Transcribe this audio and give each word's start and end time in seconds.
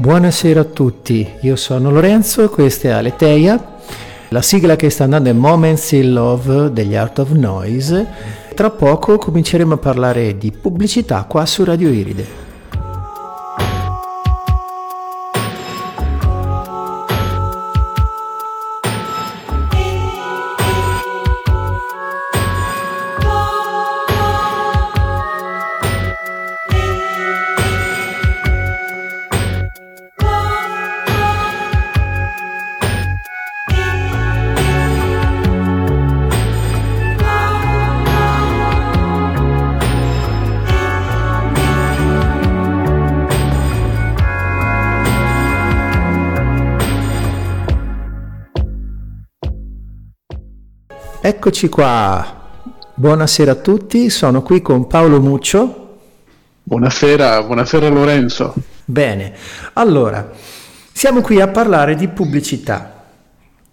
Buonasera 0.00 0.60
a 0.60 0.64
tutti, 0.64 1.28
io 1.42 1.56
sono 1.56 1.90
Lorenzo, 1.90 2.48
questa 2.48 2.88
è 2.88 2.90
Aleteia. 2.92 3.76
La 4.30 4.40
sigla 4.40 4.74
che 4.74 4.88
sta 4.88 5.04
andando 5.04 5.28
è 5.28 5.34
Moments 5.34 5.92
in 5.92 6.14
Love 6.14 6.72
degli 6.72 6.94
Art 6.96 7.18
of 7.18 7.32
Noise. 7.32 8.06
Tra 8.54 8.70
poco 8.70 9.18
cominceremo 9.18 9.74
a 9.74 9.76
parlare 9.76 10.38
di 10.38 10.52
pubblicità 10.52 11.24
qua 11.28 11.44
su 11.44 11.64
Radio 11.64 11.90
Iride. 11.90 12.49
Eccoci 51.40 51.70
qua, 51.70 52.38
buonasera 52.92 53.52
a 53.52 53.54
tutti, 53.54 54.10
sono 54.10 54.42
qui 54.42 54.60
con 54.60 54.86
Paolo 54.86 55.22
Muccio. 55.22 55.96
Buonasera, 56.62 57.42
buonasera 57.44 57.88
Lorenzo. 57.88 58.52
Bene, 58.84 59.32
allora, 59.72 60.32
siamo 60.92 61.22
qui 61.22 61.40
a 61.40 61.48
parlare 61.48 61.94
di 61.94 62.08
pubblicità. 62.08 63.06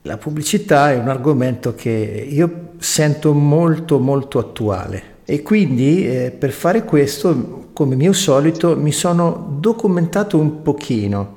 La 0.03 0.15
pubblicità 0.15 0.93
è 0.93 0.97
un 0.97 1.09
argomento 1.09 1.75
che 1.75 1.89
io 2.29 2.69
sento 2.77 3.33
molto 3.33 3.99
molto 3.99 4.39
attuale 4.39 5.15
e 5.25 5.41
quindi 5.41 6.07
eh, 6.07 6.31
per 6.31 6.51
fare 6.51 6.85
questo, 6.85 7.71
come 7.73 7.95
mio 7.97 8.13
solito, 8.13 8.77
mi 8.77 8.93
sono 8.93 9.57
documentato 9.59 10.37
un 10.37 10.61
pochino. 10.61 11.35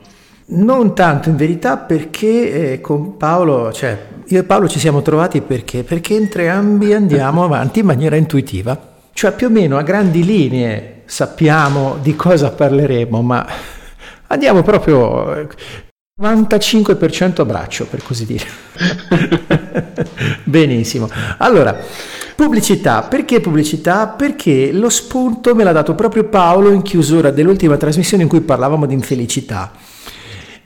Non 0.53 0.95
tanto 0.95 1.29
in 1.29 1.37
verità 1.37 1.77
perché 1.77 2.73
eh, 2.73 2.81
con 2.81 3.17
Paolo, 3.17 3.73
cioè 3.73 4.06
io 4.27 4.41
e 4.41 4.45
Paolo 4.45 4.69
ci 4.69 4.81
siamo 4.81 5.01
trovati 5.01 5.42
perché? 5.42 5.84
Perché 5.84 6.17
entrambi 6.17 6.92
andiamo 6.92 7.45
avanti 7.45 7.81
in 7.81 7.87
maniera 7.87 8.17
intuitiva. 8.17 8.89
Cioè 9.12 9.33
più 9.33 9.47
o 9.47 9.51
meno 9.51 9.77
a 9.77 9.83
grandi 9.83 10.25
linee 10.25 11.03
sappiamo 11.05 11.98
di 12.03 12.17
cosa 12.17 12.51
parleremo, 12.51 13.23
ma 13.23 13.47
andiamo 14.29 14.62
proprio 14.62 15.48
95% 16.20 17.41
a 17.41 17.45
braccio, 17.45 17.87
per 17.87 18.03
così 18.03 18.27
dire. 18.27 18.47
Benissimo. 20.45 21.09
Allora, 21.39 21.79
pubblicità. 22.35 23.03
Perché 23.03 23.41
pubblicità? 23.41 24.09
Perché 24.09 24.73
lo 24.73 24.89
spunto 24.89 25.55
me 25.55 25.62
l'ha 25.64 25.73
dato 25.73 25.95
proprio 25.95 26.25
Paolo 26.25 26.70
in 26.70 26.83
chiusura 26.83 27.31
dell'ultima 27.31 27.77
trasmissione 27.77 28.25
in 28.25 28.29
cui 28.29 28.41
parlavamo 28.41 28.87
di 28.87 28.95
infelicità. 28.95 29.73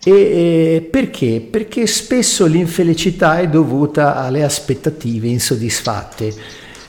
E, 0.04 0.10
e 0.10 0.88
perché? 0.90 1.40
Perché 1.40 1.86
spesso 1.86 2.44
l'infelicità 2.46 3.38
è 3.38 3.48
dovuta 3.48 4.16
alle 4.16 4.44
aspettative 4.44 5.28
insoddisfatte. 5.28 6.32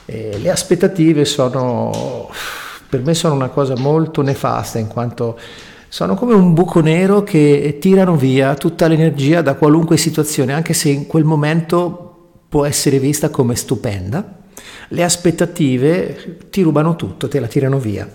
Eh, 0.04 0.38
le 0.40 0.50
aspettative 0.50 1.24
sono, 1.24 2.30
per 2.88 3.02
me 3.02 3.14
sono 3.14 3.34
una 3.34 3.48
cosa 3.48 3.74
molto 3.76 4.22
nefasta 4.22 4.78
in 4.78 4.86
quanto 4.86 5.38
sono 5.88 6.14
come 6.14 6.34
un 6.34 6.52
buco 6.52 6.80
nero 6.80 7.22
che 7.22 7.78
tirano 7.80 8.16
via 8.16 8.54
tutta 8.54 8.86
l'energia 8.86 9.40
da 9.40 9.54
qualunque 9.54 9.96
situazione, 9.96 10.52
anche 10.52 10.74
se 10.74 10.90
in 10.90 11.06
quel 11.06 11.24
momento 11.24 12.06
può 12.48 12.66
essere 12.66 12.98
vista 12.98 13.30
come 13.30 13.56
stupenda. 13.56 14.42
Le 14.88 15.02
aspettative 15.02 16.38
ti 16.50 16.62
rubano 16.62 16.96
tutto, 16.96 17.28
te 17.28 17.40
la 17.40 17.46
tirano 17.46 17.78
via. 17.78 18.08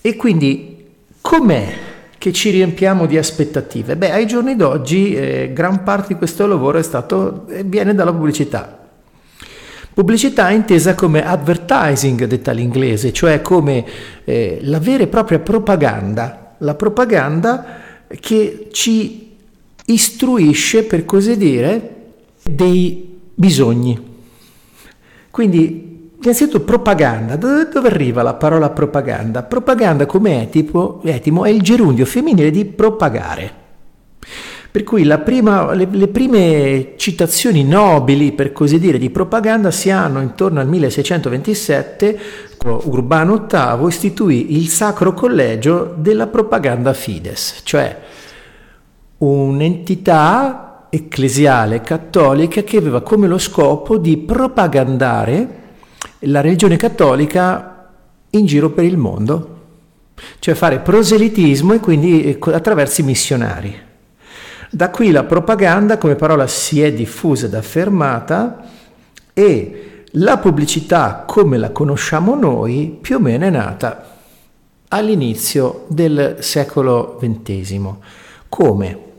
E 0.00 0.16
quindi 0.16 0.86
com'è 1.20 1.74
che 2.22 2.32
ci 2.32 2.50
riempiamo 2.50 3.06
di 3.06 3.18
aspettative? 3.18 3.96
Beh, 3.96 4.12
ai 4.12 4.28
giorni 4.28 4.54
d'oggi 4.54 5.12
eh, 5.12 5.50
gran 5.52 5.82
parte 5.82 6.12
di 6.12 6.14
questo 6.14 6.46
lavoro 6.46 6.78
è 6.78 6.82
stato, 6.84 7.48
eh, 7.48 7.64
viene 7.64 7.96
dalla 7.96 8.12
pubblicità. 8.12 8.78
Pubblicità 9.92 10.48
intesa 10.50 10.94
come 10.94 11.26
advertising, 11.26 12.26
detta 12.26 12.52
l'inglese, 12.52 13.12
cioè 13.12 13.42
come 13.42 13.84
eh, 14.22 14.60
la 14.62 14.78
vera 14.78 15.02
e 15.02 15.08
propria 15.08 15.40
propaganda, 15.40 16.54
la 16.58 16.76
propaganda 16.76 17.80
che 18.20 18.68
ci 18.70 19.32
istruisce, 19.86 20.84
per 20.84 21.04
così 21.04 21.36
dire, 21.36 21.96
dei 22.44 23.18
bisogni. 23.34 24.00
Quindi 25.28 25.91
Innanzitutto 26.22 26.60
propaganda, 26.60 27.34
dove, 27.34 27.68
dove, 27.68 27.88
arriva 27.88 28.22
la 28.22 28.34
parola 28.34 28.70
propaganda? 28.70 29.42
Propaganda 29.42 30.06
come 30.06 30.42
etimo, 30.42 31.02
etimo 31.02 31.44
è 31.44 31.48
il 31.48 31.62
gerundio 31.62 32.06
femminile 32.06 32.52
di 32.52 32.64
propagare. 32.64 33.50
Per 34.70 34.84
cui 34.84 35.04
prima, 35.24 35.74
le, 35.74 35.88
le, 35.90 36.06
prime 36.06 36.94
citazioni 36.96 37.64
nobili, 37.64 38.30
per 38.32 38.52
così 38.52 38.78
dire, 38.78 38.98
di 38.98 39.10
propaganda 39.10 39.72
si 39.72 39.90
hanno 39.90 40.20
intorno 40.20 40.60
al 40.60 40.68
1627, 40.68 42.20
Urbano 42.64 43.48
VIII 43.50 43.88
istituì 43.88 44.56
il 44.56 44.68
Sacro 44.68 45.14
Collegio 45.14 45.92
della 45.98 46.28
Propaganda 46.28 46.92
Fides, 46.92 47.62
cioè 47.64 47.98
un'entità 49.18 50.86
ecclesiale 50.88 51.80
cattolica 51.80 52.62
che 52.62 52.76
aveva 52.76 53.02
come 53.02 53.26
lo 53.26 53.38
scopo 53.38 53.98
di 53.98 54.18
propagandare 54.18 55.61
la 56.22 56.40
religione 56.40 56.76
cattolica 56.76 57.90
in 58.30 58.46
giro 58.46 58.70
per 58.70 58.84
il 58.84 58.96
mondo, 58.96 59.60
cioè 60.38 60.54
fare 60.54 60.80
proselitismo 60.80 61.74
e 61.74 61.80
quindi 61.80 62.24
eh, 62.24 62.38
attraverso 62.52 63.00
i 63.00 63.04
missionari. 63.04 63.80
Da 64.70 64.90
qui 64.90 65.10
la 65.10 65.24
propaganda 65.24 65.98
come 65.98 66.14
parola 66.14 66.46
si 66.46 66.80
è 66.80 66.92
diffusa 66.92 67.46
ed 67.46 67.54
affermata 67.54 68.64
e 69.34 70.04
la 70.12 70.38
pubblicità 70.38 71.24
come 71.26 71.58
la 71.58 71.70
conosciamo 71.70 72.34
noi 72.34 72.98
più 73.00 73.16
o 73.16 73.20
meno 73.20 73.44
è 73.44 73.50
nata 73.50 74.10
all'inizio 74.88 75.84
del 75.88 76.36
secolo 76.40 77.18
XX. 77.20 77.80
Come? 78.48 79.11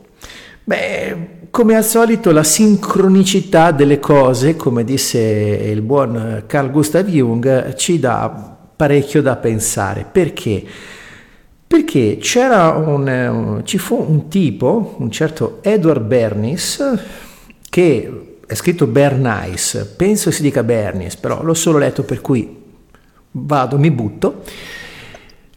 Beh, 0.66 1.48
come 1.50 1.76
al 1.76 1.84
solito 1.84 2.32
la 2.32 2.42
sincronicità 2.42 3.70
delle 3.70 4.00
cose, 4.00 4.56
come 4.56 4.82
disse 4.82 5.18
il 5.20 5.82
buon 5.82 6.44
Carl 6.46 6.70
Gustav 6.70 7.06
Jung, 7.06 7.74
ci 7.74 7.98
dà 7.98 8.56
parecchio 8.74 9.20
da 9.20 9.36
pensare. 9.36 10.06
Perché? 10.10 10.64
Perché 11.66 12.16
c'era 12.18 12.70
un, 12.70 13.60
ci 13.64 13.76
fu 13.76 14.02
un 14.08 14.28
tipo, 14.28 14.94
un 14.98 15.10
certo 15.10 15.58
Edward 15.60 16.02
Bernis, 16.02 16.82
che 17.68 18.38
è 18.46 18.54
scritto 18.54 18.86
Bernays, 18.86 19.94
penso 19.96 20.30
si 20.30 20.40
dica 20.40 20.62
Bernis, 20.62 21.16
però 21.16 21.42
l'ho 21.42 21.54
solo 21.54 21.76
letto 21.76 22.04
per 22.04 22.22
cui 22.22 22.62
vado, 23.32 23.78
mi 23.78 23.90
butto. 23.90 24.42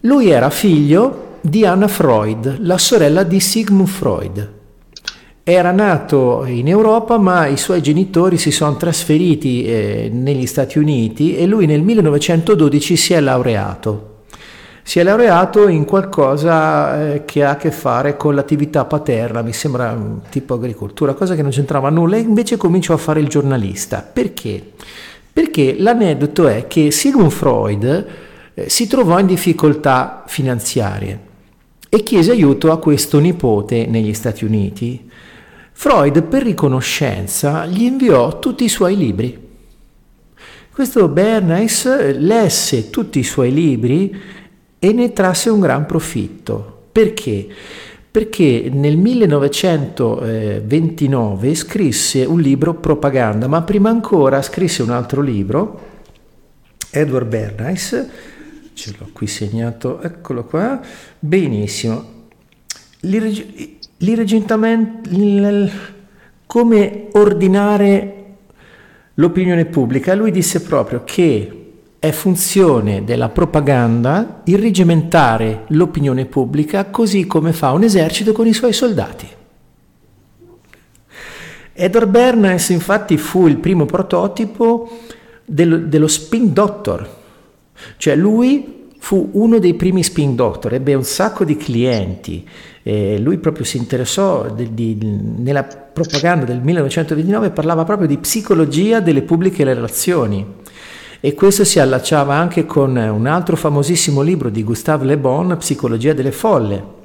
Lui 0.01 0.29
era 0.29 0.49
figlio 0.49 1.37
di 1.39 1.65
Anna 1.65 1.87
Freud, 1.87 2.57
la 2.59 2.77
sorella 2.77 3.23
di 3.23 3.39
Sigmund 3.39 3.87
Freud. 3.87 4.55
Era 5.49 5.71
nato 5.71 6.43
in 6.45 6.67
Europa 6.67 7.17
ma 7.17 7.45
i 7.45 7.55
suoi 7.55 7.81
genitori 7.81 8.37
si 8.37 8.51
sono 8.51 8.75
trasferiti 8.75 9.63
eh, 9.63 10.09
negli 10.11 10.45
Stati 10.45 10.77
Uniti 10.77 11.37
e 11.37 11.45
lui 11.45 11.65
nel 11.65 11.83
1912 11.83 12.97
si 12.97 13.13
è 13.13 13.21
laureato. 13.21 14.23
Si 14.83 14.99
è 14.99 15.03
laureato 15.03 15.69
in 15.69 15.85
qualcosa 15.85 17.13
eh, 17.13 17.23
che 17.23 17.45
ha 17.45 17.51
a 17.51 17.55
che 17.55 17.71
fare 17.71 18.17
con 18.17 18.35
l'attività 18.35 18.83
paterna, 18.83 19.41
mi 19.41 19.53
sembra 19.53 19.97
tipo 20.29 20.55
agricoltura, 20.55 21.13
cosa 21.13 21.33
che 21.33 21.43
non 21.43 21.51
c'entrava 21.51 21.89
nulla, 21.89 22.17
e 22.17 22.19
invece 22.19 22.57
cominciò 22.57 22.93
a 22.93 22.97
fare 22.97 23.21
il 23.21 23.29
giornalista. 23.29 24.01
Perché? 24.01 24.61
Perché 25.31 25.77
l'aneddoto 25.79 26.49
è 26.49 26.67
che 26.67 26.91
Sigmund 26.91 27.31
Freud 27.31 28.05
eh, 28.53 28.69
si 28.69 28.85
trovò 28.85 29.17
in 29.17 29.27
difficoltà 29.27 30.25
finanziarie 30.27 31.19
e 31.87 32.03
chiese 32.03 32.31
aiuto 32.31 32.69
a 32.69 32.79
questo 32.79 33.19
nipote 33.19 33.85
negli 33.85 34.13
Stati 34.13 34.43
Uniti 34.43 35.06
Freud 35.79 36.23
per 36.23 36.41
riconoscenza 36.41 37.67
gli 37.67 37.83
inviò 37.83 38.39
tutti 38.39 38.63
i 38.63 38.67
suoi 38.67 38.97
libri. 38.97 39.37
Questo 40.73 41.07
Bernays 41.07 42.17
lesse 42.17 42.89
tutti 42.89 43.19
i 43.19 43.23
suoi 43.23 43.53
libri 43.53 44.11
e 44.79 44.91
ne 44.91 45.13
trasse 45.13 45.51
un 45.51 45.59
gran 45.59 45.85
profitto. 45.85 46.87
Perché? 46.91 47.47
Perché 48.09 48.71
nel 48.73 48.97
1929 48.97 51.53
scrisse 51.53 52.25
un 52.25 52.39
libro 52.39 52.73
propaganda, 52.73 53.45
ma 53.45 53.61
prima 53.61 53.91
ancora 53.91 54.41
scrisse 54.41 54.81
un 54.81 54.89
altro 54.89 55.21
libro, 55.21 55.81
Edward 56.89 57.27
Bernays, 57.27 58.07
ce 58.73 58.95
l'ho 58.97 59.09
qui 59.13 59.27
segnato, 59.27 60.01
eccolo 60.01 60.43
qua, 60.43 60.81
benissimo, 61.19 62.15
l'irregentamento, 63.97 65.09
come 66.45 67.07
ordinare 67.13 68.25
l'opinione 69.15 69.65
pubblica, 69.65 70.13
lui 70.15 70.31
disse 70.31 70.61
proprio 70.61 71.03
che 71.03 71.51
è 71.99 72.11
funzione 72.11 73.03
della 73.03 73.29
propaganda 73.29 74.41
irrigimentare 74.45 75.63
l'opinione 75.69 76.25
pubblica 76.25 76.85
così 76.85 77.25
come 77.25 77.53
fa 77.53 77.71
un 77.71 77.83
esercito 77.83 78.33
con 78.33 78.45
i 78.45 78.53
suoi 78.53 78.73
soldati. 78.73 79.27
Edward 81.73 82.09
Bernays 82.09 82.69
infatti 82.69 83.17
fu 83.17 83.47
il 83.47 83.57
primo 83.57 83.85
prototipo 83.85 84.89
del, 85.45 85.87
dello 85.87 86.07
spin 86.07 86.53
doctor, 86.53 87.07
cioè 87.97 88.15
lui 88.15 88.85
fu 88.99 89.29
uno 89.33 89.59
dei 89.59 89.75
primi 89.75 90.03
spin 90.03 90.35
doctor, 90.35 90.73
ebbe 90.73 90.93
un 90.95 91.03
sacco 91.03 91.43
di 91.45 91.55
clienti, 91.55 92.47
eh, 92.87 93.19
lui 93.19 93.37
proprio 93.37 93.65
si 93.65 93.75
interessò 93.75 94.49
di, 94.49 94.73
di, 94.73 94.97
nella 95.01 95.63
propaganda 95.63 96.45
del 96.45 96.61
1929, 96.61 97.49
parlava 97.49 97.83
proprio 97.83 98.07
di 98.07 98.17
psicologia 98.17 99.01
delle 99.01 99.23
pubbliche 99.23 99.65
relazioni 99.65 100.45
e 101.19 101.33
questo 101.33 101.65
si 101.65 101.81
allacciava 101.81 102.33
anche 102.35 102.65
con 102.65 102.95
un 102.95 103.25
altro 103.25 103.57
famosissimo 103.57 104.21
libro 104.21 104.49
di 104.49 104.63
Gustave 104.63 105.03
Le 105.03 105.17
Bon, 105.17 105.57
Psicologia 105.57 106.13
delle 106.13 106.31
folle. 106.31 106.95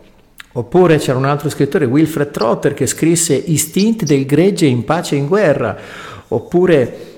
Oppure 0.53 0.99
c'era 0.99 1.19
un 1.19 1.25
altro 1.25 1.49
scrittore, 1.49 1.87
Wilfred 1.87 2.31
Trotter, 2.31 2.75
che 2.75 2.87
scrisse 2.87 3.35
Istinti 3.35 4.05
del 4.05 4.25
gregge 4.25 4.67
in 4.67 4.85
pace 4.85 5.17
e 5.17 5.19
in 5.19 5.27
guerra. 5.27 5.77
Oppure 6.29 7.12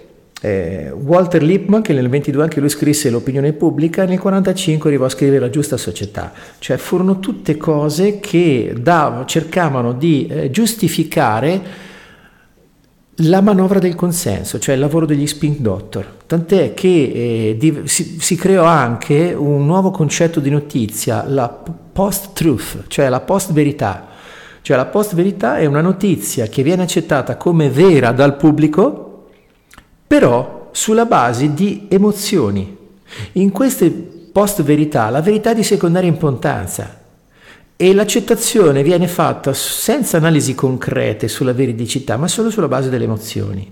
eh, 0.45 0.91
Walter 0.91 1.43
Lippmann, 1.43 1.81
che 1.81 1.95
nel 1.95 2.11
22 2.11 2.43
anche 2.43 2.61
lui 2.61 2.69
scrisse 2.69 3.09
L'opinione 3.09 3.55
pubblica, 3.55 4.03
nel 4.03 4.19
1945 4.19 4.91
arrivò 4.91 5.07
a 5.07 5.09
scrivere 5.09 5.39
La 5.39 5.49
giusta 5.49 5.79
società. 5.79 6.33
Cioè 6.59 6.77
furono 6.77 7.19
tutte 7.19 7.57
cose 7.57 8.21
che 8.21 8.75
davano, 8.79 9.25
cercavano 9.25 9.93
di 9.95 10.27
eh, 10.27 10.51
giustificare 10.51 11.63
la 13.19 13.41
manovra 13.41 13.79
del 13.79 13.95
consenso, 13.95 14.59
cioè 14.59 14.75
il 14.75 14.81
lavoro 14.81 15.07
degli 15.07 15.27
spin 15.27 15.57
doctor, 15.61 16.05
tant'è 16.27 16.75
che 16.75 16.89
eh, 16.89 17.57
di, 17.57 17.83
si, 17.85 18.19
si, 18.21 18.35
creò 18.37 18.65
anche 18.65 19.33
un 19.33 19.65
nuovo 19.65 19.93
concetto 19.93 20.41
di 20.41 20.51
notizia, 20.51 21.25
la 21.27 21.49
post-truth, 21.49 22.85
cioè 22.89 23.09
la 23.09 23.21
post-verità. 23.21 24.09
Cioè 24.61 24.77
la 24.77 24.87
post-verità 24.87 25.59
è 25.59 25.67
una 25.67 25.83
notizia 25.83 26.47
che 26.47 26.63
viene 26.63 26.83
accettata 26.83 27.37
come 27.37 27.69
vera 27.69 28.13
dal 28.13 28.37
pubblico, 28.37 29.04
però 30.15 30.69
sulla 30.71 31.07
base 31.07 31.55
di 31.55 31.89
emozioni. 31.89 32.77
In 33.33 33.51
queste 33.51 33.91
post-verità 33.91 35.11
la 35.11 35.21
verità 35.21 35.51
è 35.51 35.55
di 35.57 35.65
secondaria 35.65 36.09
importanza, 36.09 37.01
e 37.75 37.93
l'accettazione 37.93 38.85
viene 38.85 39.09
fatta 39.09 39.53
senza 39.53 40.19
analisi 40.19 40.55
concrete 40.55 41.27
sulla 41.27 41.53
veridicità, 41.53 42.17
ma 42.17 42.29
solo 42.29 42.51
sulla 42.51 42.69
base 42.69 42.91
delle 42.91 43.03
emozioni. 43.03 43.69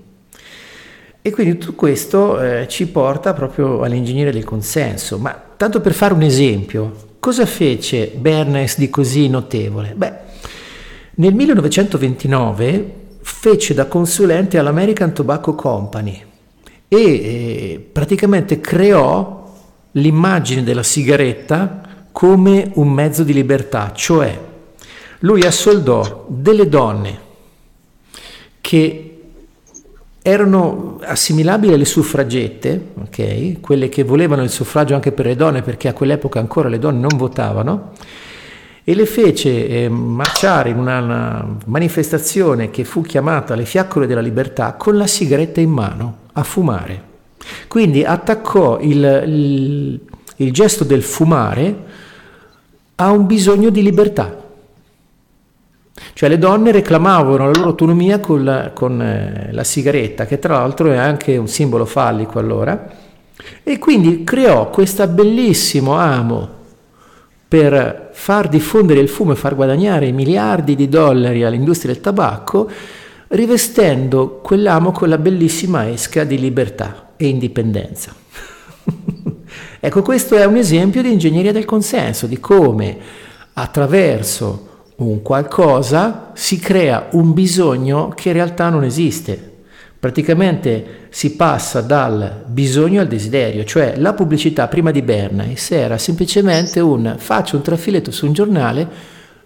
E 1.23 1.31
quindi 1.31 1.59
tutto 1.59 1.75
questo 1.75 2.41
eh, 2.41 2.67
ci 2.67 2.88
porta 2.88 3.35
proprio 3.35 3.83
all'ingegneria 3.83 4.33
del 4.33 4.43
consenso. 4.43 5.19
Ma 5.19 5.41
tanto 5.56 5.81
per 5.81 5.93
fare 5.93 6.12
un 6.12 6.23
esempio, 6.23 7.19
cosa 7.21 7.47
fece 7.47 8.11
Bernays 8.17 8.79
di 8.79 8.91
così 8.91 9.29
notevole? 9.29 9.95
Beh, 9.95 10.12
nel 11.15 11.35
1929 11.35 12.95
fece 13.21 13.75
da 13.75 13.87
consulente 13.87 14.59
all'American 14.59 15.15
Tobacco 15.15 15.55
Company 15.55 16.31
e 16.93 17.05
eh, 17.05 17.89
praticamente 17.91 18.61
creò 18.61 19.50
l'immagine 19.93 20.62
della 20.62 20.83
sigaretta 20.83 21.81
come 22.12 22.71
un 22.75 22.91
mezzo 22.91 23.23
di 23.23 23.33
libertà, 23.33 23.93
cioè 23.94 24.39
lui 25.21 25.41
assoldò 25.41 26.27
delle 26.29 26.69
donne 26.69 27.21
che 28.61 29.21
erano 30.21 30.99
assimilabili 31.03 31.73
alle 31.73 31.87
suffragette, 31.87 32.89
okay? 33.05 33.59
quelle 33.61 33.88
che 33.88 34.03
volevano 34.03 34.43
il 34.43 34.50
suffragio 34.50 34.95
anche 34.95 35.12
per 35.12 35.25
le 35.25 35.35
donne 35.35 35.62
perché 35.62 35.88
a 35.88 35.95
quell'epoca 35.95 36.41
ancora 36.41 36.69
le 36.69 36.79
donne 36.79 37.00
non 37.00 37.17
votavano, 37.17 37.93
e 38.85 38.95
le 38.95 39.06
fece 39.06 39.67
eh, 39.67 39.88
marciare 39.88 40.69
in 40.69 40.77
una, 40.77 41.00
una 41.00 41.56
manifestazione 41.65 42.69
che 42.69 42.85
fu 42.85 43.00
chiamata 43.00 43.55
Le 43.55 43.65
fiaccole 43.65 44.06
della 44.06 44.21
libertà 44.21 44.75
con 44.75 44.99
la 44.99 45.06
sigaretta 45.06 45.61
in 45.62 45.71
mano 45.71 46.22
a 46.32 46.43
fumare. 46.43 47.11
Quindi 47.69 48.05
attaccò 48.05 48.79
il, 48.81 49.23
il, 49.26 50.00
il 50.37 50.52
gesto 50.52 50.84
del 50.84 51.02
fumare 51.02 51.76
ha 52.96 53.11
un 53.11 53.26
bisogno 53.26 53.70
di 53.70 53.82
libertà. 53.82 54.40
Cioè 56.14 56.29
le 56.29 56.38
donne 56.38 56.73
reclamavano 56.73 57.46
la 57.46 57.52
loro 57.52 57.69
autonomia 57.69 58.19
con 58.20 58.44
la, 58.44 58.70
con 58.73 59.00
eh, 59.00 59.49
la 59.52 59.64
sigaretta, 59.64 60.26
che 60.26 60.38
tra 60.38 60.58
l'altro 60.58 60.90
è 60.90 60.96
anche 60.96 61.37
un 61.37 61.49
simbolo 61.49 61.84
fallico 61.84 62.38
allora, 62.38 62.90
e 63.62 63.78
quindi 63.78 64.25
creò 64.25 64.70
questo 64.70 65.06
bellissimo 65.08 65.94
amo 65.96 66.61
per 67.49 68.11
far 68.12 68.49
diffondere 68.49 69.00
il 69.00 69.08
fumo 69.08 69.32
e 69.32 69.37
far 69.37 69.55
guadagnare 69.55 70.11
miliardi 70.12 70.75
di 70.75 70.88
dollari 70.88 71.44
all'industria 71.44 71.93
del 71.93 72.02
tabacco, 72.02 72.70
rivestendo 73.32 74.40
quell'amo 74.43 74.90
con 74.90 75.08
la 75.08 75.19
bellissima 75.19 75.88
esca 75.88 76.25
di 76.25 76.38
libertà 76.38 77.12
e 77.17 77.29
indipendenza. 77.29 78.14
Ecco, 79.84 80.00
questo 80.02 80.37
è 80.37 80.44
un 80.44 80.56
esempio 80.56 81.02
di 81.02 81.11
ingegneria 81.11 81.50
del 81.50 81.64
consenso, 81.64 82.29
di 82.29 82.38
come 82.38 82.96
attraverso 83.55 84.69
un 84.96 85.23
qualcosa 85.23 86.31
si 86.34 86.61
crea 86.61 87.08
un 87.12 87.32
bisogno 87.32 88.11
che 88.11 88.29
in 88.29 88.34
realtà 88.34 88.69
non 88.69 88.84
esiste. 88.84 89.50
Praticamente 89.99 91.08
si 91.11 91.35
passa 91.35 91.81
dal 91.81 92.44
bisogno 92.46 93.00
al 93.00 93.08
desiderio, 93.08 93.64
cioè 93.64 93.94
la 93.96 94.12
pubblicità 94.12 94.69
prima 94.69 94.93
di 94.93 95.02
Bernays 95.02 95.73
era 95.73 95.99
semplicemente 95.99 96.78
un 96.78 97.17
faccio 97.19 97.56
un 97.56 97.62
trafiletto 97.62 98.12
su 98.12 98.26
un 98.26 98.32
giornale, 98.32 98.88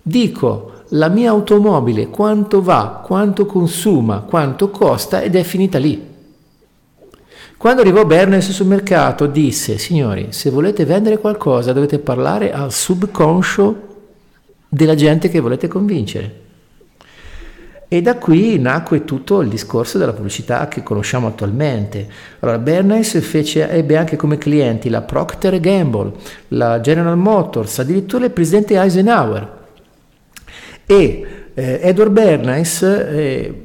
dico 0.03 0.76
la 0.91 1.09
mia 1.09 1.31
automobile 1.31 2.09
quanto 2.09 2.63
va, 2.63 3.03
quanto 3.05 3.47
consuma, 3.47 4.21
quanto 4.21 4.71
costa 4.71 5.21
ed 5.21 5.35
è 5.35 5.43
finita 5.43 5.79
lì. 5.79 6.15
Quando 7.57 7.81
arrivò 7.81 8.05
Bernays 8.05 8.51
sul 8.51 8.67
mercato 8.67 9.27
disse, 9.27 9.79
signori, 9.79 10.29
se 10.31 10.51
volete 10.51 10.85
vendere 10.85 11.19
qualcosa 11.19 11.73
dovete 11.73 11.99
parlare 11.99 12.53
al 12.53 12.71
subconscio 12.71 13.87
della 14.69 14.95
gente 14.95 15.29
che 15.31 15.41
volete 15.41 15.67
convincere. 15.67 16.45
E 17.89 18.03
da 18.03 18.17
qui 18.17 18.59
nacque 18.59 19.05
tutto 19.05 19.41
il 19.41 19.49
discorso 19.49 19.97
della 19.97 20.13
pubblicità 20.13 20.67
che 20.69 20.83
conosciamo 20.83 21.29
attualmente. 21.29 22.07
Allora, 22.41 22.59
Bernays 22.59 23.21
fece, 23.21 23.71
ebbe 23.71 23.97
anche 23.97 24.17
come 24.17 24.39
clienti 24.39 24.91
la 24.91 25.03
Procter 25.03 25.59
Gamble, 25.61 26.13
la 26.49 26.81
General 26.81 27.17
Motors, 27.17 27.79
addirittura 27.79 28.25
il 28.25 28.33
presidente 28.33 28.79
Eisenhower. 28.79 29.56
E 30.87 31.27
eh, 31.55 31.81
Edward 31.83 32.13
Bernays 32.13 32.83
eh, 32.83 33.63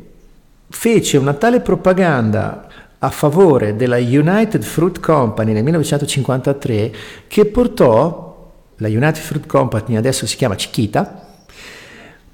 fece 0.70 1.18
una 1.18 1.34
tale 1.34 1.60
propaganda 1.60 2.68
a 2.98 3.10
favore 3.10 3.76
della 3.76 3.98
United 3.98 4.64
Fruit 4.64 5.00
Company 5.00 5.54
nel 5.54 5.64
1953 5.64 6.92
che 7.28 7.46
portò, 7.46 8.52
la 8.78 8.88
United 8.88 9.18
Fruit 9.18 9.46
Company 9.46 9.98
adesso 9.98 10.26
si 10.26 10.36
chiama 10.36 10.56
Chiquita, 10.56 11.28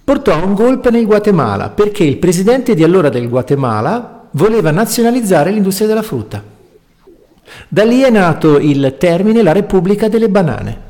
portò 0.03 0.41
un 0.43 0.53
golpe 0.53 0.89
nel 0.89 1.05
Guatemala 1.05 1.69
perché 1.69 2.03
il 2.03 2.17
presidente 2.17 2.73
di 2.73 2.83
allora 2.83 3.09
del 3.09 3.27
Guatemala 3.27 4.27
voleva 4.31 4.71
nazionalizzare 4.71 5.51
l'industria 5.51 5.87
della 5.87 6.01
frutta. 6.01 6.43
Da 7.67 7.83
lì 7.83 8.01
è 8.01 8.09
nato 8.09 8.57
il 8.57 8.95
termine 8.97 9.41
la 9.41 9.51
Repubblica 9.53 10.07
delle 10.07 10.29
Banane. 10.29 10.81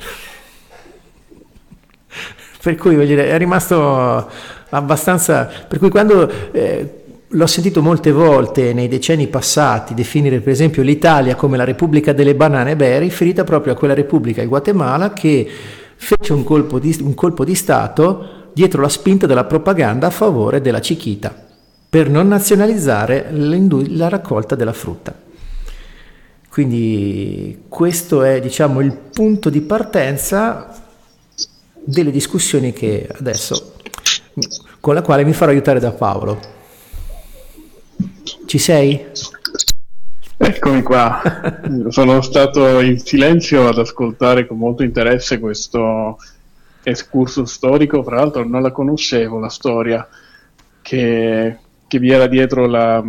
Per 2.67 2.75
cui 2.75 2.95
voglio 2.95 3.07
dire, 3.07 3.29
è 3.29 3.37
rimasto 3.37 4.29
abbastanza... 4.69 5.49
Per 5.65 5.79
cui 5.79 5.89
quando... 5.89 6.29
Eh, 6.51 6.91
L'ho 7.31 7.45
sentito 7.45 7.81
molte 7.81 8.13
volte 8.13 8.71
nei 8.71 8.87
decenni 8.87 9.27
passati 9.27 9.93
definire 9.93 10.39
per 10.39 10.53
esempio 10.53 10.81
l'Italia 10.81 11.35
come 11.35 11.57
la 11.57 11.65
Repubblica 11.65 12.13
delle 12.13 12.35
banane, 12.35 12.77
beh 12.77 12.95
è 12.95 12.99
riferita 12.99 13.43
proprio 13.43 13.73
a 13.73 13.75
quella 13.75 13.93
Repubblica, 13.93 14.41
il 14.41 14.47
Guatemala, 14.47 15.11
che 15.11 15.45
fece 15.97 16.31
un 16.31 16.45
colpo 16.45 16.79
di, 16.79 16.97
un 17.01 17.13
colpo 17.15 17.43
di 17.43 17.53
Stato 17.53 18.51
dietro 18.53 18.81
la 18.81 18.87
spinta 18.87 19.27
della 19.27 19.43
propaganda 19.43 20.07
a 20.07 20.09
favore 20.09 20.61
della 20.61 20.79
cichita, 20.79 21.35
per 21.89 22.09
non 22.09 22.29
nazionalizzare 22.29 23.27
la 23.29 24.07
raccolta 24.07 24.55
della 24.55 24.71
frutta. 24.71 25.13
Quindi 26.49 27.63
questo 27.67 28.23
è 28.23 28.39
diciamo, 28.39 28.79
il 28.79 28.93
punto 28.93 29.49
di 29.49 29.59
partenza 29.59 30.86
delle 31.87 32.11
discussioni 32.11 32.73
che 32.73 33.07
adesso, 33.17 33.75
con 34.81 34.93
la 34.93 35.01
quale 35.01 35.23
mi 35.23 35.31
farò 35.31 35.51
aiutare 35.51 35.79
da 35.79 35.91
Paolo. 35.91 36.55
Ci 38.45 38.57
sei? 38.57 39.05
Eccomi 40.35 40.81
qua, 40.83 41.21
sono 41.87 42.21
stato 42.21 42.81
in 42.81 42.99
silenzio 42.99 43.69
ad 43.69 43.77
ascoltare 43.77 44.45
con 44.45 44.57
molto 44.57 44.83
interesse 44.83 45.39
questo 45.39 46.17
escursus 46.83 47.51
storico, 47.51 48.03
fra 48.03 48.17
l'altro 48.17 48.45
non 48.45 48.61
la 48.61 48.71
conoscevo 48.71 49.39
la 49.39 49.49
storia 49.49 50.07
che, 50.81 51.57
che 51.87 51.99
vi 51.99 52.11
era 52.11 52.27
dietro 52.27 52.67
la, 52.67 53.01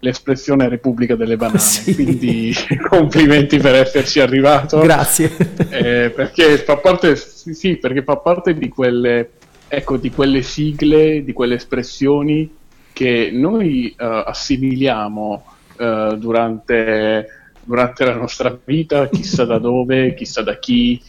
l'espressione 0.00 0.68
Repubblica 0.68 1.14
delle 1.14 1.36
Banane, 1.36 1.58
sì. 1.60 1.94
quindi 1.94 2.52
complimenti 2.88 3.58
per 3.58 3.74
esserci 3.74 4.20
arrivato. 4.20 4.80
Grazie. 4.80 5.36
Eh, 5.70 6.10
perché 6.10 6.58
fa 6.58 6.76
parte, 6.76 7.16
sì, 7.16 7.76
perché 7.76 8.02
fa 8.02 8.16
parte 8.16 8.54
di 8.54 8.68
quelle, 8.68 9.30
ecco, 9.68 9.96
di 9.96 10.10
quelle 10.10 10.42
sigle, 10.42 11.22
di 11.22 11.32
quelle 11.32 11.54
espressioni 11.54 12.58
che 12.92 13.30
noi 13.32 13.94
uh, 13.98 14.04
assimiliamo 14.26 15.44
uh, 15.78 16.16
durante, 16.16 17.26
durante, 17.62 18.04
la 18.04 18.14
nostra 18.14 18.58
vita, 18.62 19.08
chissà 19.08 19.44
da 19.44 19.58
dove, 19.58 20.12
chissà 20.16 20.42
da 20.42 20.58
chi, 20.58 21.00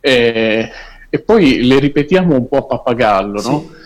e, 0.00 0.70
e, 1.08 1.18
poi 1.20 1.64
le 1.64 1.78
ripetiamo 1.78 2.34
un 2.34 2.48
po' 2.48 2.58
a 2.58 2.64
pappagallo, 2.64 3.42
no? 3.42 3.70
Sì. 3.70 3.84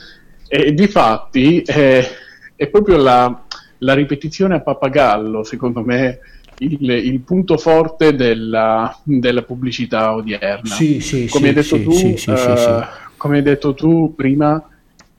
E 0.53 0.75
di 0.75 0.87
fatti 0.89 1.63
eh, 1.63 2.09
è 2.57 2.67
proprio 2.67 2.97
la, 2.97 3.45
la, 3.81 3.95
ripetizione 3.95 4.55
a 4.55 4.61
pappagallo, 4.61 5.45
secondo 5.45 5.83
me, 5.83 6.21
il, 6.59 6.89
il 6.89 7.21
punto 7.21 7.59
forte 7.59 8.15
della, 8.15 8.97
della, 9.03 9.43
pubblicità 9.43 10.15
odierna. 10.15 10.75
Sì, 10.75 11.01
sì, 11.01 11.27
come, 11.29 11.53
sì, 11.53 11.79
hai 11.79 11.83
detto 11.83 11.83
tu, 11.83 12.31
uh, 12.31 12.85
come 13.17 13.37
hai 13.37 13.43
detto 13.43 13.75
tu 13.75 14.15
prima, 14.15 14.63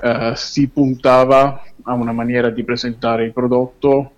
uh, 0.01 0.33
si 0.35 0.67
puntava 0.67 1.63
a 1.83 1.93
una 1.93 2.11
maniera 2.11 2.49
di 2.49 2.63
presentare 2.63 3.25
il 3.25 3.33
prodotto 3.33 4.11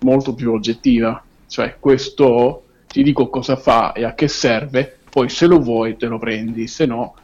molto 0.00 0.34
più 0.34 0.52
oggettiva, 0.52 1.22
cioè 1.46 1.76
questo 1.78 2.64
ti 2.86 3.02
dico 3.02 3.28
cosa 3.28 3.56
fa 3.56 3.92
e 3.92 4.04
a 4.04 4.14
che 4.14 4.28
serve, 4.28 4.98
poi 5.10 5.28
se 5.28 5.46
lo 5.46 5.58
vuoi 5.58 5.96
te 5.96 6.06
lo 6.06 6.18
prendi, 6.18 6.66
se 6.66 6.86
no 6.86 7.14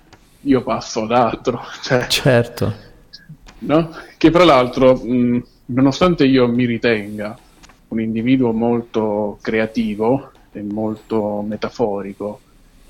io 0.42 0.62
passo 0.62 1.04
ad 1.04 1.12
altro. 1.12 1.60
Cioè, 1.82 2.06
certo. 2.08 2.74
No? 3.60 3.90
Che 4.16 4.30
fra 4.30 4.44
l'altro, 4.44 4.94
mh, 4.94 5.44
nonostante 5.66 6.24
io 6.24 6.46
mi 6.48 6.64
ritenga 6.66 7.38
un 7.88 8.00
individuo 8.00 8.52
molto 8.52 9.38
creativo 9.40 10.30
e 10.52 10.62
molto 10.62 11.44
metaforico, 11.46 12.40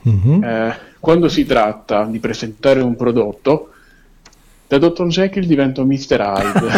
mm-hmm. 0.09 0.43
eh, 0.43 0.76
quando 1.00 1.28
si 1.28 1.45
tratta 1.45 2.04
di 2.04 2.19
presentare 2.19 2.81
un 2.81 2.97
prodotto, 2.97 3.71
da 4.66 4.78
Dr. 4.78 5.07
Jekyll 5.07 5.45
divento 5.45 5.85
Mr. 5.85 6.21
Hyde. 6.21 6.71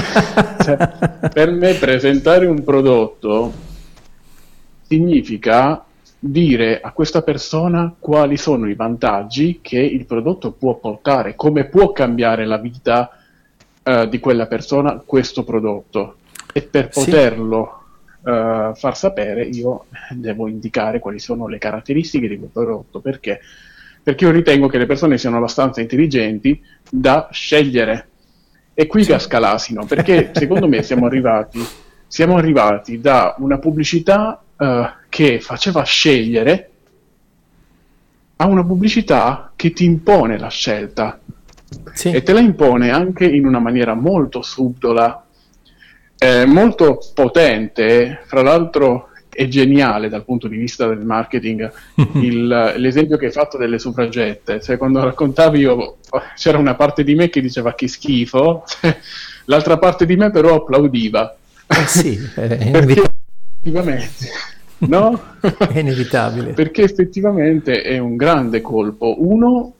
cioè, 0.65 1.29
per 1.33 1.50
me 1.53 1.75
presentare 1.75 2.47
un 2.47 2.62
prodotto 2.65 3.53
significa 4.87 5.85
dire 6.19 6.81
a 6.81 6.91
questa 6.91 7.23
persona 7.23 7.95
quali 7.99 8.37
sono 8.37 8.69
i 8.69 8.75
vantaggi 8.75 9.61
che 9.62 9.79
il 9.79 10.05
prodotto 10.07 10.53
può 10.53 10.75
portare, 10.76 11.37
come 11.37 11.65
può 11.65 11.93
cambiare 11.93 12.45
la 12.45 12.59
vita 12.59 13.11
uh, 13.87 14.07
di 14.07 14.19
quella 14.19 14.47
persona 14.47 15.00
questo 15.05 15.45
prodotto. 15.45 16.16
E 16.52 16.62
per 16.62 16.88
poterlo 16.88 17.83
sì. 18.23 18.28
uh, 18.31 18.75
far 18.75 18.97
sapere 18.97 19.45
io 19.45 19.87
devo 20.11 20.49
indicare 20.49 20.99
quali 20.99 21.19
sono 21.19 21.49
le 21.49 21.59
caratteristiche 21.59 22.28
di 22.28 22.38
quel 22.38 22.50
prodotto, 22.50 23.00
perché 23.00 23.40
perché 24.07 24.25
io 24.25 24.31
ritengo 24.31 24.69
che 24.69 24.78
le 24.78 24.87
persone 24.87 25.19
siano 25.19 25.38
abbastanza 25.38 25.81
intelligenti 25.81 26.62
da 26.88 27.28
scegliere. 27.33 28.09
E 28.73 28.87
qui 28.87 29.02
sì. 29.02 29.11
casca 29.11 29.40
l'asino, 29.40 29.85
perché 29.85 30.31
secondo 30.33 30.69
me 30.69 30.85
siamo 30.85 31.07
arrivati, 31.07 31.61
siamo 32.07 32.37
arrivati 32.37 33.00
da 33.00 33.35
una 33.38 33.59
pubblicità 33.59 34.40
uh, 34.57 34.87
che 35.09 35.40
faceva 35.40 35.83
scegliere 35.83 36.71
a 38.37 38.47
una 38.47 38.64
pubblicità 38.64 39.50
che 39.57 39.73
ti 39.73 39.85
impone 39.85 40.38
la 40.38 40.50
scelta. 40.50 41.19
Sì. 41.92 42.11
E 42.11 42.23
te 42.23 42.33
la 42.33 42.40
impone 42.40 42.90
anche 42.90 43.25
in 43.25 43.47
una 43.47 43.59
maniera 43.59 43.95
molto 43.95 44.42
subdola, 44.42 45.25
eh, 46.18 46.45
molto 46.47 46.99
potente. 47.14 48.21
Fra 48.26 48.42
l'altro, 48.42 49.11
è 49.37 49.47
geniale 49.49 50.09
dal 50.09 50.25
punto 50.25 50.49
di 50.49 50.56
vista 50.56 50.88
del 50.88 51.04
marketing 51.04 51.71
il, 52.14 52.75
l'esempio 52.78 53.18
che 53.18 53.26
hai 53.26 53.33
fatto 53.33 53.59
delle 53.59 53.78
suffragette. 53.78 54.61
Cioè, 54.61 54.78
quando 54.78 55.04
raccontavi 55.04 55.59
io, 55.59 55.99
c'era 56.35 56.59
una 56.59 56.75
parte 56.75 57.04
di 57.04 57.14
me 57.14 57.28
che 57.28 57.42
diceva 57.42 57.75
che 57.75 57.87
schifo, 57.87 58.64
l'altra 59.45 59.78
parte 59.78 60.06
di 60.06 60.16
me 60.16 60.30
però 60.30 60.56
applaudiva. 60.56 61.37
Eh 61.66 61.87
sì, 61.87 62.18
è 62.35 62.71
Perché 62.71 63.02
effettivamente, 63.02 64.26
no? 64.78 65.21
È 65.40 65.78
inevitabile. 65.78 66.52
Perché 66.52 66.83
effettivamente 66.83 67.83
è 67.83 67.99
un 67.99 68.16
grande 68.16 68.62
colpo. 68.62 69.16
Uno, 69.18 69.75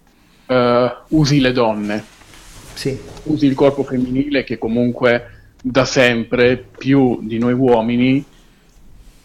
uh, 0.47 1.17
usi 1.17 1.41
le 1.41 1.53
donne. 1.53 2.05
Sì. 2.75 2.99
Usi 3.25 3.47
il 3.47 3.55
corpo 3.55 3.83
femminile 3.83 4.45
che 4.45 4.59
comunque 4.59 5.31
da 5.63 5.85
sempre 5.85 6.57
più 6.57 7.19
di 7.23 7.39
noi 7.39 7.55
uomini 7.55 8.25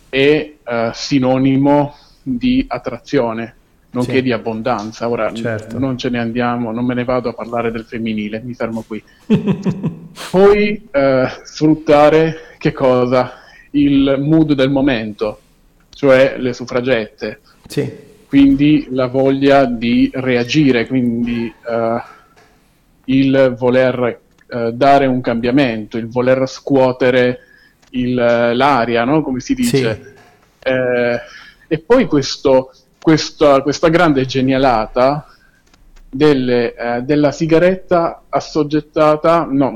è 0.10 0.54
uh, 0.64 0.90
sinonimo 0.94 1.96
di 2.24 2.66
attrazione, 2.68 3.56
nonché 3.92 4.16
sì. 4.16 4.22
di 4.22 4.32
abbondanza. 4.32 5.10
Ora 5.10 5.34
certo. 5.34 5.78
non 5.78 5.98
ce 5.98 6.10
ne 6.10 6.20
andiamo, 6.20 6.72
non 6.72 6.86
me 6.86 6.94
ne 6.94 7.04
vado 7.04 7.30
a 7.30 7.34
parlare 7.34 7.72
del 7.72 7.84
femminile, 7.84 8.42
mi 8.44 8.54
fermo 8.54 8.84
qui. 8.86 9.04
Poi 10.32 10.90
uh, 10.92 11.28
sfruttare 11.44 12.56
che 12.58 12.72
cosa? 12.72 13.34
Il 13.72 14.18
mood 14.20 14.54
del 14.54 14.70
momento, 14.70 15.40
cioè 15.90 16.36
le 16.38 16.54
suffragette. 16.54 17.40
Sì. 17.68 18.10
Quindi 18.32 18.88
la 18.92 19.08
voglia 19.08 19.66
di 19.66 20.10
reagire, 20.14 20.88
quindi 20.88 21.54
uh, 21.66 22.02
il 23.06 23.54
voler 23.58 24.22
dare 24.74 25.06
un 25.06 25.20
cambiamento, 25.20 25.98
il 25.98 26.08
voler 26.08 26.48
scuotere 26.48 27.40
il, 27.92 28.14
l'aria, 28.14 29.04
no? 29.04 29.22
come 29.22 29.40
si 29.40 29.54
dice. 29.54 30.02
Sì. 30.04 30.70
Eh, 30.70 31.20
e 31.68 31.80
poi 31.80 32.06
questo, 32.06 32.72
questa, 33.02 33.62
questa, 33.62 33.88
grande 33.88 34.26
genialata 34.26 35.26
delle, 36.10 36.76
eh, 36.76 37.02
della 37.02 37.32
sigaretta 37.32 38.24
assoggettata, 38.30 39.48
no, 39.50 39.72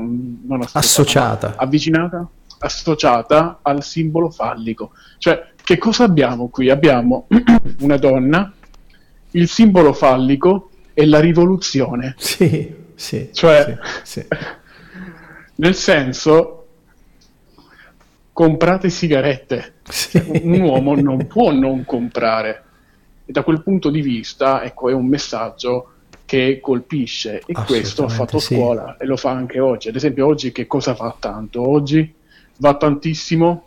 non 0.46 0.60
associata, 0.72 1.54
avvicinata, 1.56 2.28
associata 2.58 3.58
al 3.62 3.82
simbolo 3.82 4.30
fallico. 4.30 4.92
Cioè, 5.18 5.52
che 5.62 5.78
cosa 5.78 6.04
abbiamo 6.04 6.48
qui? 6.48 6.70
Abbiamo 6.70 7.26
una 7.80 7.96
donna, 7.96 8.52
il 9.32 9.48
simbolo 9.48 9.92
fallico 9.92 10.70
e 10.94 11.06
la 11.06 11.20
rivoluzione. 11.20 12.14
Sì, 12.18 12.74
sì. 12.94 13.30
Cioè, 13.32 13.76
sì, 14.02 14.20
sì. 14.20 14.26
nel 15.56 15.74
senso, 15.74 16.66
comprate 18.32 18.90
sigarette. 18.90 19.74
Sì. 19.88 20.22
Un 20.42 20.60
uomo 20.60 20.94
non 20.94 21.26
può 21.26 21.52
non 21.52 21.84
comprare. 21.84 22.62
E 23.24 23.32
da 23.32 23.42
quel 23.42 23.62
punto 23.62 23.90
di 23.90 24.00
vista, 24.00 24.62
ecco, 24.62 24.88
è 24.88 24.92
un 24.92 25.06
messaggio 25.06 25.90
che 26.26 26.58
colpisce 26.60 27.40
e 27.46 27.52
questo 27.52 28.04
ha 28.04 28.08
fatto 28.08 28.38
sì. 28.38 28.54
scuola 28.54 28.96
e 28.98 29.06
lo 29.06 29.16
fa 29.16 29.30
anche 29.30 29.60
oggi. 29.60 29.88
Ad 29.88 29.96
esempio, 29.96 30.26
oggi 30.26 30.52
che 30.52 30.66
cosa 30.66 30.94
fa 30.94 31.14
tanto? 31.18 31.66
Oggi 31.66 32.14
va 32.58 32.76
tantissimo 32.76 33.64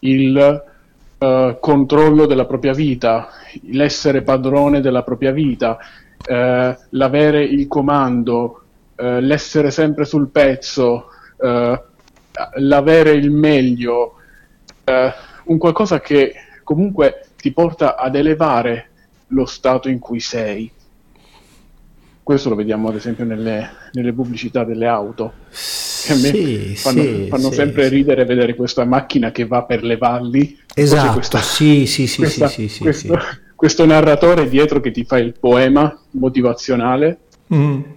il 0.00 0.64
uh, 1.18 1.58
controllo 1.58 2.26
della 2.26 2.46
propria 2.46 2.72
vita, 2.72 3.28
l'essere 3.62 4.22
padrone 4.22 4.80
della 4.80 5.02
propria 5.02 5.32
vita, 5.32 5.76
uh, 5.76 6.76
l'avere 6.90 7.42
il 7.42 7.66
comando, 7.66 8.62
uh, 8.96 9.18
l'essere 9.20 9.70
sempre 9.70 10.04
sul 10.04 10.28
pezzo, 10.28 11.06
l'avere 12.56 13.12
il 13.12 13.30
meglio, 13.30 14.18
eh, 14.88 15.12
un 15.44 15.58
qualcosa 15.58 16.00
che 16.00 16.34
comunque 16.64 17.26
ti 17.36 17.52
porta 17.52 17.96
ad 17.96 18.14
elevare 18.14 18.88
lo 19.28 19.44
stato 19.44 19.88
in 19.88 19.98
cui 19.98 20.20
sei. 20.20 20.70
Questo 22.28 22.50
lo 22.50 22.56
vediamo 22.56 22.90
ad 22.90 22.94
esempio 22.94 23.24
nelle, 23.24 23.70
nelle 23.92 24.12
pubblicità 24.12 24.62
delle 24.62 24.86
auto. 24.86 25.32
Che 25.48 26.12
a 26.12 26.16
me 26.16 26.30
sì, 26.30 26.74
fanno, 26.76 27.00
sì, 27.00 27.26
fanno 27.26 27.48
sì, 27.48 27.54
sempre 27.54 27.88
ridere 27.88 28.26
vedere 28.26 28.54
questa 28.54 28.84
macchina 28.84 29.30
che 29.30 29.46
va 29.46 29.62
per 29.64 29.82
le 29.82 29.96
valli. 29.96 30.58
Esatto, 30.74 31.14
questa, 31.14 31.38
sì, 31.38 31.86
sì, 31.86 32.06
sì, 32.06 32.18
questa, 32.18 32.48
sì, 32.48 32.68
sì, 32.68 32.80
questo, 32.80 33.18
questo, 33.54 33.86
narratore 33.86 34.46
dietro 34.46 34.78
che 34.80 34.90
ti 34.90 35.04
fa 35.04 35.16
il 35.16 35.38
poema 35.40 35.98
motivazionale. 36.10 37.20
Mm 37.54 37.96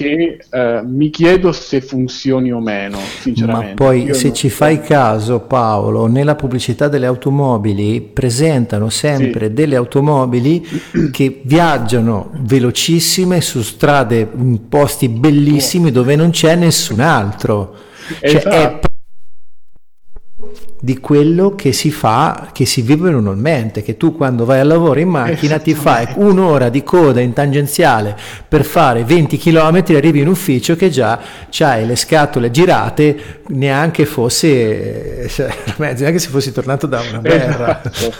che 0.00 0.38
eh, 0.50 0.80
mi 0.82 1.10
chiedo 1.10 1.52
se 1.52 1.82
funzioni 1.82 2.50
o 2.50 2.58
meno, 2.58 2.96
sinceramente. 3.20 3.68
Ma 3.68 3.74
poi 3.74 4.04
Io 4.04 4.14
se 4.14 4.32
ci 4.32 4.48
so. 4.48 4.54
fai 4.56 4.80
caso, 4.80 5.40
Paolo, 5.40 6.06
nella 6.06 6.36
pubblicità 6.36 6.88
delle 6.88 7.04
automobili 7.04 8.00
presentano 8.00 8.88
sempre 8.88 9.48
sì. 9.48 9.52
delle 9.52 9.76
automobili 9.76 10.66
che 11.12 11.42
viaggiano 11.44 12.30
velocissime 12.38 13.42
su 13.42 13.60
strade 13.60 14.26
in 14.38 14.68
posti 14.68 15.10
bellissimi 15.10 15.90
dove 15.90 16.16
non 16.16 16.30
c'è 16.30 16.54
nessun 16.54 17.00
altro. 17.00 17.74
Cioè, 18.20 18.36
esatto. 18.36 18.89
Di 20.82 20.98
quello 20.98 21.54
che 21.54 21.72
si 21.72 21.90
fa, 21.90 22.48
che 22.52 22.64
si 22.64 22.80
vive 22.80 23.10
normalmente, 23.10 23.82
che 23.82 23.98
tu 23.98 24.16
quando 24.16 24.46
vai 24.46 24.60
al 24.60 24.66
lavoro 24.66 24.98
in 24.98 25.08
macchina 25.08 25.58
ti 25.58 25.74
fai 25.74 26.08
un'ora 26.14 26.70
di 26.70 26.82
coda 26.82 27.20
in 27.20 27.34
tangenziale 27.34 28.16
per 28.48 28.64
fare 28.64 29.04
20 29.04 29.36
km, 29.36 29.84
arrivi 29.88 30.20
in 30.20 30.28
ufficio 30.28 30.76
che 30.76 30.88
già 30.88 31.20
hai 31.60 31.86
le 31.86 31.96
scatole 31.96 32.50
girate, 32.50 33.42
neanche 33.48 34.06
fosse, 34.06 35.28
cioè, 35.28 35.54
neanche 35.76 36.18
se 36.18 36.28
fossi 36.28 36.50
tornato 36.50 36.86
da 36.86 37.00
una 37.00 37.18
guerra. 37.18 37.82
Esatto. 37.84 38.14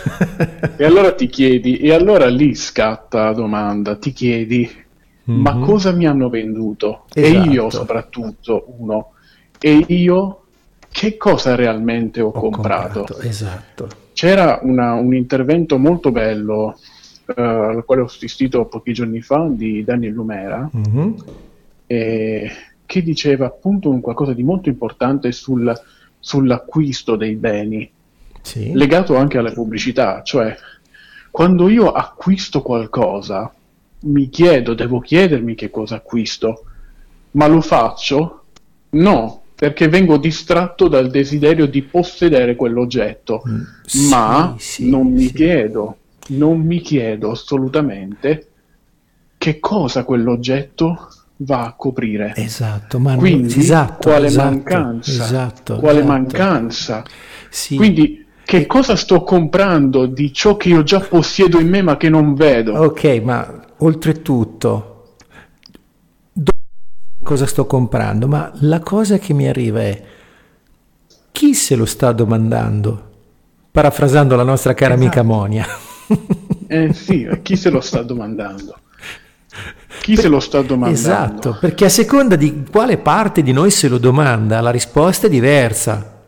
e 0.76 0.84
allora 0.84 1.12
ti 1.12 1.28
chiedi, 1.28 1.78
e 1.78 1.94
allora 1.94 2.26
lì 2.26 2.54
scatta 2.54 3.24
la 3.24 3.32
domanda, 3.32 3.96
ti 3.96 4.12
chiedi, 4.12 4.70
mm-hmm. 5.30 5.40
ma 5.40 5.54
mhm. 5.54 5.64
cosa 5.64 5.92
mi 5.92 6.06
hanno 6.06 6.28
venduto? 6.28 7.04
Esatto. 7.14 7.48
E 7.48 7.50
io 7.50 7.70
soprattutto, 7.70 8.66
uno, 8.78 9.12
e 9.58 9.84
io 9.88 10.39
che 10.90 11.16
cosa 11.16 11.54
realmente 11.54 12.20
ho, 12.20 12.28
ho 12.28 12.32
comprato. 12.32 13.04
comprato. 13.04 13.20
Esatto. 13.20 13.88
C'era 14.12 14.58
una, 14.62 14.94
un 14.94 15.14
intervento 15.14 15.78
molto 15.78 16.10
bello 16.10 16.78
uh, 17.26 17.40
al 17.40 17.84
quale 17.84 18.02
ho 18.02 18.06
assistito 18.06 18.66
pochi 18.66 18.92
giorni 18.92 19.22
fa 19.22 19.48
di 19.48 19.82
Daniel 19.84 20.12
Lumera 20.12 20.68
mm-hmm. 20.76 21.12
eh, 21.86 22.50
che 22.84 23.02
diceva 23.02 23.46
appunto 23.46 23.88
un 23.88 24.00
qualcosa 24.00 24.34
di 24.34 24.42
molto 24.42 24.68
importante 24.68 25.32
sul, 25.32 25.72
sull'acquisto 26.18 27.16
dei 27.16 27.36
beni 27.36 27.90
sì. 28.42 28.72
legato 28.74 29.16
anche 29.16 29.38
alla 29.38 29.52
pubblicità, 29.52 30.22
cioè 30.22 30.54
quando 31.30 31.68
io 31.68 31.92
acquisto 31.92 32.60
qualcosa 32.60 33.52
mi 34.00 34.28
chiedo, 34.28 34.74
devo 34.74 34.98
chiedermi 34.98 35.54
che 35.54 35.70
cosa 35.70 35.96
acquisto, 35.96 36.64
ma 37.32 37.46
lo 37.46 37.60
faccio? 37.60 38.44
No, 38.90 39.39
perché 39.60 39.88
vengo 39.88 40.16
distratto 40.16 40.88
dal 40.88 41.10
desiderio 41.10 41.66
di 41.66 41.82
possedere 41.82 42.56
quell'oggetto, 42.56 43.42
mm, 43.46 43.60
sì, 43.84 44.08
ma 44.08 44.54
sì, 44.56 44.88
non 44.88 45.12
mi 45.12 45.26
sì. 45.26 45.34
chiedo, 45.34 45.96
non 46.28 46.60
mi 46.60 46.80
chiedo 46.80 47.32
assolutamente 47.32 48.48
che 49.36 49.60
cosa 49.60 50.04
quell'oggetto 50.04 51.08
va 51.36 51.66
a 51.66 51.74
coprire. 51.76 52.32
Esatto, 52.36 52.98
ma 52.98 53.16
quindi 53.16 53.58
esatto, 53.58 54.08
quale 54.08 54.28
esatto, 54.28 54.48
mancanza? 54.48 55.10
Esatto, 55.10 55.76
quale 55.76 55.98
esatto. 55.98 56.10
mancanza? 56.10 57.02
Quindi 57.76 58.24
che 58.42 58.64
cosa 58.64 58.96
sto 58.96 59.22
comprando 59.22 60.06
di 60.06 60.32
ciò 60.32 60.56
che 60.56 60.70
io 60.70 60.82
già 60.82 61.00
possiedo 61.00 61.60
in 61.60 61.68
me 61.68 61.82
ma 61.82 61.98
che 61.98 62.08
non 62.08 62.32
vedo? 62.32 62.72
Ok, 62.78 63.20
ma 63.22 63.62
oltretutto 63.76 64.89
cosa 67.22 67.46
sto 67.46 67.66
comprando, 67.66 68.26
ma 68.26 68.50
la 68.60 68.80
cosa 68.80 69.18
che 69.18 69.32
mi 69.32 69.48
arriva 69.48 69.80
è 69.80 70.02
chi 71.32 71.54
se 71.54 71.76
lo 71.76 71.86
sta 71.86 72.12
domandando? 72.12 73.08
Parafrasando 73.70 74.34
la 74.36 74.42
nostra 74.42 74.74
cara 74.74 74.94
esatto. 74.94 75.06
amica 75.06 75.22
Monia. 75.22 75.66
eh 76.66 76.92
sì, 76.92 77.28
chi 77.42 77.56
se 77.56 77.70
lo 77.70 77.80
sta 77.80 78.02
domandando? 78.02 78.76
Chi 80.00 80.14
per, 80.14 80.24
se 80.24 80.28
lo 80.28 80.40
sta 80.40 80.62
domandando? 80.62 80.98
Esatto, 80.98 81.56
perché 81.60 81.84
a 81.84 81.88
seconda 81.88 82.36
di 82.36 82.64
quale 82.70 82.98
parte 82.98 83.42
di 83.42 83.52
noi 83.52 83.70
se 83.70 83.88
lo 83.88 83.98
domanda, 83.98 84.60
la 84.60 84.70
risposta 84.70 85.26
è 85.26 85.30
diversa. 85.30 86.18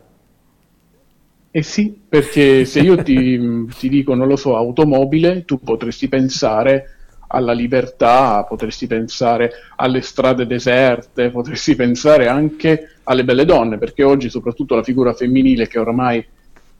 Eh 1.51 1.61
sì, 1.61 1.95
perché 2.09 2.65
se 2.65 2.79
io 2.79 3.01
ti, 3.03 3.67
ti 3.77 3.87
dico, 3.89 4.15
non 4.15 4.27
lo 4.27 4.35
so, 4.35 4.55
automobile, 4.55 5.45
tu 5.45 5.59
potresti 5.59 6.07
pensare 6.07 7.02
alla 7.33 7.51
libertà, 7.51 8.43
potresti 8.43 8.85
pensare 8.85 9.51
alle 9.75 10.01
strade 10.01 10.45
deserte, 10.45 11.31
potresti 11.31 11.75
pensare 11.75 12.27
anche 12.27 12.97
alle 13.03 13.23
belle 13.23 13.45
donne, 13.45 13.77
perché 13.77 14.03
oggi 14.03 14.29
soprattutto 14.29 14.75
la 14.75 14.83
figura 14.83 15.13
femminile 15.13 15.67
che 15.67 15.79
ormai 15.79 16.23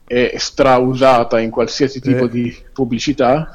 è 0.06 0.34
strausata 0.36 1.40
in 1.40 1.50
qualsiasi 1.50 2.00
tipo 2.00 2.26
eh. 2.26 2.30
di 2.30 2.56
pubblicità, 2.72 3.50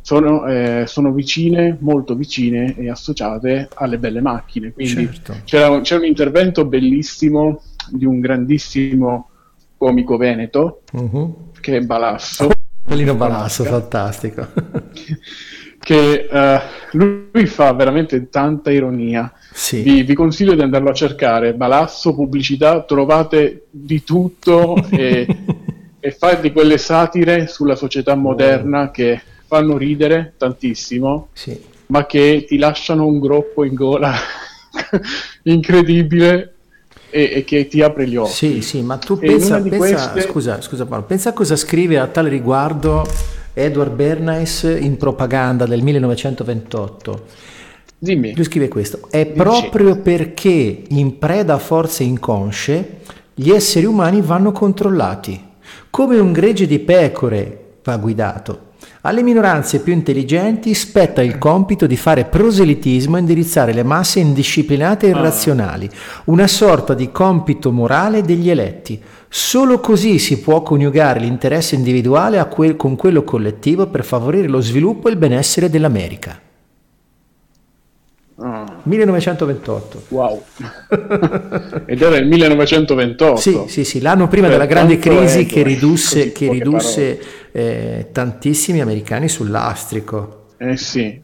sono, 0.00 0.46
eh, 0.46 0.84
sono, 0.86 1.12
vicine, 1.12 1.76
molto 1.80 2.14
vicine 2.14 2.76
e 2.76 2.90
associate 2.90 3.68
alle 3.74 3.98
belle 3.98 4.20
macchine. 4.20 4.72
Quindi 4.72 5.06
certo. 5.06 5.34
c'era, 5.44 5.70
un, 5.70 5.80
c'è 5.80 5.96
un 5.96 6.04
intervento 6.04 6.64
bellissimo 6.64 7.62
di 7.90 8.04
un 8.04 8.20
grandissimo 8.20 9.30
comico 9.76 10.16
veneto 10.16 10.82
uh-huh. 10.92 11.50
che 11.60 11.78
è 11.78 11.80
Balasso. 11.80 12.50
Bellino 12.86 13.14
Balasso, 13.14 13.64
fantastico. 13.64 14.46
che 15.84 16.26
uh, 16.30 16.96
lui 16.96 17.44
fa 17.46 17.74
veramente 17.74 18.30
tanta 18.30 18.70
ironia. 18.70 19.30
Sì. 19.52 19.82
Vi, 19.82 20.02
vi, 20.02 20.14
consiglio 20.14 20.54
di 20.54 20.62
andarlo 20.62 20.88
a 20.88 20.94
cercare. 20.94 21.52
Balasso, 21.52 22.14
pubblicità, 22.14 22.82
trovate 22.82 23.66
di 23.70 24.02
tutto 24.02 24.76
e, 24.90 25.26
e 26.00 26.10
fa 26.10 26.34
di 26.36 26.52
quelle 26.52 26.78
satire 26.78 27.46
sulla 27.46 27.76
società 27.76 28.14
moderna 28.14 28.90
che 28.90 29.20
fanno 29.46 29.76
ridere 29.76 30.32
tantissimo, 30.38 31.28
sì. 31.34 31.60
ma 31.88 32.06
che 32.06 32.46
ti 32.48 32.56
lasciano 32.56 33.06
un 33.06 33.20
groppo 33.20 33.62
in 33.62 33.74
gola 33.74 34.14
incredibile 35.44 36.54
e, 37.10 37.30
e, 37.34 37.44
che 37.44 37.68
ti 37.68 37.82
apre 37.82 38.08
gli 38.08 38.16
occhi. 38.16 38.32
Sì, 38.32 38.62
sì, 38.62 38.80
ma 38.80 38.96
tu 38.96 39.18
pensa, 39.18 39.60
pensa 39.60 39.76
queste... 39.76 40.20
scusa, 40.22 40.60
scusa 40.62 40.86
Paolo, 40.86 41.04
pensa 41.04 41.28
a 41.28 41.32
cosa 41.34 41.56
scrive 41.56 41.98
a 41.98 42.06
tale 42.06 42.30
riguardo 42.30 43.06
Edward 43.54 43.92
Bernays 43.92 44.62
in 44.62 44.96
Propaganda 44.96 45.64
del 45.64 45.82
1928. 45.82 47.22
Dimmi. 47.96 48.34
Lui 48.34 48.44
scrive 48.44 48.68
questo, 48.68 49.06
è 49.08 49.24
Dici. 49.24 49.38
proprio 49.38 49.96
perché 49.96 50.82
in 50.88 51.18
preda 51.18 51.54
a 51.54 51.58
forze 51.58 52.02
inconsce 52.02 52.98
gli 53.32 53.50
esseri 53.50 53.86
umani 53.86 54.20
vanno 54.20 54.52
controllati, 54.52 55.42
come 55.88 56.18
un 56.18 56.32
gregge 56.32 56.66
di 56.66 56.80
pecore 56.80 57.76
va 57.82 57.96
guidato. 57.96 58.72
Alle 59.02 59.22
minoranze 59.22 59.80
più 59.80 59.92
intelligenti 59.92 60.72
spetta 60.74 61.22
il 61.22 61.38
compito 61.38 61.86
di 61.86 61.96
fare 61.96 62.24
proselitismo 62.24 63.16
e 63.16 63.20
indirizzare 63.20 63.72
le 63.72 63.82
masse 63.82 64.20
indisciplinate 64.20 65.06
e 65.06 65.12
ah. 65.12 65.18
irrazionali, 65.18 65.88
una 66.24 66.46
sorta 66.46 66.94
di 66.94 67.10
compito 67.10 67.70
morale 67.70 68.22
degli 68.22 68.50
eletti, 68.50 69.00
Solo 69.36 69.80
così 69.80 70.20
si 70.20 70.38
può 70.38 70.62
coniugare 70.62 71.18
l'interesse 71.18 71.74
individuale 71.74 72.46
que- 72.46 72.76
con 72.76 72.94
quello 72.94 73.24
collettivo 73.24 73.88
per 73.88 74.04
favorire 74.04 74.46
lo 74.46 74.60
sviluppo 74.60 75.08
e 75.08 75.10
il 75.10 75.16
benessere 75.16 75.68
dell'America. 75.68 76.40
Oh. 78.36 78.64
1928. 78.84 80.02
Wow. 80.10 80.40
Ed 81.84 82.00
era 82.00 82.16
il 82.16 82.28
1928. 82.28 83.34
Sì, 83.34 83.60
sì, 83.66 83.82
sì, 83.82 84.00
l'anno 84.00 84.28
prima 84.28 84.46
per 84.46 84.56
della 84.56 84.68
grande 84.68 85.00
crisi 85.00 85.46
che 85.46 85.64
ridusse, 85.64 86.30
che 86.30 86.48
ridusse 86.48 87.20
eh, 87.50 88.10
tantissimi 88.12 88.80
americani 88.80 89.28
sul 89.28 89.50
lastrico. 89.50 90.44
Eh 90.58 90.76
sì, 90.76 91.20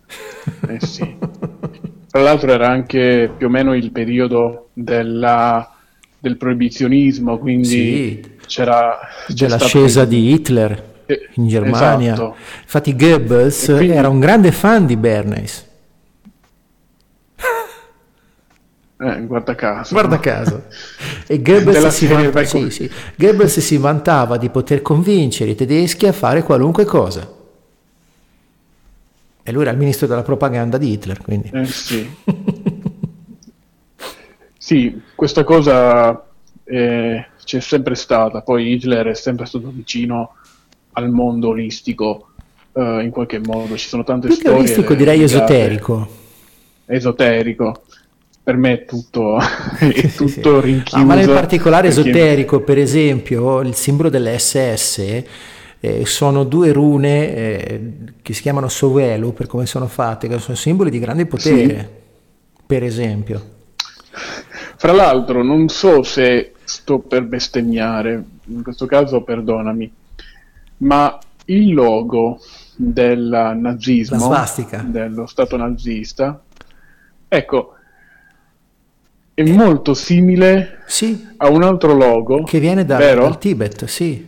eh 0.67 0.81
sì. 0.81 1.17
Tra 2.11 2.23
l'altro 2.23 2.51
era 2.51 2.67
anche 2.67 3.31
più 3.37 3.47
o 3.47 3.51
meno 3.51 3.73
il 3.73 3.93
periodo 3.93 4.71
della 4.73 5.77
del 6.21 6.37
proibizionismo, 6.37 7.39
quindi 7.39 7.65
sì. 7.65 8.25
c'era, 8.47 8.99
l'ascesa 9.27 10.05
di 10.05 10.33
Hitler 10.33 11.05
eh, 11.07 11.29
in 11.35 11.49
Germania. 11.49 12.13
Esatto. 12.13 12.37
Infatti 12.63 12.95
Goebbels 12.95 13.65
quindi... 13.65 13.89
era 13.89 14.09
un 14.09 14.21
grande 14.21 14.53
fan 14.53 14.87
di 14.87 14.97
Bernays. 14.97 15.69
Eh, 19.03 19.23
guarda 19.23 19.55
caso. 19.55 19.95
Guarda 19.95 20.17
no? 20.17 20.21
caso. 20.21 20.65
E 21.27 21.41
Goebbels 21.41 21.89
si, 21.89 22.07
vanta... 22.07 22.45
sì, 22.45 22.69
sì. 22.69 22.91
Goebbels 23.17 23.59
si 23.61 23.79
vantava 23.79 24.37
di 24.37 24.51
poter 24.51 24.83
convincere 24.83 25.53
i 25.53 25.55
tedeschi 25.55 26.07
a 26.07 26.13
fare 26.13 26.43
qualunque 26.43 26.85
cosa. 26.85 27.27
E 29.43 29.53
lui 29.53 29.63
era 29.63 29.71
il 29.71 29.79
ministro 29.79 30.07
della 30.07 30.23
propaganda 30.23 30.77
di 30.77 30.93
Hitler, 30.93 31.19
quindi. 31.23 31.51
Eh, 31.51 31.65
sì. 31.65 32.11
Sì, 34.71 35.01
questa 35.17 35.43
cosa 35.43 36.29
eh, 36.63 37.27
c'è 37.45 37.59
sempre 37.59 37.97
stata, 37.97 38.41
poi 38.43 38.75
Hitler 38.75 39.09
è 39.09 39.15
sempre 39.15 39.45
stato 39.45 39.69
vicino 39.75 40.35
al 40.93 41.11
mondo 41.11 41.49
olistico, 41.49 42.29
eh, 42.75 43.01
in 43.03 43.11
qualche 43.11 43.41
modo, 43.41 43.77
ci 43.77 43.89
sono 43.89 44.05
tante 44.05 44.29
Più 44.29 44.37
storie. 44.37 44.59
Olistico 44.61 44.95
direi 44.95 45.25
esoterico. 45.25 46.09
Esoterico. 46.87 47.83
Per 48.45 48.57
me 48.57 48.73
è 48.75 48.85
tutto, 48.85 49.39
è 49.77 49.91
sì, 50.07 50.15
tutto 50.15 50.61
sì, 50.61 50.67
rinchiuso. 50.67 50.97
Ah, 50.99 51.05
ma 51.05 51.17
nel 51.17 51.27
particolare 51.27 51.89
perché... 51.89 52.09
esoterico, 52.09 52.61
per 52.61 52.79
esempio, 52.79 53.63
il 53.63 53.75
simbolo 53.75 54.09
dell'SS 54.09 54.99
eh, 55.81 56.07
sono 56.07 56.45
due 56.45 56.71
rune 56.71 57.35
eh, 57.35 57.93
che 58.23 58.33
si 58.35 58.41
chiamano 58.41 58.69
Sovelu, 58.69 59.33
per 59.33 59.49
come 59.49 59.67
sono 59.67 59.89
fatte, 59.89 60.29
che 60.29 60.39
sono 60.39 60.57
simboli 60.57 60.91
di 60.91 61.01
grande 61.01 61.27
potere, 61.27 61.77
sì. 61.77 62.63
per 62.65 62.85
esempio. 62.85 63.59
Fra 64.83 64.93
l'altro, 64.93 65.43
non 65.43 65.69
so 65.69 66.03
se 66.03 66.55
sto 66.65 67.01
per 67.01 67.25
bestemmiare, 67.25 68.25
in 68.47 68.63
questo 68.63 68.87
caso 68.87 69.21
perdonami, 69.21 69.93
ma 70.79 71.19
il 71.45 71.75
logo 71.75 72.41
del 72.77 73.59
nazismo, 73.61 74.35
dello 74.87 75.27
Stato 75.27 75.59
nazista, 75.59 76.43
ecco, 77.29 77.75
è 79.35 79.43
molto 79.43 79.93
simile 79.93 80.79
sì, 80.87 81.29
a 81.37 81.51
un 81.51 81.63
altro 81.63 81.93
logo. 81.93 82.45
che 82.45 82.59
viene 82.59 82.87
da- 82.87 82.97
dal 82.97 83.37
Tibet, 83.37 83.85
sì. 83.85 84.27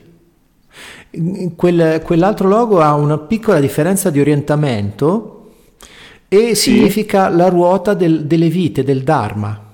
Quel- 1.56 2.02
quell'altro 2.04 2.48
logo 2.48 2.82
ha 2.82 2.92
una 2.92 3.16
piccola 3.16 3.58
differenza 3.58 4.10
di 4.10 4.20
orientamento 4.20 5.54
e 6.28 6.54
significa 6.54 7.30
la 7.30 7.48
ruota 7.48 7.94
del- 7.94 8.26
delle 8.26 8.48
vite, 8.50 8.84
del 8.84 9.02
Dharma. 9.02 9.70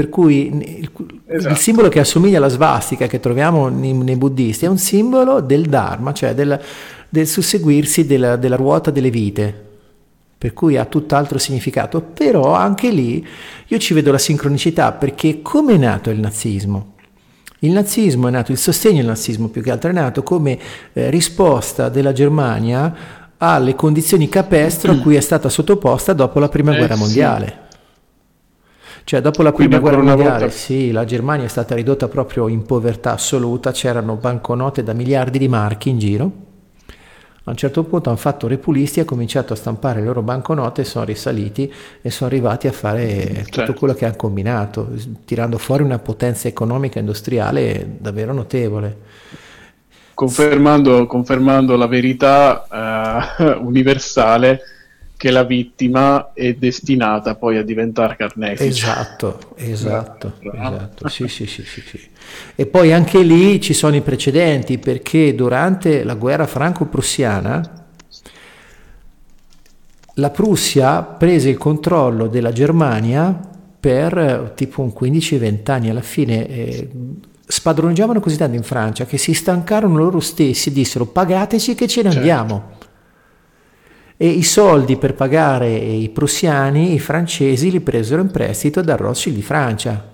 Per 0.00 0.08
cui 0.08 0.46
il, 0.78 0.90
Esatto. 1.26 1.52
il 1.52 1.58
simbolo 1.58 1.88
che 1.90 2.00
assomiglia 2.00 2.38
alla 2.38 2.48
svastica 2.48 3.06
che 3.06 3.20
troviamo 3.20 3.68
nei, 3.68 3.92
nei 3.92 4.16
buddisti 4.16 4.64
è 4.64 4.68
un 4.68 4.78
simbolo 4.78 5.40
del 5.40 5.66
Dharma, 5.66 6.14
cioè 6.14 6.32
del, 6.32 6.58
del 7.06 7.26
susseguirsi 7.26 8.06
della, 8.06 8.36
della 8.36 8.56
ruota 8.56 8.90
delle 8.90 9.10
vite, 9.10 9.54
per 10.38 10.54
cui 10.54 10.78
ha 10.78 10.86
tutt'altro 10.86 11.36
significato. 11.36 12.00
Però 12.00 12.54
anche 12.54 12.90
lì 12.90 13.26
io 13.66 13.78
ci 13.78 13.92
vedo 13.92 14.10
la 14.10 14.16
sincronicità 14.16 14.92
perché 14.92 15.42
come 15.42 15.74
è 15.74 15.76
nato 15.76 16.08
il 16.08 16.18
nazismo? 16.18 16.92
Il 17.58 17.72
nazismo 17.72 18.28
è 18.28 18.30
nato, 18.30 18.52
il 18.52 18.58
sostegno 18.58 19.00
al 19.00 19.06
nazismo 19.06 19.48
più 19.48 19.60
che 19.60 19.70
altro 19.70 19.90
è 19.90 19.92
nato 19.92 20.22
come 20.22 20.58
eh, 20.94 21.10
risposta 21.10 21.90
della 21.90 22.12
Germania 22.12 22.94
alle 23.36 23.74
condizioni 23.74 24.30
capestro 24.30 24.92
a 24.92 24.96
cui 24.96 25.14
è 25.16 25.20
stata 25.20 25.50
sottoposta 25.50 26.14
dopo 26.14 26.38
la 26.38 26.48
prima 26.48 26.72
Eh, 26.72 26.78
guerra 26.78 26.94
sì. 26.94 27.00
Cioè, 29.04 29.20
dopo 29.20 29.42
la 29.42 29.52
Quindi 29.52 29.76
prima 29.76 29.78
guerra 29.78 30.00
mondiale, 30.02 30.16
volta- 30.16 30.50
sì, 30.50 30.90
la 30.90 31.04
Germania 31.04 31.44
è 31.44 31.48
stata 31.48 31.74
ridotta 31.76 32.08
proprio 32.08 32.48
in 32.48 32.64
povertà 32.64 33.12
assoluta, 33.12 33.70
c'erano 33.72 34.16
banconote 34.16 34.82
da 34.82 34.92
miliardi 34.92 35.38
di 35.38 35.48
marchi 35.48 35.88
in 35.90 35.98
giro. 35.98 36.32
A 37.44 37.50
un 37.50 37.56
certo 37.56 37.84
punto 37.84 38.10
hanno 38.10 38.18
fatto 38.18 38.46
repulisti, 38.46 39.00
ha 39.00 39.04
cominciato 39.04 39.54
a 39.54 39.56
stampare 39.56 40.00
le 40.00 40.06
loro 40.06 40.22
banconote, 40.22 40.84
sono 40.84 41.04
risaliti 41.06 41.72
e 42.02 42.10
sono 42.10 42.28
arrivati 42.30 42.68
a 42.68 42.72
fare 42.72 43.46
tutto 43.50 43.72
Certo. 43.72 43.74
quello 43.74 43.94
che 43.94 44.04
hanno 44.04 44.16
combinato, 44.16 44.88
tirando 45.24 45.56
fuori 45.58 45.82
una 45.82 45.98
potenza 45.98 46.48
economica 46.48 46.96
e 46.96 47.00
industriale 47.00 47.96
davvero 47.98 48.32
notevole. 48.34 48.98
confermando, 50.14 51.06
confermando 51.06 51.76
la 51.76 51.86
verità 51.86 53.36
eh, 53.38 53.52
universale 53.62 54.60
che 55.20 55.30
la 55.30 55.42
vittima 55.42 56.32
è 56.32 56.54
destinata 56.54 57.34
poi 57.34 57.58
a 57.58 57.62
diventare 57.62 58.16
carnefice. 58.16 58.64
Esatto, 58.64 59.52
esatto, 59.56 60.32
esatto. 60.40 61.08
Sì, 61.10 61.28
sì, 61.28 61.44
sì, 61.44 61.62
sì, 61.62 61.82
sì. 61.82 62.00
E 62.54 62.64
poi 62.64 62.90
anche 62.90 63.20
lì 63.20 63.60
ci 63.60 63.74
sono 63.74 63.96
i 63.96 64.00
precedenti 64.00 64.78
perché 64.78 65.34
durante 65.34 66.04
la 66.04 66.14
guerra 66.14 66.46
franco-prussiana 66.46 67.84
la 70.14 70.30
Prussia 70.30 71.02
prese 71.02 71.50
il 71.50 71.58
controllo 71.58 72.26
della 72.26 72.52
Germania 72.52 73.38
per 73.78 74.16
eh, 74.16 74.52
tipo 74.54 74.80
un 74.80 74.90
15-20 74.98 75.70
anni. 75.70 75.90
Alla 75.90 76.00
fine 76.00 76.48
eh, 76.48 76.88
spadroneggiavano 77.46 78.20
così 78.20 78.38
tanto 78.38 78.56
in 78.56 78.62
Francia 78.62 79.04
che 79.04 79.18
si 79.18 79.34
stancarono 79.34 79.98
loro 79.98 80.20
stessi 80.20 80.70
e 80.70 80.72
dissero 80.72 81.04
pagateci 81.04 81.74
che 81.74 81.86
ce 81.86 82.04
ne 82.04 82.10
Certo. 82.10 82.16
andiamo. 82.16 82.78
E 84.22 84.28
i 84.28 84.42
soldi 84.42 84.98
per 84.98 85.14
pagare 85.14 85.74
i 85.74 86.10
prussiani, 86.10 86.92
i 86.92 86.98
francesi, 86.98 87.70
li 87.70 87.80
presero 87.80 88.20
in 88.20 88.30
prestito 88.30 88.82
dal 88.82 88.98
Rothschild 88.98 89.34
di 89.34 89.40
Francia, 89.40 90.04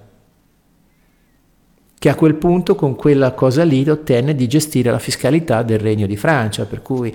che 1.98 2.08
a 2.08 2.14
quel 2.14 2.36
punto 2.36 2.76
con 2.76 2.94
quella 2.94 3.32
cosa 3.32 3.64
lì 3.64 3.84
ottenne 3.90 4.36
di 4.36 4.46
gestire 4.46 4.92
la 4.92 5.00
fiscalità 5.00 5.64
del 5.64 5.80
Regno 5.80 6.06
di 6.06 6.16
Francia, 6.16 6.66
per 6.66 6.82
cui 6.82 7.12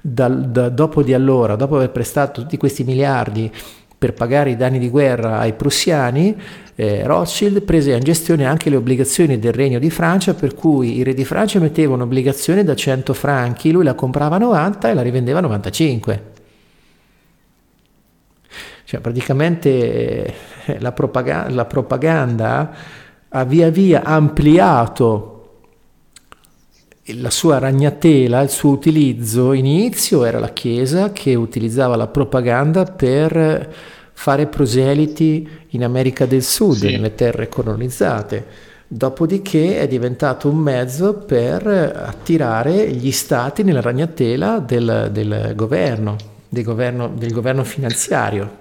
dal- 0.00 0.50
da- 0.50 0.68
dopo 0.68 1.04
di 1.04 1.14
allora, 1.14 1.54
dopo 1.54 1.76
aver 1.76 1.92
prestato 1.92 2.40
tutti 2.40 2.56
questi 2.56 2.82
miliardi 2.82 3.48
per 3.96 4.12
pagare 4.12 4.50
i 4.50 4.56
danni 4.56 4.80
di 4.80 4.90
guerra 4.90 5.38
ai 5.38 5.52
prussiani, 5.52 6.36
eh, 6.74 7.06
Rothschild 7.06 7.62
prese 7.62 7.92
in 7.92 8.02
gestione 8.02 8.46
anche 8.46 8.68
le 8.68 8.74
obbligazioni 8.74 9.38
del 9.38 9.52
Regno 9.52 9.78
di 9.78 9.90
Francia, 9.90 10.34
per 10.34 10.56
cui 10.56 10.98
il 10.98 11.04
re 11.04 11.14
di 11.14 11.24
Francia 11.24 11.60
metteva 11.60 11.94
un'obbligazione 11.94 12.64
da 12.64 12.74
100 12.74 13.14
franchi, 13.14 13.70
lui 13.70 13.84
la 13.84 13.94
comprava 13.94 14.34
a 14.34 14.40
90 14.40 14.90
e 14.90 14.94
la 14.94 15.02
rivendeva 15.02 15.38
a 15.38 15.42
95. 15.42 16.31
Cioè 18.92 19.00
praticamente 19.00 20.34
eh, 20.66 20.78
la, 20.80 20.92
propaga- 20.92 21.48
la 21.48 21.64
propaganda 21.64 22.74
ha 23.26 23.44
via 23.44 23.70
via 23.70 24.02
ampliato 24.02 25.30
la 27.04 27.30
sua 27.30 27.56
ragnatela, 27.58 28.42
il 28.42 28.50
suo 28.50 28.68
utilizzo. 28.72 29.54
Inizio 29.54 30.26
era 30.26 30.38
la 30.38 30.50
Chiesa 30.50 31.10
che 31.10 31.34
utilizzava 31.34 31.96
la 31.96 32.06
propaganda 32.06 32.84
per 32.84 33.72
fare 34.12 34.46
proseliti 34.46 35.48
in 35.68 35.84
America 35.84 36.26
del 36.26 36.42
Sud, 36.42 36.74
Sì. 36.76 36.90
nelle 36.90 37.14
terre 37.14 37.48
colonizzate. 37.48 38.44
Dopodiché 38.86 39.78
è 39.78 39.88
diventato 39.88 40.50
un 40.50 40.58
mezzo 40.58 41.14
per 41.14 41.66
attirare 41.66 42.90
gli 42.90 43.10
stati 43.10 43.62
nella 43.62 43.80
ragnatela 43.80 44.58
del, 44.58 45.08
del 45.10 45.54
governo, 45.56 46.16
del 46.46 46.62
governo, 46.62 47.08
del 47.08 47.32
governo 47.32 47.64
finanziario. 47.64 48.60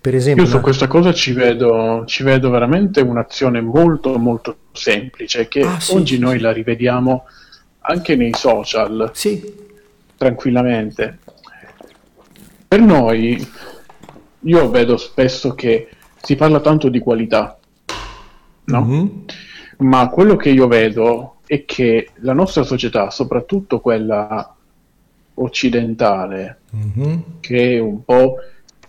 Per 0.00 0.14
esempio, 0.14 0.44
Io 0.44 0.48
su 0.48 0.54
una- 0.56 0.64
questa 0.64 0.86
cosa 0.86 1.12
ci 1.12 1.32
vedo, 1.32 2.04
ci 2.06 2.22
vedo 2.22 2.48
veramente 2.50 3.00
un'azione 3.02 3.60
molto 3.60 4.16
molto 4.18 4.56
semplice 4.72 5.46
che 5.46 5.60
Ah, 5.60 5.78
sì, 5.78 5.94
oggi 5.94 6.18
noi 6.18 6.38
la 6.38 6.52
rivediamo 6.52 7.24
anche 7.80 8.16
nei 8.16 8.32
social 8.34 9.10
sì, 9.12 9.42
tranquillamente. 10.16 11.18
Per 12.66 12.80
noi, 12.80 13.46
io 14.40 14.70
vedo 14.70 14.96
spesso 14.96 15.54
che 15.54 15.88
si 16.22 16.34
parla 16.36 16.60
tanto 16.60 16.88
di 16.88 17.00
qualità, 17.00 17.58
no? 18.64 18.80
Mhm. 18.82 19.24
Ma 19.78 20.08
quello 20.08 20.36
che 20.36 20.50
io 20.50 20.66
vedo 20.66 21.36
è 21.46 21.64
che 21.66 22.10
la 22.20 22.32
nostra 22.32 22.62
società, 22.62 23.10
soprattutto 23.10 23.80
quella 23.80 24.54
occidentale, 25.34 26.60
Mhm. 26.70 27.22
che 27.40 27.74
è 27.76 27.78
un 27.80 28.04
po' 28.04 28.36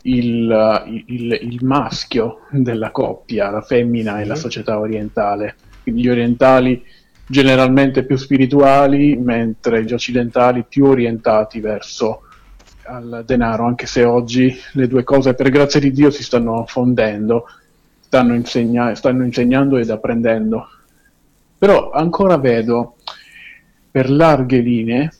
il, 0.03 1.03
il- 1.07 1.39
il 1.41 1.65
maschio 1.65 2.41
della 2.49 2.91
coppia, 2.91 3.49
la 3.49 3.61
femmina 3.61 4.19
e 4.19 4.25
la 4.25 4.35
società 4.35 4.79
orientale. 4.79 5.55
Quindi 5.83 6.01
gli 6.01 6.09
orientali 6.09 6.83
generalmente 7.25 8.03
più 8.05 8.17
spirituali, 8.17 9.15
mentre 9.15 9.83
gli 9.83 9.93
occidentali 9.93 10.65
più 10.67 10.85
orientati 10.85 11.59
verso 11.59 12.23
al 12.83 13.23
denaro, 13.25 13.65
anche 13.65 13.85
se 13.85 14.03
oggi 14.03 14.53
le 14.73 14.87
due 14.87 15.03
cose, 15.03 15.33
per 15.33 15.49
grazia 15.49 15.79
di 15.79 15.91
Dio, 15.91 16.09
si 16.09 16.23
stanno 16.23 16.65
fondendo, 16.67 17.45
stanno, 18.01 18.33
insegna- 18.33 18.93
stanno 18.95 19.23
insegnando 19.23 19.77
ed 19.77 19.89
apprendendo. 19.89 20.67
Però 21.57 21.91
ancora 21.91 22.37
vedo 22.37 22.95
per 23.89 24.09
larghe 24.09 24.59
linee 24.59 25.11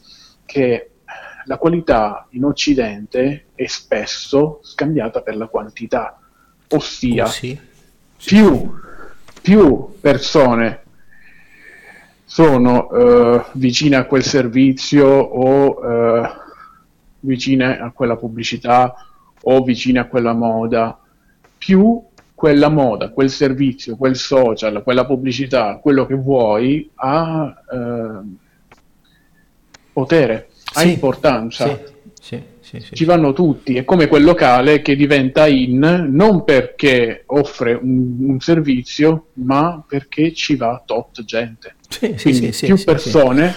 che 0.45 0.90
la 1.45 1.58
qualità 1.58 2.27
in 2.32 2.43
Occidente 2.45 3.47
è 3.56 3.65
spesso 3.67 4.60
scambiata 4.63 5.21
per 5.21 5.36
la 5.36 5.47
quantità, 5.47 6.19
ossia 6.69 7.25
Oh, 7.25 7.27
sì. 7.27 7.60
più, 8.23 8.73
più 9.41 9.95
persone 9.99 10.80
sono 12.25 12.89
eh, 12.91 13.45
vicine 13.54 13.97
a 13.97 14.06
quel 14.06 14.23
servizio 14.23 15.08
o 15.08 16.23
eh, 16.23 16.30
vicine 17.21 17.80
a 17.80 17.91
quella 17.91 18.15
pubblicità 18.15 18.93
o 19.43 19.63
vicine 19.63 19.99
a 19.99 20.06
quella 20.06 20.34
moda, 20.34 20.97
più 21.58 22.01
quella 22.34 22.69
moda, 22.69 23.10
quel 23.10 23.30
servizio, 23.30 23.97
quel 23.97 24.15
social, 24.15 24.82
quella 24.82 25.06
pubblicità, 25.06 25.77
quello 25.77 26.06
che 26.06 26.15
vuoi 26.15 26.89
ha 26.95 27.54
eh, 27.71 28.21
potere, 29.93 30.49
ha 30.73 30.81
Sì, 30.81 30.89
importanza 30.89 31.79
Sì, 32.19 32.41
sì, 32.60 32.79
ci 32.93 33.03
vanno 33.05 33.34
tutti, 33.34 33.75
è 33.75 33.84
come 33.84 34.07
quel 34.07 34.23
locale 34.23 34.81
che 34.81 34.95
diventa 34.95 35.47
in 35.47 36.07
non 36.12 36.43
perché 36.43 37.23
offre 37.27 37.73
un, 37.73 38.15
un 38.19 38.39
servizio, 38.39 39.27
ma 39.34 39.84
perché 39.86 40.34
ci 40.34 40.55
va 40.55 40.81
tot 40.86 41.23
gente. 41.25 41.75
Sì, 41.89 42.15
Quindi 42.21 42.53
sì, 42.53 42.65
più 42.67 42.81
persone, 42.84 43.53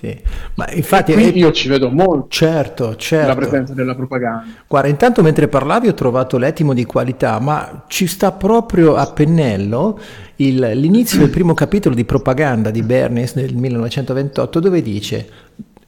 Sì. 0.00 0.18
Ma 0.54 0.66
infatti, 0.72 1.12
quindi 1.12 1.34
eh, 1.34 1.38
io 1.40 1.52
ci 1.52 1.68
vedo 1.68 1.90
molto 1.90 2.28
certo, 2.30 2.88
la 2.88 2.96
certo. 2.96 3.34
presenza 3.34 3.74
della 3.74 3.94
propaganda. 3.94 4.46
Guarda, 4.66 4.88
intanto 4.88 5.22
mentre 5.22 5.46
parlavi 5.46 5.88
ho 5.88 5.94
trovato 5.94 6.38
l'etimo 6.38 6.72
di 6.72 6.86
qualità, 6.86 7.38
ma 7.38 7.84
ci 7.86 8.06
sta 8.06 8.32
proprio 8.32 8.94
a 8.94 9.12
pennello 9.12 9.98
il- 10.36 10.70
l'inizio 10.74 11.18
del 11.18 11.28
primo 11.28 11.52
capitolo 11.52 11.94
di 11.94 12.06
propaganda 12.06 12.70
di 12.70 12.82
Bernays 12.82 13.34
nel 13.34 13.54
1928 13.54 14.58
dove 14.58 14.80
dice, 14.80 15.28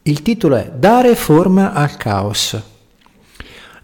il 0.03 0.21
titolo 0.21 0.55
è 0.55 0.71
Dare 0.75 1.15
forma 1.15 1.73
al 1.73 1.95
caos. 1.95 2.61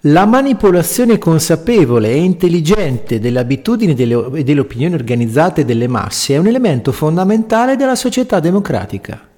La 0.04 0.26
manipolazione 0.26 1.18
consapevole 1.18 2.10
e 2.10 2.18
intelligente 2.18 3.20
delle 3.20 3.40
abitudini 3.40 3.94
e 3.94 4.44
delle 4.44 4.60
opinioni 4.60 4.94
organizzate 4.94 5.66
delle 5.66 5.88
masse 5.88 6.34
è 6.34 6.38
un 6.38 6.48
elemento 6.48 6.92
fondamentale 6.92 7.76
della 7.76 7.96
società 7.96 8.40
democratica. 8.40 9.29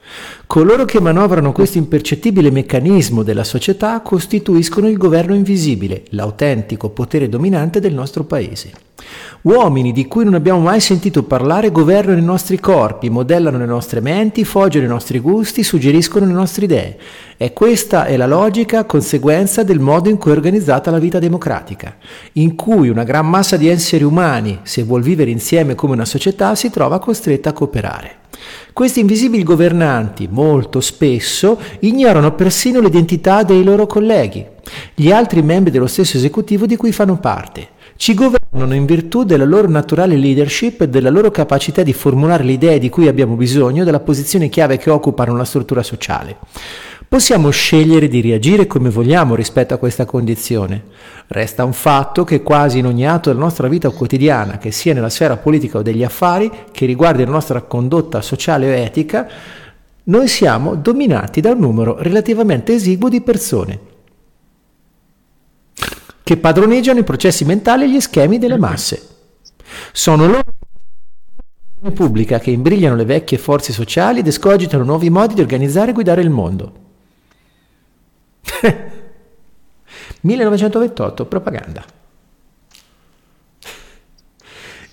Coloro 0.45 0.85
che 0.85 0.99
manovrano 0.99 1.51
questo 1.51 1.77
impercettibile 1.77 2.51
meccanismo 2.51 3.23
della 3.23 3.43
società 3.43 3.99
costituiscono 4.01 4.89
il 4.89 4.97
governo 4.97 5.33
invisibile, 5.33 6.03
l'autentico 6.09 6.89
potere 6.89 7.29
dominante 7.29 7.79
del 7.79 7.93
nostro 7.93 8.25
paese. 8.25 8.71
Uomini 9.43 9.91
di 9.91 10.05
cui 10.07 10.23
non 10.23 10.35
abbiamo 10.35 10.59
mai 10.59 10.79
sentito 10.79 11.23
parlare 11.23 11.71
governano 11.71 12.19
i 12.19 12.23
nostri 12.23 12.59
corpi, 12.59 13.09
modellano 13.09 13.57
le 13.57 13.65
nostre 13.65 13.99
menti, 13.99 14.43
foggiano 14.43 14.85
i 14.85 14.89
nostri 14.89 15.19
gusti, 15.19 15.63
suggeriscono 15.63 16.25
le 16.25 16.33
nostre 16.33 16.65
idee. 16.65 16.97
E 17.37 17.53
questa 17.53 18.05
è 18.05 18.17
la 18.17 18.27
logica 18.27 18.85
conseguenza 18.85 19.63
del 19.63 19.79
modo 19.79 20.09
in 20.09 20.17
cui 20.17 20.31
è 20.31 20.35
organizzata 20.35 20.91
la 20.91 20.99
vita 20.99 21.17
democratica, 21.17 21.95
in 22.33 22.55
cui 22.55 22.89
una 22.89 23.03
gran 23.03 23.27
massa 23.27 23.57
di 23.57 23.67
esseri 23.67 24.03
umani, 24.03 24.59
se 24.63 24.83
vuol 24.83 25.01
vivere 25.01 25.31
insieme 25.31 25.73
come 25.73 25.93
una 25.93 26.05
società, 26.05 26.53
si 26.53 26.69
trova 26.69 26.99
costretta 26.99 27.49
a 27.49 27.53
cooperare. 27.53 28.20
Questi 28.73 28.99
invisibili 28.99 29.43
governanti, 29.43 30.27
molto 30.29 30.79
spesso, 30.79 31.59
ignorano 31.79 32.33
persino 32.33 32.79
l'identità 32.79 33.43
dei 33.43 33.63
loro 33.63 33.87
colleghi, 33.87 34.45
gli 34.93 35.11
altri 35.11 35.41
membri 35.41 35.71
dello 35.71 35.87
stesso 35.87 36.17
esecutivo 36.17 36.65
di 36.65 36.75
cui 36.75 36.91
fanno 36.91 37.17
parte 37.17 37.79
ci 38.01 38.15
governano 38.15 38.73
in 38.73 38.85
virtù 38.85 39.23
della 39.23 39.45
loro 39.45 39.69
naturale 39.69 40.15
leadership 40.15 40.81
e 40.81 40.89
della 40.89 41.11
loro 41.11 41.29
capacità 41.29 41.83
di 41.83 41.93
formulare 41.93 42.43
le 42.43 42.53
idee 42.53 42.79
di 42.79 42.89
cui 42.89 43.07
abbiamo 43.07 43.35
bisogno, 43.35 43.83
della 43.83 43.99
posizione 43.99 44.49
chiave 44.49 44.77
che 44.77 44.89
occupano 44.89 45.35
la 45.35 45.45
struttura 45.45 45.83
sociale. 45.83 46.37
Possiamo 47.11 47.49
scegliere 47.49 48.07
di 48.07 48.21
reagire 48.21 48.67
come 48.67 48.89
vogliamo 48.89 49.35
rispetto 49.35 49.73
a 49.73 49.77
questa 49.77 50.05
condizione. 50.05 50.81
Resta 51.27 51.65
un 51.65 51.73
fatto 51.73 52.23
che 52.23 52.41
quasi 52.41 52.77
in 52.77 52.85
ogni 52.85 53.05
atto 53.05 53.29
della 53.29 53.41
nostra 53.43 53.67
vita 53.67 53.89
quotidiana, 53.89 54.57
che 54.57 54.71
sia 54.71 54.93
nella 54.93 55.09
sfera 55.09 55.35
politica 55.35 55.79
o 55.79 55.81
degli 55.81 56.05
affari, 56.05 56.49
che 56.71 56.85
riguardi 56.85 57.25
la 57.25 57.31
nostra 57.31 57.63
condotta 57.63 58.21
sociale 58.21 58.69
o 58.69 58.73
etica, 58.73 59.27
noi 60.03 60.29
siamo 60.29 60.75
dominati 60.75 61.41
da 61.41 61.51
un 61.51 61.59
numero 61.59 61.97
relativamente 62.01 62.75
esiguo 62.75 63.09
di 63.09 63.19
persone 63.19 63.79
che 66.23 66.37
padroneggiano 66.37 66.99
i 66.99 67.03
processi 67.03 67.43
mentali 67.43 67.83
e 67.83 67.89
gli 67.89 67.99
schemi 67.99 68.37
delle 68.37 68.57
masse. 68.57 69.07
Sono 69.91 70.27
loro 70.27 70.43
pubblica 71.93 72.39
che 72.39 72.51
imbrigliano 72.51 72.95
le 72.95 73.03
vecchie 73.03 73.37
forze 73.37 73.73
sociali 73.73 74.19
ed 74.19 74.27
escogitano 74.27 74.85
nuovi 74.85 75.09
modi 75.09 75.33
di 75.33 75.41
organizzare 75.41 75.91
e 75.91 75.93
guidare 75.93 76.21
il 76.21 76.29
mondo. 76.29 76.81
1928, 80.21 81.25
propaganda. 81.25 81.83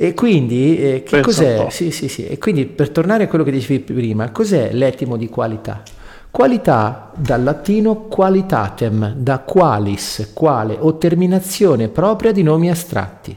E 0.01 0.14
quindi, 0.14 0.79
eh, 0.79 1.03
che 1.03 1.21
cos'è? 1.21 1.66
Sì, 1.71 1.90
sì, 1.90 2.07
sì. 2.07 2.25
E 2.25 2.38
quindi, 2.38 2.66
per 2.66 2.90
tornare 2.90 3.25
a 3.25 3.27
quello 3.27 3.42
che 3.42 3.51
dicevi 3.51 3.81
prima, 3.81 4.31
cos'è 4.31 4.73
l'etimo 4.73 5.16
di 5.16 5.29
qualità? 5.29 5.83
Qualità 6.31 7.11
dal 7.16 7.42
latino 7.42 8.03
qualitatem, 8.03 9.14
da 9.16 9.40
qualis, 9.40 10.31
quale 10.35 10.77
o 10.79 10.99
terminazione 10.99 11.88
propria 11.88 12.31
di 12.31 12.44
nomi 12.44 12.71
astratti. 12.71 13.37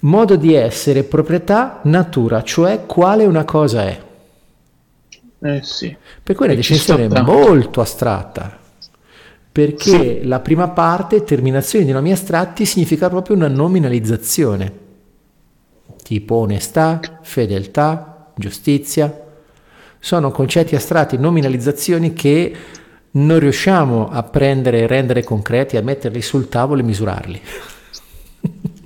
Modo 0.00 0.36
di 0.36 0.52
essere, 0.52 1.02
proprietà, 1.02 1.80
natura, 1.84 2.42
cioè 2.42 2.84
quale 2.84 3.24
una 3.24 3.44
cosa 3.44 3.84
è. 3.84 3.98
Eh 5.38 5.60
sì. 5.62 5.96
Per 6.22 6.34
cui 6.34 6.44
è 6.44 6.48
una 6.48 6.58
definizione 6.58 7.08
molto 7.22 7.80
astratta, 7.80 8.58
perché 9.56 10.20
sì. 10.20 10.20
la 10.24 10.40
prima 10.40 10.68
parte, 10.68 11.24
terminazione 11.24 11.86
di 11.86 11.90
nomi 11.90 12.12
astratti, 12.12 12.66
significa 12.66 13.08
proprio 13.08 13.36
una 13.36 13.48
nominalizzazione, 13.48 14.70
tipo 16.02 16.34
onestà, 16.34 17.00
fedeltà, 17.22 18.32
giustizia, 18.36 19.24
sono 19.98 20.30
concetti 20.30 20.76
astratti, 20.76 21.16
nominalizzazioni 21.16 22.12
che 22.12 22.54
non 23.12 23.38
riusciamo 23.38 24.10
a 24.10 24.22
prendere 24.24 24.80
e 24.80 24.86
rendere 24.86 25.24
concreti, 25.24 25.78
a 25.78 25.82
metterli 25.82 26.20
sul 26.20 26.50
tavolo 26.50 26.82
e 26.82 26.84
misurarli. 26.84 27.40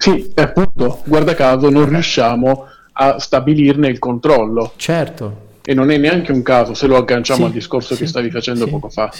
Sì, 0.00 0.30
appunto, 0.36 1.02
guarda 1.06 1.34
caso, 1.34 1.70
non 1.70 1.88
riusciamo 1.88 2.66
a 2.92 3.18
stabilirne 3.18 3.88
il 3.88 3.98
controllo. 3.98 4.74
Certo. 4.76 5.47
E 5.68 5.74
non 5.74 5.90
è 5.90 5.98
neanche 5.98 6.32
un 6.32 6.42
caso 6.42 6.72
se 6.72 6.86
lo 6.86 6.96
agganciamo 6.96 7.40
sì, 7.40 7.44
al 7.44 7.52
discorso 7.52 7.92
sì, 7.92 8.00
che 8.00 8.06
stavi 8.06 8.30
facendo 8.30 8.64
sì, 8.64 8.70
poco 8.70 8.88
fa. 8.88 9.12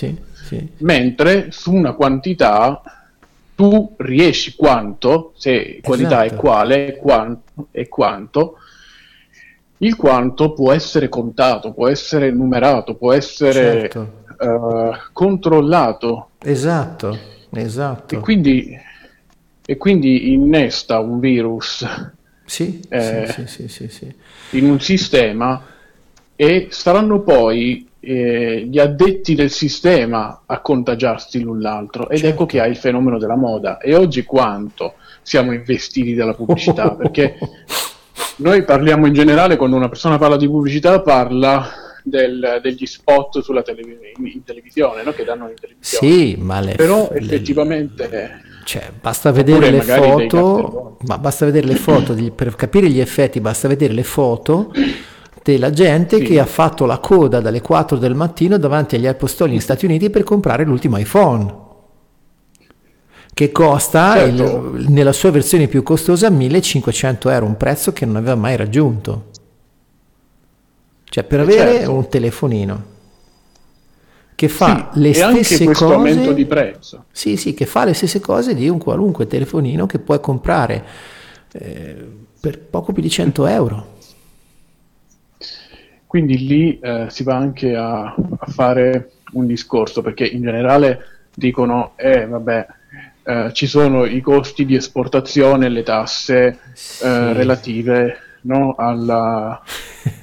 Mentre 0.78 1.48
su 1.50 1.74
una 1.74 1.92
quantità 1.92 2.80
tu 3.54 3.94
riesci 3.98 4.54
quanto, 4.54 5.34
se 5.37 5.80
qualità 5.82 6.24
esatto. 6.24 6.34
è 6.34 6.38
quale 6.38 6.96
quanto, 6.96 7.66
è 7.70 7.87
quanto, 7.88 8.56
il 9.76 9.94
quanto 9.94 10.54
può 10.54 10.72
essere 10.72 11.11
contato, 11.11 11.74
può 11.74 11.87
essere 11.87 12.30
numerato, 12.30 12.94
può 12.94 13.12
essere 13.12 13.90
certo. 13.90 14.22
uh, 14.38 14.92
controllato. 15.12 16.30
Esatto, 16.42 17.18
esatto. 17.52 18.14
E 18.14 18.20
quindi, 18.20 18.74
e 19.66 19.76
quindi 19.76 20.32
innesta 20.32 20.98
un 20.98 21.20
virus 21.20 21.84
sì, 22.46 22.80
eh, 22.88 23.46
sì, 23.46 23.68
sì, 23.68 23.88
sì, 23.90 24.14
in 24.52 24.64
un 24.64 24.80
sistema 24.80 25.62
e 26.40 26.68
saranno 26.70 27.22
poi 27.22 27.85
eh, 27.98 28.64
gli 28.70 28.79
addetti 28.79 29.35
del 29.35 29.51
sistema 29.51 30.42
a 30.46 30.61
contagiarsi 30.61 31.40
l'un 31.40 31.61
l'altro 31.61 32.09
ed 32.09 32.18
certo. 32.18 32.35
ecco 32.35 32.46
che 32.46 32.61
hai 32.61 32.70
il 32.70 32.77
fenomeno 32.77 33.18
della 33.18 33.35
moda 33.35 33.79
e 33.79 33.96
oggi 33.96 34.22
quanto 34.22 34.94
siamo 35.22 35.53
investiti 35.53 36.14
dalla 36.14 36.35
pubblicità 36.35 36.94
perché 36.96 37.38
Noi 38.40 38.62
parliamo 38.62 39.07
in 39.07 39.14
generale, 39.14 39.57
quando 39.57 39.74
una 39.74 39.88
persona 39.88 40.16
parla 40.16 40.37
di 40.37 40.46
pubblicità, 40.46 41.01
parla 41.01 41.70
del, 42.05 42.61
degli 42.62 42.87
spot 42.87 43.40
sulla 43.40 43.62
televis- 43.62 43.98
in, 44.18 44.44
televisione, 44.44 45.03
no? 45.03 45.11
che 45.12 45.24
danno 45.24 45.48
in 45.48 45.57
televisione. 45.59 46.14
Sì, 46.14 46.37
ma 46.38 46.61
le, 46.61 46.74
Però 46.74 47.11
effettivamente... 47.11 48.09
Le, 48.09 48.42
cioè, 48.64 48.92
basta 49.01 49.33
vedere 49.33 49.70
le 49.70 49.81
foto, 49.81 50.98
ma 51.07 51.18
basta 51.18 51.46
vedere 51.46 51.66
le 51.66 51.74
foto, 51.74 52.12
di, 52.12 52.31
per 52.31 52.55
capire 52.55 52.88
gli 52.88 53.01
effetti 53.01 53.40
basta 53.40 53.66
vedere 53.66 53.94
le 53.94 54.05
foto 54.05 54.70
della 55.52 55.70
gente 55.70 56.18
sì. 56.18 56.24
che 56.24 56.40
ha 56.40 56.46
fatto 56.46 56.84
la 56.84 56.98
coda 56.98 57.40
dalle 57.40 57.62
4 57.62 57.96
del 57.96 58.14
mattino 58.14 58.58
davanti 58.58 58.96
agli 58.96 59.06
apostoli 59.06 59.52
negli 59.52 59.61
Stati 59.61 59.87
Uniti 59.87 60.11
per 60.11 60.22
comprare 60.22 60.64
l'ultimo 60.64 60.98
iPhone 60.98 61.66
che 63.32 63.52
costa 63.52 64.14
certo. 64.14 64.72
il, 64.74 64.90
nella 64.90 65.12
sua 65.12 65.30
versione 65.30 65.68
più 65.68 65.84
costosa 65.84 66.28
1500 66.28 67.30
euro, 67.30 67.46
un 67.46 67.56
prezzo 67.56 67.92
che 67.92 68.04
non 68.04 68.16
aveva 68.16 68.34
mai 68.34 68.56
raggiunto. 68.56 69.26
Cioè 71.04 71.22
per 71.22 71.40
avere 71.40 71.72
certo. 71.72 71.92
un 71.92 72.08
telefonino 72.08 72.82
che 74.34 74.48
fa 74.48 74.90
sì, 74.92 75.00
le 75.00 75.14
stesse 75.14 75.64
cose 75.66 75.84
aumento 75.84 76.32
di 76.32 76.46
prezzo. 76.46 77.04
Sì, 77.12 77.37
sì, 77.37 77.54
che 77.54 77.64
fa 77.64 77.84
le 77.84 77.94
stesse 77.94 78.18
cose 78.20 78.54
di 78.54 78.68
un 78.68 78.78
qualunque 78.78 79.26
telefonino 79.26 79.87
che 79.87 80.00
puoi 80.00 80.20
comprare 80.20 80.84
eh, 81.52 82.06
per 82.40 82.58
poco 82.58 82.92
più 82.92 83.02
di 83.02 83.11
100 83.11 83.46
euro. 83.46 83.96
Quindi 86.08 86.46
lì 86.46 86.78
eh, 86.80 87.04
si 87.10 87.22
va 87.22 87.36
anche 87.36 87.76
a, 87.76 88.14
a, 88.14 88.46
fare 88.46 89.10
un 89.32 89.46
discorso 89.46 90.00
perché 90.00 90.26
in 90.26 90.40
generale 90.40 91.00
dicono 91.34 91.92
eh 91.96 92.26
vabbè 92.26 92.66
eh, 93.24 93.50
ci 93.52 93.66
sono 93.66 94.06
i 94.06 94.22
costi 94.22 94.64
di 94.64 94.74
esportazione 94.74 95.66
e 95.66 95.68
le 95.68 95.82
tasse 95.82 96.46
eh, 96.46 96.56
sì. 96.72 97.04
relative 97.04 98.16
no, 98.42 98.74
alla, 98.78 99.62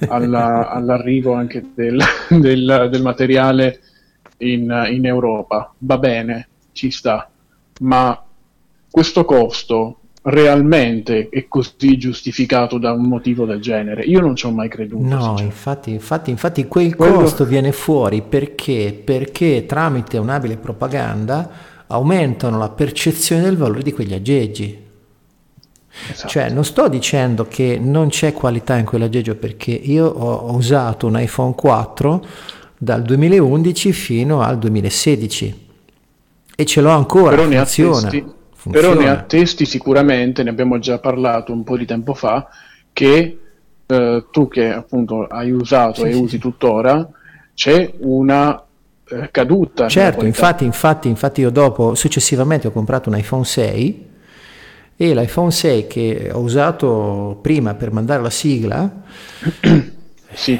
alla, 0.08 0.70
all'arrivo 0.70 1.34
anche 1.34 1.64
del, 1.72 2.00
del, 2.30 2.88
del 2.90 3.02
materiale 3.02 3.80
in, 4.38 4.88
in 4.90 5.06
Europa. 5.06 5.72
Va 5.78 5.98
bene, 5.98 6.48
ci 6.72 6.90
sta, 6.90 7.30
ma 7.82 8.20
questo 8.90 9.24
costo 9.24 10.00
realmente 10.26 11.28
è 11.28 11.46
così 11.46 11.98
giustificato 11.98 12.78
da 12.78 12.92
un 12.92 13.06
motivo 13.06 13.44
del 13.44 13.60
genere? 13.60 14.02
Io 14.04 14.20
non 14.20 14.34
ci 14.34 14.46
ho 14.46 14.50
mai 14.50 14.68
creduto. 14.68 15.06
No, 15.06 15.36
infatti, 15.38 15.90
infatti, 15.90 16.30
infatti, 16.30 16.66
quel 16.66 16.96
Quello... 16.96 17.14
costo 17.14 17.44
viene 17.44 17.72
fuori 17.72 18.22
perché? 18.22 18.98
Perché 19.04 19.66
tramite 19.66 20.18
un'abile 20.18 20.56
propaganda 20.56 21.74
aumentano 21.86 22.58
la 22.58 22.70
percezione 22.70 23.42
del 23.42 23.56
valore 23.56 23.82
di 23.82 23.92
quegli 23.92 24.14
aggeggi. 24.14 24.84
Esatto. 26.10 26.28
Cioè, 26.28 26.50
non 26.50 26.64
sto 26.64 26.88
dicendo 26.88 27.46
che 27.48 27.78
non 27.80 28.08
c'è 28.08 28.32
qualità 28.32 28.76
in 28.76 28.84
quell'aggeggio 28.84 29.36
perché 29.36 29.70
io 29.70 30.06
ho 30.06 30.54
usato 30.54 31.06
un 31.06 31.18
iPhone 31.18 31.54
4 31.54 32.26
dal 32.76 33.02
2011 33.02 33.92
fino 33.92 34.42
al 34.42 34.58
2016 34.58 35.64
e 36.56 36.64
ce 36.64 36.80
l'ho 36.80 36.90
ancora, 36.90 37.36
però 37.36 37.42
funziona, 37.44 38.08
ne 38.08 38.24
funziona. 38.72 38.88
Però 38.88 39.00
ne 39.00 39.08
attesti 39.08 39.64
sicuramente, 39.64 40.42
ne 40.42 40.50
abbiamo 40.50 40.78
già 40.78 40.98
parlato 40.98 41.52
un 41.52 41.62
po' 41.62 41.76
di 41.76 41.86
tempo 41.86 42.14
fa, 42.14 42.48
che 42.92 43.38
eh, 43.86 44.24
tu 44.30 44.48
che 44.48 44.72
appunto 44.72 45.26
hai 45.26 45.50
usato 45.50 46.02
sì, 46.02 46.08
e 46.08 46.12
sì. 46.12 46.18
usi 46.18 46.38
tuttora, 46.38 47.08
c'è 47.54 47.92
una 48.00 48.62
eh, 49.08 49.28
caduta. 49.30 49.88
Certo, 49.88 50.24
infatti, 50.24 50.64
infatti, 50.64 51.08
infatti 51.08 51.40
io 51.40 51.50
dopo, 51.50 51.94
successivamente 51.94 52.66
ho 52.66 52.72
comprato 52.72 53.08
un 53.08 53.16
iPhone 53.16 53.44
6 53.44 54.08
e 54.96 55.14
l'iPhone 55.14 55.50
6 55.50 55.86
che 55.86 56.30
ho 56.32 56.40
usato 56.40 57.38
prima 57.42 57.74
per 57.74 57.92
mandare 57.92 58.22
la 58.22 58.30
sigla 58.30 58.90
sì. 60.32 60.58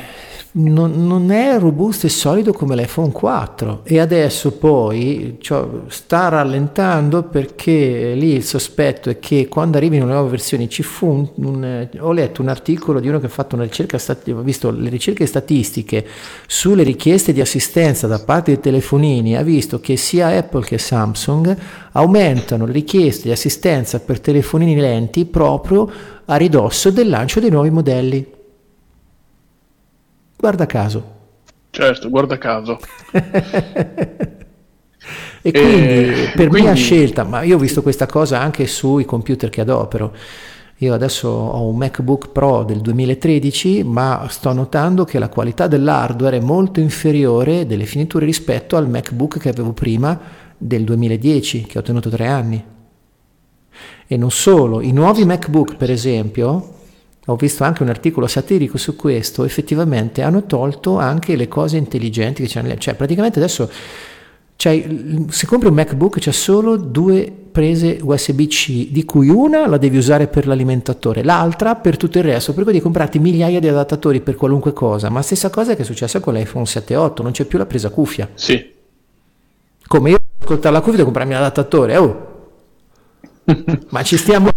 Non, 0.58 1.06
non, 1.06 1.30
è 1.30 1.58
robusto 1.58 2.06
e 2.06 2.08
solido 2.08 2.52
come 2.52 2.76
l'iPhone 2.76 3.12
4 3.12 3.80
e 3.84 4.00
adesso 4.00 4.52
poi 4.52 5.36
cioè, 5.40 5.66
sta 5.88 6.28
rallentando 6.28 7.24
perché 7.24 8.14
lì 8.14 8.34
il 8.34 8.44
sospetto 8.44 9.10
è 9.10 9.18
che 9.18 9.48
quando 9.48 9.76
arrivino 9.76 10.06
le 10.06 10.12
nuove 10.12 10.30
versioni 10.30 10.70
ci 10.70 10.82
fu 10.82 11.06
un, 11.08 11.46
un, 11.46 11.88
ho 11.98 12.12
letto 12.12 12.40
un 12.40 12.48
articolo 12.48 13.00
di 13.00 13.08
uno 13.08 13.20
che 13.20 13.26
ha 13.26 13.30
fatto 13.30 13.54
una 13.54 13.64
ricerca 13.64 13.98
ho 13.98 14.40
visto 14.40 14.70
le 14.70 14.88
ricerche 14.88 15.26
statistiche 15.26 16.06
sulle 16.46 16.84
richieste 16.84 17.34
di 17.34 17.42
assistenza 17.42 18.06
da 18.06 18.18
parte 18.18 18.52
dei 18.52 18.60
telefonini 18.60 19.36
ha 19.36 19.42
visto 19.42 19.78
che 19.78 19.96
sia 19.96 20.28
Apple 20.28 20.64
che 20.64 20.78
Samsung 20.78 21.54
aumentano 21.92 22.64
le 22.64 22.72
richieste 22.72 23.24
di 23.24 23.32
assistenza 23.32 24.00
per 24.00 24.20
telefonini 24.20 24.76
lenti 24.76 25.26
proprio 25.26 25.90
a 26.24 26.36
ridosso 26.36 26.90
del 26.90 27.08
lancio 27.08 27.40
dei 27.40 27.50
nuovi 27.50 27.70
modelli 27.70 28.34
Guarda 30.36 30.66
caso. 30.66 31.14
Certo, 31.70 32.08
guarda 32.08 32.38
caso. 32.38 32.78
e 35.42 35.50
quindi 35.50 35.82
e, 35.82 36.32
per 36.34 36.48
quindi... 36.48 36.62
mia 36.62 36.74
scelta, 36.74 37.24
ma 37.24 37.42
io 37.42 37.56
ho 37.56 37.58
visto 37.58 37.82
questa 37.82 38.06
cosa 38.06 38.40
anche 38.40 38.66
sui 38.66 39.04
computer 39.04 39.50
che 39.50 39.60
adopero. 39.62 40.14
Io 40.80 40.92
adesso 40.92 41.28
ho 41.28 41.66
un 41.66 41.76
MacBook 41.76 42.28
Pro 42.32 42.62
del 42.62 42.80
2013, 42.82 43.82
ma 43.82 44.26
sto 44.28 44.52
notando 44.52 45.04
che 45.04 45.18
la 45.18 45.30
qualità 45.30 45.66
dell'hardware 45.66 46.36
è 46.36 46.40
molto 46.40 46.80
inferiore 46.80 47.66
delle 47.66 47.86
finiture 47.86 48.26
rispetto 48.26 48.76
al 48.76 48.88
MacBook 48.88 49.38
che 49.38 49.48
avevo 49.48 49.72
prima 49.72 50.20
del 50.58 50.84
2010, 50.84 51.62
che 51.62 51.78
ho 51.78 51.82
tenuto 51.82 52.10
tre 52.10 52.26
anni. 52.26 52.62
E 54.06 54.16
non 54.18 54.30
solo, 54.30 54.82
i 54.82 54.92
nuovi 54.92 55.24
MacBook, 55.24 55.76
per 55.76 55.90
esempio, 55.90 56.75
ho 57.26 57.36
visto 57.36 57.64
anche 57.64 57.82
un 57.82 57.88
articolo 57.88 58.26
satirico 58.26 58.78
su 58.78 58.96
questo, 58.96 59.44
effettivamente 59.44 60.22
hanno 60.22 60.44
tolto 60.44 60.98
anche 60.98 61.36
le 61.36 61.48
cose 61.48 61.76
intelligenti 61.76 62.42
che 62.42 62.48
c'hanno, 62.48 62.76
cioè 62.76 62.94
praticamente 62.94 63.38
adesso 63.38 63.70
se 64.56 65.46
compri 65.46 65.68
un 65.68 65.74
MacBook 65.74 66.18
c'è 66.18 66.32
solo 66.32 66.76
due 66.76 67.30
prese 67.52 67.98
USB-C, 68.00 68.90
di 68.90 69.04
cui 69.04 69.28
una 69.28 69.66
la 69.66 69.76
devi 69.76 69.98
usare 69.98 70.28
per 70.28 70.46
l'alimentatore, 70.46 71.22
l'altra 71.22 71.76
per 71.76 71.96
tutto 71.96 72.18
il 72.18 72.24
resto, 72.24 72.52
per 72.52 72.62
cui 72.62 72.72
devi 72.72 72.82
comprarti 72.82 73.18
migliaia 73.18 73.60
di 73.60 73.68
adattatori 73.68 74.20
per 74.20 74.34
qualunque 74.34 74.72
cosa, 74.72 75.10
ma 75.10 75.22
stessa 75.22 75.50
cosa 75.50 75.74
che 75.74 75.82
è 75.82 75.84
successa 75.84 76.20
con 76.20 76.34
l'iPhone 76.34 76.66
7 76.66 76.92
e 76.92 76.96
8, 76.96 77.22
non 77.22 77.32
c'è 77.32 77.44
più 77.44 77.58
la 77.58 77.66
presa 77.66 77.90
cuffia. 77.90 78.28
Sì. 78.34 78.72
Come 79.86 80.10
io 80.10 80.18
ascoltare 80.40 80.74
la 80.74 80.80
cuffia 80.80 80.96
devo 80.96 81.10
comprarmi 81.10 81.32
l'adattatore, 81.34 81.96
oh! 81.96 82.34
ma 83.90 84.02
ci 84.02 84.16
stiamo 84.16 84.50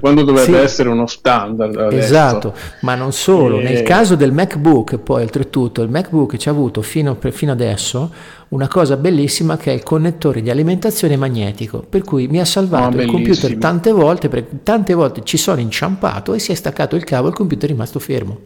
quando 0.00 0.22
dovrebbe 0.22 0.58
sì. 0.58 0.62
essere 0.64 0.88
uno 0.88 1.06
standard. 1.06 1.76
Adesso. 1.76 1.96
Esatto, 1.96 2.54
ma 2.80 2.94
non 2.94 3.12
solo, 3.12 3.60
e... 3.60 3.62
nel 3.62 3.82
caso 3.82 4.14
del 4.14 4.32
MacBook, 4.32 4.98
poi 4.98 5.22
oltretutto 5.22 5.82
il 5.82 5.90
MacBook 5.90 6.36
ci 6.36 6.48
ha 6.48 6.52
avuto 6.52 6.82
fino, 6.82 7.16
fino 7.30 7.52
adesso 7.52 8.10
una 8.48 8.68
cosa 8.68 8.96
bellissima 8.96 9.56
che 9.56 9.72
è 9.72 9.74
il 9.74 9.82
connettore 9.82 10.40
di 10.40 10.50
alimentazione 10.50 11.16
magnetico, 11.16 11.84
per 11.88 12.02
cui 12.02 12.28
mi 12.28 12.40
ha 12.40 12.44
salvato 12.44 12.96
oh, 12.96 13.00
il 13.00 13.08
computer 13.08 13.56
tante 13.56 13.90
volte, 13.90 14.28
perché 14.28 14.60
tante 14.62 14.94
volte 14.94 15.22
ci 15.24 15.36
sono 15.36 15.60
inciampato 15.60 16.34
e 16.34 16.38
si 16.38 16.52
è 16.52 16.54
staccato 16.54 16.96
il 16.96 17.04
cavo 17.04 17.26
e 17.26 17.30
il 17.30 17.36
computer 17.36 17.68
è 17.68 17.72
rimasto 17.72 17.98
fermo. 17.98 18.38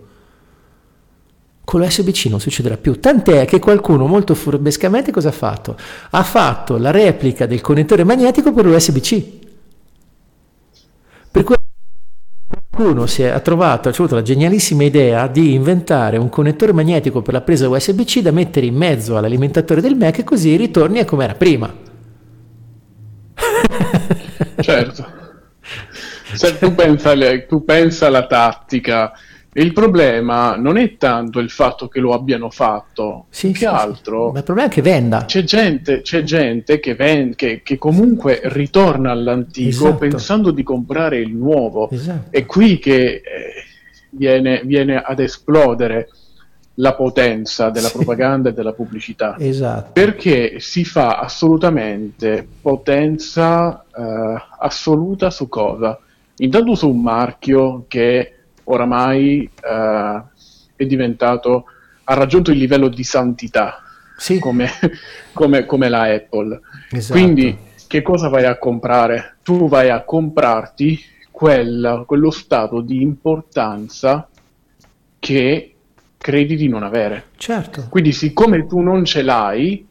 Con 1.62 1.80
l'USB-C 1.80 2.26
non 2.30 2.40
succederà 2.40 2.78
più, 2.78 2.98
tant'è 2.98 3.44
che 3.44 3.58
qualcuno 3.58 4.06
molto 4.06 4.34
furbescamente 4.34 5.12
cosa 5.12 5.28
ha 5.28 5.32
fatto? 5.32 5.76
Ha 6.10 6.22
fatto 6.22 6.78
la 6.78 6.90
replica 6.90 7.44
del 7.44 7.60
connettore 7.60 8.04
magnetico 8.04 8.52
per 8.52 8.64
l'USB-C 8.64 9.46
per 11.30 11.42
cui 11.42 11.56
qualcuno 12.46 13.06
si 13.06 13.22
è 13.22 13.42
trovato, 13.42 13.88
ha 13.88 13.92
avuto 13.92 14.14
la 14.14 14.22
genialissima 14.22 14.84
idea 14.84 15.26
di 15.26 15.54
inventare 15.54 16.16
un 16.16 16.28
connettore 16.28 16.72
magnetico 16.72 17.22
per 17.22 17.34
la 17.34 17.40
presa 17.40 17.68
USB-C 17.68 18.20
da 18.20 18.30
mettere 18.30 18.66
in 18.66 18.74
mezzo 18.74 19.16
all'alimentatore 19.16 19.80
del 19.80 19.96
Mac 19.96 20.18
e 20.18 20.24
così 20.24 20.56
ritorni 20.56 21.00
a 21.00 21.04
come 21.04 21.24
era 21.24 21.34
prima. 21.34 21.86
Certo. 24.60 25.06
Se 26.34 26.58
tu 26.58 26.74
pensa, 27.64 28.06
alla 28.06 28.26
tattica 28.26 29.12
il 29.62 29.72
problema 29.72 30.56
non 30.56 30.76
è 30.76 30.96
tanto 30.96 31.40
il 31.40 31.50
fatto 31.50 31.88
che 31.88 32.00
lo 32.00 32.12
abbiano 32.12 32.48
fatto, 32.50 33.26
sì, 33.30 33.50
che 33.50 33.58
sì, 33.58 33.64
altro. 33.64 34.26
Sì. 34.26 34.32
Ma 34.32 34.38
il 34.38 34.44
problema 34.44 34.68
è 34.68 34.72
che 34.72 34.82
venda. 34.82 35.24
C'è 35.24 35.42
gente, 35.42 36.02
c'è 36.02 36.22
gente 36.22 36.78
che, 36.78 36.94
ven- 36.94 37.34
che, 37.34 37.62
che, 37.64 37.76
comunque 37.76 38.40
ritorna 38.44 39.10
all'antico 39.10 39.68
esatto. 39.68 39.96
pensando 39.96 40.50
di 40.52 40.62
comprare 40.62 41.18
il 41.18 41.34
nuovo. 41.34 41.90
Esatto. 41.90 42.28
È 42.30 42.46
qui 42.46 42.78
che 42.78 43.04
eh, 43.04 43.22
viene, 44.10 44.62
viene, 44.64 45.02
ad 45.02 45.18
esplodere 45.18 46.08
la 46.74 46.94
potenza 46.94 47.70
della 47.70 47.90
propaganda 47.90 48.50
e 48.50 48.52
della 48.52 48.72
pubblicità. 48.72 49.36
Esatto. 49.38 49.90
Perché 49.92 50.60
si 50.60 50.84
fa 50.84 51.18
assolutamente 51.18 52.46
potenza 52.60 53.84
eh, 53.84 54.42
assoluta 54.60 55.30
su 55.30 55.48
cosa? 55.48 55.98
Intanto 56.36 56.76
su 56.76 56.88
un 56.88 57.02
marchio 57.02 57.86
che 57.88 58.34
oramai 58.68 59.42
eh, 59.42 60.22
è 60.76 60.86
diventato, 60.86 61.64
ha 62.04 62.14
raggiunto 62.14 62.50
il 62.50 62.58
livello 62.58 62.88
di 62.88 63.04
santità, 63.04 63.82
sì. 64.16 64.38
come, 64.38 64.70
come, 65.32 65.66
come, 65.66 65.88
la 65.88 66.02
Apple. 66.02 66.60
Esatto. 66.90 67.18
Quindi 67.18 67.56
che 67.86 68.02
cosa 68.02 68.28
vai 68.28 68.44
a 68.44 68.58
comprare? 68.58 69.36
Tu 69.42 69.68
vai 69.68 69.90
a 69.90 70.02
comprarti 70.02 71.00
quella, 71.30 72.04
quello 72.06 72.30
stato 72.30 72.80
di 72.80 73.00
importanza 73.00 74.28
che 75.18 75.74
credi 76.16 76.56
di 76.56 76.68
non 76.68 76.82
avere. 76.82 77.26
Certo. 77.36 77.86
Quindi 77.88 78.12
siccome 78.12 78.66
tu 78.66 78.80
non 78.80 79.04
ce 79.04 79.22
l'hai, 79.22 79.86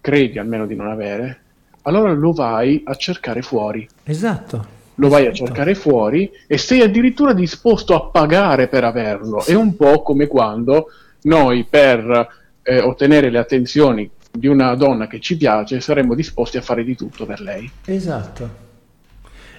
credi 0.00 0.38
almeno 0.38 0.66
di 0.66 0.76
non 0.76 0.88
avere, 0.88 1.40
allora 1.82 2.12
lo 2.12 2.32
vai 2.32 2.82
a 2.84 2.94
cercare 2.94 3.42
fuori. 3.42 3.86
Esatto 4.04 4.78
lo 5.00 5.08
vai 5.08 5.26
a 5.26 5.32
cercare 5.32 5.74
fuori 5.74 6.30
e 6.46 6.58
sei 6.58 6.82
addirittura 6.82 7.32
disposto 7.32 7.94
a 7.94 8.02
pagare 8.10 8.68
per 8.68 8.84
averlo. 8.84 9.42
È 9.42 9.54
un 9.54 9.74
po' 9.74 10.02
come 10.02 10.26
quando 10.26 10.88
noi 11.22 11.64
per 11.68 12.28
eh, 12.62 12.80
ottenere 12.80 13.30
le 13.30 13.38
attenzioni 13.38 14.08
di 14.30 14.46
una 14.46 14.74
donna 14.74 15.06
che 15.06 15.18
ci 15.18 15.36
piace 15.36 15.80
saremmo 15.80 16.14
disposti 16.14 16.58
a 16.58 16.62
fare 16.62 16.84
di 16.84 16.94
tutto 16.94 17.24
per 17.24 17.40
lei. 17.40 17.68
Esatto. 17.86 18.68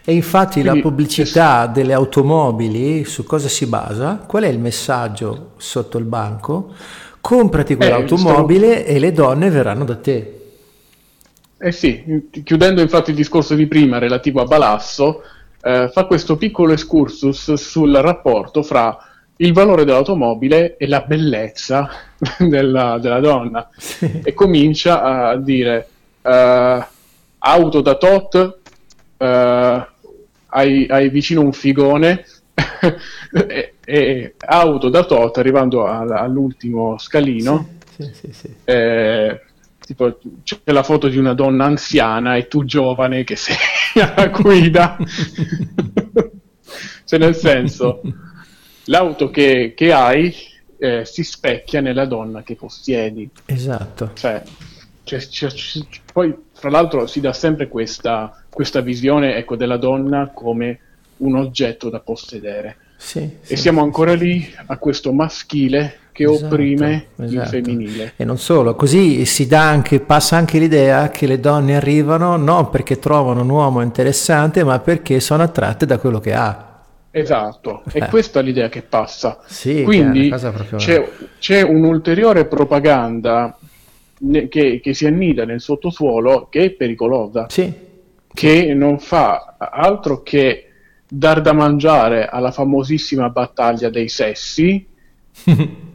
E 0.03 0.13
infatti 0.13 0.61
Quindi, 0.61 0.77
la 0.77 0.81
pubblicità 0.81 1.65
es- 1.65 1.71
delle 1.71 1.93
automobili 1.93 3.03
su 3.03 3.23
cosa 3.23 3.47
si 3.47 3.65
basa? 3.65 4.23
Qual 4.25 4.43
è 4.43 4.47
il 4.47 4.59
messaggio 4.59 5.51
sotto 5.57 5.97
il 5.97 6.05
banco? 6.05 6.73
Comprati 7.19 7.75
quell'automobile 7.75 8.85
eh, 8.85 8.95
e 8.95 8.99
le 8.99 9.11
donne 9.11 9.49
verranno 9.49 9.85
da 9.85 9.95
te. 9.95 10.40
Eh 11.63 11.71
sì, 11.71 12.29
chiudendo 12.43 12.81
infatti 12.81 13.11
il 13.11 13.15
discorso 13.15 13.53
di 13.53 13.67
prima 13.67 13.99
relativo 13.99 14.41
a 14.41 14.45
Balasso, 14.45 15.21
eh, 15.61 15.89
fa 15.93 16.05
questo 16.05 16.35
piccolo 16.35 16.73
excursus 16.73 17.53
sul 17.53 17.93
rapporto 17.93 18.63
fra 18.63 18.97
il 19.35 19.53
valore 19.53 19.85
dell'automobile 19.85 20.75
e 20.77 20.87
la 20.87 21.01
bellezza 21.01 21.87
della, 22.39 22.97
della 22.99 23.19
donna 23.19 23.69
sì. 23.77 24.21
e 24.23 24.33
comincia 24.33 25.03
a 25.03 25.37
dire 25.37 25.87
uh, 26.23 26.83
auto 27.37 27.81
da 27.81 27.95
tot, 27.95 28.57
uh, 29.17 29.25
hai, 29.25 30.87
hai, 30.89 31.09
vicino 31.09 31.41
un 31.41 31.53
figone 31.53 32.25
e, 33.33 33.73
e, 33.85 34.33
auto 34.39 34.89
da 34.89 35.03
tot 35.03 35.37
arrivando 35.37 35.85
a, 35.85 35.99
all'ultimo 35.99 36.97
scalino. 36.97 37.67
Sì, 37.95 38.09
sì, 38.13 38.31
sì, 38.31 38.55
eh, 38.63 39.41
tipo 39.91 40.19
c'è 40.43 40.57
la 40.63 40.83
foto 40.83 41.09
di 41.09 41.17
una 41.17 41.33
donna 41.33 41.65
anziana 41.65 42.35
e 42.35 42.47
tu 42.47 42.63
giovane 42.63 43.23
che 43.23 43.35
sei 43.35 43.55
alla 44.01 44.27
guida. 44.27 44.97
cioè 47.05 47.19
nel 47.19 47.35
senso, 47.35 48.01
l'auto 48.85 49.29
che, 49.29 49.73
che 49.75 49.91
hai 49.91 50.33
eh, 50.77 51.03
si 51.05 51.23
specchia 51.23 51.81
nella 51.81 52.05
donna 52.05 52.41
che 52.41 52.55
possiedi. 52.55 53.29
Esatto. 53.45 54.11
Cioè, 54.13 54.41
c'è, 55.03 55.17
c'è, 55.17 55.47
c'è, 55.47 55.79
poi, 56.11 56.33
fra 56.53 56.69
l'altro, 56.69 57.05
si 57.05 57.19
dà 57.19 57.33
sempre 57.33 57.67
questa, 57.67 58.43
questa 58.49 58.81
visione 58.81 59.35
ecco, 59.35 59.55
della 59.55 59.77
donna 59.77 60.31
come 60.33 60.79
un 61.17 61.35
oggetto 61.35 61.89
da 61.89 61.99
possedere. 61.99 62.77
Sì, 62.97 63.19
e 63.19 63.39
sì, 63.41 63.57
siamo 63.57 63.81
ancora 63.81 64.13
lì 64.13 64.47
a 64.67 64.77
questo 64.77 65.11
maschile 65.11 65.99
che 66.11 66.23
esatto, 66.23 66.45
opprime 66.45 67.07
esatto. 67.17 67.33
il 67.33 67.47
femminile. 67.47 68.13
E 68.15 68.25
non 68.25 68.37
solo, 68.37 68.75
così 68.75 69.25
si 69.25 69.47
dà 69.47 69.67
anche, 69.67 69.99
passa 69.99 70.37
anche 70.37 70.59
l'idea 70.59 71.09
che 71.09 71.27
le 71.27 71.39
donne 71.39 71.75
arrivano 71.75 72.35
non 72.35 72.69
perché 72.69 72.99
trovano 72.99 73.41
un 73.41 73.49
uomo 73.49 73.81
interessante, 73.81 74.63
ma 74.63 74.79
perché 74.79 75.19
sono 75.19 75.43
attratte 75.43 75.85
da 75.85 75.97
quello 75.97 76.19
che 76.19 76.33
ha. 76.33 76.71
Esatto, 77.13 77.83
eh. 77.91 77.99
è 77.99 78.07
questa 78.07 78.39
l'idea 78.39 78.69
che 78.69 78.81
passa. 78.83 79.39
Sì, 79.45 79.83
Quindi 79.83 80.29
proprio... 80.29 80.77
c'è, 80.77 81.09
c'è, 81.39 81.61
un'ulteriore 81.61 82.45
propaganda 82.45 83.57
ne, 84.19 84.47
che, 84.47 84.79
che, 84.81 84.93
si 84.93 85.05
annida 85.05 85.43
nel 85.43 85.59
sottosuolo 85.59 86.47
che 86.49 86.63
è 86.63 86.69
pericolosa, 86.71 87.47
sì. 87.49 87.71
che 88.33 88.73
non 88.73 88.99
fa 88.99 89.55
altro 89.57 90.23
che 90.23 90.67
dar 91.05 91.41
da 91.41 91.51
mangiare 91.51 92.27
alla 92.27 92.51
famosissima 92.51 93.29
battaglia 93.29 93.89
dei 93.89 94.07
sessi, 94.07 94.87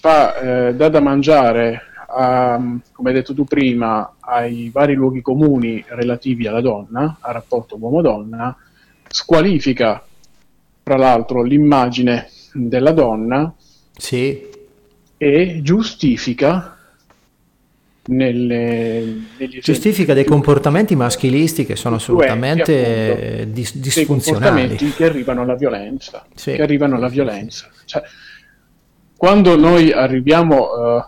fa 0.00 0.68
eh, 0.68 0.74
dà 0.74 0.88
da 0.88 1.00
mangiare, 1.00 1.82
a, 2.08 2.58
come 2.92 3.08
hai 3.10 3.14
detto 3.14 3.34
tu 3.34 3.44
prima, 3.44 4.16
ai 4.18 4.70
vari 4.72 4.94
luoghi 4.94 5.20
comuni 5.20 5.84
relativi 5.88 6.46
alla 6.46 6.62
donna, 6.62 7.18
al 7.20 7.34
rapporto 7.34 7.76
uomo-donna, 7.78 8.56
squalifica 9.06 10.02
tra 10.82 10.96
l'altro 10.96 11.42
l'immagine 11.42 12.28
della 12.52 12.92
donna 12.92 13.52
sì. 13.92 14.48
e 15.18 15.60
giustifica 15.62 16.76
nelle, 18.02 19.20
giustifica 19.60 20.14
dei 20.14 20.24
comportamenti 20.24 20.96
maschilisti 20.96 21.66
che 21.66 21.76
sono 21.76 21.96
assolutamente 21.96 23.32
appunto, 23.32 23.52
dis- 23.52 23.76
disfunzionali. 23.76 24.66
Dei 24.66 24.78
comportamenti 24.78 24.90
che 24.92 25.04
arrivano 25.04 25.42
alla 25.42 25.54
violenza. 25.54 26.26
Sì. 26.34 26.52
Che 26.54 26.62
arrivano 26.62 26.96
alla 26.96 27.08
violenza. 27.08 27.68
Cioè, 27.84 28.02
quando 29.20 29.54
noi 29.54 29.92
arriviamo, 29.92 30.56
uh, 30.56 31.02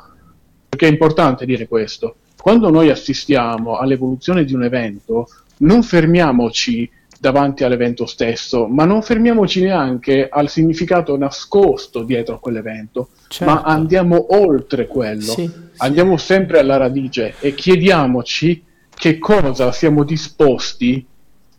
perché 0.69 0.87
è 0.87 0.91
importante 0.91 1.47
dire 1.47 1.67
questo, 1.67 2.17
quando 2.37 2.69
noi 2.69 2.91
assistiamo 2.91 3.79
all'evoluzione 3.79 4.45
di 4.45 4.53
un 4.53 4.65
evento, 4.65 5.29
non 5.61 5.83
fermiamoci 5.83 6.91
davanti 7.19 7.65
all'evento 7.65 8.05
stesso, 8.05 8.67
ma 8.67 8.85
non 8.85 9.01
fermiamoci 9.01 9.63
neanche 9.63 10.29
al 10.31 10.51
significato 10.51 11.17
nascosto 11.17 12.03
dietro 12.03 12.35
a 12.35 12.39
quell'evento, 12.39 13.09
certo. 13.29 13.51
ma 13.51 13.63
andiamo 13.63 14.37
oltre 14.37 14.87
quello, 14.87 15.33
sì, 15.33 15.51
andiamo 15.79 16.19
sì. 16.19 16.27
sempre 16.27 16.59
alla 16.59 16.77
radice 16.77 17.37
e 17.41 17.55
chiediamoci 17.55 18.63
che 18.95 19.17
cosa 19.17 19.73
siamo 19.73 20.05
disposti 20.05 21.03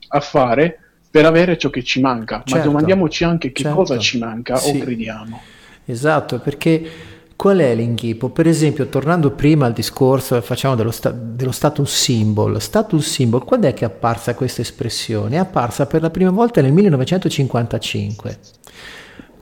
a 0.10 0.20
fare 0.20 0.82
per 1.10 1.26
avere 1.26 1.58
ciò 1.58 1.72
che 1.72 1.82
ci 1.82 1.99
manca, 1.99 2.43
certo. 2.45 2.56
ma 2.56 2.64
domandiamoci 2.64 3.24
anche 3.24 3.51
che 3.51 3.64
certo. 3.64 3.78
cosa 3.78 3.97
ci 3.97 4.20
manca 4.20 4.58
sì. 4.58 4.70
o 4.70 4.78
crediamo. 4.78 5.41
Esatto, 5.86 6.40
perché 6.40 6.90
Qual 7.36 7.58
è 7.58 7.76
l'inghippo? 7.76 8.30
Per 8.30 8.48
esempio, 8.48 8.88
tornando 8.88 9.32
prima 9.32 9.66
al 9.66 9.74
discorso 9.74 10.40
facciamo 10.42 10.76
dello, 10.76 10.92
sta- 10.92 11.12
dello, 11.12 11.52
status 11.52 11.92
symbol. 11.92 12.62
Status 12.62 13.06
symbol, 13.06 13.44
quando 13.44 13.68
è 13.68 13.74
che 13.74 13.84
è 13.84 13.88
apparsa 13.88 14.34
questa 14.34 14.62
espressione? 14.62 15.36
È 15.36 15.40
apparsa 15.40 15.86
per 15.86 16.02
la 16.02 16.10
prima 16.10 16.30
volta 16.30 16.62
nel 16.62 16.72
1955 16.72 18.38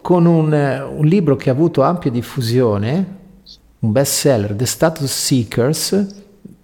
con 0.01 0.25
un, 0.25 0.51
un 0.51 1.05
libro 1.05 1.35
che 1.35 1.49
ha 1.49 1.53
avuto 1.53 1.83
ampia 1.83 2.09
diffusione, 2.09 3.17
un 3.79 3.91
best 3.91 4.13
seller, 4.13 4.55
The 4.55 4.65
Status 4.65 5.11
Seekers, 5.11 6.20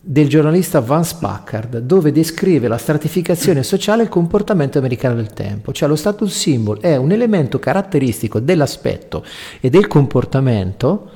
del 0.09 0.29
giornalista 0.29 0.79
Vance 0.79 1.17
Packard, 1.19 1.79
dove 1.79 2.13
descrive 2.13 2.69
la 2.69 2.77
stratificazione 2.77 3.61
sociale 3.61 4.03
e 4.03 4.05
il 4.05 4.09
comportamento 4.09 4.77
americano 4.77 5.15
del 5.15 5.33
tempo. 5.33 5.73
Cioè 5.73 5.89
lo 5.89 5.97
status 5.97 6.33
symbol 6.33 6.79
è 6.79 6.95
un 6.95 7.11
elemento 7.11 7.59
caratteristico 7.59 8.39
dell'aspetto 8.39 9.25
e 9.59 9.69
del 9.69 9.87
comportamento 9.87 11.11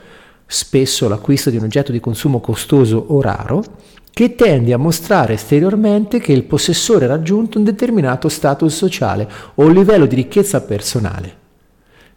spesso 0.46 1.08
l'acquisto 1.08 1.50
di 1.50 1.56
un 1.56 1.64
oggetto 1.64 1.94
di 1.94 2.02
consumo 2.02 2.42
costoso 2.42 3.02
o 3.08 3.22
raro, 3.22 3.64
che 4.12 4.36
tende 4.36 4.74
a 4.74 4.78
mostrare 4.78 5.36
esteriormente 5.36 6.20
che 6.20 6.34
il 6.34 6.44
possessore 6.44 7.06
ha 7.06 7.08
raggiunto 7.08 7.60
un 7.60 7.64
determinato 7.64 8.28
status 8.28 8.76
sociale 8.76 9.26
o 9.56 9.64
un 9.64 9.72
livello 9.72 10.06
di 10.06 10.16
ricchezza 10.16 10.60
personale. 10.60 11.41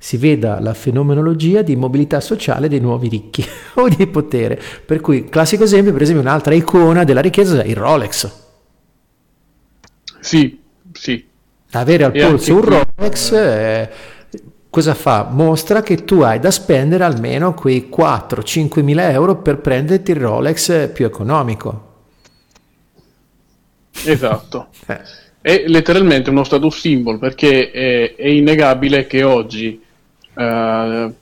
Si 0.04 0.18
veda 0.18 0.60
la 0.60 0.74
fenomenologia 0.74 1.62
di 1.62 1.76
mobilità 1.76 2.20
sociale 2.20 2.68
dei 2.68 2.78
nuovi 2.78 3.08
ricchi 3.08 3.42
o 3.76 3.88
di 3.88 4.06
potere. 4.06 4.60
Per 4.84 5.00
cui, 5.00 5.30
classico 5.30 5.64
esempio, 5.64 5.94
per 5.94 6.02
esempio, 6.02 6.22
un'altra 6.22 6.52
icona 6.52 7.04
della 7.04 7.22
ricchezza 7.22 7.62
è 7.62 7.66
il 7.66 7.74
Rolex. 7.74 8.30
Sì, 10.20 10.60
sì. 10.92 11.24
Avere 11.70 12.04
al 12.04 12.12
polso 12.12 12.54
un 12.54 12.60
Rolex 12.60 13.32
è 13.32 13.90
cosa 14.68 14.92
fa? 14.92 15.26
Mostra 15.30 15.82
che 15.82 16.04
tu 16.04 16.20
hai 16.20 16.38
da 16.38 16.50
spendere 16.50 17.02
almeno 17.02 17.54
quei 17.54 17.88
4-5 17.90 18.82
mila 18.82 19.10
euro 19.10 19.40
per 19.40 19.56
prenderti 19.60 20.10
il 20.10 20.18
Rolex 20.18 20.90
più 20.92 21.06
economico. 21.06 21.92
Esatto. 24.04 24.68
eh. 24.84 25.00
È 25.40 25.64
letteralmente 25.66 26.28
uno 26.28 26.44
status 26.44 26.78
symbol 26.78 27.18
perché 27.18 27.70
è, 27.70 28.14
è 28.16 28.26
innegabile 28.26 29.06
che 29.06 29.22
oggi 29.22 29.83
eh, 30.34 31.12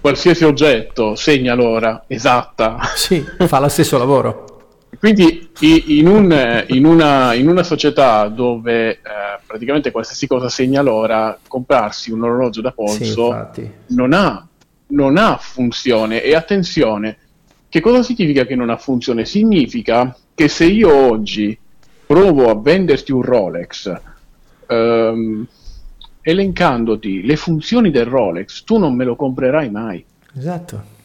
qualsiasi 0.00 0.44
oggetto 0.44 1.14
segna 1.14 1.54
l'ora 1.54 2.04
esatta. 2.06 2.78
Sì, 2.94 3.24
fa 3.46 3.60
lo 3.60 3.68
stesso 3.68 3.98
lavoro. 3.98 4.50
Quindi 4.98 5.50
in, 5.60 6.06
un, 6.06 6.64
in, 6.68 6.84
una, 6.84 7.34
in, 7.34 7.48
una, 7.48 7.62
società 7.62 8.28
dove 8.28 8.90
eh, 8.90 8.98
praticamente 9.46 9.90
qualsiasi 9.90 10.26
cosa 10.26 10.48
segna 10.48 10.82
l'ora, 10.82 11.36
comprarsi 11.48 12.12
un 12.12 12.22
orologio 12.22 12.60
da 12.60 12.72
polso 12.72 13.50
sì, 13.52 13.68
non, 13.88 14.12
ha, 14.12 14.46
non 14.88 15.16
ha 15.16 15.38
funzione. 15.38 16.22
E 16.22 16.34
attenzione, 16.34 17.16
che 17.68 17.80
cosa 17.80 18.02
significa 18.02 18.44
che 18.44 18.54
non 18.54 18.70
ha 18.70 18.76
funzione? 18.76 19.24
Significa 19.24 20.16
che 20.34 20.48
se 20.48 20.66
io 20.66 20.94
oggi 20.94 21.58
provo 22.06 22.50
a 22.50 22.54
venderti 22.54 23.12
un 23.12 23.22
Rolex 23.22 23.92
ehm, 24.66 25.46
elencandoti 26.22 27.22
le 27.22 27.36
funzioni 27.36 27.90
del 27.90 28.06
Rolex, 28.06 28.64
tu 28.64 28.78
non 28.78 28.94
me 28.94 29.04
lo 29.04 29.16
comprerai 29.16 29.70
mai. 29.70 30.04
Esatto. 30.36 31.00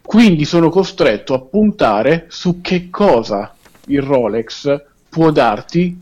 Quindi 0.00 0.44
sono 0.44 0.68
costretto 0.68 1.34
a 1.34 1.40
puntare 1.40 2.26
su 2.28 2.60
che 2.60 2.88
cosa 2.90 3.54
il 3.86 4.02
Rolex 4.02 4.82
può 5.08 5.30
darti 5.30 6.00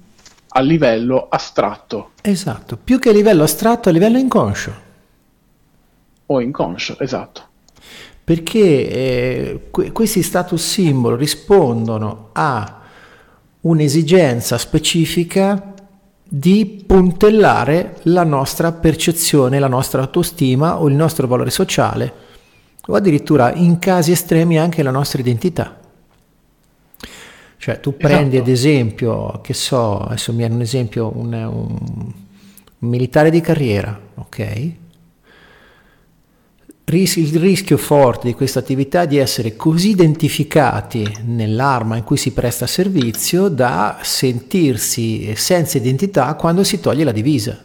a 0.49 0.61
livello 0.61 1.29
astratto. 1.29 2.11
Esatto, 2.23 2.77
più 2.77 2.99
che 2.99 3.11
a 3.11 3.13
livello 3.13 3.43
astratto, 3.43 3.89
a 3.89 3.93
livello 3.93 4.19
inconscio. 4.19 4.89
O 6.27 6.41
inconscio, 6.41 6.99
esatto. 6.99 7.49
Perché 8.23 8.89
eh, 8.89 9.61
que- 9.71 9.93
questi 9.93 10.23
status 10.23 10.65
symbol 10.65 11.17
rispondono 11.17 12.29
a 12.33 12.81
un'esigenza 13.63 14.57
specifica 14.57 15.70
di 16.33 16.85
puntellare 16.87 17.97
la 18.03 18.23
nostra 18.23 18.71
percezione, 18.71 19.59
la 19.59 19.67
nostra 19.67 20.01
autostima 20.01 20.81
o 20.81 20.89
il 20.89 20.95
nostro 20.95 21.27
valore 21.27 21.51
sociale 21.51 22.13
o 22.87 22.95
addirittura 22.95 23.53
in 23.53 23.81
casi 23.81 24.13
estremi 24.13 24.57
anche 24.57 24.85
la 24.85 24.93
nostra 24.93 25.21
identità. 25.21 25.77
Cioè 27.57 27.81
tu 27.81 27.97
prendi 27.97 28.37
esatto. 28.37 28.51
ad 28.51 28.57
esempio, 28.57 29.41
che 29.43 29.55
so, 29.55 29.99
adesso 29.99 30.31
mi 30.31 30.39
viene 30.39 30.55
un 30.55 30.61
esempio, 30.61 31.13
un, 31.15 31.33
un 31.33 32.13
militare 32.79 33.31
di 33.31 33.41
carriera, 33.41 34.01
ok? 34.15 34.73
Il 36.97 37.39
rischio 37.39 37.77
forte 37.77 38.29
di 38.29 38.35
questa 38.35 38.59
attività 38.59 39.03
è 39.03 39.07
di 39.07 39.17
essere 39.19 39.57
così 39.57 39.91
identificati 39.91 41.07
nell'arma 41.25 41.97
in 41.97 42.05
cui 42.05 42.17
si 42.17 42.33
presta 42.33 42.67
servizio 42.67 43.49
da 43.49 43.99
sentirsi 44.03 45.35
senza 45.37 45.79
identità 45.79 46.35
quando 46.35 46.65
si 46.65 46.81
toglie 46.81 47.05
la 47.05 47.13
divisa. 47.13 47.63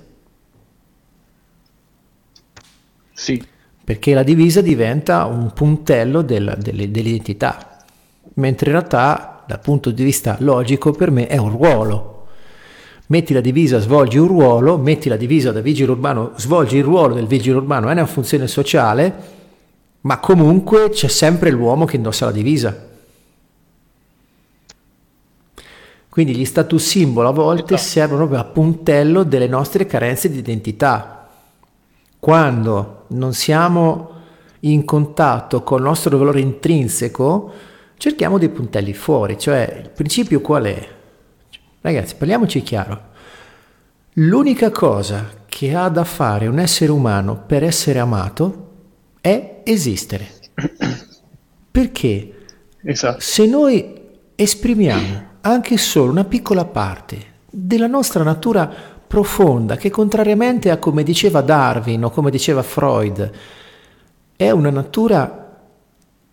Sì, 3.13 3.41
perché 3.83 4.13
la 4.13 4.23
divisa 4.23 4.61
diventa 4.61 5.25
un 5.25 5.53
puntello 5.53 6.21
del, 6.21 6.57
del, 6.59 6.89
dell'identità, 6.89 7.77
mentre 8.35 8.69
in 8.69 8.75
realtà 8.77 9.43
dal 9.47 9.59
punto 9.59 9.91
di 9.91 10.03
vista 10.03 10.37
logico 10.39 10.91
per 10.91 11.11
me 11.11 11.27
è 11.27 11.37
un 11.37 11.49
ruolo. 11.49 12.14
Metti 13.07 13.33
la 13.33 13.41
divisa, 13.41 13.79
svolgi 13.79 14.17
un 14.17 14.27
ruolo, 14.27 14.77
metti 14.77 15.09
la 15.09 15.15
divisa 15.15 15.51
da 15.51 15.61
vigile 15.61 15.91
urbano, 15.91 16.31
svolgi 16.37 16.77
il 16.77 16.83
ruolo 16.83 17.13
del 17.13 17.27
vigile 17.27 17.57
urbano, 17.57 17.89
è 17.89 17.91
una 17.91 18.05
funzione 18.07 18.47
sociale, 18.47 19.13
ma 20.01 20.19
comunque 20.19 20.89
c'è 20.89 21.07
sempre 21.07 21.51
l'uomo 21.51 21.85
che 21.85 21.97
indossa 21.97 22.25
la 22.25 22.31
divisa. 22.31 22.93
Quindi 26.09 26.35
gli 26.35 26.45
status 26.45 26.81
simbolo 26.81 27.27
a 27.27 27.33
volte 27.33 27.73
esatto. 27.73 27.89
servono 27.89 28.27
proprio 28.27 28.39
a 28.39 28.45
puntello 28.45 29.23
delle 29.23 29.47
nostre 29.47 29.85
carenze 29.85 30.29
di 30.29 30.37
identità. 30.37 31.27
Quando 32.17 33.03
non 33.07 33.33
siamo 33.33 34.11
in 34.61 34.85
contatto 34.85 35.61
con 35.61 35.79
il 35.79 35.83
nostro 35.83 36.17
valore 36.17 36.39
intrinseco, 36.39 37.51
cerchiamo 37.97 38.37
dei 38.37 38.49
puntelli 38.49 38.93
fuori, 38.93 39.37
cioè 39.37 39.81
il 39.83 39.89
principio 39.89 40.41
qual 40.41 40.63
è? 40.63 40.87
Ragazzi, 41.85 42.15
parliamoci 42.15 42.63
chiaro. 42.63 42.99
L'unica 44.13 44.71
cosa 44.71 45.29
che 45.45 45.75
ha 45.75 45.87
da 45.87 46.03
fare 46.03 46.47
un 46.47 46.57
essere 46.57 46.91
umano 46.91 47.43
per 47.45 47.63
essere 47.63 47.99
amato 47.99 48.71
è 49.21 49.61
esistere. 49.63 50.27
Perché 51.69 52.33
esatto. 52.81 53.19
se 53.19 53.45
noi 53.45 54.01
esprimiamo 54.33 55.23
anche 55.41 55.77
solo 55.77 56.09
una 56.09 56.23
piccola 56.23 56.65
parte 56.65 57.33
della 57.51 57.85
nostra 57.85 58.23
natura 58.23 58.67
profonda 59.05 59.75
che 59.75 59.91
contrariamente 59.91 60.71
a 60.71 60.77
come 60.77 61.03
diceva 61.03 61.41
Darwin 61.41 62.03
o 62.05 62.09
come 62.09 62.31
diceva 62.31 62.63
Freud, 62.63 63.31
è 64.35 64.49
una 64.49 64.71
natura 64.71 65.61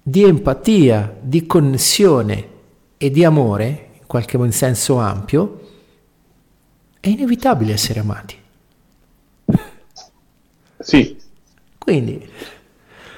di 0.02 0.24
empatia, 0.24 1.14
di 1.20 1.44
connessione 1.44 2.48
e 2.96 3.10
di 3.10 3.22
amore, 3.22 3.90
qualche 4.12 4.36
in 4.36 4.52
senso 4.52 4.98
ampio, 4.98 5.68
è 7.00 7.08
inevitabile 7.08 7.72
essere 7.72 8.00
amati. 8.00 8.36
Sì. 10.78 11.16
Quindi, 11.78 12.28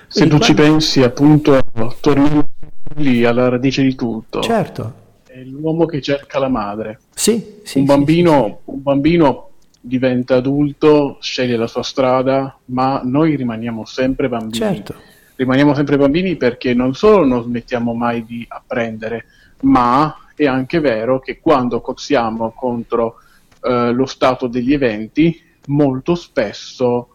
se 0.06 0.28
tu 0.28 0.38
ci 0.38 0.54
pensi, 0.54 1.02
appunto, 1.02 1.60
torniamo 1.98 2.48
lì 2.94 3.24
alla 3.24 3.48
radice 3.48 3.82
di 3.82 3.96
tutto. 3.96 4.40
Certo. 4.40 4.94
È 5.26 5.42
l'uomo 5.42 5.84
che 5.84 6.00
cerca 6.00 6.38
la 6.38 6.46
madre. 6.46 7.00
Sì, 7.12 7.40
sì, 7.64 7.78
un, 7.78 7.86
sì, 7.86 7.92
bambino, 7.92 8.60
un 8.66 8.80
bambino 8.80 9.50
diventa 9.80 10.36
adulto, 10.36 11.18
sceglie 11.20 11.56
la 11.56 11.66
sua 11.66 11.82
strada, 11.82 12.56
ma 12.66 13.00
noi 13.02 13.34
rimaniamo 13.34 13.84
sempre 13.84 14.28
bambini. 14.28 14.52
Certo. 14.52 14.94
Rimaniamo 15.34 15.74
sempre 15.74 15.96
bambini 15.96 16.36
perché 16.36 16.72
non 16.72 16.94
solo 16.94 17.24
non 17.24 17.42
smettiamo 17.42 17.94
mai 17.94 18.24
di 18.24 18.46
apprendere, 18.48 19.24
ma 19.62 20.18
è 20.34 20.46
anche 20.46 20.80
vero 20.80 21.20
che 21.20 21.40
quando 21.40 21.80
cozziamo 21.80 22.52
contro 22.52 23.16
eh, 23.62 23.92
lo 23.92 24.06
stato 24.06 24.46
degli 24.46 24.72
eventi, 24.72 25.40
molto 25.66 26.14
spesso 26.14 27.08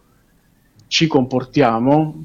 ci 0.87 1.05
comportiamo 1.07 2.23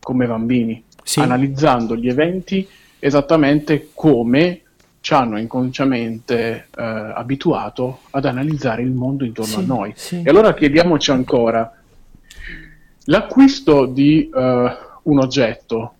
come 0.00 0.26
bambini, 0.26 0.82
Sì. 1.02 1.20
analizzando 1.20 1.96
gli 1.96 2.08
eventi 2.08 2.66
esattamente 2.98 3.90
come 3.94 4.60
ci 5.00 5.12
hanno 5.12 5.38
inconsciamente 5.38 6.68
eh, 6.74 6.82
abituato 6.82 8.00
ad 8.10 8.24
analizzare 8.24 8.80
il 8.82 8.90
mondo 8.92 9.24
intorno 9.24 9.52
Sì, 9.52 9.58
a 9.58 9.62
noi. 9.62 9.92
sì. 9.94 10.22
E 10.24 10.30
allora 10.30 10.54
chiediamoci 10.54 11.10
ancora, 11.10 11.70
l'acquisto 13.04 13.86
di 13.86 14.28
eh, 14.34 14.76
un 15.02 15.18
oggetto, 15.18 15.94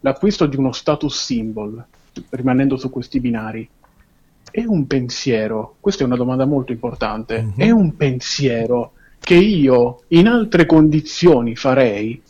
l'acquisto 0.00 0.46
di 0.46 0.56
uno 0.56 0.70
status 0.72 1.24
symbol, 1.24 1.84
rimanendo 2.30 2.76
su 2.76 2.90
questi 2.90 3.20
binari, 3.20 3.68
è 4.50 4.64
un 4.64 4.86
pensiero, 4.86 5.76
questa 5.80 6.02
è 6.02 6.06
una 6.06 6.16
domanda 6.16 6.44
molto 6.46 6.72
importante, 6.72 7.42
Mhm. 7.42 7.52
è 7.56 7.70
un 7.70 7.96
pensiero 7.96 8.92
che 9.18 9.34
io 9.34 10.02
in 10.08 10.28
altre 10.28 10.66
condizioni 10.66 11.56
farei, 11.56 12.20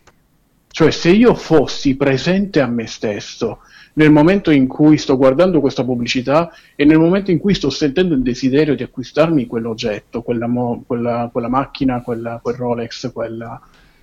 cioè 0.68 0.90
se 0.90 1.10
io 1.10 1.34
fossi 1.34 1.96
presente 1.96 2.60
a 2.60 2.66
me 2.66 2.86
stesso 2.86 3.58
nel 3.94 4.10
momento 4.10 4.50
in 4.50 4.66
cui 4.66 4.98
sto 4.98 5.16
guardando 5.16 5.60
questa 5.60 5.82
pubblicità 5.84 6.50
e 6.74 6.84
nel 6.84 6.98
momento 6.98 7.30
in 7.30 7.38
cui 7.38 7.54
sto 7.54 7.70
sentendo 7.70 8.14
il 8.14 8.20
desiderio 8.22 8.74
di 8.74 8.82
acquistarmi 8.82 9.46
quell'oggetto, 9.46 10.20
quella, 10.22 10.46
mo- 10.46 10.82
quella- 10.86 11.30
quella 11.32 11.48
macchina, 11.48 12.02
quella- 12.02 12.38
quel 12.42 12.56
Rolex, 12.56 13.10
quella, 13.12 13.58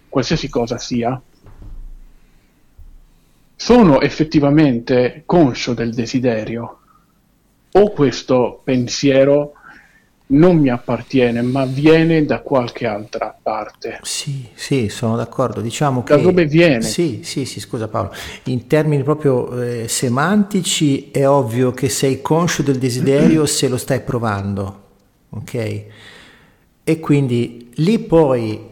qualsiasi 0.10 0.50
cosa 0.50 0.78
sia, 0.80 1.20
sono 3.56 4.02
effettivamente 4.02 5.24
conscio 5.26 5.74
del 5.74 5.94
desiderio 5.94 6.80
o 7.72 7.92
questo 7.92 8.62
pensiero 8.64 9.54
non 10.26 10.58
mi 10.58 10.70
appartiene 10.70 11.42
ma 11.42 11.66
viene 11.66 12.26
da 12.26 12.40
qualche 12.40 12.86
altra 12.88 13.38
parte. 13.40 14.00
Sì, 14.02 14.48
sì, 14.54 14.90
sono 14.90 15.16
d'accordo. 15.16 15.62
Diciamo 15.62 16.04
che 16.04 16.16
Da 16.16 16.22
dove 16.22 16.46
viene? 16.46 16.82
Sì, 16.82 17.22
sì, 17.24 17.46
sì, 17.46 17.60
scusa 17.60 17.88
Paolo. 17.88 18.14
In 18.46 18.68
termini 18.68 19.04
proprio 19.04 19.62
eh, 19.62 19.88
semantici 19.88 21.12
è 21.12 21.28
ovvio 21.28 21.72
che 21.72 21.90
sei 21.90 22.22
conscio 22.22 22.64
del 22.64 22.78
desiderio 22.78 23.46
se 23.48 23.68
lo 23.68 23.78
stai 23.78 24.02
provando, 24.02 24.82
ok? 25.30 25.84
E 26.84 27.00
quindi 27.00 27.72
lì 27.76 28.00
poi 28.00 28.72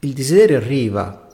il 0.00 0.12
desiderio 0.12 0.56
arriva, 0.56 1.28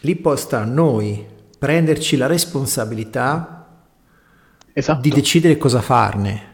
lì 0.00 0.16
poi 0.16 0.36
sta 0.36 0.60
a 0.60 0.64
noi 0.64 1.36
prenderci 1.58 2.16
la 2.16 2.26
responsabilità 2.26 3.66
Esatto. 4.72 5.00
di 5.00 5.10
decidere 5.10 5.56
cosa 5.56 5.80
farne. 5.80 6.46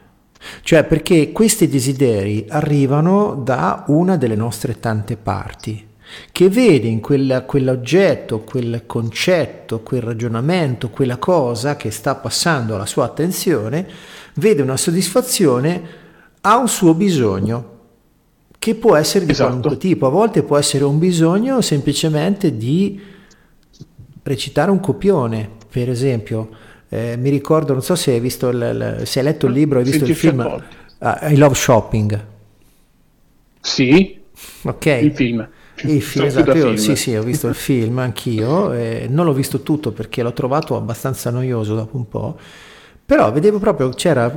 Cioè 0.62 0.84
perché 0.84 1.32
questi 1.32 1.68
desideri 1.68 2.46
arrivano 2.48 3.34
da 3.34 3.84
una 3.88 4.16
delle 4.16 4.36
nostre 4.36 4.78
tante 4.78 5.16
parti, 5.16 5.88
che 6.32 6.48
vede 6.50 6.86
in 6.86 7.00
quella- 7.00 7.42
quell'oggetto, 7.42 8.40
quel 8.40 8.84
concetto, 8.86 9.80
quel 9.80 10.02
ragionamento, 10.02 10.90
quella 10.90 11.16
cosa 11.16 11.76
che 11.76 11.90
sta 11.90 12.14
passando 12.14 12.74
alla 12.74 12.86
sua 12.86 13.04
attenzione, 13.04 13.86
vede 14.34 14.60
una 14.62 14.76
soddisfazione, 14.76 15.82
ha 16.42 16.58
un 16.58 16.68
suo 16.68 16.92
bisogno, 16.94 17.70
che 18.58 18.74
può 18.74 18.96
essere 18.96 19.24
di 19.24 19.32
Esatto. 19.32 19.50
qualunque 19.50 19.78
tipo. 19.78 20.06
A 20.06 20.10
volte 20.10 20.42
può 20.42 20.56
essere 20.58 20.84
un 20.84 20.98
bisogno 20.98 21.60
semplicemente 21.62 22.56
di 22.56 23.00
recitare 24.24 24.70
un 24.72 24.80
copione, 24.80 25.48
per 25.70 25.88
esempio. 25.90 26.50
Eh, 26.88 27.16
mi 27.18 27.30
ricordo, 27.30 27.72
non 27.72 27.82
so 27.82 27.94
se 27.94 28.12
hai 28.12 28.20
visto 28.20 28.48
il, 28.48 29.02
se 29.04 29.20
hai 29.20 29.24
letto 29.24 29.46
il 29.46 29.52
libro, 29.52 29.78
hai 29.78 29.84
visto 29.84 30.04
il 30.04 30.14
film 30.14 30.40
ah, 30.98 31.30
I 31.30 31.36
Love 31.36 31.54
Shopping. 31.54 32.26
Sì, 33.60 34.22
Ok. 34.62 34.86
il 34.86 35.12
film. 35.12 35.48
Il 35.82 36.02
film, 36.02 36.24
esatto, 36.26 36.56
io- 36.56 36.74
film. 36.74 36.74
sì, 36.76 36.96
sì, 36.96 37.14
ho 37.16 37.22
visto 37.22 37.48
il 37.48 37.54
film 37.54 37.98
anch'io, 37.98 38.72
eh, 38.72 39.06
non 39.10 39.26
l'ho 39.26 39.32
visto 39.34 39.62
tutto 39.62 39.92
perché 39.92 40.22
l'ho 40.22 40.32
trovato 40.32 40.76
abbastanza 40.76 41.30
noioso 41.30 41.74
dopo 41.74 41.96
un 41.96 42.08
po', 42.08 42.38
però 43.04 43.30
vedevo 43.32 43.58
proprio, 43.58 43.90
c'era 43.90 44.30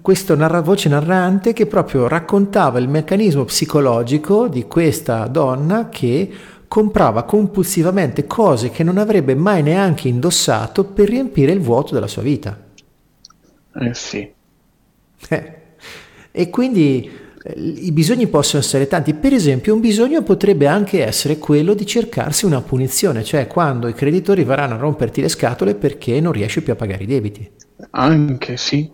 questa 0.00 0.34
narra- 0.36 0.60
voce 0.60 0.88
narrante 0.88 1.52
che 1.54 1.66
proprio 1.66 2.06
raccontava 2.08 2.78
il 2.78 2.88
meccanismo 2.88 3.44
psicologico 3.44 4.48
di 4.48 4.66
questa 4.68 5.26
donna 5.26 5.88
che 5.88 6.30
comprava 6.72 7.24
compulsivamente 7.24 8.26
cose 8.26 8.70
che 8.70 8.82
non 8.82 8.96
avrebbe 8.96 9.34
mai 9.34 9.62
neanche 9.62 10.08
indossato 10.08 10.84
per 10.84 11.06
riempire 11.10 11.52
il 11.52 11.60
vuoto 11.60 11.92
della 11.92 12.06
sua 12.06 12.22
vita. 12.22 12.58
Eh 13.74 13.92
sì. 13.94 14.34
Eh, 15.28 15.60
E 16.34 16.48
quindi 16.50 17.10
eh, 17.42 17.52
i 17.60 17.92
bisogni 17.92 18.26
possono 18.28 18.62
essere 18.62 18.86
tanti. 18.86 19.14
Per 19.14 19.32
esempio, 19.34 19.74
un 19.74 19.80
bisogno 19.80 20.22
potrebbe 20.22 20.66
anche 20.66 21.04
essere 21.04 21.38
quello 21.38 21.74
di 21.74 21.86
cercarsi 21.86 22.46
una 22.46 22.62
punizione, 22.62 23.22
cioè 23.24 23.46
quando 23.46 23.88
i 23.88 23.94
creditori 23.94 24.44
verranno 24.44 24.74
a 24.74 24.78
romperti 24.78 25.20
le 25.20 25.28
scatole 25.28 25.74
perché 25.74 26.20
non 26.20 26.32
riesci 26.32 26.62
più 26.62 26.72
a 26.72 26.76
pagare 26.76 27.04
i 27.04 27.06
debiti. 27.06 27.50
Anche 27.90 28.56
sì. 28.56 28.90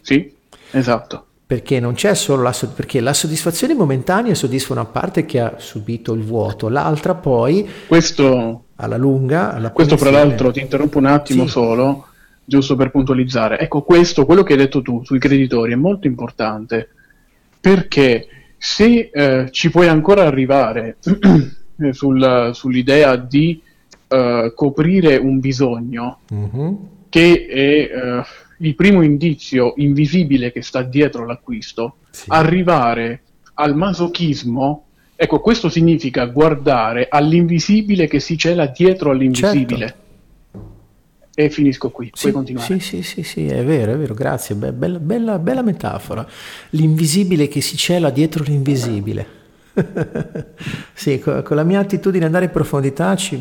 Sì, 0.00 0.34
esatto. 0.70 1.29
Perché 1.50 1.80
non 1.80 1.94
c'è 1.94 2.14
solo 2.14 2.42
la, 2.42 2.54
perché 2.72 3.00
la 3.00 3.12
soddisfazione 3.12 3.74
momentanea 3.74 4.36
soddisfa 4.36 4.72
una 4.72 4.84
parte 4.84 5.24
che 5.26 5.40
ha 5.40 5.54
subito 5.58 6.12
il 6.12 6.22
vuoto, 6.22 6.68
l'altra 6.68 7.16
poi 7.16 7.68
Questo, 7.88 8.66
alla 8.76 8.96
lunga. 8.96 9.52
Alla 9.54 9.72
questo 9.72 9.96
fra 9.96 10.12
l'altro 10.12 10.52
ti 10.52 10.60
interrompo 10.60 10.98
un 10.98 11.06
attimo 11.06 11.46
Sì. 11.46 11.50
solo, 11.50 12.06
giusto 12.44 12.76
per 12.76 12.92
puntualizzare. 12.92 13.58
Ecco, 13.58 13.82
questo, 13.82 14.26
quello 14.26 14.44
che 14.44 14.52
hai 14.52 14.60
detto 14.60 14.80
tu 14.80 15.02
sui 15.04 15.18
creditori 15.18 15.72
è 15.72 15.74
molto 15.74 16.06
importante 16.06 16.88
perché 17.58 18.28
se 18.56 19.10
eh, 19.12 19.48
ci 19.50 19.70
puoi 19.70 19.88
ancora 19.88 20.22
arrivare 20.22 20.98
sul- 21.90 22.50
sull'idea 22.52 23.16
di 23.16 23.60
eh, 24.06 24.52
coprire 24.54 25.16
un 25.16 25.40
bisogno 25.40 26.18
Mhm. 26.30 26.76
che 27.08 27.46
è 27.48 27.58
eh, 27.58 28.22
il 28.62 28.74
primo 28.74 29.02
indizio 29.02 29.72
invisibile 29.76 30.52
che 30.52 30.62
sta 30.62 30.82
dietro 30.82 31.24
l'acquisto, 31.26 31.96
Sì. 32.10 32.24
arrivare 32.28 33.22
al 33.54 33.74
masochismo, 33.74 34.84
ecco, 35.16 35.40
questo 35.40 35.68
significa 35.68 36.26
guardare 36.26 37.06
all'invisibile 37.08 38.06
che 38.06 38.20
si 38.20 38.36
cela 38.36 38.66
dietro 38.66 39.10
all'invisibile. 39.10 39.94
E 41.34 41.48
finisco 41.48 41.90
qui, 41.90 42.10
Sì, 42.12 42.22
puoi 42.22 42.32
continuare. 42.32 42.78
sì, 42.80 42.80
sì, 42.80 43.02
sì, 43.02 43.22
sì, 43.22 43.46
è 43.46 43.64
vero, 43.64 43.92
è 43.92 43.96
vero, 43.96 44.12
grazie, 44.14 44.54
be- 44.56 44.72
bella, 44.72 44.98
bella, 44.98 45.38
bella 45.38 45.62
metafora. 45.62 46.26
L'invisibile 46.70 47.48
che 47.48 47.60
si 47.62 47.76
cela 47.78 48.10
dietro 48.10 48.42
l'invisibile. 48.44 49.38
sì, 50.92 51.18
co- 51.18 51.42
con, 51.42 51.56
la 51.56 51.62
mia 51.64 51.78
attitudine 51.78 52.26
andare 52.26 52.46
in 52.46 52.50
profondità 52.50 53.14
ci- 53.16 53.38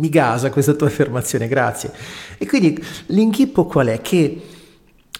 mi 0.00 0.08
gasa 0.08 0.50
questa 0.50 0.72
tua 0.72 0.88
affermazione, 0.88 1.46
grazie. 1.46 1.92
E 2.38 2.46
quindi 2.46 2.82
l'inghippo 3.06 3.66
qual 3.66 3.88
è? 3.88 4.00
Che 4.00 4.40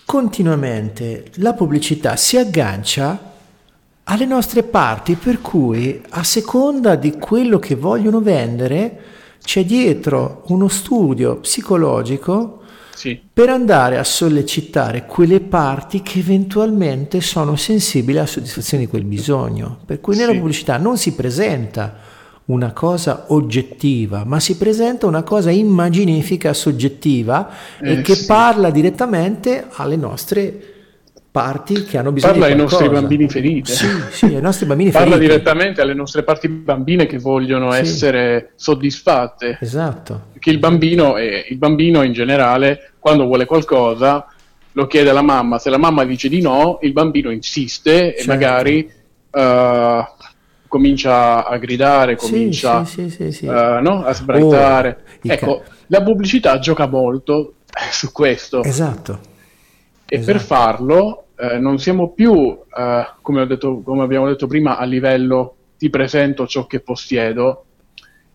continuamente 0.04 1.26
la 1.34 1.52
pubblicità 1.52 2.16
si 2.16 2.36
aggancia 2.36 3.28
alle 4.04 4.24
nostre 4.26 4.64
parti, 4.64 5.14
per 5.14 5.40
cui 5.40 6.02
a 6.10 6.24
seconda 6.24 6.96
di 6.96 7.12
quello 7.18 7.58
che 7.60 7.76
vogliono 7.76 8.20
vendere 8.20 8.98
c'è 9.42 9.64
dietro 9.64 10.42
uno 10.48 10.66
studio 10.68 11.36
psicologico 11.36 12.62
Sì, 12.94 13.18
per 13.32 13.48
andare 13.50 13.98
a 13.98 14.04
sollecitare 14.04 15.06
quelle 15.06 15.40
parti 15.40 16.02
che 16.02 16.18
eventualmente 16.18 17.20
sono 17.20 17.54
sensibili 17.56 18.18
alla 18.18 18.26
soddisfazione 18.26 18.84
di 18.84 18.90
quel 18.90 19.04
bisogno. 19.04 19.78
Per 19.86 20.00
cui 20.00 20.16
nella 20.16 20.32
Sì. 20.32 20.38
pubblicità 20.38 20.76
non 20.76 20.98
si 20.98 21.12
presenta 21.14 21.96
una 22.46 22.72
cosa 22.72 23.26
oggettiva, 23.28 24.24
ma 24.24 24.40
si 24.40 24.56
presenta 24.56 25.06
una 25.06 25.22
cosa 25.22 25.50
immaginifica, 25.50 26.52
soggettiva 26.52 27.48
e 27.80 27.92
Eh, 27.92 28.00
che 28.02 28.14
sì. 28.16 28.26
parla 28.26 28.70
direttamente 28.70 29.66
alle 29.76 29.96
nostre 29.96 30.64
parti 31.30 31.84
che 31.84 31.96
hanno 31.96 32.10
bisogno 32.10 32.32
Parla 32.32 32.46
di 32.48 32.52
ai 32.54 32.58
nostri 32.58 32.78
qualcosa. 32.88 33.00
bambini 33.02 33.28
feriti. 33.30 33.70
Sì, 33.72 33.86
sì, 34.10 34.24
ai 34.24 34.40
nostri 34.40 34.66
bambini 34.66 34.90
parla 34.90 35.12
feriti. 35.14 35.28
direttamente 35.30 35.80
alle 35.80 35.94
nostre 35.94 36.24
parti 36.24 36.48
bambine 36.48 37.06
che 37.06 37.18
vogliono 37.18 37.70
Sì. 37.70 37.78
essere 37.78 38.50
soddisfatte. 38.56 39.58
Esatto. 39.60 40.22
Perché 40.32 40.50
il 40.50 40.58
bambino, 40.58 41.16
è, 41.16 41.46
il 41.48 41.56
bambino 41.56 42.02
in 42.02 42.12
generale, 42.12 42.94
quando 42.98 43.26
vuole 43.26 43.44
qualcosa, 43.44 44.26
lo 44.72 44.86
chiede 44.88 45.10
alla 45.10 45.22
mamma. 45.22 45.60
Se 45.60 45.70
la 45.70 45.78
mamma 45.78 46.04
dice 46.04 46.28
di 46.28 46.40
no, 46.40 46.80
il 46.82 46.92
bambino 46.92 47.30
insiste 47.30 48.14
e 48.14 48.16
Certo. 48.16 48.32
magari 48.32 48.90
eh, 49.32 50.04
comincia 50.70 51.44
a 51.44 51.58
gridare, 51.58 52.14
comincia 52.14 52.84
sì, 52.84 53.10
sì, 53.10 53.32
sì, 53.32 53.46
uh, 53.46 53.80
no? 53.82 54.04
a 54.04 54.14
sbraitare. 54.14 55.02
Oh, 55.04 55.32
ecco, 55.32 55.58
ca- 55.58 55.70
la 55.88 56.02
pubblicità 56.04 56.60
gioca 56.60 56.86
molto 56.86 57.54
eh, 57.66 57.92
su 57.92 58.12
questo. 58.12 58.62
Esatto. 58.62 59.18
E 60.06 60.16
esatto. 60.16 60.32
per 60.32 60.40
farlo 60.40 61.24
eh, 61.36 61.58
non 61.58 61.80
siamo 61.80 62.12
più, 62.12 62.56
eh, 62.72 63.06
come, 63.20 63.46
detto, 63.48 63.80
come, 63.82 64.04
abbiamo 64.04 64.28
detto 64.28 64.46
prima, 64.46 64.78
a 64.78 64.84
livello 64.84 65.56
ti 65.76 65.90
presento 65.90 66.46
ciò 66.46 66.66
che 66.66 66.78
possiedo 66.78 67.64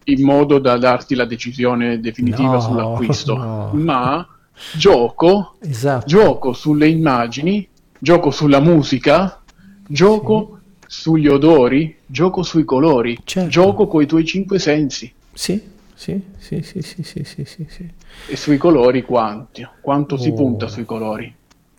in 0.05 0.21
modo 0.21 0.59
da 0.59 0.77
darti 0.77 1.15
la 1.15 1.25
decisione 1.25 2.01
definitiva 2.01 2.55
no, 2.55 2.59
sull'acquisto, 2.59 3.37
no. 3.37 3.69
ma 3.75 4.27
gioco, 4.75 5.55
esatto. 5.61 6.05
gioco 6.05 6.51
sulle 6.51 6.89
immagini, 6.89 7.65
gioco 7.97 8.29
sulla 8.29 8.59
musica, 8.59 9.41
gioco. 9.87 10.49
Sugli 10.97 11.27
odori, 11.27 11.97
gioco 12.05 12.41
sui 12.41 12.63
colori, 12.63 13.19
certo. 13.25 13.49
gioco 13.49 13.87
con 13.87 14.01
i 14.01 14.05
tuoi 14.05 14.25
cinque 14.25 14.59
sensi. 14.59 15.13
Sì, 15.33 15.61
sì, 15.93 16.19
sì, 16.37 16.61
sì, 16.61 16.81
sì, 16.81 17.03
sì, 17.03 17.23
sì, 17.23 17.45
sì, 17.45 17.65
sì. 17.67 17.89
E 18.27 18.35
sui 18.37 18.57
colori 18.57 19.03
quanti? 19.03 19.67
Quanto 19.81 20.15
oh. 20.15 20.17
si 20.17 20.31
punta 20.31 20.67
sui 20.67 20.85
colori 20.85 21.31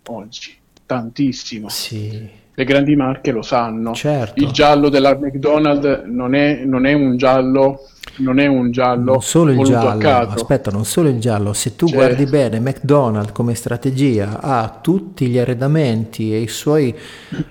oggi? 0.05 0.55
Tantissimo. 0.85 1.67
Sì. 1.67 2.29
Le 2.59 2.63
grandi 2.63 2.95
marche 2.95 3.29
lo 3.29 3.43
sanno. 3.43 3.93
Certo. 3.93 4.43
Il 4.43 4.49
giallo 4.49 4.89
della 4.89 5.15
McDonald's 5.15 6.05
non 6.07 6.33
è, 6.33 6.63
non 6.65 6.87
è 6.87 6.93
un 6.93 7.15
giallo 7.15 7.81
non 8.15 8.39
è 8.39 8.47
un 8.47 8.71
giallo 8.71 9.11
non 9.11 9.21
solo 9.21 9.51
il 9.51 9.61
giallo 9.61 10.09
aspetta 10.09 10.71
non 10.71 10.85
solo 10.85 11.07
il 11.07 11.19
giallo 11.19 11.53
se 11.53 11.75
tu 11.75 11.85
cioè... 11.85 11.97
guardi 11.97 12.25
bene 12.25 12.59
McDonald's 12.59 13.31
come 13.31 13.53
strategia 13.53 14.39
ha 14.41 14.79
tutti 14.81 15.27
gli 15.27 15.37
arredamenti 15.37 16.33
e 16.33 16.39
i 16.39 16.47
suoi, 16.47 16.95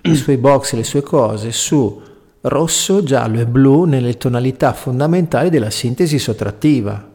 i 0.00 0.14
suoi 0.16 0.38
box 0.38 0.72
le 0.72 0.82
sue 0.82 1.02
cose 1.02 1.52
su 1.52 2.02
rosso 2.40 3.04
giallo 3.04 3.38
e 3.38 3.46
blu 3.46 3.84
nelle 3.84 4.16
tonalità 4.16 4.72
fondamentali 4.72 5.50
della 5.50 5.70
sintesi 5.70 6.18
sottrattiva 6.18 7.08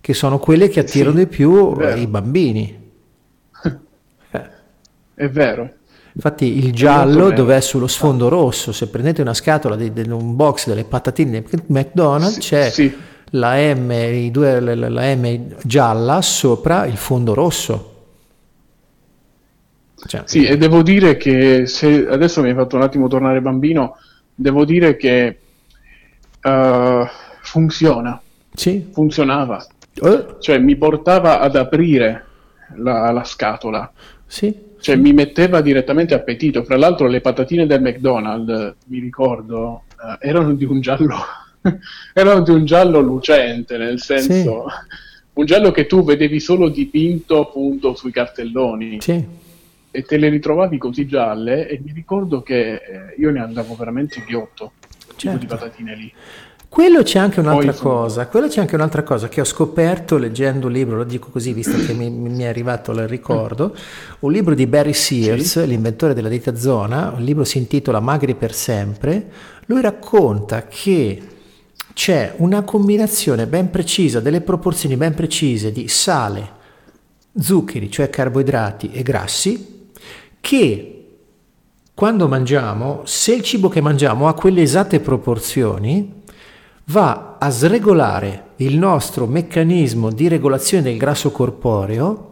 che 0.00 0.12
sono 0.12 0.40
quelle 0.40 0.68
che 0.68 0.80
attirano 0.80 1.18
sì, 1.18 1.24
di 1.24 1.26
più 1.28 1.80
i 1.80 2.06
bambini. 2.08 2.90
È 5.14 5.28
vero 5.28 5.72
Infatti 6.18 6.58
il 6.58 6.72
giallo 6.72 7.30
dove 7.30 7.56
è 7.56 7.60
sullo 7.60 7.86
sfondo 7.86 8.28
rosso, 8.28 8.72
se 8.72 8.88
prendete 8.88 9.22
una 9.22 9.34
scatola 9.34 9.76
di, 9.76 9.92
di 9.92 10.10
un 10.10 10.34
box 10.34 10.66
delle 10.66 10.82
patatine 10.82 11.44
di 11.48 11.62
McDonald's 11.66 12.34
sì, 12.34 12.40
c'è 12.40 12.70
sì. 12.70 12.96
La, 13.30 13.54
M, 13.54 13.92
i 13.92 14.28
due, 14.32 14.58
la, 14.58 14.88
la 14.88 15.14
M 15.14 15.54
gialla 15.62 16.20
sopra 16.20 16.86
il 16.86 16.96
fondo 16.96 17.34
rosso. 17.34 17.94
Cioè, 19.94 20.22
sì, 20.24 20.44
e 20.44 20.56
devo 20.56 20.82
dire 20.82 21.16
che 21.16 21.68
se 21.68 22.08
adesso 22.08 22.42
mi 22.42 22.48
hai 22.48 22.54
fatto 22.56 22.74
un 22.74 22.82
attimo 22.82 23.06
tornare 23.06 23.40
bambino, 23.40 23.96
devo 24.34 24.64
dire 24.64 24.96
che 24.96 25.38
uh, 26.42 27.06
funziona. 27.42 28.20
Sì. 28.54 28.88
Funzionava. 28.92 29.64
Eh. 29.94 30.26
Cioè 30.40 30.58
mi 30.58 30.74
portava 30.74 31.38
ad 31.38 31.54
aprire 31.54 32.24
la, 32.74 33.12
la 33.12 33.22
scatola. 33.22 33.88
Sì. 34.26 34.66
Cioè 34.80 34.96
mi 34.96 35.12
metteva 35.12 35.60
direttamente 35.60 36.14
appetito. 36.14 36.62
Fra 36.64 36.76
l'altro 36.76 37.06
le 37.08 37.20
patatine 37.20 37.66
del 37.66 37.80
McDonald's, 37.82 38.74
mi 38.86 39.00
ricordo, 39.00 39.82
uh, 39.96 40.16
erano 40.20 40.54
di 40.54 40.64
un 40.64 40.80
giallo 40.80 41.16
erano 42.14 42.42
di 42.42 42.50
un 42.50 42.64
giallo 42.64 43.00
lucente, 43.00 43.76
nel 43.76 44.00
senso 44.00 44.32
Sì. 44.32 44.52
un 45.34 45.44
giallo 45.44 45.70
che 45.72 45.86
tu 45.86 46.04
vedevi 46.04 46.38
solo 46.40 46.68
dipinto 46.68 47.40
appunto 47.40 47.94
sui 47.96 48.12
cartelloni 48.12 49.00
Sì. 49.00 49.24
e 49.90 50.02
te 50.02 50.16
le 50.16 50.28
ritrovavi 50.28 50.78
così 50.78 51.06
gialle 51.06 51.68
e 51.68 51.80
mi 51.84 51.92
ricordo 51.92 52.42
che 52.42 52.74
eh, 52.74 52.80
io 53.18 53.30
ne 53.30 53.40
andavo 53.40 53.74
veramente 53.74 54.22
ghiotto 54.24 54.72
tipo 55.08 55.14
Certo. 55.16 55.38
di 55.38 55.46
patatine 55.46 55.94
lì. 55.96 56.12
Quello 56.68 57.02
c'è 57.02 57.18
anche 57.18 57.40
un'altra 57.40 57.72
Poi 57.72 57.80
cosa, 57.80 58.26
quello 58.26 58.46
c'è 58.46 58.60
anche 58.60 58.74
un'altra 58.74 59.02
cosa 59.02 59.28
che 59.28 59.40
ho 59.40 59.44
scoperto 59.44 60.18
leggendo 60.18 60.66
un 60.66 60.72
libro, 60.74 60.96
lo 60.96 61.04
dico 61.04 61.30
così 61.30 61.54
visto 61.54 61.76
che 61.78 61.94
mi, 61.94 62.10
mi 62.10 62.42
è 62.42 62.46
arrivato 62.46 62.92
il 62.92 63.08
ricordo, 63.08 63.74
un 64.20 64.30
libro 64.30 64.54
di 64.54 64.66
Barry 64.66 64.92
Sears, 64.92 65.64
l'inventore 65.64 66.12
della 66.12 66.28
dieta 66.28 66.54
zona, 66.54 67.14
un 67.16 67.24
libro 67.24 67.44
si 67.44 67.56
intitola 67.56 68.00
Magri 68.00 68.34
per 68.34 68.52
sempre, 68.52 69.30
lui 69.64 69.80
racconta 69.80 70.66
che 70.66 71.22
c'è 71.94 72.34
una 72.36 72.62
combinazione 72.62 73.46
ben 73.46 73.70
precisa, 73.70 74.20
delle 74.20 74.42
proporzioni 74.42 74.96
ben 74.98 75.14
precise 75.14 75.72
di 75.72 75.88
sale, 75.88 76.50
zuccheri, 77.36 77.90
cioè 77.90 78.10
carboidrati 78.10 78.90
e 78.92 79.02
grassi, 79.02 79.90
che 80.38 81.06
quando 81.94 82.28
mangiamo, 82.28 83.00
se 83.04 83.34
il 83.34 83.42
cibo 83.42 83.68
che 83.68 83.80
mangiamo 83.80 84.28
ha 84.28 84.34
quelle 84.34 84.60
esatte 84.60 85.00
proporzioni, 85.00 86.17
va 86.90 87.36
a 87.38 87.50
sregolare 87.50 88.44
il 88.56 88.76
nostro 88.78 89.26
meccanismo 89.26 90.10
di 90.10 90.28
regolazione 90.28 90.84
del 90.84 90.96
grasso 90.96 91.30
corporeo 91.30 92.24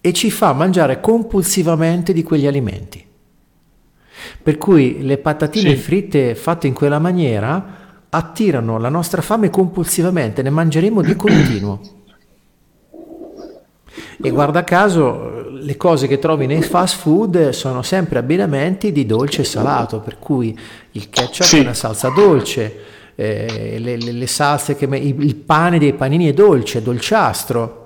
e 0.00 0.12
ci 0.12 0.30
fa 0.30 0.52
mangiare 0.52 1.00
compulsivamente 1.00 2.12
di 2.12 2.22
quegli 2.22 2.46
alimenti. 2.46 3.04
Per 4.42 4.58
cui 4.58 5.02
le 5.02 5.18
patatine 5.18 5.70
Sì. 5.70 5.76
fritte 5.76 6.34
fatte 6.34 6.66
in 6.66 6.74
quella 6.74 6.98
maniera 6.98 7.84
attirano 8.08 8.78
la 8.78 8.88
nostra 8.88 9.20
fame 9.22 9.50
compulsivamente, 9.50 10.42
ne 10.42 10.50
mangeremo 10.50 11.02
di 11.02 11.16
continuo. 11.16 11.80
E 14.22 14.30
guarda 14.30 14.64
caso, 14.64 15.48
le 15.50 15.76
cose 15.76 16.06
che 16.06 16.18
trovi 16.18 16.46
nei 16.46 16.62
fast 16.62 16.96
food 16.98 17.50
sono 17.50 17.82
sempre 17.82 18.18
abbinamenti 18.18 18.92
di 18.92 19.04
dolce 19.06 19.42
e 19.42 19.44
salato, 19.44 20.00
per 20.00 20.18
cui 20.18 20.56
il 20.92 21.10
ketchup 21.10 21.42
Sì. 21.46 21.58
è 21.58 21.60
una 21.60 21.74
salsa 21.74 22.08
dolce, 22.10 22.74
eh, 23.16 23.76
le, 23.80 23.96
le- 23.96 24.12
le 24.12 24.26
salse 24.26 24.76
che 24.76 24.86
me- 24.86 24.98
il 24.98 25.34
pane 25.36 25.78
dei 25.78 25.94
panini 25.94 26.28
è 26.28 26.32
dolce, 26.32 26.78
è 26.78 26.82
dolciastro. 26.82 27.84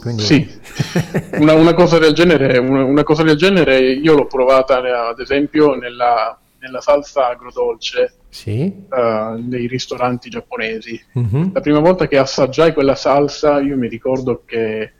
Quindi, 0.00 0.22
Sì, 0.22 0.46
una, 1.40 1.54
una 1.54 1.74
cosa 1.74 1.98
del 1.98 2.12
genere, 2.12 2.58
una, 2.58 2.84
una 2.84 3.02
cosa 3.02 3.22
del 3.22 3.36
genere 3.36 3.78
io 3.78 4.14
l'ho 4.14 4.26
provata 4.26 4.84
eh, 4.84 4.90
ad 4.90 5.18
esempio 5.20 5.74
nella, 5.74 6.38
nella 6.58 6.80
salsa 6.82 7.28
agrodolce 7.28 8.12
Sì. 8.28 8.60
eh, 8.60 9.34
nei 9.40 9.66
ristoranti 9.66 10.28
giapponesi. 10.28 11.02
Mhm. 11.12 11.52
La 11.54 11.60
prima 11.60 11.78
volta 11.80 12.06
che 12.06 12.18
assaggiai 12.18 12.74
quella 12.74 12.94
salsa, 12.94 13.60
io 13.60 13.76
mi 13.78 13.88
ricordo 13.88 14.42
che 14.44 14.92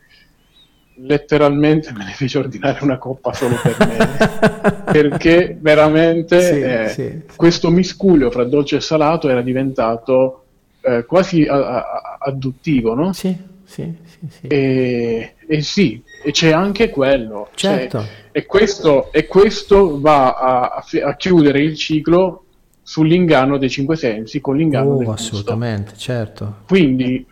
letteralmente 0.97 1.93
me 1.93 2.05
ne 2.05 2.13
feci 2.13 2.39
ordinare 2.39 2.79
una 2.83 2.99
coppa 2.99 3.33
solo 3.33 3.57
per 3.63 3.77
me, 3.87 4.83
perché 4.93 5.57
veramente 5.61 6.41
Sì, 6.41 6.61
eh, 6.61 6.89
sì. 6.89 7.21
questo 7.37 7.71
miscuglio 7.71 8.31
fra 8.31 8.45
dolce 8.45 8.77
e 8.77 8.81
salato 8.81 9.29
era 9.29 9.43
diventato 9.43 10.45
eh, 10.83 11.05
quasi 11.07 11.45
a- 11.45 11.79
a- 11.79 12.19
adduttivo, 12.21 12.95
no? 12.95 13.13
Sì, 13.13 13.35
sì, 13.65 13.93
sì, 14.05 14.19
sì. 14.29 14.47
E, 14.47 15.35
e 15.47 15.63
sì, 15.63 16.03
e 16.23 16.31
c'è 16.31 16.53
anche 16.53 16.91
quello. 16.91 17.49
Cioè, 17.55 17.71
Certo. 17.89 18.05
e, 18.31 18.45
questo, 18.47 19.11
e 19.13 19.27
questo 19.27 20.01
va 20.01 20.35
a, 20.35 20.85
a 21.05 21.17
chiudere 21.17 21.61
il 21.61 21.75
ciclo 21.77 22.45
sull'inganno 22.83 23.57
dei 23.57 23.71
cinque 23.71 23.97
sensi, 23.97 24.41
con 24.43 24.57
l'inganno 24.57 24.93
Oh, 24.93 24.97
del 24.99 25.07
gusto. 25.07 25.23
assolutamente, 25.37 25.95
certo. 25.97 26.57
Quindi 26.67 27.27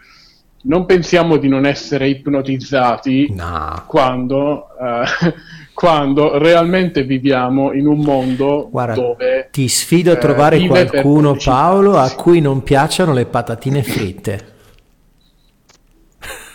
non 0.64 0.86
pensiamo 0.86 1.36
di 1.38 1.48
non 1.48 1.66
essere 1.66 2.08
ipnotizzati 2.08 3.32
No. 3.34 3.82
quando, 3.86 4.68
eh, 4.78 5.34
quando 5.74 6.38
realmente 6.38 7.02
viviamo 7.04 7.72
in 7.72 7.86
un 7.86 7.98
mondo 7.98 8.68
Guarda, 8.70 8.94
dove 8.94 9.48
ti 9.50 9.66
sfido 9.68 10.12
a 10.12 10.14
eh, 10.14 10.18
trovare 10.18 10.58
per 10.68 10.88
qualcuno. 10.90 11.36
Paolo, 11.42 11.96
a 11.98 12.10
cui 12.14 12.40
non 12.40 12.62
piacciono 12.62 13.12
le 13.12 13.26
patatine 13.26 13.82
fritte. 13.84 14.50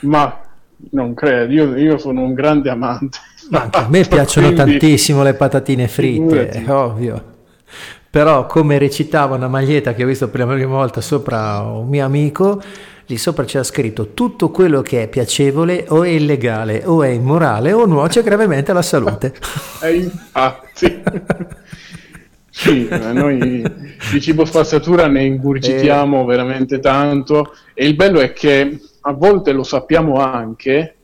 Ma 0.02 0.42
non 0.92 1.14
credo, 1.14 1.52
io, 1.52 1.76
io 1.76 1.98
sono 1.98 2.22
un 2.24 2.34
grande 2.34 2.70
amante. 2.70 3.18
Ma 3.50 3.62
anche 3.64 3.78
a 3.78 3.88
me 3.90 4.04
piacciono 4.08 4.52
Quindi- 4.52 4.78
tantissimo 4.78 5.24
le 5.24 5.34
patatine 5.34 5.88
fritte, 5.88 6.50
è 6.50 6.70
ovvio. 6.72 7.36
Però 8.10 8.46
come 8.46 8.78
recitava 8.78 9.36
una 9.36 9.48
maglietta 9.50 9.94
che 9.94 10.04
ho 10.04 10.08
visto 10.08 10.30
per 10.30 10.42
la 10.42 10.54
prima 10.54 10.76
volta 10.76 11.02
sopra 11.02 11.60
un 11.62 11.88
mio 11.88 12.06
amico, 12.06 12.62
lì 13.08 13.18
sopra 13.18 13.46
c'era 13.46 13.64
scritto 13.64 14.14
tutto 14.14 14.50
quello 14.50 14.82
che 14.82 15.04
è 15.04 15.08
piacevole 15.08 15.86
o 15.88 16.04
è 16.04 16.10
illegale 16.10 16.84
o 16.86 17.04
è 17.04 17.10
immorale 17.10 17.72
o 17.72 17.86
nuoce 17.86 18.22
gravemente 18.22 18.72
alla 18.72 18.82
salute. 18.82 19.34
Eh, 19.80 19.96
infatti. 19.96 21.04
sì, 22.50 22.88
eh, 22.88 23.14
noi 23.14 23.64
di 24.12 24.20
cibo 24.20 24.44
spazzatura 24.44 25.08
ne 25.08 25.24
ingurgitiamo 25.24 26.26
veramente 26.26 26.80
tanto 26.80 27.54
e 27.76 27.86
il 27.86 27.96
bello 27.96 28.20
è 28.20 28.34
che 28.34 28.80
a 29.02 29.14
volte 29.14 29.52
lo 29.52 29.64
sappiamo 29.64 30.20
anche, 30.20 30.96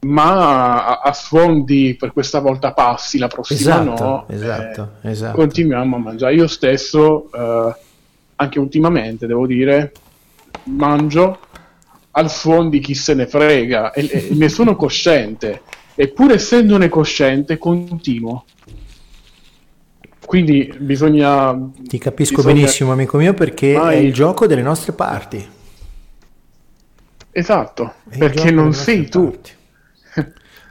ma 0.00 0.84
a, 0.86 1.00
a 1.00 1.12
sfondi 1.12 1.96
per 1.98 2.12
questa 2.12 2.40
volta 2.40 2.72
passi, 2.72 3.18
la 3.18 3.28
prossima 3.28 3.60
Esatto, 3.60 4.04
no. 4.04 4.26
esatto, 4.28 4.90
eh, 5.02 5.10
esatto. 5.10 5.36
Continuiamo 5.36 5.96
a 5.96 5.98
mangiare. 6.00 6.34
Io 6.34 6.48
stesso, 6.48 7.30
eh, 7.32 7.74
anche 8.36 8.58
ultimamente, 8.58 9.26
devo 9.26 9.46
dire, 9.46 9.92
mangio 10.64 11.38
al 12.16 12.30
suon 12.30 12.70
di 12.70 12.80
chi 12.80 12.94
se 12.94 13.14
ne 13.14 13.26
frega 13.26 13.92
e, 13.92 14.08
e 14.10 14.28
ne 14.32 14.48
sono 14.48 14.74
cosciente. 14.74 15.62
Eppur 15.94 16.32
essendone 16.32 16.88
cosciente, 16.88 17.58
continuo. 17.58 18.44
quindi 20.24 20.74
bisogna... 20.78 21.58
Ti 21.82 21.98
capisco 21.98 22.36
bisogna... 22.36 22.54
benissimo, 22.54 22.92
amico 22.92 23.18
mio, 23.18 23.34
perché 23.34 23.74
Mai... 23.74 23.96
è 23.96 23.98
il 23.98 24.12
gioco 24.12 24.46
delle 24.46 24.62
nostre 24.62 24.92
parti. 24.92 25.46
Esatto, 27.30 27.94
perché 28.16 28.50
non 28.50 28.72
sei 28.72 29.08
tu. 29.08 29.34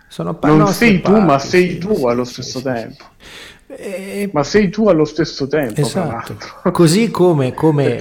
Sono 0.07 0.37
non 0.41 0.67
sei 0.67 1.01
tu, 1.01 1.11
parti, 1.11 1.25
ma 1.25 1.39
sei 1.39 1.69
sì, 1.71 1.77
tu 1.77 1.95
sì, 1.95 2.05
allo 2.05 2.23
stesso 2.23 2.57
sì, 2.57 2.63
tempo. 2.63 3.05
E... 3.77 4.29
Ma 4.31 4.43
sei 4.43 4.69
tu 4.69 4.87
allo 4.87 5.05
stesso 5.05 5.47
tempo. 5.47 5.81
Esatto. 5.81 6.37
Così 6.71 7.11
come, 7.11 7.53
come 7.53 7.99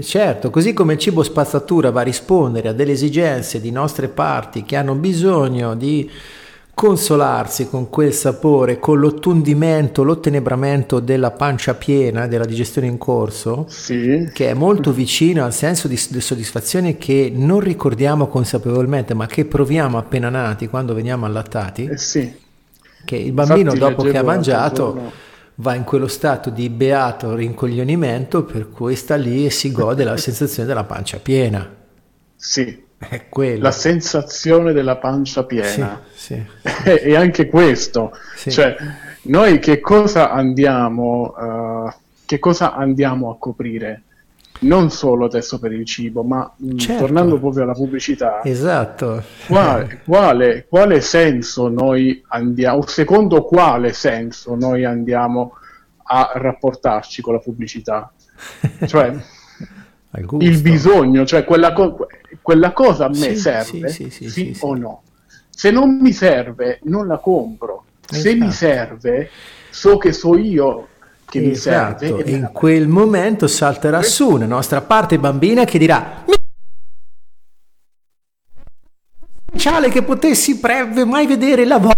certo, 0.00 0.50
così 0.50 0.72
come 0.72 0.94
il 0.94 0.98
cibo 0.98 1.22
spazzatura 1.22 1.90
va 1.90 2.00
a 2.00 2.04
rispondere 2.04 2.68
a 2.68 2.72
delle 2.72 2.92
esigenze 2.92 3.60
di 3.60 3.70
nostre 3.70 4.08
parti 4.08 4.62
che 4.62 4.76
hanno 4.76 4.94
bisogno 4.94 5.74
di 5.74 6.10
consolarsi 6.76 7.70
con 7.70 7.88
quel 7.88 8.12
sapore, 8.12 8.78
con 8.78 9.00
l'ottundimento, 9.00 10.02
l'ottenebramento 10.02 11.00
della 11.00 11.30
pancia 11.30 11.72
piena, 11.72 12.26
della 12.26 12.44
digestione 12.44 12.86
in 12.86 12.98
corso, 12.98 13.64
sì. 13.66 14.28
che 14.30 14.50
è 14.50 14.52
molto 14.52 14.92
vicino 14.92 15.42
al 15.42 15.54
senso 15.54 15.88
di, 15.88 15.98
di, 16.10 16.20
soddisfazione 16.20 16.98
che 16.98 17.32
non 17.34 17.60
ricordiamo 17.60 18.26
consapevolmente, 18.26 19.14
ma 19.14 19.26
che 19.26 19.46
proviamo 19.46 19.96
appena 19.96 20.28
nati, 20.28 20.68
quando 20.68 20.92
veniamo 20.92 21.24
allattati. 21.24 21.86
Eh 21.86 21.96
sì. 21.96 22.44
Che 23.06 23.16
il 23.16 23.32
bambino 23.32 23.72
Infatti, 23.72 23.78
dopo 23.78 24.02
che 24.02 24.18
ha 24.18 24.24
mangiato 24.24 25.12
va 25.56 25.74
in 25.74 25.84
quello 25.84 26.08
stato 26.08 26.50
di 26.50 26.68
beato 26.68 27.36
rincoglionimento 27.36 28.42
per 28.42 28.68
cui 28.68 28.96
sta 28.96 29.14
lì 29.14 29.46
e 29.46 29.50
si 29.50 29.70
gode 29.70 30.02
la 30.02 30.16
sensazione 30.18 30.66
della 30.66 30.82
pancia 30.82 31.18
piena. 31.18 31.72
Sì, 32.34 32.84
è 32.98 33.28
quello. 33.28 33.62
La 33.62 33.70
sensazione 33.70 34.72
della 34.72 34.96
pancia 34.96 35.44
piena. 35.44 36.02
Sì, 36.12 36.34
sì, 36.34 36.42
e 36.90 37.14
anche 37.14 37.46
questo. 37.46 38.10
Cioè, 38.36 38.76
noi 39.22 39.60
che 39.60 39.78
cosa 39.78 40.32
andiamo, 40.32 41.32
uh, 41.36 41.92
che 42.24 42.40
cosa 42.40 42.74
andiamo 42.74 43.30
a 43.30 43.36
coprire? 43.38 44.02
Non 44.60 44.90
solo 44.90 45.26
adesso 45.26 45.58
per 45.58 45.72
il 45.72 45.84
cibo, 45.84 46.22
ma 46.22 46.50
mm, 46.62 46.78
certo. 46.78 47.02
tornando 47.02 47.38
proprio 47.38 47.64
alla 47.64 47.72
pubblicità, 47.72 48.42
esatto. 48.42 49.22
Quale, 49.46 50.00
quale, 50.04 50.66
quale 50.68 51.00
senso 51.00 51.68
noi 51.68 52.22
andiamo, 52.28 52.86
secondo 52.86 53.42
quale 53.42 53.92
senso 53.92 54.54
noi 54.54 54.84
andiamo 54.84 55.52
a 56.04 56.32
rapportarci 56.34 57.22
con 57.22 57.34
la 57.34 57.40
pubblicità? 57.40 58.10
Cioè, 58.86 59.14
il 60.38 60.60
bisogno, 60.60 61.26
cioè 61.26 61.44
quella, 61.44 61.72
co- 61.72 62.06
quella 62.40 62.72
cosa 62.72 63.06
a 63.06 63.08
me 63.08 63.14
sì, 63.14 63.36
serve, 63.36 63.88
sì, 63.88 64.10
sì, 64.10 64.28
sì 64.30 64.56
o 64.60 64.74
no? 64.74 65.02
Se 65.48 65.70
non 65.70 65.98
mi 66.00 66.12
serve, 66.12 66.80
non 66.84 67.06
la 67.06 67.18
compro. 67.18 67.84
Esatto. 68.08 68.20
Se 68.22 68.34
mi 68.34 68.50
serve, 68.50 69.30
so 69.70 69.98
che 69.98 70.12
so 70.12 70.36
io 70.36 70.88
che 71.26 71.50
esatto. 71.50 72.04
mi 72.04 72.10
serve. 72.10 72.24
E 72.24 72.34
in 72.34 72.50
quel 72.52 72.88
momento 72.88 73.46
salterà 73.46 74.02
su 74.02 74.30
una 74.30 74.46
nostra 74.46 74.80
parte 74.80 75.18
bambina 75.18 75.64
che 75.64 75.78
dirà 75.78 76.24
speciale 79.66 79.88
che 79.88 80.02
potessi 80.02 80.58
pre- 80.58 81.04
mai 81.04 81.26
vedere 81.26 81.64
la 81.64 81.78
volta 81.78 81.94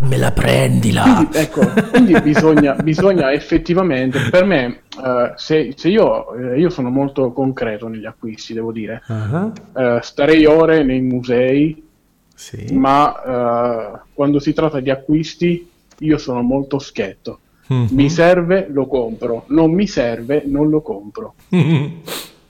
me 0.00 0.16
la 0.16 0.32
prendi 0.32 0.92
là. 0.92 1.02
Quindi, 1.02 1.36
ecco, 1.36 1.60
quindi 1.90 2.18
bisogna, 2.22 2.74
bisogna, 2.74 3.32
effettivamente, 3.32 4.18
per 4.30 4.44
me, 4.44 4.80
uh, 4.96 5.32
se, 5.36 5.74
se, 5.76 5.88
io, 5.88 6.34
eh, 6.34 6.58
io 6.58 6.70
sono 6.70 6.88
molto 6.88 7.32
concreto 7.32 7.86
negli 7.86 8.06
acquisti, 8.06 8.54
devo 8.54 8.72
dire, 8.72 9.02
uh-huh. 9.06 9.52
uh, 9.72 10.00
starei 10.00 10.46
ore 10.46 10.82
nei 10.82 11.02
musei, 11.02 11.86
sì. 12.34 12.74
ma 12.74 13.92
uh, 13.92 13.98
quando 14.14 14.38
si 14.38 14.54
tratta 14.54 14.80
di 14.80 14.88
acquisti 14.88 15.70
io 15.98 16.16
sono 16.16 16.40
molto 16.40 16.78
schietto. 16.78 17.40
Uh-huh. 17.70 17.86
Mi 17.90 18.10
serve, 18.10 18.66
lo 18.68 18.86
compro, 18.88 19.44
non 19.48 19.72
mi 19.72 19.86
serve, 19.86 20.42
non 20.44 20.68
lo 20.68 20.80
compro. 20.82 21.34
Uh-huh. 21.50 22.02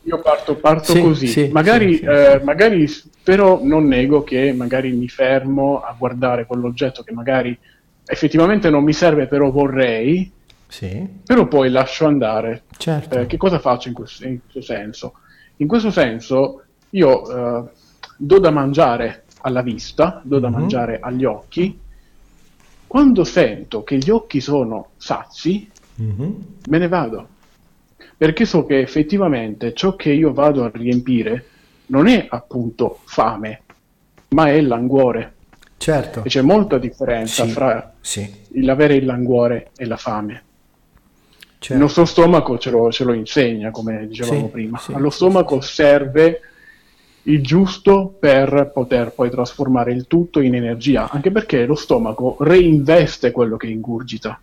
Io 0.04 0.18
parto, 0.22 0.56
parto 0.56 0.92
sì, 0.92 1.02
così, 1.02 1.26
sì, 1.26 1.48
magari, 1.52 1.96
sì, 1.96 2.04
eh, 2.04 2.40
magari, 2.42 2.90
però 3.22 3.60
non 3.62 3.86
nego 3.86 4.24
che 4.24 4.50
magari 4.54 4.92
mi 4.92 5.08
fermo 5.08 5.82
a 5.82 5.94
guardare 5.96 6.46
quell'oggetto 6.46 7.02
che 7.02 7.12
magari 7.12 7.56
effettivamente 8.06 8.70
non 8.70 8.82
mi 8.82 8.94
serve, 8.94 9.26
però 9.26 9.50
vorrei, 9.50 10.32
però 11.26 11.46
poi 11.46 11.70
lascio 11.70 12.06
andare. 12.06 12.62
Certo. 12.78 13.18
Eh, 13.18 13.26
che 13.26 13.36
cosa 13.36 13.58
faccio 13.58 13.88
in 13.88 13.94
questo, 13.94 14.26
in 14.26 14.38
questo, 14.40 14.62
senso? 14.62 15.12
In 15.56 15.68
questo 15.68 15.90
senso 15.90 16.62
io 16.90 17.58
eh, 17.58 17.70
do 18.16 18.38
da 18.38 18.50
mangiare 18.50 19.24
alla 19.42 19.60
vista, 19.60 20.22
do 20.24 20.38
da 20.38 20.48
mm-hmm. 20.48 20.58
mangiare 20.58 20.98
agli 20.98 21.24
occhi, 21.26 21.78
quando 22.90 23.22
sento 23.22 23.84
che 23.84 23.98
gli 23.98 24.10
occhi 24.10 24.40
sono 24.40 24.88
sazi, 24.96 25.70
mm-hmm. 26.02 26.30
me 26.68 26.78
ne 26.78 26.88
vado 26.88 27.28
perché 28.16 28.46
so 28.46 28.66
che 28.66 28.80
effettivamente 28.80 29.74
ciò 29.74 29.94
che 29.94 30.10
io 30.10 30.32
vado 30.32 30.64
a 30.64 30.72
riempire 30.74 31.44
non 31.86 32.08
è 32.08 32.26
appunto 32.28 32.98
fame, 33.04 33.62
ma 34.30 34.48
è 34.48 34.60
languore. 34.60 35.34
Certo. 35.76 36.24
E 36.24 36.28
c'è 36.28 36.42
molta 36.42 36.78
differenza 36.78 37.44
sì, 37.44 37.50
fra 37.52 37.94
sì. 38.00 38.28
l'avere 38.54 38.96
il 38.96 39.04
languore 39.04 39.70
e 39.76 39.86
la 39.86 39.96
fame. 39.96 40.42
Certo. 41.58 41.72
Il 41.72 41.78
nostro 41.78 42.04
stomaco 42.04 42.58
ce 42.58 42.70
lo, 42.70 42.90
ce 42.90 43.04
lo, 43.04 43.12
insegna, 43.12 43.70
come 43.70 44.08
dicevamo 44.08 44.46
sì, 44.46 44.50
prima. 44.50 44.82
Allo 44.92 45.10
stomaco 45.10 45.60
serve 45.60 46.40
il 47.24 47.42
giusto 47.42 48.14
per 48.18 48.70
poter 48.72 49.12
poi 49.12 49.30
trasformare 49.30 49.92
il 49.92 50.06
tutto 50.06 50.40
in 50.40 50.54
energia, 50.54 51.08
anche 51.10 51.30
perché 51.30 51.66
lo 51.66 51.74
stomaco 51.74 52.36
reinveste 52.40 53.30
quello 53.30 53.56
che 53.56 53.66
ingurgita. 53.66 54.40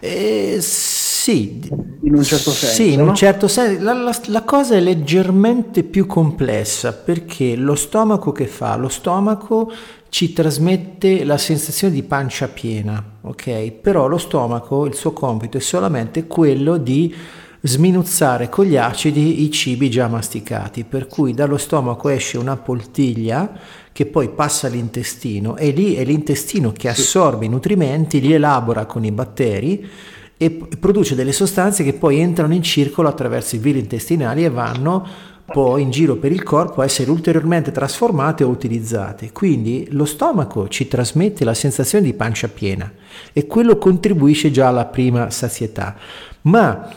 Eh, 0.00 0.58
sì, 0.60 1.60
in 2.02 2.14
un 2.16 2.24
certo 2.24 2.50
senso. 2.50 2.74
Sì, 2.74 2.94
in 2.94 3.02
no? 3.02 3.10
un 3.10 3.14
certo 3.14 3.46
senso. 3.46 3.84
La, 3.84 3.92
la, 3.92 4.18
la, 4.26 4.42
cosa 4.42 4.74
è 4.74 4.80
leggermente 4.80 5.84
più 5.84 6.06
complessa 6.06 6.92
perché 6.92 7.54
lo 7.54 7.76
stomaco 7.76 8.32
che 8.32 8.48
fa? 8.48 8.74
Lo 8.74 8.88
stomaco 8.88 9.70
ci 10.08 10.32
trasmette 10.32 11.22
la 11.22 11.38
sensazione 11.38 11.94
di 11.94 12.02
pancia 12.02 12.48
piena, 12.48 13.00
ok? 13.20 13.70
Però 13.70 14.08
lo 14.08 14.18
stomaco, 14.18 14.86
il 14.86 14.94
suo 14.94 15.12
compito 15.12 15.58
è 15.58 15.60
solamente 15.60 16.26
quello 16.26 16.76
di 16.76 17.14
sminuzzare 17.64 18.48
con 18.48 18.64
gli 18.64 18.76
acidi 18.76 19.44
i 19.44 19.50
cibi 19.50 19.88
già 19.88 20.08
masticati, 20.08 20.84
per 20.84 21.06
cui 21.06 21.32
dallo 21.32 21.56
stomaco 21.56 22.08
esce 22.08 22.36
una 22.36 22.56
poltiglia 22.56 23.50
che 23.92 24.06
poi 24.06 24.30
passa 24.30 24.66
all'intestino 24.66 25.56
e 25.56 25.70
lì 25.70 25.94
è 25.94 26.04
l'intestino 26.04 26.72
che 26.72 26.88
assorbe 26.88 27.44
i 27.44 27.48
nutrimenti, 27.48 28.20
li 28.20 28.32
elabora 28.32 28.86
con 28.86 29.04
i 29.04 29.12
batteri 29.12 29.88
e 30.36 30.50
produce 30.50 31.14
delle 31.14 31.30
sostanze 31.30 31.84
che 31.84 31.92
poi 31.92 32.18
entrano 32.18 32.52
in 32.52 32.62
circolo 32.62 33.08
attraverso 33.08 33.54
i 33.54 33.60
vili 33.60 33.78
intestinali 33.78 34.44
e 34.44 34.50
vanno 34.50 35.06
poi 35.44 35.82
in 35.82 35.90
giro 35.90 36.16
per 36.16 36.32
il 36.32 36.42
corpo 36.42 36.80
a 36.80 36.84
essere 36.84 37.10
ulteriormente 37.10 37.70
trasformate 37.70 38.42
o 38.42 38.48
utilizzate. 38.48 39.30
Quindi 39.30 39.86
lo 39.90 40.04
stomaco 40.04 40.66
ci 40.68 40.88
trasmette 40.88 41.44
la 41.44 41.54
sensazione 41.54 42.04
di 42.04 42.14
pancia 42.14 42.48
piena 42.48 42.90
e 43.32 43.46
quello 43.46 43.76
contribuisce 43.76 44.50
già 44.50 44.68
alla 44.68 44.86
prima 44.86 45.30
sazietà. 45.30 45.94
Ma 46.42 46.88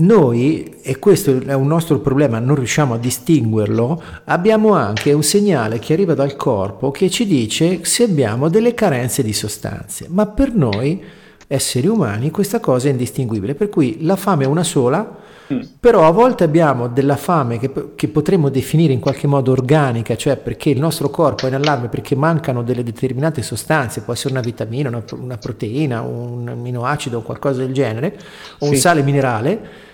noi, 0.00 0.76
e 0.82 0.98
questo 0.98 1.38
è 1.42 1.54
un 1.54 1.66
nostro 1.66 1.98
problema, 2.00 2.38
non 2.38 2.56
riusciamo 2.56 2.94
a 2.94 2.98
distinguerlo, 2.98 4.02
abbiamo 4.24 4.74
anche 4.74 5.12
un 5.12 5.22
segnale 5.22 5.78
che 5.78 5.92
arriva 5.92 6.14
dal 6.14 6.36
corpo 6.36 6.90
che 6.90 7.10
ci 7.10 7.26
dice 7.26 7.80
se 7.84 8.04
abbiamo 8.04 8.48
delle 8.48 8.74
carenze 8.74 9.22
di 9.22 9.32
sostanze, 9.32 10.06
ma 10.08 10.26
per 10.26 10.54
noi 10.54 11.02
esseri 11.46 11.88
umani 11.88 12.30
questa 12.30 12.60
cosa 12.60 12.88
è 12.88 12.92
indistinguibile, 12.92 13.54
per 13.54 13.68
cui 13.68 13.98
la 14.02 14.14
fame 14.14 14.44
è 14.44 14.46
una 14.46 14.62
sola, 14.62 15.18
mm. 15.52 15.60
però 15.80 16.06
a 16.06 16.12
volte 16.12 16.44
abbiamo 16.44 16.86
della 16.86 17.16
fame 17.16 17.58
che, 17.58 17.72
che, 17.96 18.08
potremmo 18.08 18.48
definire 18.50 18.92
in 18.92 19.00
qualche 19.00 19.26
modo 19.26 19.50
organica, 19.50 20.16
cioè 20.16 20.36
perché 20.36 20.70
il 20.70 20.78
nostro 20.78 21.10
corpo 21.10 21.46
è 21.46 21.48
in 21.48 21.56
allarme 21.56 21.88
perché 21.88 22.14
mancano 22.14 22.62
delle 22.62 22.84
determinate 22.84 23.42
sostanze, 23.42 24.02
può 24.02 24.12
essere 24.12 24.32
una 24.32 24.42
vitamina, 24.42 24.88
una, 24.88 25.02
una 25.18 25.36
proteina, 25.36 26.02
un 26.02 26.48
aminoacido 26.48 27.18
o 27.18 27.22
qualcosa 27.22 27.58
del 27.62 27.72
genere, 27.72 28.16
o 28.60 28.66
sì. 28.66 28.70
un 28.70 28.76
sale 28.76 29.02
minerale, 29.02 29.88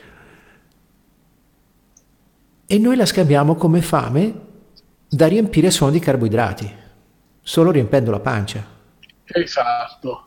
e 2.67 2.79
noi 2.79 2.97
la 2.97 3.07
scambiamo 3.07 3.55
come 3.55 3.81
fame 3.81 4.35
da 5.09 5.27
riempire 5.27 5.71
solo 5.71 5.91
di 5.91 5.99
carboidrati, 5.99 6.71
solo 7.41 7.71
riempendo 7.71 8.11
la 8.11 8.21
pancia. 8.21 8.65
Esatto. 9.25 10.23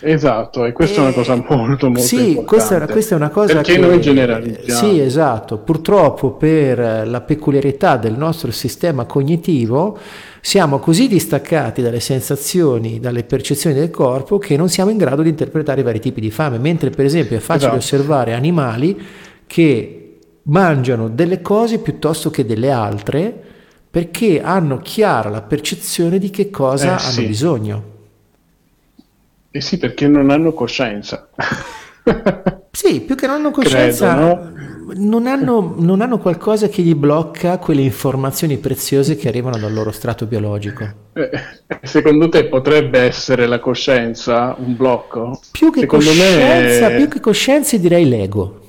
Esatto, 0.00 0.64
e 0.64 0.72
questa 0.72 0.96
e... 0.96 0.98
è 0.98 1.06
una 1.06 1.12
cosa 1.12 1.34
molto 1.34 1.86
molto 1.88 2.00
sì, 2.00 2.14
importante. 2.28 2.44
Questa, 2.44 2.86
questa 2.86 3.14
è 3.14 3.18
una 3.18 3.30
cosa 3.30 3.54
Perché 3.54 3.72
che, 3.72 3.78
noi 3.78 4.00
generalizziamo. 4.00 4.78
Sì, 4.78 5.00
esatto. 5.00 5.58
Purtroppo 5.58 6.32
per 6.32 7.08
la 7.08 7.20
peculiarità 7.20 7.96
del 7.96 8.16
nostro 8.16 8.52
sistema 8.52 9.06
cognitivo 9.06 9.98
siamo 10.40 10.78
così 10.78 11.08
distaccati 11.08 11.82
dalle 11.82 11.98
sensazioni, 11.98 13.00
dalle 13.00 13.24
percezioni 13.24 13.74
del 13.74 13.90
corpo 13.90 14.38
che 14.38 14.56
non 14.56 14.68
siamo 14.68 14.90
in 14.90 14.98
grado 14.98 15.22
di 15.22 15.30
interpretare 15.30 15.80
i 15.80 15.84
vari 15.84 15.98
tipi 15.98 16.20
di 16.20 16.30
fame, 16.30 16.58
mentre 16.58 16.90
per 16.90 17.04
esempio 17.04 17.36
è 17.36 17.40
facile 17.40 17.76
esatto. 17.76 17.96
osservare 17.96 18.34
animali 18.34 18.96
che 19.48 19.97
mangiano 20.48 21.08
delle 21.08 21.40
cose 21.40 21.78
piuttosto 21.78 22.30
che 22.30 22.44
delle 22.44 22.70
altre 22.70 23.44
perché 23.90 24.42
hanno 24.42 24.78
chiara 24.78 25.30
la 25.30 25.42
percezione 25.42 26.18
di 26.18 26.30
che 26.30 26.50
cosa 26.50 26.86
eh, 26.86 26.88
hanno 26.90 26.98
sì. 26.98 27.26
bisogno. 27.26 27.84
Eh 29.50 29.60
sì, 29.62 29.78
perché 29.78 30.06
non 30.06 30.30
hanno 30.30 30.52
coscienza. 30.52 31.28
sì, 32.70 33.00
più 33.00 33.14
che 33.14 33.26
non 33.26 33.36
hanno 33.36 33.50
coscienza, 33.50 34.14
Credo, 34.14 34.26
no? 34.26 34.94
non, 34.96 35.26
hanno, 35.26 35.74
non 35.78 36.02
hanno 36.02 36.18
qualcosa 36.18 36.68
che 36.68 36.82
gli 36.82 36.94
blocca 36.94 37.56
quelle 37.56 37.80
informazioni 37.80 38.58
preziose 38.58 39.16
che 39.16 39.28
arrivano 39.28 39.56
dal 39.56 39.72
loro 39.72 39.90
strato 39.90 40.26
biologico. 40.26 40.86
Eh, 41.14 41.30
secondo 41.82 42.28
te 42.28 42.44
potrebbe 42.44 43.00
essere 43.00 43.46
la 43.46 43.58
coscienza 43.58 44.54
un 44.58 44.76
blocco? 44.76 45.40
Più 45.50 45.72
che, 45.72 45.86
coscienza, 45.86 46.88
me... 46.88 46.96
più 46.96 47.08
che 47.08 47.20
coscienza 47.20 47.78
direi 47.78 48.06
l'ego. 48.06 48.66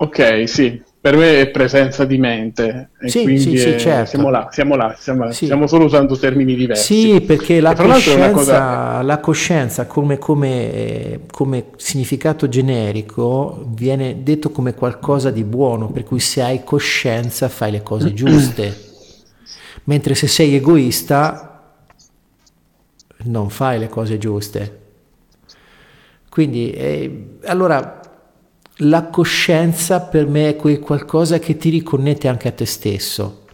Ok, 0.00 0.48
sì, 0.48 0.80
per 1.00 1.16
me 1.16 1.40
è 1.40 1.48
presenza 1.48 2.04
di 2.04 2.18
mente. 2.18 2.90
sì, 3.06 3.36
sì, 3.36 3.58
sì, 3.58 3.70
è... 3.70 3.76
certo. 3.76 4.10
Siamo 4.10 4.30
là, 4.30 4.48
siamo 4.52 4.76
là, 4.76 4.94
siamo, 4.96 5.32
sì. 5.32 5.46
stiamo 5.46 5.66
solo 5.66 5.86
usando 5.86 6.16
termini 6.16 6.54
diversi. 6.54 7.14
Sì, 7.14 7.20
perché 7.20 7.60
la 7.60 7.74
coscienza, 7.74 8.30
cosa... 8.30 9.02
la 9.02 9.18
coscienza 9.18 9.86
come, 9.86 10.18
come, 10.18 11.22
come, 11.32 11.64
significato 11.76 12.48
generico 12.48 13.64
viene 13.74 14.22
detto 14.22 14.50
come 14.50 14.74
qualcosa 14.74 15.30
di 15.30 15.42
buono, 15.42 15.90
per 15.90 16.04
cui 16.04 16.20
se 16.20 16.42
hai 16.42 16.62
coscienza 16.62 17.48
fai 17.48 17.72
le 17.72 17.82
cose 17.82 18.14
giuste, 18.14 18.76
mentre 19.84 20.14
se 20.14 20.28
sei 20.28 20.54
egoista 20.54 21.76
non 23.24 23.50
fai 23.50 23.80
le 23.80 23.88
cose 23.88 24.16
giuste. 24.16 24.78
Quindi, 26.28 26.70
eh, 26.70 27.38
allora 27.46 27.97
la 28.82 29.06
coscienza 29.06 30.00
per 30.00 30.26
me 30.26 30.50
è 30.50 30.56
quel 30.56 30.78
qualcosa 30.78 31.38
che 31.38 31.56
ti 31.56 31.70
riconnette 31.70 32.28
anche 32.28 32.48
a 32.48 32.52
te 32.52 32.66
stesso, 32.66 33.44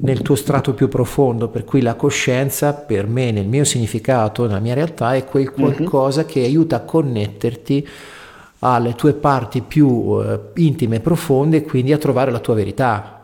nel 0.00 0.22
tuo 0.22 0.36
strato 0.36 0.74
più 0.74 0.88
profondo, 0.88 1.48
per 1.48 1.64
cui 1.64 1.80
la 1.80 1.94
coscienza 1.94 2.72
per 2.72 3.06
me, 3.08 3.32
nel 3.32 3.48
mio 3.48 3.64
significato, 3.64 4.46
nella 4.46 4.60
mia 4.60 4.74
realtà, 4.74 5.14
è 5.14 5.24
quel 5.24 5.52
mhm. 5.54 5.62
qualcosa 5.62 6.20
mm-hmm. 6.20 6.30
che 6.30 6.42
aiuta 6.44 6.76
a 6.76 6.80
connetterti 6.80 7.88
alle 8.60 8.94
tue 8.94 9.14
parti 9.14 9.60
più 9.60 10.20
eh, 10.20 10.40
intime 10.56 10.96
e 10.96 11.00
profonde 11.00 11.58
e 11.58 11.62
quindi 11.62 11.92
a 11.92 11.98
trovare 11.98 12.30
la 12.30 12.40
tua 12.40 12.54
verità. 12.54 13.14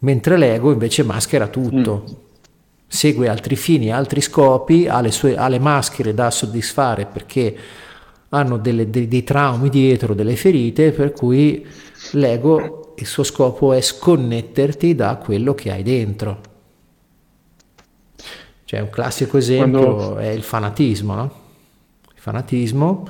Mentre 0.00 0.36
l'ego 0.36 0.72
invece 0.72 1.02
maschera 1.02 1.48
tutto. 1.48 2.04
Mm. 2.08 2.12
Segue 2.86 3.28
altri 3.28 3.56
fini, 3.56 3.92
altri 3.92 4.20
scopi, 4.20 4.88
ha 4.88 5.00
le, 5.00 5.12
sue, 5.12 5.36
ha 5.36 5.48
le 5.48 5.58
maschere 5.58 6.12
da 6.12 6.30
soddisfare 6.30 7.06
perché 7.06 7.56
hanno 8.30 8.58
delle, 8.58 8.90
dei, 8.90 9.08
dei 9.08 9.24
traumi 9.24 9.68
dietro, 9.68 10.14
delle 10.14 10.36
ferite, 10.36 10.92
per 10.92 11.12
cui 11.12 11.66
l'ego, 12.12 12.94
il 12.96 13.06
suo 13.06 13.22
scopo 13.22 13.72
è 13.72 13.80
sconnetterti 13.80 14.94
da 14.94 15.16
quello 15.16 15.54
che 15.54 15.70
hai 15.70 15.82
dentro. 15.82 16.40
Cioè 18.64 18.80
un 18.80 18.90
classico 18.90 19.36
esempio 19.36 19.94
Quando... 19.94 20.16
è 20.18 20.28
il 20.28 20.42
fanatismo, 20.42 21.14
no? 21.14 21.34
Il 22.14 22.20
fanatismo 22.20 23.08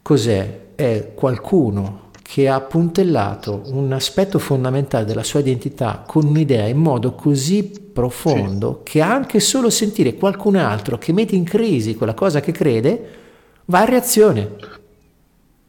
cos'è? 0.00 0.62
È 0.76 1.12
qualcuno 1.14 2.10
che 2.20 2.48
ha 2.48 2.60
puntellato 2.60 3.62
un 3.66 3.92
aspetto 3.92 4.38
fondamentale 4.38 5.04
della 5.04 5.22
sua 5.22 5.40
identità 5.40 6.02
con 6.06 6.24
un'idea 6.26 6.66
in 6.66 6.78
modo 6.78 7.14
così 7.14 7.90
profondo 7.92 8.82
sì. 8.84 8.92
che 8.92 9.00
anche 9.00 9.38
solo 9.38 9.70
sentire 9.70 10.14
qualcun 10.14 10.56
altro 10.56 10.98
che 10.98 11.12
mette 11.12 11.36
in 11.36 11.44
crisi 11.44 11.94
quella 11.94 12.14
cosa 12.14 12.40
che 12.40 12.50
crede 12.50 13.23
va 13.66 13.80
a 13.80 13.84
reazione. 13.84 14.56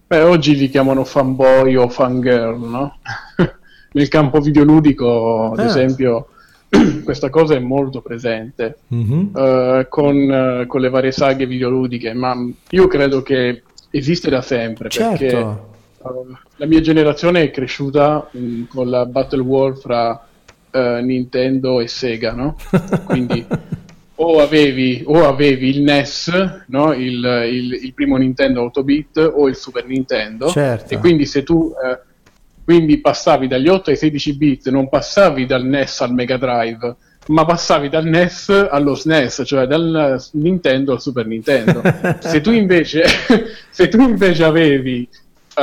Beh, 0.07 0.21
oggi 0.21 0.55
li 0.55 0.69
chiamano 0.69 1.03
fanboy 1.03 1.75
o 1.75 1.89
fangirl, 1.89 2.59
no? 2.59 2.97
Nel 3.93 4.07
campo 4.07 4.39
videoludico, 4.39 5.51
ad 5.51 5.59
ah. 5.59 5.65
esempio, 5.65 6.27
questa 7.03 7.29
cosa 7.29 7.55
è 7.55 7.59
molto 7.59 8.01
presente 8.01 8.79
mm-hmm. 8.93 9.35
uh, 9.35 9.87
con, 9.89 10.15
uh, 10.15 10.67
con, 10.67 10.81
le 10.81 10.89
varie 10.89 11.11
saghe 11.11 11.45
videoludiche, 11.45 12.13
ma 12.13 12.35
io 12.69 12.87
credo 12.87 13.21
che 13.21 13.63
esiste 13.89 14.29
da 14.29 14.41
sempre 14.41 14.89
certo. 14.89 15.17
perché 15.17 15.35
uh, 15.97 16.35
la 16.57 16.65
mia 16.65 16.81
generazione 16.81 17.43
è 17.43 17.51
cresciuta 17.51 18.27
um, 18.31 18.67
con 18.67 18.89
la 18.89 19.05
Battle 19.05 19.41
War 19.41 19.77
fra 19.77 20.27
Nintendo 20.75 21.79
e 21.79 21.87
Sega, 21.87 22.33
no? 22.33 22.57
Quindi 23.05 23.47
o 24.15 24.39
avevi, 24.39 25.03
o 25.05 25.25
avevi 25.25 25.69
il 25.69 25.81
NES, 25.81 26.63
no? 26.67 26.93
il, 26.93 27.47
il, 27.49 27.73
il, 27.83 27.93
primo 27.93 28.15
Nintendo 28.15 28.61
8 28.63 28.83
bit, 28.83 29.17
o 29.17 29.47
il 29.47 29.55
Super 29.55 29.85
Nintendo. 29.85 30.47
Certo. 30.47 30.93
E 30.93 30.97
quindi 30.97 31.25
se 31.25 31.43
tu 31.43 31.73
eh, 31.73 31.99
quindi 32.63 32.99
passavi 32.99 33.47
dagli 33.47 33.67
8 33.67 33.91
ai 33.91 33.95
16 33.95 34.37
bit, 34.37 34.69
non 34.69 34.89
passavi 34.89 35.45
dal 35.45 35.63
NES 35.63 36.01
al 36.01 36.13
Mega 36.13 36.37
Drive, 36.37 36.95
ma 37.27 37.45
passavi 37.45 37.89
dal 37.89 38.05
NES 38.05 38.67
allo 38.69 38.95
SNES, 38.95 39.43
cioè 39.45 39.67
dal 39.67 40.23
Nintendo 40.33 40.93
al 40.93 41.01
Super 41.01 41.27
Nintendo. 41.27 41.81
se, 42.19 42.41
tu 42.41 42.51
invece, 42.51 43.03
se 43.69 43.87
tu 43.87 44.01
invece 44.01 44.43
avevi, 44.43 45.07
uh, 45.57 45.61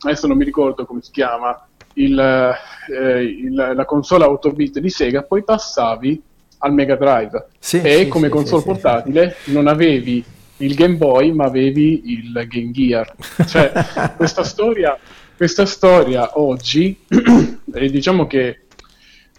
adesso 0.00 0.26
non 0.26 0.36
mi 0.36 0.44
ricordo 0.44 0.84
come 0.84 1.00
si 1.00 1.12
chiama, 1.12 1.66
il, 1.94 2.18
eh, 2.18 3.22
il, 3.22 3.54
la 3.54 3.84
console 3.84 4.24
8 4.24 4.50
bit 4.50 4.78
di 4.80 4.90
Sega, 4.90 5.22
poi 5.22 5.42
passavi 5.42 6.22
al 6.58 6.72
Mega 6.72 6.96
Drive 6.96 7.46
sì, 7.58 7.80
e 7.80 8.04
sì, 8.04 8.08
come 8.08 8.26
sì, 8.26 8.32
console 8.32 8.62
portatile 8.62 9.36
non 9.46 9.66
avevi 9.66 10.24
il 10.58 10.74
Game 10.74 10.96
Boy 10.96 11.32
ma 11.32 11.44
avevi 11.44 12.12
il 12.12 12.32
Game 12.48 12.70
Gear 12.70 13.14
cioè 13.46 13.72
questa 14.16 14.44
storia 14.44 14.98
questa 15.36 15.66
storia 15.66 16.38
oggi 16.40 16.98
diciamo 17.64 18.26
che 18.26 18.62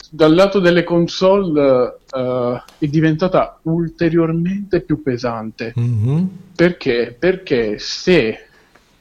dal 0.09 0.34
lato 0.34 0.59
delle 0.59 0.84
console 0.84 1.97
uh, 2.09 2.61
è 2.80 2.88
diventata 2.88 3.59
ulteriormente 3.63 4.82
più 4.82 5.03
pesante 5.03 5.74
mm-hmm. 5.80 6.24
perché? 6.55 7.15
perché 7.17 7.78
se 7.78 8.45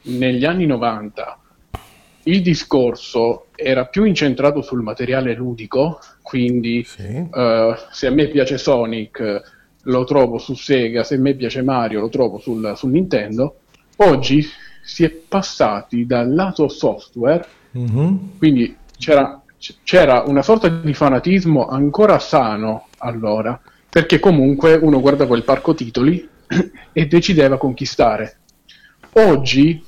negli 0.02 0.44
anni 0.44 0.66
90 0.66 1.38
il 2.24 2.42
discorso 2.42 3.46
era 3.60 3.86
più 3.86 4.04
incentrato 4.04 4.62
sul 4.62 4.82
materiale 4.82 5.34
ludico, 5.34 5.98
quindi 6.22 6.84
sì. 6.84 7.02
uh, 7.02 7.74
se 7.90 8.06
a 8.06 8.10
me 8.10 8.28
piace 8.28 8.56
Sonic 8.56 9.42
lo 9.82 10.04
trovo 10.04 10.38
su 10.38 10.54
Sega, 10.54 11.02
se 11.02 11.16
a 11.16 11.18
me 11.18 11.34
piace 11.34 11.62
Mario 11.62 11.98
lo 11.98 12.08
trovo 12.08 12.38
sul, 12.38 12.74
sul 12.76 12.90
Nintendo, 12.90 13.56
oggi 13.96 14.46
si 14.84 15.02
è 15.02 15.10
passati 15.10 16.06
dal 16.06 16.32
lato 16.32 16.68
software, 16.68 17.44
mm-hmm. 17.76 18.16
quindi 18.38 18.76
c'era, 18.96 19.42
c'era 19.82 20.22
una 20.24 20.42
sorta 20.42 20.68
di 20.68 20.94
fanatismo 20.94 21.66
ancora 21.66 22.20
sano 22.20 22.86
allora, 22.98 23.60
perché 23.88 24.20
comunque 24.20 24.74
uno 24.74 25.00
guardava 25.00 25.36
il 25.36 25.42
parco 25.42 25.74
titoli 25.74 26.28
e 26.92 27.06
decideva 27.08 27.58
conquistare. 27.58 28.36
Oggi 29.14 29.84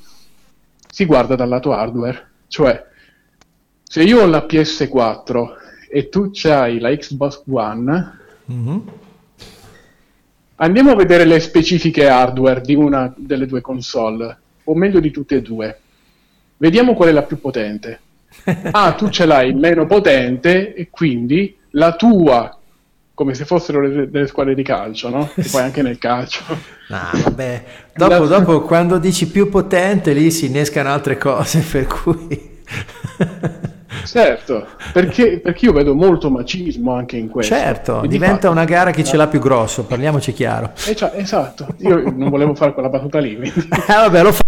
si 0.90 1.04
guarda 1.04 1.36
dal 1.36 1.48
lato 1.48 1.72
hardware, 1.72 2.30
cioè 2.48 2.88
se 3.90 4.04
io 4.04 4.22
ho 4.22 4.26
la 4.26 4.46
PS4 4.48 5.46
e 5.90 6.08
tu 6.10 6.30
hai 6.44 6.78
la 6.78 6.94
Xbox 6.94 7.42
One, 7.50 8.18
mm-hmm. 8.48 8.78
andiamo 10.54 10.92
a 10.92 10.94
vedere 10.94 11.24
le 11.24 11.40
specifiche 11.40 12.06
hardware 12.06 12.60
di 12.60 12.76
una 12.76 13.12
delle 13.16 13.46
due 13.46 13.60
console, 13.60 14.38
o 14.62 14.76
meglio 14.76 15.00
di 15.00 15.10
tutte 15.10 15.34
e 15.34 15.42
due. 15.42 15.80
Vediamo 16.58 16.94
qual 16.94 17.08
è 17.08 17.12
la 17.12 17.24
più 17.24 17.40
potente. 17.40 17.98
ah, 18.70 18.92
tu 18.92 19.08
ce 19.08 19.26
l'hai 19.26 19.52
meno 19.54 19.86
potente 19.86 20.72
e 20.72 20.88
quindi 20.88 21.56
la 21.70 21.96
tua 21.96 22.56
come 23.12 23.34
se 23.34 23.44
fossero 23.44 23.80
le, 23.80 24.08
delle 24.08 24.28
squadre 24.28 24.54
di 24.54 24.62
calcio, 24.62 25.08
no? 25.08 25.28
E 25.34 25.48
poi 25.50 25.62
anche 25.62 25.82
nel 25.82 25.98
calcio. 25.98 26.44
Ah, 26.92 27.12
vabbè. 27.12 27.64
Dopo, 27.94 28.26
dopo, 28.26 28.62
quando 28.62 28.98
dici 28.98 29.28
più 29.28 29.48
potente, 29.48 30.12
lì 30.12 30.32
si 30.32 30.46
innescano 30.46 30.88
altre 30.90 31.18
cose, 31.18 31.60
per 31.60 31.86
cui... 31.86 32.58
Certo, 34.04 34.66
perché, 34.92 35.40
perché, 35.40 35.66
io 35.66 35.72
vedo 35.72 35.94
molto 35.94 36.30
macismo 36.30 36.94
anche 36.94 37.16
in 37.16 37.28
questo. 37.28 37.54
Certo, 37.54 38.02
diventa 38.06 38.34
fatto, 38.34 38.50
una 38.50 38.64
gara 38.64 38.90
chi 38.90 39.04
ce 39.04 39.16
l'ha 39.16 39.28
più 39.28 39.40
grosso, 39.40 39.84
parliamoci 39.84 40.32
chiaro. 40.32 40.72
Eh, 40.86 40.94
cioè, 40.94 41.12
esatto, 41.14 41.68
io 41.78 42.10
non 42.10 42.28
volevo 42.28 42.54
fare 42.54 42.72
quella 42.72 42.88
battuta 42.88 43.18
lì. 43.18 43.36
Quindi... 43.36 43.68
Eh 43.90 43.94
vabbè, 43.94 44.22
lo 44.22 44.32
fa. 44.32 44.42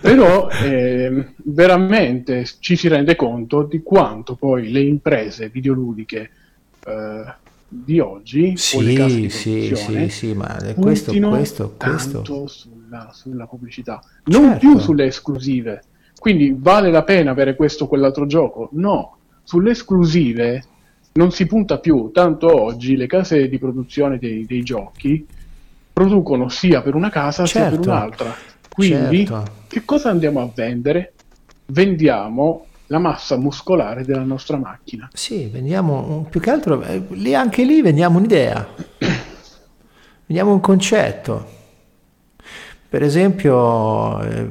Però 0.00 0.48
eh, 0.50 1.32
veramente 1.36 2.44
ci 2.58 2.76
si 2.76 2.88
rende 2.88 3.14
conto 3.16 3.62
di 3.62 3.82
quanto 3.82 4.34
poi 4.34 4.70
le 4.70 4.80
imprese 4.80 5.48
videoludiche 5.48 6.30
eh, 6.86 7.34
di 7.72 8.00
oggi 8.00 8.56
sì, 8.56 9.28
sì, 9.28 9.74
sì, 9.74 10.08
sì, 10.08 10.34
ma 10.34 10.56
questo, 10.76 11.12
questo, 11.12 11.74
questo. 11.78 12.24
Sulla, 12.48 13.10
sulla 13.12 13.46
pubblicità, 13.46 14.02
non 14.24 14.42
certo. 14.42 14.58
più 14.58 14.78
sulle 14.78 15.06
esclusive 15.06 15.82
quindi 16.20 16.54
vale 16.54 16.90
la 16.90 17.02
pena 17.02 17.30
avere 17.30 17.56
questo 17.56 17.84
o 17.84 17.86
quell'altro 17.88 18.26
gioco? 18.26 18.68
No, 18.72 19.16
sulle 19.42 19.70
esclusive 19.70 20.62
non 21.12 21.32
si 21.32 21.46
punta 21.46 21.78
più, 21.78 22.10
tanto 22.12 22.62
oggi 22.62 22.94
le 22.94 23.06
case 23.06 23.48
di 23.48 23.58
produzione 23.58 24.18
dei, 24.18 24.44
dei 24.44 24.62
giochi 24.62 25.26
producono 25.90 26.50
sia 26.50 26.82
per 26.82 26.94
una 26.94 27.08
casa 27.08 27.46
certo, 27.46 27.48
sia 27.48 27.62
per 27.62 27.72
certo. 27.72 27.90
un'altra. 27.90 28.34
Quindi 28.68 29.26
certo. 29.26 29.52
che 29.66 29.82
cosa 29.86 30.10
andiamo 30.10 30.42
a 30.42 30.50
vendere? 30.54 31.14
Vendiamo 31.64 32.66
la 32.88 32.98
massa 32.98 33.38
muscolare 33.38 34.04
della 34.04 34.22
nostra 34.22 34.58
macchina. 34.58 35.08
Sì, 35.14 35.46
vendiamo 35.46 36.26
più 36.28 36.38
che 36.38 36.50
altro, 36.50 36.82
eh, 36.82 37.02
lì, 37.12 37.34
anche 37.34 37.64
lì 37.64 37.80
vendiamo 37.80 38.18
un'idea. 38.18 38.68
Vediamo 40.26 40.52
un 40.52 40.60
concetto. 40.60 41.48
Per 42.90 43.02
esempio, 43.02 44.20
eh, 44.20 44.48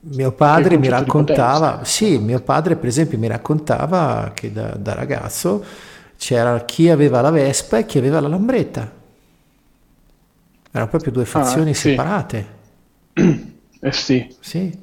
mio 0.00 0.32
padre 0.32 0.78
mi 0.78 0.88
raccontava, 0.88 1.80
sì, 1.84 2.18
mio 2.18 2.40
padre 2.40 2.76
per 2.76 2.88
esempio 2.88 3.18
mi 3.18 3.26
raccontava 3.26 4.30
che 4.34 4.52
da, 4.52 4.76
da 4.76 4.94
ragazzo 4.94 5.64
c'era 6.16 6.64
chi 6.64 6.88
aveva 6.88 7.20
la 7.20 7.30
Vespa 7.30 7.78
e 7.78 7.86
chi 7.86 7.98
aveva 7.98 8.20
la 8.20 8.28
Lambretta. 8.28 8.92
Erano 10.70 10.90
proprio 10.90 11.12
due 11.12 11.24
fazioni 11.24 11.70
ah, 11.70 11.74
sì. 11.74 11.88
separate. 11.90 12.46
Eh 13.80 13.92
sì. 13.92 14.26
Sì. 14.40 14.76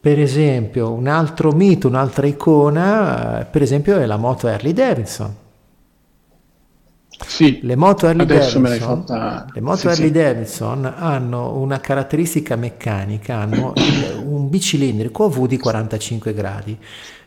Per 0.00 0.20
esempio, 0.20 0.92
un 0.92 1.08
altro 1.08 1.50
mito, 1.50 1.88
un'altra 1.88 2.24
icona, 2.28 3.40
eh, 3.40 3.44
per 3.46 3.62
esempio, 3.62 3.98
è 3.98 4.06
la 4.06 4.16
moto 4.16 4.46
Harley 4.46 4.72
Davidson. 4.72 5.34
Sì, 7.26 7.60
le 7.62 7.76
moto 7.76 8.06
Harley, 8.06 8.26
Davidson, 8.26 9.46
le 9.52 9.60
moto 9.60 9.90
sì, 9.90 10.02
sì. 10.02 10.10
Davidson 10.10 10.92
hanno 10.96 11.56
una 11.56 11.80
caratteristica 11.80 12.56
meccanica, 12.56 13.36
hanno 13.36 13.72
un 14.24 14.48
bicilindrico 14.48 15.28
V 15.28 15.46
di 15.46 15.58
45 15.58 16.34
gradi, 16.34 16.76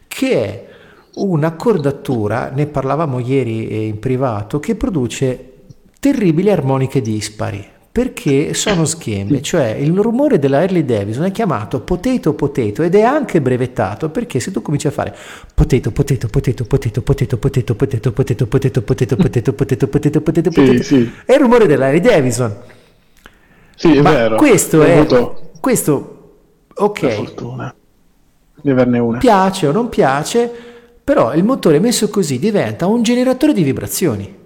che 0.08 0.44
è 0.44 0.66
un'accordatura, 1.16 2.52
ne 2.54 2.68
parlavamo 2.68 3.20
ieri 3.20 3.88
in 3.88 4.00
privato, 4.00 4.60
che 4.60 4.76
produce 4.76 5.54
terribili 6.00 6.52
armoniche 6.52 7.02
dispari 7.02 7.74
perché 7.96 8.54
sono 8.54 8.84
schemme, 8.84 9.42
cioè 9.42 9.68
il 9.68 9.98
rumore 9.98 10.38
della 10.38 10.58
Harley 10.58 10.84
Davidson 10.84 11.24
è 11.24 11.32
chiamato 11.32 11.80
potato 11.80 12.34
potato 12.34 12.84
ed 12.84 12.94
è 12.94 13.04
anche 13.04 13.40
brevettato 13.40 14.10
perché 14.10 14.42
se 14.42 14.52
tu 14.52 14.62
cominci 14.62 14.88
a 14.88 14.92
fare 14.92 15.16
potato 15.54 15.92
potato 15.92 16.28
potato 16.28 16.66
potato 16.66 17.04
potato 17.06 17.38
potato 17.38 17.38
potato 17.38 17.38
potato 17.38 17.78
potato 17.78 18.46
potato 18.46 18.86
potato 18.86 19.16
potato 19.16 19.88
potato 19.88 20.20
potato 20.20 20.50
potato 20.52 21.10
è 21.26 21.34
il 21.36 21.40
rumore 21.40 21.68
della 21.68 21.86
Harley 21.86 22.02
Davidson. 22.02 22.54
Sì, 23.78 23.96
è 23.96 24.02
vero. 24.02 24.36
Questo 24.36 24.84
è 24.84 25.08
questo 25.62 26.40
ok. 26.74 27.02
La 27.02 27.10
fortuna 27.12 27.76
di 28.62 28.72
averne 28.72 29.00
una. 29.00 29.20
Piace 29.20 29.68
o 29.68 29.72
non 29.72 29.88
piace, 29.88 30.52
però 31.02 31.34
il 31.34 31.46
motore 31.46 31.80
messo 31.80 32.10
così 32.10 32.40
diventa 32.40 32.88
un 32.88 33.04
generatore 33.04 33.54
di 33.54 33.64
vibrazioni. 33.64 34.44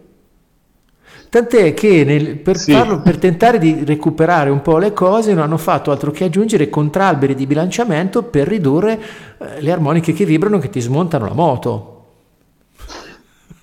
Tant'è 1.30 1.76
che 1.76 2.04
nel, 2.04 2.38
per, 2.38 2.58
sì. 2.58 2.72
farlo, 2.72 3.02
per, 3.02 3.18
tentare 3.20 3.60
di 3.60 3.84
recuperare 3.86 4.50
un 4.50 4.64
po' 4.64 4.80
le 4.80 4.94
cose 4.94 5.34
non 5.34 5.44
hanno 5.44 5.58
fatto 5.58 5.92
altro 5.92 6.10
che 6.10 6.24
aggiungere 6.24 6.70
contralberi 6.70 7.36
di 7.36 7.46
bilanciamento 7.46 8.24
per 8.24 8.48
ridurre 8.48 9.00
eh, 9.38 9.62
le 9.62 9.72
armoniche 9.72 10.12
che 10.12 10.26
vibrano 10.26 10.58
che 10.58 10.70
ti 10.70 10.80
smontano 10.80 11.28
la 11.28 11.34
moto. 11.34 11.96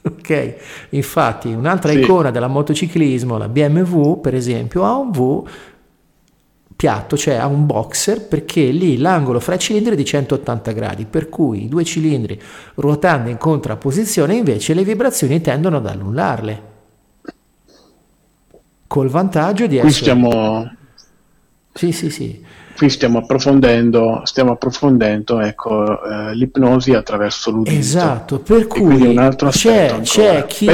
Ok, 0.02 0.54
infatti 0.90 1.48
un'altra 1.48 1.90
sì. 1.90 1.98
icona 1.98 2.30
della 2.30 2.46
motociclismo, 2.46 3.36
la 3.36 3.48
BMW 3.48 4.20
per 4.20 4.36
esempio, 4.36 4.84
ha 4.84 4.94
un 4.94 5.10
V 5.10 5.48
piatto, 6.76 7.16
cioè 7.16 7.34
ha 7.34 7.46
un 7.46 7.66
boxer 7.66 8.28
perché 8.28 8.60
lì 8.66 8.98
l'angolo 8.98 9.40
fra 9.40 9.56
i 9.56 9.58
cilindri 9.58 9.94
è 9.94 9.96
di 9.96 10.04
180 10.04 10.70
gradi, 10.70 11.04
per 11.06 11.28
cui 11.28 11.64
i 11.64 11.68
due 11.68 11.82
cilindri 11.82 12.40
ruotando 12.76 13.28
in 13.28 13.38
contrapposizione 13.38 14.36
invece 14.36 14.72
le 14.72 14.84
vibrazioni 14.84 15.40
tendono 15.40 15.78
ad 15.78 15.86
annullarle 15.86 16.74
col 18.86 19.08
vantaggio 19.08 19.66
di 19.66 19.78
Qui 19.78 19.88
essere... 19.88 20.02
Stiamo... 20.02 20.70
Sì, 21.72 21.92
sì, 21.92 22.10
sì. 22.10 22.44
Qui 22.76 22.90
stiamo 22.90 23.18
approfondendo, 23.18 24.20
stiamo 24.24 24.52
approfondendo 24.52 25.40
ecco, 25.40 26.02
eh, 26.04 26.34
l'ipnosi 26.34 26.92
attraverso 26.92 27.50
l'udito. 27.50 27.74
Esatto, 27.74 28.38
per 28.40 28.66
cui 28.66 29.14
c'è, 29.48 30.00
c'è, 30.02 30.44
chi, 30.44 30.68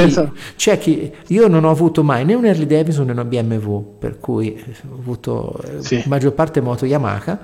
c'è, 0.57 0.77
chi, 0.77 1.13
Io 1.27 1.47
non 1.47 1.63
ho 1.63 1.69
avuto 1.69 2.03
mai 2.03 2.25
né 2.25 2.33
un 2.33 2.43
Harley 2.43 2.65
Davidson 2.65 3.05
né 3.05 3.13
una 3.13 3.23
BMW, 3.23 3.97
per 3.99 4.19
cui 4.19 4.61
ho 4.89 4.95
avuto 4.97 5.57
eh, 5.63 5.81
sì. 5.81 6.03
maggior 6.07 6.33
parte 6.33 6.59
moto 6.59 6.85
Yamaha, 6.85 7.39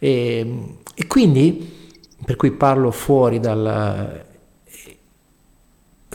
e, 0.00 0.64
e 0.92 1.06
quindi, 1.06 1.94
per 2.24 2.34
cui 2.34 2.50
parlo 2.50 2.90
fuori 2.90 3.38
dal 3.38 4.25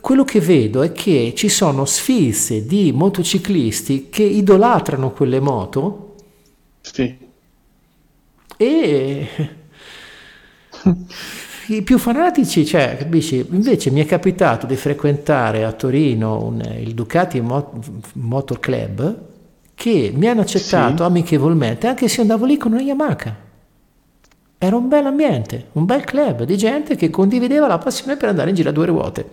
quello 0.01 0.23
che 0.23 0.39
vedo 0.39 0.81
è 0.81 0.91
che 0.91 1.33
ci 1.35 1.47
sono 1.47 1.85
sfilze 1.85 2.65
di 2.65 2.91
motociclisti 2.91 4.09
che 4.09 4.23
idolatrano 4.23 5.11
quelle 5.11 5.39
moto. 5.39 6.15
Sì. 6.81 7.17
E 8.57 9.27
i 11.67 11.81
più 11.83 11.99
fanatici, 11.99 12.65
cioè, 12.65 12.97
capisci? 12.97 13.45
Invece 13.51 13.91
mi 13.91 14.01
è 14.01 14.05
capitato 14.05 14.65
di 14.65 14.75
frequentare 14.75 15.63
a 15.63 15.71
Torino 15.71 16.43
un, 16.43 16.59
il 16.79 16.95
Ducati 16.95 17.39
Motor 18.13 18.59
Club 18.59 19.19
che 19.75 20.11
mi 20.15 20.27
hanno 20.27 20.41
accettato 20.41 20.97
sì. 20.97 21.03
amichevolmente 21.03 21.87
anche 21.87 22.07
se 22.07 22.21
andavo 22.21 22.45
lì 22.45 22.57
con 22.57 22.73
una 22.73 22.81
Yamaha. 22.81 23.49
Era 24.57 24.75
un 24.75 24.87
bel 24.87 25.05
ambiente, 25.05 25.67
un 25.73 25.85
bel 25.85 26.03
club 26.03 26.43
di 26.43 26.57
gente 26.57 26.95
che 26.95 27.09
condivideva 27.09 27.67
la 27.67 27.79
passione 27.79 28.15
per 28.15 28.29
andare 28.29 28.49
in 28.49 28.55
giro 28.55 28.69
a 28.69 28.71
due 28.71 28.85
ruote 28.85 29.29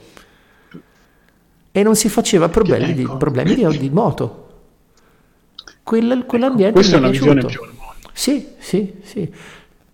e 1.71 1.83
non 1.83 1.97
si 1.97 2.09
faceva 2.09 2.49
problemi, 2.49 2.91
ecco. 2.91 3.13
di, 3.13 3.19
problemi 3.19 3.55
di, 3.55 3.79
di, 3.79 3.91
moto. 3.91 4.47
Quella, 5.83 6.23
quell'ambiente 6.25 6.79
ecco, 6.79 6.89
questa 6.89 6.97
è 6.97 6.99
una 6.99 7.11
visione 7.11 7.45
più 7.45 7.61
armonica. 7.61 8.11
Sì, 8.13 8.49
sì, 8.59 8.95
sì. 9.03 9.33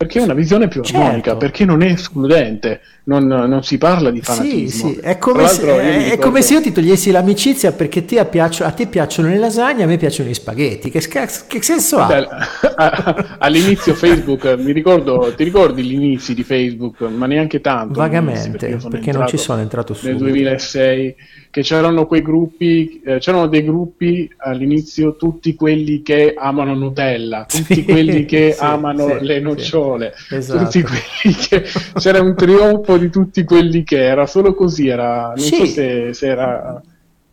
Perché 0.04 0.20
è 0.20 0.22
una 0.22 0.34
visione 0.34 0.68
più 0.68 0.82
certo. 0.82 1.00
armonica, 1.00 1.36
perché 1.36 1.64
non 1.64 1.82
è 1.82 1.92
escludente, 1.92 2.80
non, 3.04 3.26
non, 3.26 3.62
si 3.62 3.78
parla 3.78 4.10
di 4.10 4.20
fanatismo. 4.20 4.88
Sì, 4.88 4.94
sì. 4.94 5.00
È, 5.00 5.18
come 5.18 5.46
se, 5.48 5.62
è, 5.62 5.98
ricordo... 5.98 6.22
come 6.22 6.42
se, 6.42 6.54
io 6.54 6.60
ti 6.60 6.72
togliessi 6.72 7.10
l'amicizia 7.10 7.72
perché 7.72 8.04
ti 8.04 8.18
piaccio, 8.30 8.64
a 8.64 8.70
te 8.70 8.86
piacciono 8.86 9.28
le 9.28 9.38
lasagne, 9.38 9.82
a 9.82 9.86
me 9.86 9.96
piacciono 9.96 10.28
gli 10.28 10.34
spaghetti. 10.34 10.90
Che, 10.90 11.00
che 11.46 11.62
senso 11.62 11.98
ha? 11.98 12.06
Beh, 12.06 12.26
all'inizio 13.38 13.94
Facebook, 13.94 14.44
mi 14.58 14.72
ricordo, 14.72 15.32
ti 15.36 15.44
ricordi 15.44 15.82
gli 15.82 15.94
inizi 15.94 16.34
di 16.34 16.42
Facebook, 16.42 17.00
ma 17.02 17.26
neanche 17.26 17.60
tanto. 17.60 17.98
Vagamente, 17.98 18.68
perché, 18.68 18.88
perché 18.88 19.12
non 19.12 19.26
ci 19.26 19.36
sono 19.36 19.60
entrato 19.60 19.94
su. 19.94 20.06
Nel 20.06 20.16
2006 20.16 21.14
che 21.54 21.62
c'erano 21.62 22.06
quei 22.06 22.20
gruppi, 22.20 23.00
eh, 23.04 23.18
c'erano 23.18 23.46
dei 23.46 23.64
gruppi 23.64 24.28
all'inizio, 24.38 25.14
tutti 25.14 25.54
quelli 25.54 26.02
che 26.02 26.34
amano 26.36 26.74
Nutella, 26.74 27.46
tutti 27.48 27.74
sì, 27.78 27.84
quelli 27.84 28.24
che 28.24 28.56
amano 28.58 29.20
le 29.20 29.38
nocciole, 29.38 29.93
esatto. 30.02 30.64
tutti 30.64 30.82
quelli 30.82 31.36
che 31.36 31.64
c'era 31.98 32.20
un 32.20 32.34
trionfo 32.34 32.96
di 32.96 33.10
tutti 33.10 33.44
quelli 33.44 33.84
che 33.84 34.04
era 34.04 34.26
solo 34.26 34.54
così, 34.54 34.88
era, 34.88 35.32
non 35.36 35.38
so 35.38 35.66
se, 35.66 36.12
se 36.12 36.26
era 36.26 36.82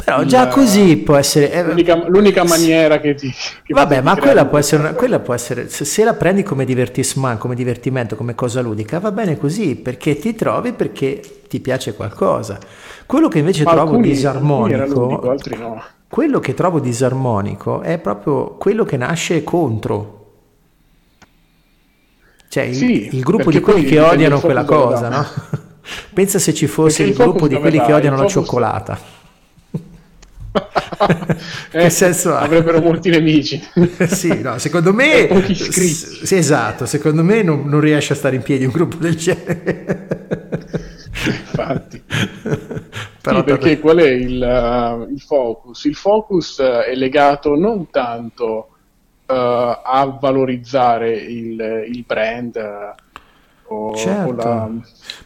però 0.03 0.24
già 0.24 0.47
così 0.47 0.97
può 0.97 1.16
essere... 1.16 1.51
Eh, 1.51 1.64
l'unica, 1.64 2.07
l'unica, 2.07 2.43
maniera 2.43 2.99
che 2.99 3.14
ti... 3.14 3.30
Che 3.30 3.74
vabbè, 3.74 4.01
ma 4.01 4.18
quella 4.18 4.45
può, 4.45 4.57
essere, 4.57 4.82
una, 4.82 4.93
quella 4.93 5.20
può 5.20 5.34
essere... 5.34 5.70
Se, 5.70 6.03
la 6.03 6.16
prendi 6.16 6.43
come 6.43 6.66
divertissement, 6.66 7.38
come 7.38 7.53
divertimento, 7.53 8.16
come 8.16 8.34
cosa 8.34 8.62
ludica, 8.62 8.99
va 8.99 9.12
bene 9.12 9.38
così, 9.38 9.76
perché 9.76 10.18
ti 10.18 10.34
trovi 10.34 10.74
perché 10.74 11.22
ti 11.47 11.59
piace 11.59 11.93
qualcosa. 11.93 12.57
Quello 13.05 13.28
che 13.28 13.39
invece 13.39 13.64
ma 13.64 13.74
trovo 13.74 13.97
disarmonico... 13.97 15.22
Ludico, 15.22 15.55
no. 15.57 15.84
Quello 16.09 16.39
che 16.39 16.53
trovo 16.53 16.80
disarmonico 16.80 17.82
è 17.82 17.97
proprio 17.99 18.55
quello 18.57 18.84
che 18.84 18.97
nasce 18.97 19.43
contro. 19.43 20.20
Cioè 22.52 22.64
il, 22.64 22.76
sì, 22.76 23.16
il 23.16 23.22
gruppo 23.22 23.49
di 23.49 23.62
quelli 23.62 23.86
che 23.86 23.97
odiano 24.02 24.41
quella 24.41 24.66
cosa, 24.66 25.08
no? 25.08 25.26
Pensa 26.14 26.38
se 26.38 26.54
ci 26.54 26.68
fosse 26.68 27.04
il, 27.04 27.12
il 27.12 27.16
gruppo 27.16 27.47
di 27.47 27.56
quelli 27.56 27.80
che 27.80 27.93
odiano 27.93 28.18
la 28.18 28.28
cioccolata 28.28 28.99
che 31.72 31.86
eh, 31.86 31.89
senso 31.89 32.34
ha? 32.34 32.41
Avrebbero 32.41 32.82
molti 32.82 33.10
nemici. 33.10 33.62
sì, 34.08 34.41
no, 34.41 34.58
secondo 34.58 34.91
me... 34.93 35.28
pochi 35.28 35.54
iscritti. 35.54 36.26
Sì, 36.26 36.36
esatto, 36.36 36.86
secondo 36.86 37.24
me 37.24 37.41
non, 37.41 37.64
non, 37.68 37.80
riesce 37.80 38.12
a 38.12 38.18
stare 38.18 38.36
in 38.36 38.41
piedi 38.41 38.66
un 38.66 38.72
gruppo 38.72 38.97
del 38.97 39.16
genere. 39.16 40.10
Infatti. 41.26 42.04
Però 43.22 43.38
sì, 43.38 43.43
perché 43.43 43.80
qual 43.80 43.97
è 43.99 44.10
il, 44.10 44.41
uh, 44.41 45.10
il, 45.10 45.22
focus? 45.22 45.86
Il 45.86 45.95
focus 45.95 46.58
uh, 46.58 46.82
è 46.89 46.95
legato 46.95 47.56
non 47.56 47.89
tanto 47.89 48.70
a 49.32 50.17
valorizzare 50.19 51.11
il, 51.11 51.86
il 51.91 52.03
brand 52.05 52.95
o, 53.71 53.95
certo. 53.95 54.29
o, 54.32 54.36
la, 54.36 54.69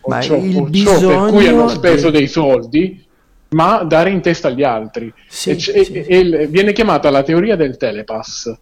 o, 0.02 0.22
ciò, 0.22 0.36
o 0.36 0.72
ciò 0.72 1.08
per 1.08 1.32
cui 1.32 1.48
hanno 1.48 1.68
speso 1.68 2.10
di... 2.10 2.18
dei 2.18 2.28
soldi, 2.28 3.04
ma 3.50 3.84
dare 3.84 4.12
in 4.12 4.22
testa 4.22 4.50
agli 4.50 4.64
altri. 4.64 5.12
Sì, 5.28 5.52
e, 5.52 5.60
sì. 5.60 5.92
E, 5.92 6.06
e, 6.08 6.48
viene 6.48 6.72
chiamata 6.74 7.10
la 7.10 7.24
teoria 7.24 7.56
del 7.56 7.78
telepass. 7.78 8.54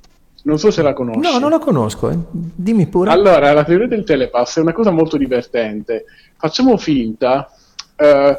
Non 0.45 0.59
so 0.59 0.71
se 0.71 0.81
la 0.81 0.93
conosci. 0.93 1.19
No, 1.19 1.37
non 1.37 1.49
la 1.49 1.59
conosco, 1.59 2.09
eh. 2.09 2.17
dimmi 2.31 2.87
pure. 2.87 3.09
Allora, 3.09 3.53
la 3.53 3.63
teoria 3.63 3.87
del 3.87 4.03
telepass 4.03 4.57
è 4.57 4.61
una 4.61 4.73
cosa 4.73 4.91
molto 4.91 5.15
divertente. 5.15 6.05
Facciamo 6.37 6.75
finta 6.77 7.49
uh, 7.95 8.37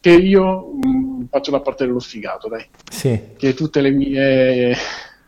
che 0.00 0.10
io 0.10 0.72
mh, 0.82 0.88
mm, 0.88 1.22
faccio 1.30 1.52
la 1.52 1.60
parte 1.60 1.86
dello 1.86 2.00
sfigato, 2.00 2.48
dai. 2.48 2.66
Sì. 2.90 3.20
Che 3.36 3.54
tutte 3.54 3.80
le 3.80 3.90
mie 3.90 4.76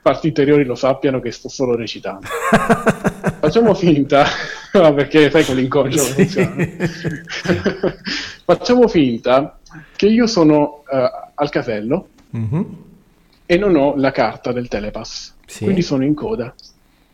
parti 0.08 0.28
interiori 0.28 0.64
lo 0.64 0.74
sappiano 0.74 1.20
che 1.20 1.30
sto 1.30 1.50
solo 1.50 1.76
recitando. 1.76 2.26
Facciamo 3.40 3.74
finta, 3.74 4.24
no, 4.72 4.94
perché 4.94 5.30
sai 5.30 5.44
con 5.44 5.54
l'inconscio 5.56 5.98
sì. 5.98 6.12
funziona. 6.12 6.54
Facciamo 8.44 8.88
finta 8.88 9.58
che 9.94 10.06
io 10.06 10.26
sono 10.26 10.82
uh, 10.88 10.96
al 11.34 11.50
casello 11.50 12.08
mm-hmm. 12.34 12.62
e 13.44 13.58
non 13.58 13.76
ho 13.76 13.96
la 13.96 14.10
carta 14.10 14.50
del 14.52 14.68
telepass. 14.68 15.34
Sì. 15.44 15.64
Quindi 15.64 15.82
sono 15.82 16.04
in 16.04 16.14
coda. 16.14 16.54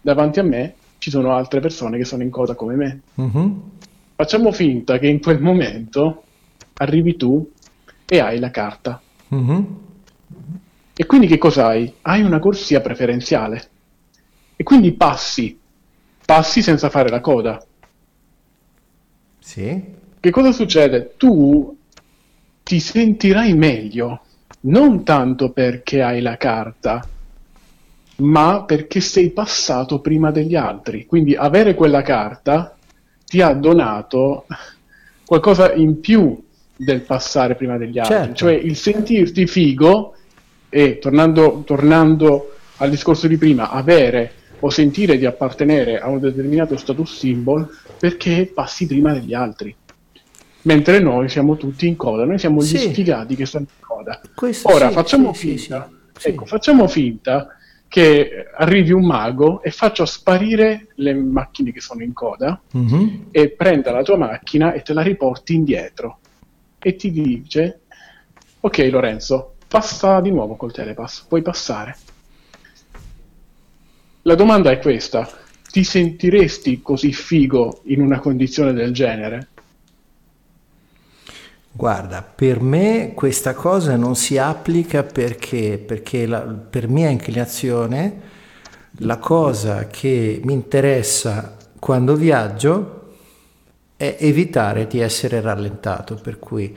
Davanti 0.00 0.38
a 0.38 0.44
me 0.44 0.74
ci 0.98 1.10
sono 1.10 1.34
altre 1.34 1.58
persone 1.58 1.98
che 1.98 2.04
sono 2.04 2.22
in 2.22 2.30
coda 2.30 2.54
come 2.54 2.76
me. 2.76 3.00
Uh-huh. 3.14 3.70
Facciamo 4.14 4.52
finta 4.52 4.98
che 4.98 5.08
in 5.08 5.20
quel 5.20 5.40
momento 5.40 6.22
arrivi 6.74 7.16
tu 7.16 7.50
e 8.06 8.18
hai 8.20 8.38
la 8.38 8.50
carta. 8.50 9.00
Uh-huh. 9.28 9.82
E 10.96 11.06
quindi 11.06 11.26
che 11.26 11.38
cosa 11.38 11.66
hai? 11.66 11.92
Hai 12.02 12.22
una 12.22 12.38
corsia 12.38 12.80
preferenziale. 12.80 13.68
E 14.56 14.62
quindi 14.62 14.92
passi, 14.92 15.58
passi 16.24 16.62
senza 16.62 16.88
fare 16.88 17.08
la 17.08 17.20
coda. 17.20 17.64
Sì. 19.40 19.82
Che 20.20 20.30
cosa 20.30 20.52
succede? 20.52 21.14
Tu 21.16 21.76
ti 22.62 22.80
sentirai 22.80 23.54
meglio, 23.54 24.22
non 24.60 25.04
tanto 25.04 25.50
perché 25.50 26.00
hai 26.00 26.22
la 26.22 26.36
carta, 26.36 27.06
ma 28.16 28.62
perché 28.64 29.00
sei 29.00 29.30
passato 29.30 30.00
prima 30.00 30.30
degli 30.30 30.54
altri. 30.54 31.06
Quindi 31.06 31.34
avere 31.34 31.74
quella 31.74 32.02
carta 32.02 32.76
ti 33.24 33.40
ha 33.40 33.52
donato 33.52 34.46
qualcosa 35.26 35.72
in 35.74 36.00
più 36.00 36.40
del 36.76 37.02
passare 37.02 37.54
prima 37.54 37.76
degli 37.76 37.98
altri, 37.98 38.14
certo. 38.14 38.34
cioè 38.34 38.52
il 38.54 38.76
sentirti 38.76 39.46
figo 39.46 40.14
e 40.74 40.98
tornando, 40.98 41.62
tornando 41.64 42.56
al 42.78 42.90
discorso 42.90 43.28
di 43.28 43.36
prima, 43.36 43.70
avere 43.70 44.32
o 44.58 44.70
sentire 44.70 45.16
di 45.16 45.24
appartenere 45.24 46.00
a 46.00 46.08
un 46.08 46.18
determinato 46.18 46.76
status 46.76 47.16
symbol 47.16 47.68
perché 47.96 48.50
passi 48.52 48.88
prima 48.88 49.12
degli 49.12 49.34
altri. 49.34 49.72
Mentre 50.62 50.98
noi 50.98 51.28
siamo 51.28 51.56
tutti 51.56 51.86
in 51.86 51.94
coda, 51.94 52.24
noi 52.24 52.40
siamo 52.40 52.60
gli 52.60 52.66
sì. 52.66 52.78
sfigati 52.78 53.36
che 53.36 53.46
stanno 53.46 53.66
in 53.70 53.86
coda. 53.86 54.20
Questo 54.34 54.72
Ora 54.72 54.88
sì, 54.88 54.94
facciamo, 54.94 55.32
sì, 55.32 55.56
finta, 55.56 55.88
ecco, 56.20 56.44
facciamo 56.44 56.88
finta 56.88 57.56
che 57.86 58.46
arrivi 58.56 58.90
un 58.90 59.06
mago 59.06 59.62
e 59.62 59.70
faccia 59.70 60.04
sparire 60.04 60.88
le 60.96 61.14
macchine 61.14 61.70
che 61.70 61.80
sono 61.80 62.02
in 62.02 62.12
coda 62.12 62.60
mm-hmm. 62.76 63.08
e 63.30 63.50
prenda 63.50 63.92
la 63.92 64.02
tua 64.02 64.16
macchina 64.16 64.72
e 64.72 64.82
te 64.82 64.92
la 64.92 65.02
riporti 65.02 65.54
indietro 65.54 66.18
e 66.80 66.96
ti 66.96 67.12
dice 67.12 67.82
ok 68.58 68.88
Lorenzo 68.90 69.53
passa 69.74 70.20
di 70.20 70.30
nuovo 70.30 70.54
col 70.54 70.72
telepass 70.72 71.22
puoi 71.22 71.42
passare 71.42 71.96
la 74.22 74.34
domanda 74.36 74.70
è 74.70 74.78
questa 74.78 75.28
ti 75.74 75.82
sentiresti 75.82 76.82
così 76.82 77.12
figo 77.12 77.80
in 77.86 78.00
una 78.00 78.20
condizione 78.20 78.72
del 78.72 78.92
genere? 78.92 79.48
Guarda, 81.72 82.22
per 82.22 82.60
me 82.60 83.10
questa 83.12 83.54
cosa 83.54 83.96
non 83.96 84.14
si 84.14 84.38
applica 84.38 85.02
perché, 85.02 85.82
perché 85.84 86.26
la, 86.28 86.42
per 86.42 86.86
mia 86.86 87.08
inclinazione 87.08 88.20
la 88.98 89.16
cosa 89.18 89.88
che 89.88 90.40
mi 90.44 90.52
interessa 90.52 91.56
quando 91.80 92.14
viaggio 92.14 93.14
è 93.96 94.16
evitare 94.20 94.86
di 94.86 95.00
essere 95.00 95.40
rallentato, 95.40 96.14
per 96.14 96.38
cui 96.38 96.72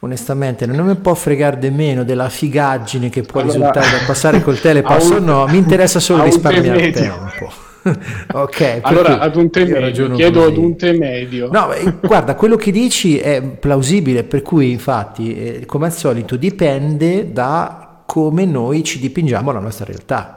onestamente 0.00 0.66
non 0.66 0.86
mi 0.86 0.94
può 0.94 1.14
fregare 1.14 1.58
di 1.58 1.70
meno 1.70 2.04
della 2.04 2.28
figaggine 2.28 3.08
che 3.08 3.22
può 3.22 3.40
allora, 3.40 3.54
risultare 3.56 3.98
da 3.98 4.04
passare 4.06 4.42
col 4.42 4.60
telepass 4.60 5.10
o 5.16 5.18
no, 5.18 5.46
mi 5.48 5.56
interessa 5.58 6.00
solo 6.00 6.24
risparmiare 6.24 6.90
tempo. 6.90 7.66
ok, 8.32 8.80
allora 8.82 9.18
ad 9.18 9.36
un 9.36 9.50
te 9.50 9.64
medio, 9.64 10.10
chiedo 10.10 10.40
così. 10.40 10.52
ad 10.52 10.58
un 10.58 10.76
te 10.76 10.92
medio. 10.92 11.48
No, 11.50 11.68
guarda, 12.02 12.34
quello 12.34 12.56
che 12.56 12.70
dici 12.70 13.18
è 13.18 13.42
plausibile, 13.42 14.24
per 14.24 14.42
cui 14.42 14.70
infatti, 14.70 15.34
eh, 15.34 15.66
come 15.66 15.86
al 15.86 15.92
solito, 15.92 16.36
dipende 16.36 17.32
da 17.32 18.02
come 18.04 18.44
noi 18.44 18.84
ci 18.84 18.98
dipingiamo 18.98 19.52
la 19.52 19.60
nostra 19.60 19.84
realtà. 19.84 20.34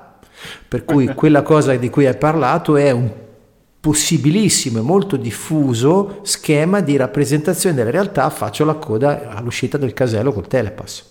Per 0.68 0.86
cui 0.86 1.08
quella 1.14 1.44
cosa 1.44 1.76
di 1.76 1.90
cui 1.90 2.08
hai 2.08 2.18
parlato 2.18 2.76
è 2.76 2.90
un 2.90 3.10
possibilissimo 3.82 4.78
e 4.78 4.82
molto 4.82 5.18
diffuso 5.18 6.20
schema 6.22 6.82
di 6.82 6.96
rappresentazione 6.96 7.76
della 7.76 7.90
realtà, 7.90 8.30
faccio 8.30 8.64
la 8.64 8.76
coda 8.76 9.32
all'uscita 9.32 9.78
del 9.78 9.94
casello 9.94 10.32
col 10.32 10.48
telepass. 10.48 11.06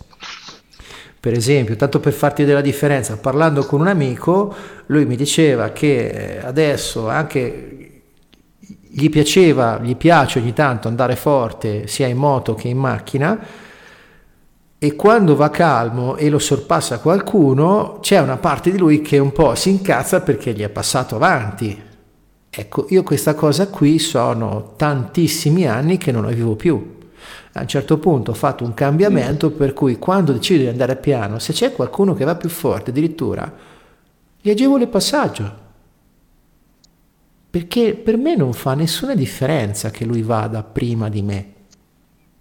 Per 1.19 1.35
esempio, 1.35 1.77
tanto 1.77 1.99
per 2.01 2.13
farti 2.13 2.45
della 2.45 2.61
differenza, 2.61 3.19
parlando 3.19 3.67
con 3.67 3.81
un 3.81 3.89
amico, 3.89 4.55
lui 4.87 5.05
mi 5.05 5.17
diceva 5.17 5.71
che 5.71 6.07
eh, 6.07 6.39
adesso 6.39 7.09
anche 7.09 8.03
gli 8.93 9.11
piaceva, 9.11 9.81
gli 9.83 9.97
piace 9.97 10.39
ogni 10.39 10.53
tanto 10.53 10.89
andare 10.89 11.17
forte 11.17 11.89
sia 11.89 12.07
in 12.07 12.17
moto 12.17 12.55
che 12.55 12.69
in 12.69 12.79
macchina 12.79 13.39
e 14.79 14.97
quando 14.97 15.37
va 15.37 15.51
calmo 15.51 16.17
e 16.17 16.31
lo 16.31 16.39
sorpassa 16.39 17.01
qualcuno, 17.01 17.99
c'è 18.01 18.19
una 18.21 18.39
parte 18.39 18.71
di 18.71 18.79
lui 18.79 19.03
che 19.03 19.19
un 19.19 19.33
po' 19.33 19.55
si 19.55 19.69
incazza 19.69 20.23
perché 20.23 20.53
gli 20.53 20.63
è 20.63 20.71
passato 20.71 21.17
avanti. 21.17 21.89
Ecco, 22.51 22.87
io 22.91 23.03
questa 23.03 23.35
cosa 23.35 23.69
qui 23.69 23.99
sono 23.99 24.75
tantissimi 24.77 25.67
anni 25.67 25.99
che 25.99 26.11
non 26.11 26.25
la 26.25 26.33
vivo 26.33 26.57
più 26.57 26.99
a 27.53 27.61
un 27.61 27.69
certo 27.69 27.99
punto 27.99 28.31
ho 28.31 28.35
fatto 28.35 28.65
un 28.65 28.75
cambiamento 28.75 29.51
per 29.51 29.73
cui 29.73 29.99
quando 29.99 30.33
decido 30.33 30.61
di 30.61 30.69
andare 30.69 30.97
piano, 30.97 31.39
se 31.39 31.53
c'è 31.53 31.73
qualcuno 31.73 32.15
che 32.15 32.25
va 32.25 32.37
più 32.37 32.49
forte, 32.49 32.91
addirittura 32.91 33.53
gli 34.41 34.51
agevolo 34.51 34.85
il 34.85 34.89
passaggio. 34.89 35.69
Perché 37.51 37.95
per 37.95 38.17
me 38.17 38.37
non 38.37 38.53
fa 38.53 38.75
nessuna 38.75 39.17
differenza 39.17 39.91
che 39.91 40.05
lui 40.05 40.23
vada 40.23 40.63
prima 40.63 41.09
di 41.09 41.23
me, 41.23 41.53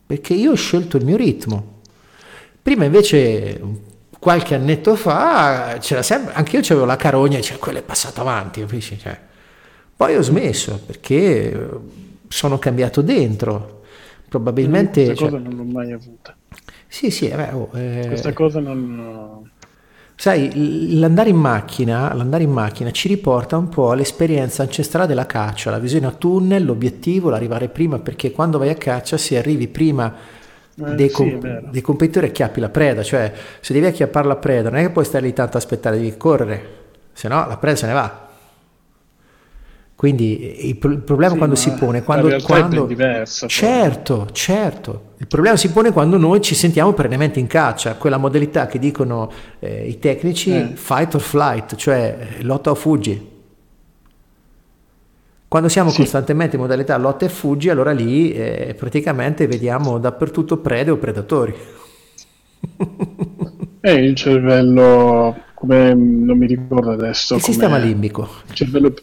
perché 0.06 0.36
io 0.36 0.52
ho 0.52 0.56
scelto 0.56 0.98
il 0.98 1.06
mio 1.06 1.18
ritmo. 1.18 1.78
Prima 2.62 2.86
invece 2.86 3.60
qualche 4.20 4.54
annetto 4.54 4.96
fa 4.96 5.78
c'era 5.80 6.04
sempre, 6.04 6.34
anche 6.34 6.58
io 6.58 6.62
avevo 6.62 6.86
la 6.86 6.96
carogna 6.96 7.40
e 7.40 7.42
cioè, 7.42 7.58
quello 7.58 7.80
è 7.80 7.84
passato 7.84 8.22
avanti, 8.22 8.60
capisci? 8.60 9.00
Cioè, 9.00 9.20
poi 10.00 10.16
ho 10.16 10.22
smesso 10.22 10.80
perché 10.86 11.70
sono 12.30 12.58
cambiato 12.58 13.02
dentro, 13.02 13.82
probabilmente... 14.30 15.04
Questa 15.04 15.26
cioè... 15.26 15.30
cosa 15.30 15.44
non 15.44 15.58
l'ho 15.58 15.64
mai 15.66 15.92
avuta. 15.92 16.34
Sì, 16.88 17.12
sì, 17.12 17.28
beh, 17.28 17.50
oh, 17.52 17.70
eh... 17.74 18.06
questa 18.08 18.32
cosa 18.32 18.62
non... 18.62 19.52
Sai, 20.16 20.98
l'andare 20.98 21.32
in, 21.32 21.36
macchina, 21.36 22.14
l'andare 22.14 22.44
in 22.44 22.50
macchina 22.50 22.92
ci 22.92 23.10
riporta 23.10 23.58
un 23.58 23.68
po' 23.68 23.92
all'esperienza 23.92 24.64
ancestrale 24.64 25.06
della 25.06 25.26
caccia, 25.26 25.70
la 25.70 25.80
visione 25.80 26.06
a 26.06 26.12
tunnel, 26.12 26.64
l'obiettivo, 26.64 27.30
l'arrivare 27.30 27.68
prima, 27.68 28.00
perché 28.00 28.32
quando 28.32 28.58
vai 28.58 28.70
a 28.70 28.76
caccia 28.76 29.18
se 29.18 29.38
arrivi 29.38 29.68
prima 29.68 30.16
eh, 30.76 30.96
dei, 30.96 31.12
com- 31.12 31.42
sì, 31.42 31.70
dei 31.72 31.82
competitori 31.82 32.28
acchiappi 32.28 32.62
la 32.62 32.70
preda, 32.70 33.04
cioè 33.04 33.34
se 33.60 33.74
devi 33.74 33.88
acchiappare 33.88 34.28
la 34.28 34.38
preda 34.38 34.70
non 34.70 34.80
è 34.80 34.84
che 34.84 34.92
puoi 34.92 35.04
stare 35.04 35.26
lì 35.26 35.34
tanto 35.34 35.58
a 35.58 35.60
aspettare, 35.60 35.98
devi 35.98 36.16
correre, 36.16 36.70
se 37.12 37.28
no 37.28 37.46
la 37.46 37.58
preda 37.58 37.76
se 37.76 37.86
ne 37.88 37.94
va. 37.94 38.28
Quindi 40.00 40.70
il, 40.70 40.78
problema 40.78 41.34
sì, 41.34 41.38
quando 41.38 41.56
si 41.56 41.74
pone, 41.74 42.04
quando, 42.04 42.34
quando 42.42 42.86
diversa, 42.86 43.48
certo, 43.48 44.30
certo, 44.32 45.08
il 45.18 45.28
problema 45.28 45.58
si 45.58 45.74
pone 45.74 45.92
quando 45.92 46.16
noi 46.16 46.40
ci 46.40 46.56
sentiamo 46.56 46.94
perennemente 46.94 47.38
in 47.42 47.48
caccia, 47.48 47.96
quella 47.96 48.16
modalità 48.16 48.66
che 48.68 48.80
dicono 48.80 49.30
eh, 49.60 49.90
i 49.90 50.00
tecnici 50.00 50.56
eh. 50.56 50.72
fight 50.76 51.16
or 51.16 51.20
flight, 51.20 51.76
cioè 51.76 52.38
lotta 52.44 52.72
o 52.72 52.76
fuggi. 52.76 53.28
Quando 55.50 55.68
siamo 55.68 55.90
sì. 55.90 55.98
costantemente 55.98 56.56
in 56.56 56.62
modalità 56.62 56.96
lotta 56.96 57.26
e 57.26 57.30
fuggi, 57.30 57.68
allora 57.68 57.92
lì 57.92 58.32
eh, 58.32 58.74
praticamente 58.80 59.48
vediamo 59.48 60.00
dappertutto 60.00 60.60
prede 60.60 60.92
o 60.92 60.96
predatori. 60.96 61.54
E 63.82 63.94
il 63.94 64.14
cervello, 64.14 65.38
come 65.54 65.94
non 65.94 66.38
mi 66.38 66.48
ricordo 66.48 66.92
adesso. 66.92 67.36
Il 67.36 67.42
sistema 67.42 67.78
limbico. 67.78 68.28
Il 68.48 68.54
cervello 68.54 68.94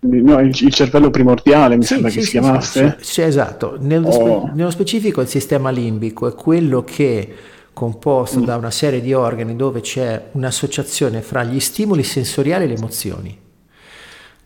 No, 0.00 0.38
il, 0.40 0.48
il, 0.48 0.72
cervello 0.72 1.10
primordiale 1.10 1.76
mi 1.76 1.82
sì, 1.82 1.94
sembra 1.94 2.10
sì, 2.10 2.16
che 2.16 2.22
sì, 2.22 2.30
si 2.30 2.38
chiamasse. 2.38 2.96
Sì, 3.00 3.22
esatto. 3.22 3.76
Nello, 3.80 4.08
oh. 4.08 4.12
spe- 4.44 4.52
nello, 4.54 4.70
specifico 4.70 5.20
il 5.20 5.28
sistema 5.28 5.70
limbico 5.70 6.28
è 6.28 6.34
quello 6.34 6.84
che 6.84 7.34
composto 7.72 8.40
mm. 8.40 8.44
da 8.44 8.56
una 8.56 8.70
serie 8.70 9.00
di 9.00 9.12
organi 9.12 9.56
dove 9.56 9.80
c'è 9.80 10.28
un'associazione 10.32 11.22
fra 11.22 11.42
gli 11.44 11.60
stimoli 11.60 12.02
sensoriali 12.02 12.64
e 12.64 12.66
le 12.68 12.74
emozioni. 12.74 13.38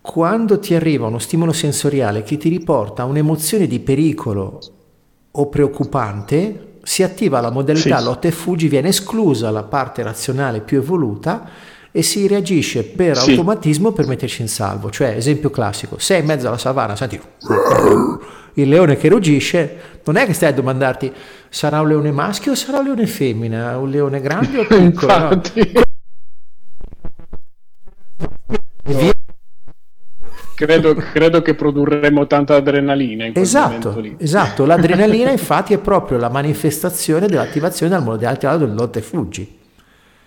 Quando 0.01 0.59
ti 0.59 0.75
arriva 0.75 1.09
uno 1.09 1.19
stimolo 1.19 1.53
sensoriale 1.53 2.23
che 2.23 2.37
ti 2.39 2.49
riporta 2.49 3.05
un'emozione 3.05 3.67
di 3.67 3.81
pericolo 3.81 4.61
o 5.31 5.49
preoccupante, 5.49 6.79
si 6.83 7.03
attiva 7.03 7.41
la 7.41 7.51
modalità 7.51 8.01
lotta 8.01 8.27
e 8.27 8.33
fuggi, 8.33 8.69
viene 8.69 8.89
esclusa 8.89 9.51
la 9.51 9.63
parte 9.63 10.03
razionale 10.03 10.61
più 10.61 10.79
evoluta 10.79 11.49
e 11.93 12.03
si 12.03 12.27
reagisce 12.27 12.85
per 12.85 13.17
sì. 13.17 13.31
automatismo 13.31 13.93
per 13.93 14.07
metterci 14.07 14.43
in 14.43 14.49
salvo. 14.49 14.91
Cioè, 14.91 15.09
esempio 15.09 15.51
classico, 15.51 15.99
sei 15.99 16.21
in 16.21 16.27
mezzo 16.27 16.47
alla 16.47 16.59
savana, 16.59 16.97
senti 16.97 17.21
il 18.55 18.69
leone 18.69 18.97
che 18.97 19.09
ruggisce, 19.09 19.79
non 20.05 20.17
è 20.17 20.27
che 20.27 20.33
stai 20.33 20.51
a 20.51 20.53
domandarti 20.53 21.13
sarà 21.49 21.81
un 21.81 21.89
leone 21.89 22.13
maschio 22.13 22.53
o 22.53 22.55
sarà 22.55 22.79
un 22.79 22.85
leone 22.85 23.07
femmina, 23.07 23.77
un 23.79 23.91
leone 23.91 24.21
grande 24.21 24.59
o 24.59 24.67
piccolo. 24.67 25.19
No. 25.19 25.41
Credo, 30.55 30.95
credo, 30.95 31.41
che 31.41 31.55
produrremo 31.55 32.27
tanta 32.27 32.57
adrenalina 32.57 33.25
in 33.25 33.33
quel 33.33 33.43
esatto, 33.43 34.05
esatto, 34.19 34.67
l'adrenalina 34.67 35.31
infatti 35.33 35.73
è 35.73 35.79
proprio 35.79 36.19
la 36.19 36.29
manifestazione 36.29 37.29
dell'attivazione 37.29 37.95
del 37.95 38.05
modello 38.05 38.59
del 38.59 38.75
lotta 38.75 38.99
e 38.99 39.03
fuggi 39.03 39.60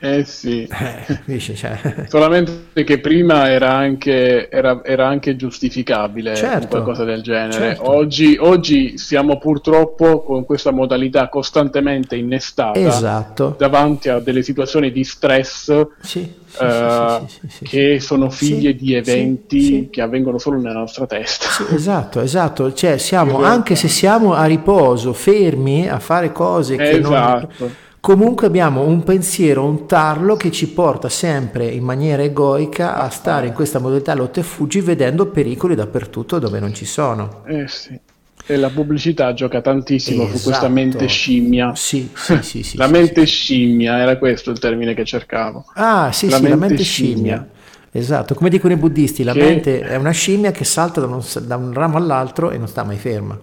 Eh 0.06 0.26
sì, 0.26 0.68
eh, 0.68 1.40
cioè. 1.40 1.80
solamente 2.10 2.84
che 2.84 3.00
prima 3.00 3.50
era 3.50 3.72
anche, 3.72 4.50
era, 4.50 4.84
era 4.84 5.08
anche 5.08 5.38
giustificabile 5.38 6.36
certo, 6.36 6.68
qualcosa 6.68 7.06
del 7.06 7.22
genere. 7.22 7.76
Certo. 7.76 7.90
Oggi, 7.90 8.36
oggi, 8.38 8.98
siamo 8.98 9.38
purtroppo 9.38 10.22
con 10.24 10.44
questa 10.44 10.72
modalità 10.72 11.30
costantemente 11.30 12.18
innestata 12.18 12.78
esatto. 12.78 13.56
davanti 13.58 14.10
a 14.10 14.20
delle 14.20 14.44
situazioni 14.44 14.92
di 14.92 15.06
stress 15.06 15.88
sì, 16.02 16.30
sì, 16.48 16.62
uh, 16.62 17.26
sì, 17.48 17.64
che 17.64 18.00
sono 18.02 18.30
figlie 18.30 18.76
di 18.76 18.96
eventi 18.96 19.88
che 19.90 20.02
avvengono 20.02 20.38
solo 20.38 20.60
nella 20.60 20.80
nostra 20.80 21.06
testa. 21.06 21.46
esatto, 21.74 22.20
esatto. 22.20 22.74
Cioè, 22.74 22.98
siamo, 22.98 23.42
anche 23.42 23.76
se 23.76 23.88
siamo 23.88 24.34
a 24.34 24.44
riposo, 24.44 25.14
fermi 25.14 25.88
a 25.88 26.00
fare 26.00 26.34
cose 26.34 26.76
che 26.76 26.90
esatto. 26.90 27.48
non 27.60 27.72
Comunque 28.04 28.48
abbiamo 28.48 28.82
un 28.82 29.02
pensiero, 29.02 29.64
un 29.64 29.88
tarlo 29.88 30.36
che 30.36 30.52
ci 30.52 30.68
porta 30.68 31.08
sempre 31.08 31.68
in 31.68 31.86
maniera 31.86 32.22
egoica 32.22 32.98
a 32.98 33.08
stare 33.08 33.48
in 33.48 33.54
questa 33.54 33.80
modalità 33.80 34.14
lotta 34.14 34.42
e 34.42 34.44
fuggi 34.44 34.82
vedendo 34.82 35.28
pericoli 35.28 35.74
dappertutto 35.74 36.38
dove 36.38 36.60
non 36.60 36.74
ci 36.74 36.84
sono. 36.84 37.46
Eh 37.46 37.66
sì. 37.70 37.98
E 38.46 38.58
la 38.58 38.70
pubblicità 38.70 39.34
gioca 39.34 39.62
tantissimo 39.62 40.24
esatto. 40.24 40.38
su 40.38 40.44
questa 40.44 40.66
esatto. 40.66 40.74
mente 40.74 41.08
scimmia. 41.08 41.76
Sì, 41.76 42.10
sì, 42.14 42.42
sì. 42.42 42.64
sì 42.64 42.76
la 42.78 42.88
sì, 42.88 42.92
mente 42.92 43.26
sì. 43.26 43.32
scimmia, 43.32 43.98
era 43.98 44.18
questo 44.18 44.52
il 44.52 44.60
termine 44.60 44.94
che 44.94 45.06
cercavo. 45.06 45.64
Ah, 45.76 46.12
sì, 46.12 46.28
la, 46.28 46.36
sì, 46.36 46.42
mente, 46.42 46.58
la 46.60 46.68
mente 46.68 46.84
scimmia. 46.84 47.36
scimmia. 47.38 47.50
Esatto, 47.90 48.36
come 48.36 48.50
dicono 48.50 48.74
i 48.74 48.78
buddisti, 48.78 49.24
la 49.24 49.32
che... 49.32 49.40
mente 49.40 49.80
è 49.80 49.96
una 49.96 50.12
scimmia 50.12 50.52
che 50.52 50.66
salta 50.66 51.00
da 51.00 51.08
un, 51.08 51.24
da 51.44 51.56
un 51.56 51.72
ramo 51.72 51.96
all'altro 51.96 52.52
e 52.52 52.58
non 52.58 52.68
sta 52.68 52.84
mai 52.84 52.98
ferma. 52.98 53.40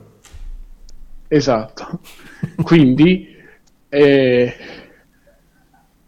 Esatto. 1.28 2.01
Quindi 2.62 3.39
e 3.91 4.55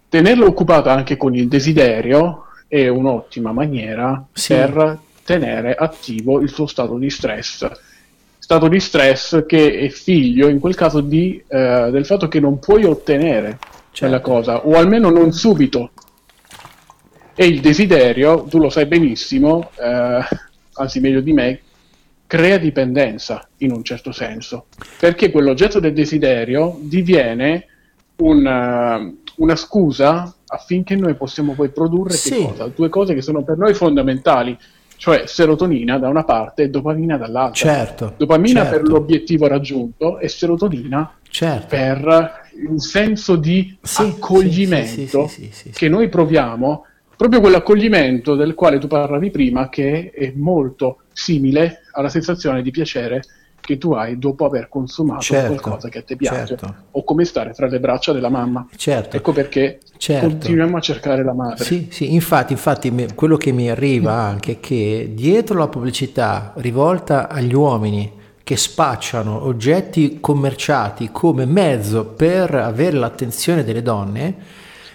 tenerlo 0.09 0.47
occupato 0.47 0.89
anche 0.89 1.17
con 1.19 1.35
il 1.35 1.49
desiderio 1.49 2.47
è 2.69 2.89
un'ottima 2.89 3.53
maniera 3.53 4.25
sì. 4.33 4.55
per 4.55 4.99
tenere 5.25 5.75
attivo 5.75 6.41
il 6.41 6.49
suo 6.49 6.67
stato 6.67 6.97
di 6.97 7.11
stress. 7.11 7.71
Stato 8.39 8.69
di 8.69 8.81
stress 8.81 9.45
che 9.47 9.79
è 9.79 9.89
figlio, 9.89 10.49
in 10.49 10.59
quel 10.59 10.75
caso, 10.75 11.01
di, 11.01 11.43
eh, 11.47 11.89
del 11.91 12.07
fatto 12.07 12.29
che 12.29 12.41
non 12.41 12.59
puoi 12.59 12.85
ottenere 12.85 13.59
certo. 13.91 13.99
quella 13.99 14.21
cosa, 14.21 14.67
o 14.67 14.75
almeno 14.75 15.11
non 15.11 15.33
subito. 15.33 15.91
E 17.35 17.47
il 17.47 17.61
desiderio, 17.61 18.45
tu 18.45 18.59
lo 18.59 18.69
sai 18.69 18.87
benissimo, 18.87 19.71
eh, 19.79 20.21
anzi 20.75 21.01
meglio 21.01 21.21
di 21.21 21.33
me, 21.33 21.61
crea 22.27 22.59
dipendenza 22.59 23.47
in 23.59 23.73
un 23.73 23.85
certo 23.85 24.13
senso, 24.13 24.67
perché 24.99 25.31
quell'oggetto 25.31 25.81
del 25.81 25.93
desiderio 25.93 26.79
diviene 26.81 27.67
una, 28.17 28.99
eh, 28.99 29.15
una 29.37 29.57
scusa 29.57 30.35
affinché 30.47 30.97
noi 30.97 31.15
possiamo 31.15 31.55
poi 31.55 31.71
produrre 31.71 32.15
sì. 32.15 32.49
due 32.75 32.89
cose 32.89 33.15
che 33.15 33.23
sono 33.23 33.43
per 33.43 33.57
noi 33.57 33.75
fondamentali, 33.75 34.57
cioè 34.97 35.27
serotonina 35.27 35.99
da 35.99 36.09
una 36.09 36.25
parte 36.25 36.65
e 36.65 36.69
dopamina 36.69 37.17
dall'altra. 37.17 37.73
Certo, 37.73 38.15
dopamina 38.17 38.63
certo. 38.63 38.77
per 38.77 38.89
l'obiettivo 38.89 39.47
raggiunto 39.47 40.19
e 40.19 40.29
serotonina 40.29 41.17
certo. 41.29 41.67
per 41.69 42.41
il 42.71 42.81
senso 42.81 43.37
di 43.37 43.77
sì, 43.81 44.03
accoglimento 44.03 45.27
sì, 45.27 45.51
che 45.73 45.89
noi 45.89 46.09
proviamo, 46.09 46.85
proprio 47.17 47.41
quell'accoglimento 47.41 48.35
del 48.35 48.55
quale 48.55 48.79
tu 48.79 48.87
parlavi 48.87 49.31
prima, 49.31 49.69
che 49.69 50.11
è 50.11 50.33
molto 50.37 50.99
simile 51.13 51.81
alla 51.93 52.09
sensazione 52.09 52.63
di 52.63 52.71
piacere 52.71 53.23
che 53.63 53.79
tu 53.79 53.93
hai 53.93 54.19
dopo 54.19 54.45
aver 54.45 54.69
consumato 54.69 55.21
certo, 55.21 55.55
qualcosa 55.55 55.89
che 55.89 55.99
a 55.99 56.03
te 56.03 56.17
piace 56.17 56.47
certo. 56.57 56.75
o 56.91 57.05
come 57.05 57.25
stare 57.25 57.55
fra 57.55 57.69
le 57.69 57.79
braccia 57.79 58.13
della 58.13 58.29
mamma. 58.29 58.67
Certo. 58.75 59.17
Ecco 59.17 59.33
perché 59.33 59.79
certo. 59.99 60.27
continuiamo 60.27 60.77
a 60.77 60.81
cercare 60.81 61.23
la 61.23 61.33
madre. 61.33 61.63
Sì, 61.63 61.87
sì, 61.89 62.13
infatti, 62.13 62.53
infatti 62.53 62.93
quello 63.15 63.37
che 63.37 63.53
mi 63.53 63.71
arriva 63.71 64.15
anche 64.15 64.53
è 64.53 64.61
che 64.61 65.13
dietro 65.15 65.59
la 65.59 65.69
pubblicità 65.69 66.53
rivolta 66.57 67.29
agli 67.29 67.55
uomini 67.55 68.21
che 68.43 68.57
spacciano 68.57 69.45
oggetti 69.45 70.19
commerciati 70.19 71.11
come 71.13 71.47
mezzo 71.47 72.05
per 72.05 72.53
avere 72.57 72.97
l'attenzione 72.97 73.63
delle 73.63 73.83
donne, 73.83 74.35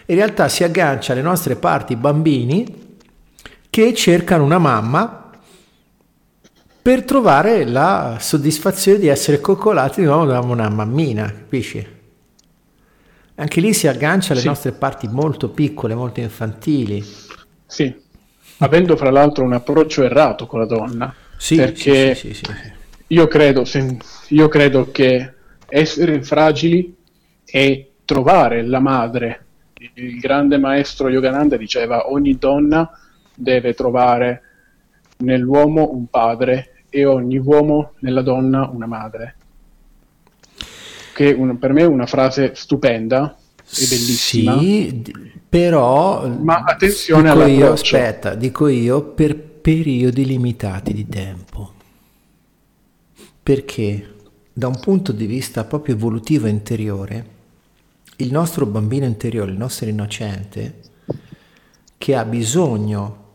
in 0.07 0.15
realtà 0.15 0.49
si 0.49 0.65
aggancia 0.65 1.14
alle 1.14 1.22
nostre 1.22 1.56
parti 1.56 1.95
bambini 1.95 2.98
che 3.69 3.94
cercano 3.94 4.44
una 4.44 4.57
mamma 4.57 5.27
per 6.88 7.04
trovare 7.04 7.66
la 7.66 8.16
soddisfazione 8.18 8.98
di 8.98 9.08
essere 9.08 9.42
coccolati 9.42 10.00
di 10.00 10.06
nuovo 10.06 10.24
da 10.24 10.40
una 10.40 10.70
mammina, 10.70 11.26
capisci? 11.26 11.86
Anche 13.36 13.60
lì 13.60 13.74
si 13.74 13.90
aggancia 13.90 14.32
alle 14.32 14.40
sì. 14.40 14.48
nostre 14.48 14.72
parti 14.72 15.10
molto 15.10 15.50
piccole, 15.50 15.96
molto 15.96 16.22
infantili. 16.22 17.04
Sì, 17.66 17.94
avendo 18.60 18.96
fra 18.96 19.12
l'altro 19.12 19.44
un 19.44 19.52
approccio 19.52 20.02
errato 20.04 20.46
con 20.46 20.62
la 20.62 20.66
donna. 20.66 21.14
Sì, 21.36 21.58
perché 21.58 22.16
sì, 22.16 22.34
sì, 22.34 22.46
io, 23.08 23.28
credo, 23.28 23.66
io 24.30 24.48
credo 24.48 24.90
che 24.90 25.34
essere 25.68 26.24
fragili 26.24 26.96
e 27.44 27.96
trovare 28.06 28.66
la 28.66 28.80
madre. 28.80 29.46
Il 29.96 30.20
grande 30.20 30.58
maestro 30.58 31.10
Yogananda 31.10 31.58
diceva 31.58 32.10
ogni 32.10 32.38
donna 32.38 32.90
deve 33.36 33.74
trovare 33.74 34.42
nell'uomo 35.18 35.92
un 35.92 36.06
padre 36.08 36.72
e 36.98 37.06
ogni 37.06 37.38
uomo 37.38 37.91
nella 37.99 38.24
donna 38.24 38.68
una 38.68 38.88
madre. 38.88 39.36
Che 41.14 41.32
un, 41.32 41.60
per 41.60 41.72
me 41.72 41.82
è 41.82 41.86
una 41.86 42.07
frase 42.07 42.53
stupenda 42.56 43.38
e 43.38 43.86
bellissima. 43.88 44.57
Sì, 44.57 45.03
però 45.48 46.28
ma 46.28 46.64
attenzione 46.65 47.32
dico 47.32 47.45
io, 47.45 47.72
aspetta, 47.72 48.34
dico 48.34 48.68
io 48.68 49.03
per 49.03 49.38
periodi 49.38 50.26
limitati 50.26 50.91
di 50.91 51.07
tempo. 51.07 51.74
Perché 53.44 54.15
da 54.52 54.68
un 54.68 54.80
punto 54.80 55.11
di 55.11 55.28
vista 55.28 55.65
proprio 55.65 55.94
evolutivo 55.94 56.48
interiore, 56.48 57.36
il 58.18 58.32
nostro 58.32 58.65
bambino 58.65 59.06
interiore, 59.06 59.52
il 59.52 59.57
nostro 59.57 59.88
innocente, 59.88 60.80
che 61.99 62.15
ha 62.15 62.26
bisogno 62.26 63.26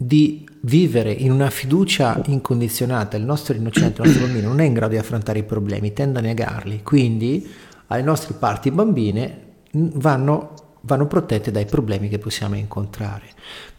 di 0.00 0.48
vivere 0.60 1.10
in 1.10 1.32
una 1.32 1.50
fiducia 1.50 2.20
incondizionata, 2.26 3.16
il 3.16 3.24
nostro 3.24 3.54
innocente, 3.54 4.00
il 4.00 4.06
nostro 4.06 4.26
bambino 4.26 4.48
non 4.48 4.60
è 4.60 4.64
in 4.64 4.72
grado 4.72 4.92
di 4.92 4.98
affrontare 4.98 5.40
i 5.40 5.44
problemi, 5.44 5.92
tende 5.92 6.20
a 6.20 6.22
negarli, 6.22 6.84
quindi 6.84 7.50
alle 7.88 8.02
nostre 8.02 8.34
parti 8.34 8.70
bambine 8.70 9.46
vanno, 9.72 10.76
vanno 10.82 11.06
protette 11.08 11.50
dai 11.50 11.66
problemi 11.66 12.08
che 12.08 12.18
possiamo 12.18 12.54
incontrare. 12.54 13.26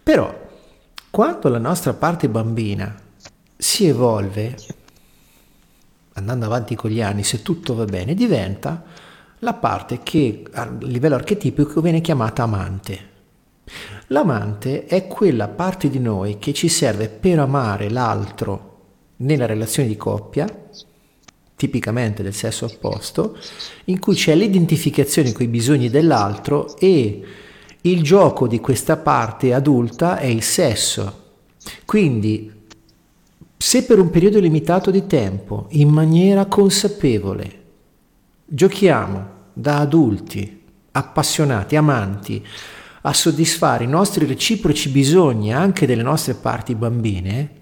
Però 0.03 0.47
quando 1.09 1.47
la 1.47 1.57
nostra 1.57 1.93
parte 1.93 2.27
bambina 2.27 2.93
si 3.55 3.87
evolve, 3.87 4.57
andando 6.13 6.45
avanti 6.45 6.75
con 6.75 6.89
gli 6.89 7.01
anni, 7.01 7.23
se 7.23 7.41
tutto 7.41 7.75
va 7.75 7.85
bene, 7.85 8.13
diventa 8.13 8.83
la 9.39 9.53
parte 9.53 10.01
che 10.03 10.43
a 10.51 10.69
livello 10.81 11.15
archetipico 11.15 11.79
viene 11.79 12.01
chiamata 12.01 12.43
amante. 12.43 13.08
L'amante 14.11 14.85
è 14.85 15.05
quella 15.07 15.47
parte 15.47 15.87
di 15.89 15.99
noi 15.99 16.39
che 16.39 16.51
ci 16.51 16.67
serve 16.67 17.09
per 17.09 17.37
amare 17.37 17.89
l'altro 17.89 18.77
nella 19.17 19.45
relazione 19.45 19.87
di 19.87 19.97
coppia, 19.97 20.47
tipicamente 21.55 22.23
del 22.23 22.33
sesso 22.33 22.65
opposto, 22.65 23.37
in 23.85 23.99
cui 23.99 24.15
c'è 24.15 24.33
l'identificazione 24.33 25.31
con 25.31 25.45
i 25.45 25.49
bisogni 25.49 25.89
dell'altro 25.89 26.75
e 26.77 27.23
il 27.81 28.01
gioco 28.01 28.47
di 28.47 28.59
questa 28.59 28.97
parte 28.97 29.53
adulta 29.53 30.17
è 30.17 30.25
il 30.25 30.41
sesso. 30.41 31.27
Quindi, 31.85 32.51
se 33.57 33.83
per 33.83 33.99
un 33.99 34.09
periodo 34.09 34.39
limitato 34.39 34.89
di 34.89 35.05
tempo, 35.05 35.67
in 35.71 35.89
maniera 35.89 36.45
consapevole, 36.45 37.63
giochiamo 38.45 39.27
da 39.53 39.77
adulti, 39.77 40.61
appassionati, 40.91 41.75
amanti, 41.75 42.43
a 43.01 43.13
soddisfare 43.13 43.83
i 43.83 43.87
nostri 43.87 44.25
reciproci 44.25 44.89
bisogni 44.89 45.53
anche 45.53 45.85
delle 45.85 46.03
nostre 46.03 46.33
parti 46.33 46.75
bambine, 46.75 47.57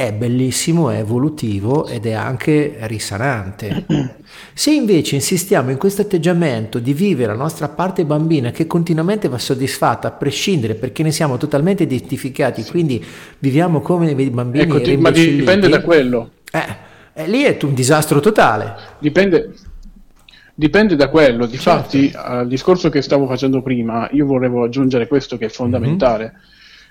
è 0.00 0.14
bellissimo, 0.14 0.88
è 0.88 0.96
evolutivo 0.96 1.86
ed 1.86 2.06
è 2.06 2.12
anche 2.12 2.76
risanante. 2.80 3.84
Se 4.54 4.70
invece 4.70 5.16
insistiamo 5.16 5.70
in 5.70 5.76
questo 5.76 6.00
atteggiamento 6.00 6.78
di 6.78 6.94
vivere 6.94 7.32
la 7.32 7.38
nostra 7.38 7.68
parte 7.68 8.06
bambina 8.06 8.50
che 8.50 8.66
continuamente 8.66 9.28
va 9.28 9.36
soddisfatta 9.36 10.08
a 10.08 10.12
prescindere 10.12 10.74
perché 10.74 11.02
ne 11.02 11.12
siamo 11.12 11.36
totalmente 11.36 11.82
identificati, 11.82 12.64
quindi 12.64 13.04
viviamo 13.40 13.82
come 13.82 14.14
dei 14.14 14.30
bambini 14.30 14.64
ecco, 14.64 15.00
ma 15.00 15.10
dipende 15.10 15.68
da 15.68 15.82
quello. 15.82 16.30
Eh, 16.50 17.22
eh, 17.22 17.28
lì 17.28 17.42
è 17.42 17.58
un 17.62 17.74
disastro 17.74 18.20
totale. 18.20 18.74
Dipende, 19.00 19.52
Dipende 20.60 20.94
da 20.94 21.08
quello, 21.08 21.46
difatti 21.46 22.10
certo. 22.10 22.18
al 22.28 22.46
discorso 22.46 22.90
che 22.90 23.00
stavo 23.00 23.26
facendo 23.26 23.62
prima, 23.62 24.10
io 24.12 24.26
volevo 24.26 24.62
aggiungere 24.62 25.06
questo 25.06 25.38
che 25.38 25.46
è 25.46 25.48
fondamentale, 25.48 26.24
mm-hmm. 26.24 26.42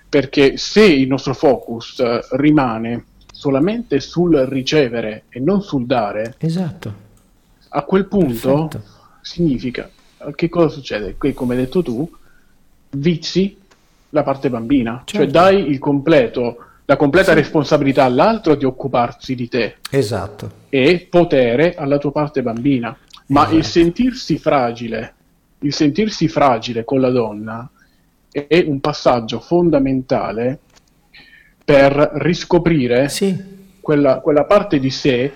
perché 0.10 0.58
se 0.58 0.84
il 0.84 1.08
nostro 1.08 1.36
focus 1.36 2.00
eh, 2.00 2.20
rimane 2.32 3.06
solamente 3.32 4.00
sul 4.00 4.36
ricevere 4.50 5.26
e 5.30 5.40
non 5.40 5.62
sul 5.62 5.86
dare, 5.86 6.34
esatto. 6.40 6.94
a 7.68 7.84
quel 7.84 8.08
punto 8.08 8.68
Perfetto. 8.70 8.84
significa 9.22 9.88
che 10.34 10.50
cosa 10.50 10.70
succede? 10.70 11.14
Qui, 11.16 11.36
come 11.36 11.54
hai 11.54 11.62
detto 11.62 11.84
tu, 11.84 12.10
vizi 12.90 13.56
la 14.10 14.24
parte 14.24 14.50
bambina, 14.50 15.04
cioè 15.06 15.26
Certo. 15.26 15.32
dai 15.32 15.70
il 15.70 15.78
completo, 15.78 16.58
la 16.86 16.98
completa 16.98 17.34
responsabilità 17.34 18.04
all'altro 18.04 18.56
di 18.56 18.66
occuparsi 18.66 19.36
di 19.36 19.48
te 19.48 19.76
Esatto. 19.92 20.52
e 20.70 21.06
potere 21.08 21.76
alla 21.76 22.00
tua 22.00 22.12
parte 22.12 22.42
bambina. 22.42 22.98
Ma 23.30 23.42
Esatto. 23.42 23.56
il 23.58 23.64
sentirsi 23.66 24.38
fragile, 24.38 25.14
il 25.60 25.74
sentirsi 25.74 26.28
fragile 26.28 26.84
con 26.84 27.00
la 27.00 27.10
donna 27.10 27.70
è 28.32 28.64
un 28.66 28.80
passaggio 28.80 29.40
fondamentale 29.40 30.60
per 31.64 32.12
riscoprire 32.16 33.10
Sì, 33.10 33.36
quella, 33.80 34.20
quella 34.20 34.46
parte 34.46 34.80
di 34.80 34.90
sé 34.90 35.32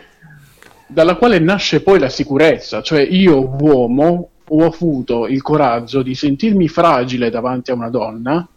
dalla 0.88 1.16
quale 1.16 1.40
nasce 1.40 1.82
poi 1.82 2.00
la 2.00 2.10
sicurezza, 2.10 2.82
cioè 2.82 3.02
io 3.02 3.56
uomo 3.60 4.30
ho 4.48 4.66
avuto 4.66 5.28
il 5.28 5.42
coraggio 5.42 6.02
di 6.02 6.14
sentirmi 6.16 6.68
fragile 6.68 7.30
davanti 7.30 7.72
a 7.72 7.76
una 7.76 7.90
donna 7.90 8.48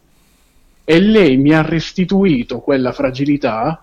e 0.85 1.01
lei 1.01 1.37
mi 1.37 1.53
ha 1.53 1.63
restituito 1.63 2.61
quella 2.61 2.93
fragilità 2.93 3.83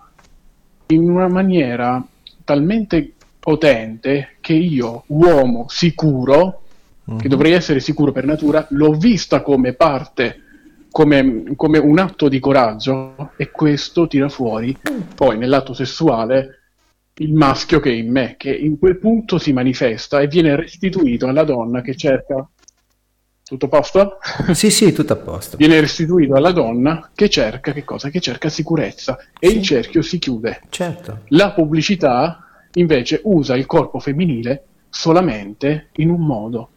in 0.87 1.09
una 1.09 1.27
maniera 1.27 2.05
talmente 2.43 3.13
potente 3.43 4.37
che 4.39 4.53
io, 4.53 5.03
uomo 5.07 5.65
sicuro, 5.67 6.61
che 7.19 7.27
dovrei 7.27 7.51
essere 7.51 7.81
sicuro 7.81 8.13
per 8.13 8.23
natura, 8.23 8.65
l'ho 8.69 8.93
vista 8.93 9.41
come 9.41 9.73
parte, 9.73 10.39
come, 10.89 11.43
come 11.57 11.77
un 11.77 11.99
atto 11.99 12.29
di 12.29 12.39
coraggio 12.39 13.31
e 13.35 13.51
questo 13.51 14.07
tira 14.07 14.29
fuori 14.29 14.77
poi 15.13 15.37
nell'atto 15.37 15.73
sessuale 15.73 16.59
il 17.15 17.33
maschio 17.33 17.79
che 17.81 17.89
è 17.89 17.93
in 17.93 18.09
me, 18.09 18.35
che 18.37 18.55
in 18.55 18.79
quel 18.79 18.97
punto 18.97 19.37
si 19.37 19.51
manifesta 19.51 20.21
e 20.21 20.27
viene 20.27 20.55
restituito 20.55 21.27
alla 21.27 21.43
donna 21.43 21.81
che 21.81 21.95
cerca... 21.95 22.47
Tutto 23.43 23.65
a 23.65 23.69
posto? 23.69 24.17
sì, 24.55 24.71
sì, 24.71 24.93
tutto 24.93 25.13
a 25.13 25.17
posto. 25.17 25.57
viene 25.57 25.79
restituito 25.81 26.33
alla 26.35 26.51
donna 26.51 27.11
che 27.13 27.29
cerca 27.29 27.73
che 27.73 27.83
cosa? 27.83 28.09
Che 28.09 28.21
cerca 28.21 28.47
sicurezza 28.47 29.17
e 29.37 29.49
Sì. 29.49 29.57
il 29.57 29.61
cerchio 29.63 30.01
si 30.01 30.17
chiude. 30.17 30.61
Certo. 30.69 31.23
La 31.27 31.51
pubblicità 31.51 32.52
invece 32.73 33.21
usa 33.23 33.55
il 33.55 33.65
corpo 33.65 33.99
femminile 33.99 34.65
solamente 34.89 35.89
in 35.93 36.09
un 36.09 36.21
modo, 36.25 36.69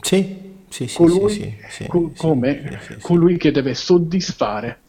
Sì, 0.00 0.64
sì, 0.68 0.86
sì, 0.88 0.94
colui, 0.96 1.28
sì, 1.28 1.56
sì, 1.68 1.86
co- 1.86 2.12
sì, 2.14 2.16
come 2.16 2.78
colui 3.00 3.36
che 3.36 3.50
deve 3.52 3.74
soddisfare. 3.74 4.80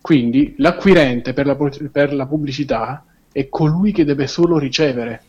Quindi 0.00 0.54
l'acquirente 0.58 1.32
per 1.32 1.46
la, 1.46 1.56
per 1.56 2.12
la 2.14 2.26
pubblicità 2.26 3.04
è 3.30 3.48
colui 3.48 3.92
che 3.92 4.04
deve 4.04 4.26
solo 4.26 4.58
ricevere. 4.58 5.22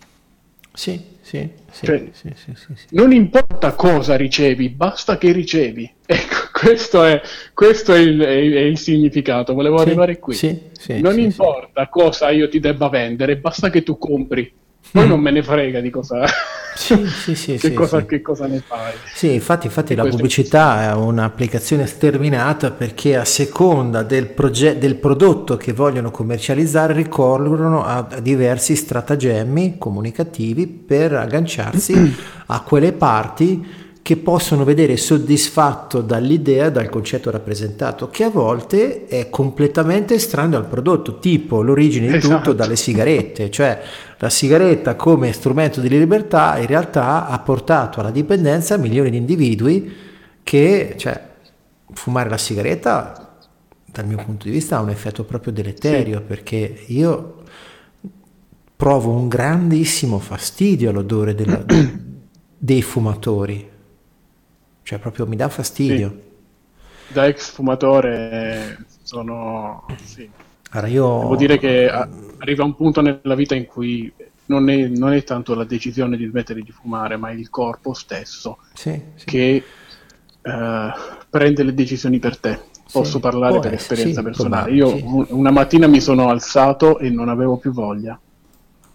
Sì, 0.74 1.13
sì, 1.24 1.50
sì, 1.72 1.86
Cioè- 1.86 2.10
sì. 2.12 2.86
Non 2.92 3.14
importa 3.14 3.72
cosa 3.74 4.16
ricevi, 4.18 4.70
basta 4.70 5.18
che 5.18 5.32
ricevi. 5.32 5.90
Ecco, 6.06 6.36
questo 6.52 7.04
è, 7.06 7.22
questo 7.54 7.94
è, 7.94 8.00
il, 8.00 8.20
è- 8.22 8.30
il 8.30 8.78
significato. 8.78 9.54
Volevo 9.54 9.78
arrivare 9.78 10.20
qui. 10.20 10.36
non 11.00 11.18
importa 11.18 11.88
cosa 11.88 12.30
io 12.30 12.50
ti 12.50 12.60
debba 12.60 12.90
vendere, 12.90 13.38
basta 13.38 13.70
che 13.70 13.84
tu 13.84 13.98
compri. 13.98 14.54
Poi 14.92 15.08
non 15.08 15.20
me 15.22 15.32
ne 15.32 15.42
frega 15.42 15.80
di 15.80 15.90
cosa, 15.90 16.26
Sì, 16.76 17.06
sì, 17.08 17.36
sì, 17.36 17.58
che, 17.58 17.74
cosa 17.74 18.06
che 18.06 18.22
cosa 18.22 18.48
ne 18.48 18.62
fai. 18.66 18.94
Sì, 19.14 19.34
infatti, 19.34 19.68
infatti 19.68 19.96
la 19.96 20.06
pubblicità 20.06 20.90
è 20.90 20.94
un'applicazione 20.94 21.86
sterminata 21.86 22.72
perché 22.72 23.16
a 23.18 23.26
seconda 23.26 24.04
del, 24.04 24.28
proge- 24.28 24.78
del 24.78 24.96
prodotto 24.96 25.58
che 25.58 25.74
vogliono 25.74 26.12
commercializzare 26.12 26.94
ricorrono 26.94 27.84
a, 27.84 28.08
a 28.10 28.20
diversi 28.20 28.76
stratagemmi 28.76 29.78
comunicativi 29.78 30.68
per 30.68 31.14
agganciarsi 31.14 32.16
a 32.48 32.62
quelle 32.62 32.94
parti 32.94 33.82
che 34.04 34.18
possono 34.18 34.66
vedere 34.66 34.98
soddisfatto 34.98 36.02
dall'idea, 36.02 36.70
dal 36.70 36.90
concetto 36.90 37.32
rappresentato, 37.32 38.10
che 38.10 38.26
a 38.26 38.30
volte 38.30 39.08
è 39.08 39.30
completamente 39.30 40.16
estraneo 40.16 40.60
al 40.60 40.68
prodotto, 40.68 41.20
tipo 41.20 41.62
l'origine 41.62 42.08
di 42.08 42.20
tutto 42.20 42.36
Esatto. 42.36 42.54
dalle 42.54 42.76
sigarette, 42.76 43.50
cioè 43.50 43.82
la 44.18 44.30
sigaretta 44.30 44.96
come 44.96 45.32
strumento 45.32 45.80
di 45.80 45.88
libertà 45.88 46.58
in 46.58 46.68
realtà 46.68 47.28
ha 47.28 47.40
portato 47.40 48.02
alla 48.02 48.12
dipendenza 48.12 48.76
milioni 48.76 49.10
di 49.10 49.18
individui 49.18 49.94
che, 50.44 50.96
cioè, 50.98 51.30
fumare 51.94 52.30
la 52.30 52.38
sigaretta 52.38 53.38
dal 53.86 54.06
mio 54.06 54.18
punto 54.18 54.46
di 54.48 54.52
vista 54.52 54.78
ha 54.78 54.82
un 54.82 54.90
effetto 54.90 55.24
proprio 55.24 55.54
deleterio 55.54 56.22
perché 56.22 56.84
io 56.88 57.44
provo 58.76 59.12
un 59.12 59.30
grandissimo 59.30 60.20
fastidio 60.20 60.90
all'odore 60.90 61.36
della- 61.36 61.64
dei 62.58 62.82
fumatori, 62.82 63.70
cioè 64.84 65.00
proprio 65.00 65.26
mi 65.28 65.36
dà 65.36 65.50
fastidio. 65.50 66.22
Da 67.08 67.26
ex 67.28 67.52
fumatore 67.52 68.86
sono... 69.04 69.86
Sì. 70.02 70.30
Allora 70.72 70.88
io 70.88 71.20
Devo 71.20 71.36
dire 71.36 71.58
che 71.60 71.88
arriva 71.90 72.64
un 72.64 72.76
punto 72.76 73.02
nella 73.02 73.36
vita 73.36 73.56
in 73.56 73.66
cui 73.66 74.12
non 74.46 74.70
è, 74.70 74.88
non 74.88 75.14
è 75.14 75.24
tanto 75.24 75.54
la 75.54 75.64
decisione 75.64 76.18
di 76.18 76.26
smettere 76.26 76.62
di 76.62 76.72
fumare, 76.72 77.18
ma 77.18 77.32
il 77.32 77.50
corpo 77.50 77.94
stesso 77.94 78.60
sì, 78.74 79.00
sì. 79.16 79.26
che 79.26 79.64
eh, 80.42 80.92
prende 81.30 81.64
le 81.64 81.74
decisioni 81.74 82.20
per 82.20 82.38
te. 82.40 82.60
Posso 82.92 83.20
Sì, 83.20 83.20
parlare 83.20 83.60
per 83.60 83.74
essere, 83.74 84.04
esperienza 84.04 84.22
sì, 84.22 84.26
personale. 84.26 84.72
Io 84.74 84.88
sì. 84.90 85.02
un- 85.06 85.26
una 85.30 85.52
mattina 85.52 85.88
mi 85.88 86.02
sono 86.02 86.30
alzato 86.30 87.00
e 87.00 87.10
non 87.10 87.30
avevo 87.30 87.58
più 87.58 87.72
voglia. 87.72 88.20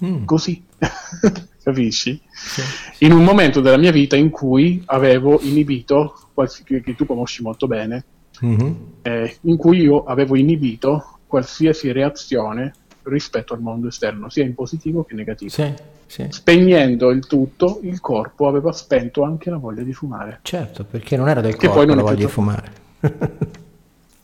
Mm, 0.04 0.24
Così, 0.24 0.64
capisci? 1.72 2.20
sì, 2.32 2.62
In 3.04 3.12
un 3.12 3.22
momento 3.24 3.60
della 3.60 3.76
mia 3.76 3.92
vita 3.92 4.16
in 4.16 4.30
cui 4.30 4.82
avevo 4.86 5.38
inibito, 5.42 6.14
che, 6.64 6.94
tu 6.96 7.06
conosci 7.06 7.42
molto 7.42 7.66
bene, 7.66 8.04
mhm, 8.40 8.76
eh, 9.02 9.36
in 9.42 9.56
cui 9.56 9.80
io 9.80 10.04
avevo 10.04 10.36
inibito 10.36 11.18
qualsiasi 11.26 11.92
reazione 11.92 12.72
rispetto 13.02 13.54
al 13.54 13.60
mondo 13.60 13.88
esterno, 13.88 14.28
sia 14.28 14.44
in 14.44 14.54
positivo 14.54 15.04
che 15.04 15.12
in 15.12 15.18
negativo. 15.18 15.50
sì, 15.50 15.72
sì. 16.06 16.26
Spegnendo 16.30 17.10
il 17.10 17.26
tutto, 17.26 17.80
il 17.82 18.00
corpo 18.00 18.48
aveva 18.48 18.72
spento 18.72 19.22
anche 19.22 19.50
la 19.50 19.58
voglia 19.58 19.82
di 19.82 19.92
fumare. 19.92 20.40
Certo, 20.42 20.84
perché 20.84 21.16
non 21.16 21.28
era 21.28 21.40
del 21.40 21.56
Che 21.56 21.66
corpo 21.66 21.74
poi 21.74 21.86
non 21.86 21.96
la 21.96 22.02
voglia 22.02 22.24
di 22.24 22.30
fumare. 22.30 22.72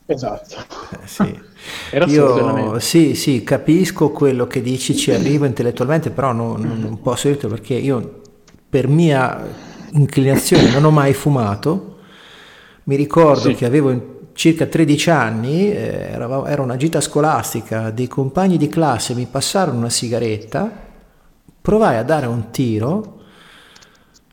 Esatto. 0.07 0.55
Eh, 0.91 1.07
sì. 1.07 1.39
Era 1.89 2.05
Io 2.05 2.79
sì, 2.79 3.15
sì, 3.15 3.43
capisco 3.43 4.11
quello 4.11 4.45
che 4.45 4.61
dici, 4.61 4.95
ci 4.95 5.11
arrivo 5.11 5.45
intellettualmente, 5.45 6.11
però 6.11 6.31
non, 6.31 6.61
non- 6.79 7.01
posso 7.01 7.27
dirti 7.27 7.47
perché 7.47 7.73
io 7.73 8.21
per 8.69 8.87
mia 8.87 9.43
inclinazione 9.93 10.69
non 10.71 10.83
ho 10.85 10.91
mai 10.91 11.13
fumato. 11.13 11.93
Mi 12.83 12.95
ricordo 12.95 13.49
Sì. 13.49 13.55
che 13.55 13.65
avevo 13.65 14.13
circa 14.33 14.67
13 14.67 15.09
anni, 15.09 15.71
eh, 15.71 16.09
eravamo- 16.11 16.45
era 16.45 16.61
una 16.61 16.75
gita 16.75 17.01
scolastica, 17.01 17.89
dei 17.89 18.07
compagni 18.07 18.57
di 18.57 18.67
classe 18.67 19.15
mi 19.15 19.25
passarono 19.25 19.79
una 19.79 19.89
sigaretta, 19.89 20.71
provai 21.61 21.97
a 21.97 22.03
dare 22.03 22.27
un 22.27 22.51
tiro, 22.51 23.21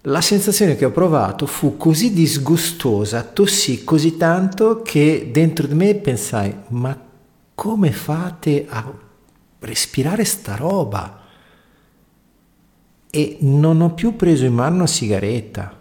la 0.07 0.21
sensazione 0.21 0.75
che 0.75 0.85
ho 0.85 0.91
provato 0.91 1.47
fu 1.47 1.77
così 1.77 2.13
disgustosa, 2.13 3.23
tossì 3.23 3.85
così 3.85 4.17
tanto 4.17 4.83
che 4.83 5.29
dentro 5.33 5.67
di 5.67 5.75
me 5.75 5.95
pensai, 5.95 6.53
ma 6.69 6.99
come 7.55 7.93
fate 7.93 8.67
a 8.69 8.93
respirare 9.61 10.25
sta 10.25 10.57
roba? 10.57 11.21
E 13.15 13.37
non 13.41 13.81
ho 13.81 13.93
più 13.95 14.17
preso 14.17 14.45
in 14.45 14.55
mano 14.55 14.77
una 14.77 14.87
sigaretta, 14.87 15.79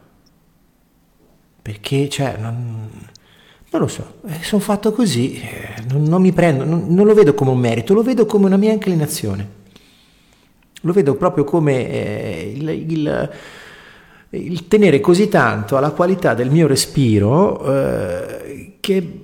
perché, 1.62 2.10
cioè, 2.10 2.36
non, 2.38 2.90
non 3.72 3.82
lo 3.82 3.88
so, 3.88 4.20
sono 4.42 4.62
fatto 4.62 4.92
così, 4.92 5.40
eh, 5.42 5.84
non, 5.90 6.04
non 6.04 6.22
mi 6.22 6.32
prendo, 6.34 6.64
non, 6.64 6.88
non 6.90 7.06
lo 7.08 7.14
vedo 7.16 7.34
come 7.34 7.52
un 7.52 7.60
merito, 7.60 7.94
lo 7.94 8.04
vedo 8.04 8.26
come 8.26 8.46
una 8.46 8.58
mia 8.58 8.74
inclinazione. 8.74 9.60
Lo 10.82 10.94
vedo 10.94 11.16
proprio 11.16 11.44
come 11.44 11.88
eh, 11.90 12.54
il, 12.56 12.70
il- 12.70 13.30
il 14.32 14.68
tenere 14.68 15.00
così 15.00 15.28
tanto 15.28 15.78
alla 15.78 15.92
qualità 15.92 16.34
del 16.34 16.50
mio 16.50 16.68
respiro 16.68 17.64
eh, 17.66 18.74
che 18.80 19.20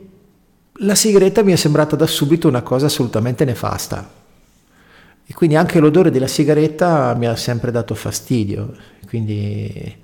la 0.82 0.96
sigaretta 0.96 1.44
mi 1.44 1.54
è 1.54 1.56
sembrata 1.56 1.96
da 1.96 2.06
subito 2.06 2.48
una 2.48 2.62
cosa 2.62 2.88
assolutamente 2.88 3.46
nefasta. 3.46 4.16
E 5.26 5.34
quindi 5.34 5.56
anche 5.56 5.80
l'odore 5.80 6.12
della 6.12 6.28
sigaretta 6.28 7.14
mi 7.16 7.26
ha 7.26 7.36
sempre 7.36 7.72
dato 7.72 7.96
fastidio. 7.96 8.74
Quindi 9.08 9.96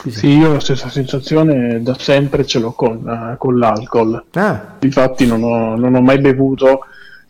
così. 0.00 0.18
Sì, 0.18 0.26
io 0.28 0.52
la 0.52 0.60
stessa 0.60 0.88
sensazione 0.88 1.82
da 1.82 1.94
sempre 1.98 2.46
ce 2.46 2.58
l'ho 2.58 2.72
con, 2.72 3.06
eh, 3.08 3.36
con 3.38 3.58
l'alcol. 3.58 4.24
Ah, 4.32 4.76
Infatti 4.80 5.26
non 5.26 5.42
ho, 5.42 5.76
non 5.76 5.94
ho 5.94 6.00
mai 6.00 6.18
bevuto, 6.20 6.80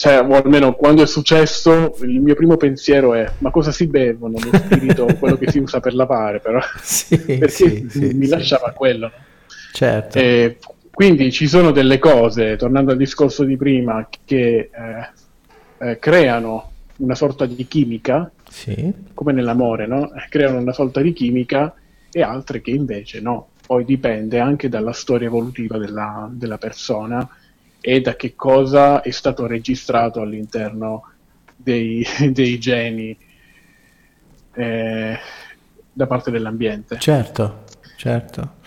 cioè, 0.01 0.18
o 0.27 0.35
almeno 0.35 0.72
quando 0.77 1.02
è 1.02 1.06
successo, 1.06 1.94
il 2.01 2.22
mio 2.22 2.35
primo 2.35 2.56
pensiero 2.56 3.12
è 3.12 3.31
ma 3.40 3.51
cosa 3.51 3.70
si 3.70 3.86
bevono? 3.86 4.39
Lo 4.43 4.56
spirito, 4.56 5.05
quello 5.18 5.36
che 5.36 5.51
si 5.51 5.59
usa 5.59 5.78
per 5.78 5.93
lavare, 5.93 6.40
però. 6.40 6.59
sì, 6.81 7.18
Perché 7.20 7.85
sì, 7.86 8.14
mi 8.14 8.24
sì. 8.24 8.28
lasciava 8.28 8.70
quello. 8.70 9.12
Certo. 9.74 10.18
E 10.18 10.56
quindi 10.90 11.31
ci 11.31 11.47
sono 11.47 11.70
delle 11.70 11.98
cose, 11.98 12.56
tornando 12.56 12.93
al 12.93 12.97
discorso 12.97 13.44
di 13.44 13.59
prima, 13.59 14.09
che 14.24 14.70
eh, 14.72 15.10
eh, 15.86 15.98
creano 15.98 16.70
una 16.97 17.14
sorta 17.14 17.44
di 17.44 17.66
chimica, 17.68 18.31
come 19.12 19.32
nell'amore, 19.32 19.86
no? 19.86 20.14
Eh, 20.14 20.28
creano 20.31 20.60
una 20.60 20.72
sorta 20.72 21.02
di 21.02 21.12
chimica 21.12 21.74
e 22.10 22.22
altre 22.22 22.62
che 22.62 22.70
invece 22.70 23.20
no. 23.20 23.48
Poi 23.66 23.85
dipende 23.85 24.39
anche 24.39 24.70
dalla 24.70 24.94
storia 24.94 25.27
evolutiva 25.27 25.77
della, 25.77 26.27
della 26.32 26.56
persona 26.56 27.28
e 27.81 28.01
da 28.01 28.15
che 28.15 28.35
cosa 28.35 29.02
è 29.02 29.11
stato 29.11 29.47
registrato 29.47 30.20
all'interno 30.20 31.05
dei, 31.57 32.05
dei 32.31 32.59
geni 32.59 33.16
eh, 34.55 35.19
da 35.93 36.07
parte 36.07 36.31
dell'ambiente. 36.31 36.98
Certo, 36.98 37.65
certo. 37.97 38.59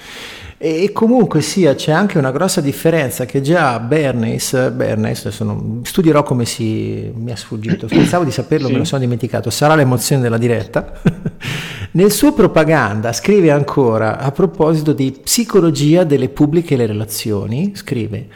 E 0.58 0.92
comunque 0.94 1.42
sia, 1.42 1.76
c'è 1.76 1.92
anche 1.92 2.18
una 2.18 2.32
grossa 2.32 2.62
differenza 2.62 3.26
che 3.26 3.42
già 3.42 3.80
Bernays, 3.80 4.72
Bernays 4.72 5.40
non, 5.42 5.82
studierò 5.84 6.24
come 6.24 6.46
si 6.46 7.12
mi 7.14 7.32
è 7.32 7.36
sfuggito, 7.36 7.86
pensavo 7.92 8.24
di 8.24 8.32
saperlo, 8.32 8.68
sì. 8.68 8.72
me 8.72 8.78
lo 8.78 8.86
sono 8.86 9.02
dimenticato, 9.02 9.50
sarà 9.50 9.76
l'emozione 9.76 10.22
della 10.22 10.38
diretta. 10.38 11.02
Nel 11.92 12.12
suo 12.12 12.34
propaganda 12.34 13.12
scrive 13.12 13.52
ancora, 13.52 14.18
a 14.20 14.32
proposito 14.32 14.94
di 14.94 15.12
psicologia 15.22 16.06
delle 16.06 16.30
pubbliche 16.30 16.78
relazioni, 16.78 17.74
scrive 17.76 18.28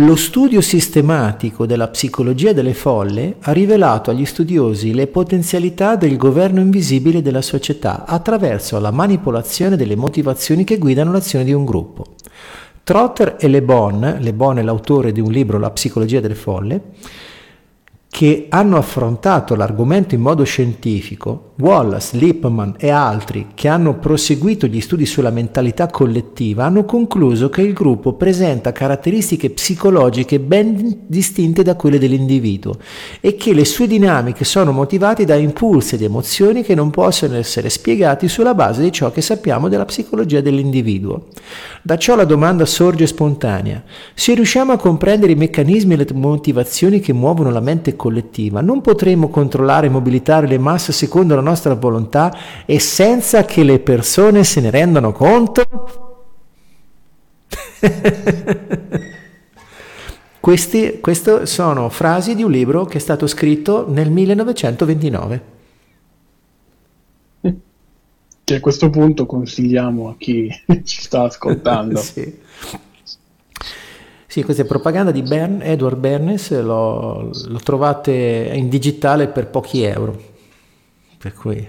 lo 0.00 0.14
studio 0.14 0.60
sistematico 0.60 1.66
della 1.66 1.88
psicologia 1.88 2.52
delle 2.52 2.72
folle 2.72 3.34
ha 3.40 3.50
rivelato 3.50 4.12
agli 4.12 4.24
studiosi 4.24 4.94
le 4.94 5.08
potenzialità 5.08 5.96
del 5.96 6.16
governo 6.16 6.60
invisibile 6.60 7.20
della 7.20 7.42
società 7.42 8.04
attraverso 8.06 8.78
la 8.78 8.92
manipolazione 8.92 9.74
delle 9.74 9.96
motivazioni 9.96 10.62
che 10.62 10.78
guidano 10.78 11.10
l'azione 11.10 11.44
di 11.44 11.52
un 11.52 11.64
gruppo. 11.64 12.14
Trotter 12.84 13.38
e 13.40 13.48
Le 13.48 13.60
Bon, 13.60 14.18
Le 14.20 14.32
Bon 14.34 14.56
è 14.58 14.62
l'autore 14.62 15.10
di 15.10 15.18
un 15.18 15.32
libro 15.32 15.58
La 15.58 15.72
psicologia 15.72 16.20
delle 16.20 16.36
folle, 16.36 16.80
che 18.10 18.46
hanno 18.48 18.78
affrontato 18.78 19.54
l'argomento 19.54 20.14
in 20.14 20.22
modo 20.22 20.42
scientifico, 20.42 21.52
Wallace, 21.60 22.16
Lippmann 22.16 22.70
e 22.78 22.88
altri 22.88 23.48
che 23.54 23.68
hanno 23.68 23.98
proseguito 23.98 24.66
gli 24.66 24.80
studi 24.80 25.04
sulla 25.04 25.30
mentalità 25.30 25.88
collettiva 25.88 26.64
hanno 26.64 26.84
concluso 26.84 27.50
che 27.50 27.62
il 27.62 27.72
gruppo 27.72 28.14
presenta 28.14 28.72
caratteristiche 28.72 29.50
psicologiche 29.50 30.40
ben 30.40 31.04
distinte 31.06 31.62
da 31.62 31.74
quelle 31.74 31.98
dell'individuo 31.98 32.76
e 33.20 33.34
che 33.34 33.52
le 33.52 33.64
sue 33.64 33.86
dinamiche 33.86 34.44
sono 34.44 34.72
motivate 34.72 35.24
da 35.24 35.34
impulsi 35.34 35.96
ed 35.96 36.02
emozioni 36.02 36.62
che 36.62 36.74
non 36.74 36.90
possono 36.90 37.36
essere 37.36 37.68
spiegati 37.68 38.26
sulla 38.28 38.54
base 38.54 38.82
di 38.82 38.92
ciò 38.92 39.10
che 39.10 39.20
sappiamo 39.20 39.68
della 39.68 39.84
psicologia 39.84 40.40
dell'individuo. 40.40 41.26
Da 41.82 41.98
ciò 41.98 42.14
la 42.14 42.24
domanda 42.24 42.64
sorge 42.64 43.06
spontanea. 43.06 43.82
Se 44.14 44.32
riusciamo 44.34 44.72
a 44.72 44.78
comprendere 44.78 45.32
i 45.32 45.36
meccanismi 45.36 45.94
e 45.94 45.96
le 45.96 46.06
motivazioni 46.14 47.00
che 47.00 47.12
muovono 47.12 47.50
la 47.50 47.60
mente 47.60 47.96
collettiva, 47.98 48.62
non 48.62 48.80
potremo 48.80 49.28
controllare 49.28 49.88
e 49.88 49.90
mobilitare 49.90 50.46
le 50.46 50.56
masse 50.56 50.92
secondo 50.92 51.34
la 51.34 51.42
nostra 51.42 51.74
volontà 51.74 52.34
e 52.64 52.78
senza 52.78 53.44
che 53.44 53.62
le 53.62 53.80
persone 53.80 54.42
se 54.44 54.62
ne 54.62 54.70
rendano 54.70 55.12
conto? 55.12 55.64
Queste, 60.40 61.00
queste 61.00 61.44
sono 61.44 61.90
frasi 61.90 62.34
di 62.34 62.42
un 62.42 62.50
libro 62.50 62.86
che 62.86 62.96
è 62.96 63.00
stato 63.00 63.26
scritto 63.26 63.84
nel 63.86 64.10
1929 64.10 65.56
che 68.48 68.54
a 68.54 68.60
questo 68.60 68.88
punto 68.88 69.26
consigliamo 69.26 70.08
a 70.08 70.14
chi 70.16 70.50
ci 70.82 71.02
sta 71.02 71.24
ascoltando. 71.24 71.98
sì. 72.00 72.34
Sì. 74.38 74.44
questa 74.44 74.62
è 74.62 74.66
propaganda 74.66 75.10
di 75.10 75.22
Bern, 75.22 75.60
Edward 75.62 75.96
Bernes, 75.96 76.50
lo, 76.60 77.30
lo, 77.46 77.58
trovate 77.58 78.50
in 78.54 78.68
digitale 78.68 79.28
per 79.28 79.48
pochi 79.48 79.82
euro. 79.82 80.20
Per 81.18 81.34
cui. 81.34 81.66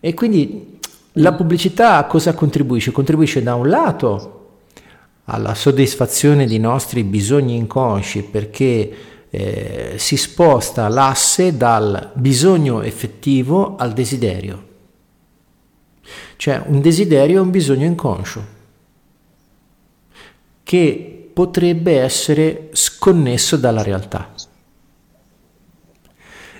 E 0.00 0.14
quindi 0.14 0.78
la 1.12 1.32
pubblicità 1.32 1.96
a 1.96 2.04
cosa 2.06 2.34
contribuisce? 2.34 2.90
Contribuisce 2.90 3.42
da 3.42 3.54
un 3.54 3.68
lato 3.68 4.58
alla 5.26 5.54
soddisfazione 5.54 6.46
dei 6.46 6.58
nostri 6.58 7.02
bisogni 7.04 7.56
inconsci 7.56 8.22
perché 8.24 8.92
eh, 9.30 9.94
si 9.96 10.16
sposta 10.16 10.88
l'asse 10.88 11.56
dal 11.56 12.10
bisogno 12.14 12.82
effettivo 12.82 13.76
al 13.76 13.92
desiderio. 13.92 14.72
Cioè 16.36 16.62
un 16.66 16.80
desiderio 16.80 17.38
è 17.38 17.40
un 17.40 17.50
bisogno 17.50 17.86
inconscio 17.86 18.62
che 20.64 21.30
potrebbe 21.32 22.00
essere 22.00 22.70
sconnesso 22.72 23.56
dalla 23.56 23.82
realtà. 23.82 24.32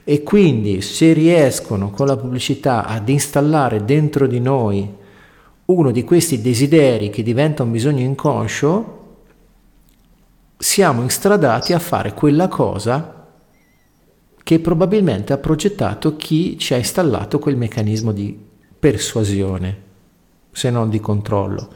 E 0.05 0.23
quindi 0.23 0.83
se 0.83 1.15
riescono 1.15 1.91
con 1.91 2.07
la 2.07 2.17
pubblicità 2.17 2.85
ad 2.85 3.09
installare 3.09 3.85
dentro 3.85 4.27
di 4.27 4.39
noi 4.39 5.03
uno 5.67 5.91
di 5.91 6.05
questi 6.05 6.43
desideri 6.43 7.09
che 7.09 7.23
diventa 7.23 7.63
un 7.63 7.71
bisogno 7.71 8.03
inconscio, 8.03 9.03
siamo 10.59 11.03
instradati 11.03 11.73
a 11.73 11.79
fare 11.79 12.13
quella 12.13 12.49
cosa 12.49 13.29
che 14.43 14.61
probabilmente 14.61 15.33
ha 15.33 15.39
progettato 15.39 16.17
chi 16.17 16.59
ci 16.59 16.75
ha 16.75 16.77
installato 16.77 17.39
quel 17.39 17.57
meccanismo 17.57 18.13
di 18.13 18.39
persuasione, 18.79 19.83
se 20.53 20.69
non 20.69 20.91
di 20.91 21.01
controllo. 21.01 21.71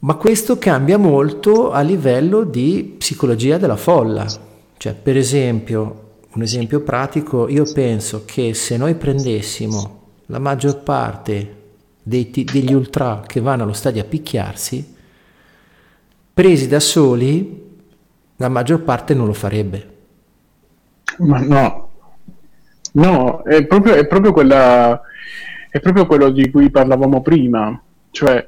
Ma 0.00 0.14
questo 0.14 0.58
cambia 0.58 0.96
molto 0.96 1.72
a 1.72 1.80
livello 1.80 2.44
di 2.44 2.94
psicologia 2.98 3.58
della 3.58 3.76
folla. 3.76 4.26
Cioè, 4.76 4.94
per 4.94 5.16
esempio, 5.16 6.10
un 6.34 6.42
esempio 6.42 6.80
pratico, 6.80 7.48
io 7.48 7.64
penso 7.72 8.24
che 8.24 8.54
se 8.54 8.76
noi 8.76 8.94
prendessimo 8.94 9.96
la 10.26 10.38
maggior 10.38 10.82
parte 10.82 11.56
dei, 12.02 12.30
degli 12.30 12.72
ultra 12.72 13.22
che 13.26 13.40
vanno 13.40 13.64
allo 13.64 13.72
stadio 13.72 14.02
a 14.02 14.04
picchiarsi, 14.04 14.94
presi 16.32 16.68
da 16.68 16.78
soli, 16.78 17.66
la 18.36 18.48
maggior 18.48 18.82
parte 18.82 19.14
non 19.14 19.26
lo 19.26 19.32
farebbe. 19.32 19.96
Ma 21.18 21.40
no, 21.40 21.90
no, 22.92 23.42
è 23.42 23.66
proprio, 23.66 23.94
è 23.94 24.06
proprio 24.06 24.32
quella 24.32 25.02
è 25.70 25.80
proprio 25.80 26.06
quello 26.06 26.30
di 26.30 26.50
cui 26.50 26.70
parlavamo 26.70 27.20
prima, 27.20 27.78
cioè 28.10 28.46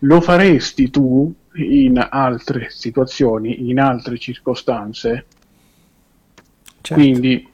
lo 0.00 0.20
faresti 0.20 0.90
tu 0.90 1.32
in 1.54 2.04
altre 2.10 2.68
situazioni, 2.70 3.68
in 3.68 3.78
altre 3.78 4.18
circostanze. 4.18 5.26
Certo. 6.80 6.94
Quindi 6.94 7.48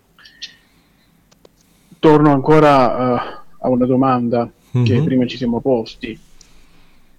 torno 1.99 2.33
ancora 2.33 3.15
uh, 3.15 3.41
a 3.59 3.69
una 3.69 3.87
domanda 3.87 4.51
mm-hmm. 4.77 4.85
che 4.85 4.99
mhm. 4.99 5.05
prima 5.05 5.27
ci 5.27 5.37
siamo 5.37 5.61
posti. 5.61 6.19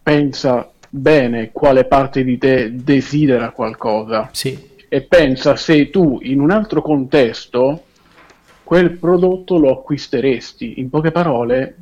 Pensa 0.04 0.70
bene 0.90 1.52
quale 1.52 1.86
parte 1.86 2.24
di 2.24 2.38
te 2.38 2.72
desidera 2.76 3.52
qualcosa 3.52 4.30
sì. 4.34 4.60
e 4.90 5.02
pensa 5.04 5.56
se 5.56 5.90
tu 5.90 6.20
in 6.24 6.42
un 6.42 6.52
altro 6.52 6.82
contesto 6.82 7.86
quel 8.64 8.92
prodotto 8.92 9.58
lo 9.58 9.72
acquisteresti. 9.72 10.80
In 10.80 10.90
poche 10.90 11.12
parole, 11.12 11.76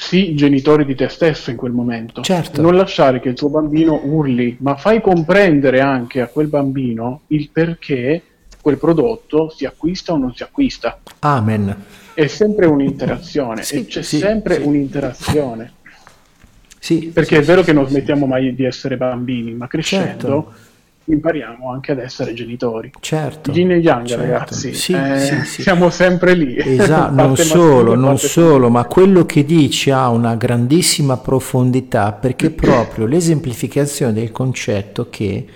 sii 0.00 0.34
genitore 0.34 0.86
di 0.86 0.94
te 0.94 1.08
stesso 1.10 1.50
in 1.50 1.56
quel 1.56 1.72
momento. 1.72 2.22
Certo. 2.22 2.62
Non 2.62 2.74
lasciare 2.74 3.20
che 3.20 3.28
il 3.28 3.34
tuo 3.34 3.50
bambino 3.50 4.00
urli, 4.02 4.56
ma 4.60 4.74
fai 4.74 5.02
comprendere 5.02 5.80
anche 5.80 6.22
a 6.22 6.28
quel 6.28 6.46
bambino 6.46 7.20
il 7.28 7.50
perché 7.50 8.22
quel 8.62 8.78
prodotto 8.78 9.50
si 9.50 9.66
acquista 9.66 10.14
o 10.14 10.16
non 10.16 10.34
si 10.34 10.42
acquista. 10.42 10.98
Amen. 11.18 11.84
È 12.14 12.26
sempre 12.26 12.64
un'interazione 12.64 13.62
sì, 13.62 13.76
e 13.76 13.86
c'è 13.86 14.02
sì, 14.02 14.16
sempre 14.16 14.54
sì. 14.54 14.62
un'interazione. 14.62 15.72
Sì, 16.78 17.10
perché 17.12 17.36
è 17.36 17.42
vero 17.42 17.62
che 17.62 17.74
non 17.74 17.86
smettiamo 17.86 18.24
mai 18.24 18.54
di 18.54 18.64
essere 18.64 18.96
bambini, 18.96 19.52
ma 19.52 19.66
crescendo 19.66 20.08
certo 20.08 20.68
impariamo 21.12 21.70
anche 21.70 21.92
ad 21.92 21.98
essere 21.98 22.32
genitori. 22.34 22.90
Certo. 23.00 23.50
Yin 23.52 23.72
e 23.72 23.76
Yang, 23.76 24.06
certo. 24.06 24.22
ragazzi. 24.22 24.74
Sì, 24.74 24.92
eh, 24.92 25.18
sì, 25.18 25.44
sì. 25.44 25.62
Siamo 25.62 25.90
sempre 25.90 26.34
lì. 26.34 26.56
Esatto, 26.56 27.14
non 27.20 27.36
solo, 27.36 27.94
non 27.94 28.18
solo, 28.18 28.68
ma 28.68 28.84
quello 28.84 29.26
che 29.26 29.44
dici 29.44 29.90
ha 29.90 30.08
una 30.08 30.34
grandissima 30.34 31.16
profondità 31.16 32.12
perché 32.12 32.50
proprio 32.52 33.06
l'esemplificazione 33.06 34.12
del 34.12 34.32
concetto 34.32 35.08
che 35.10 35.46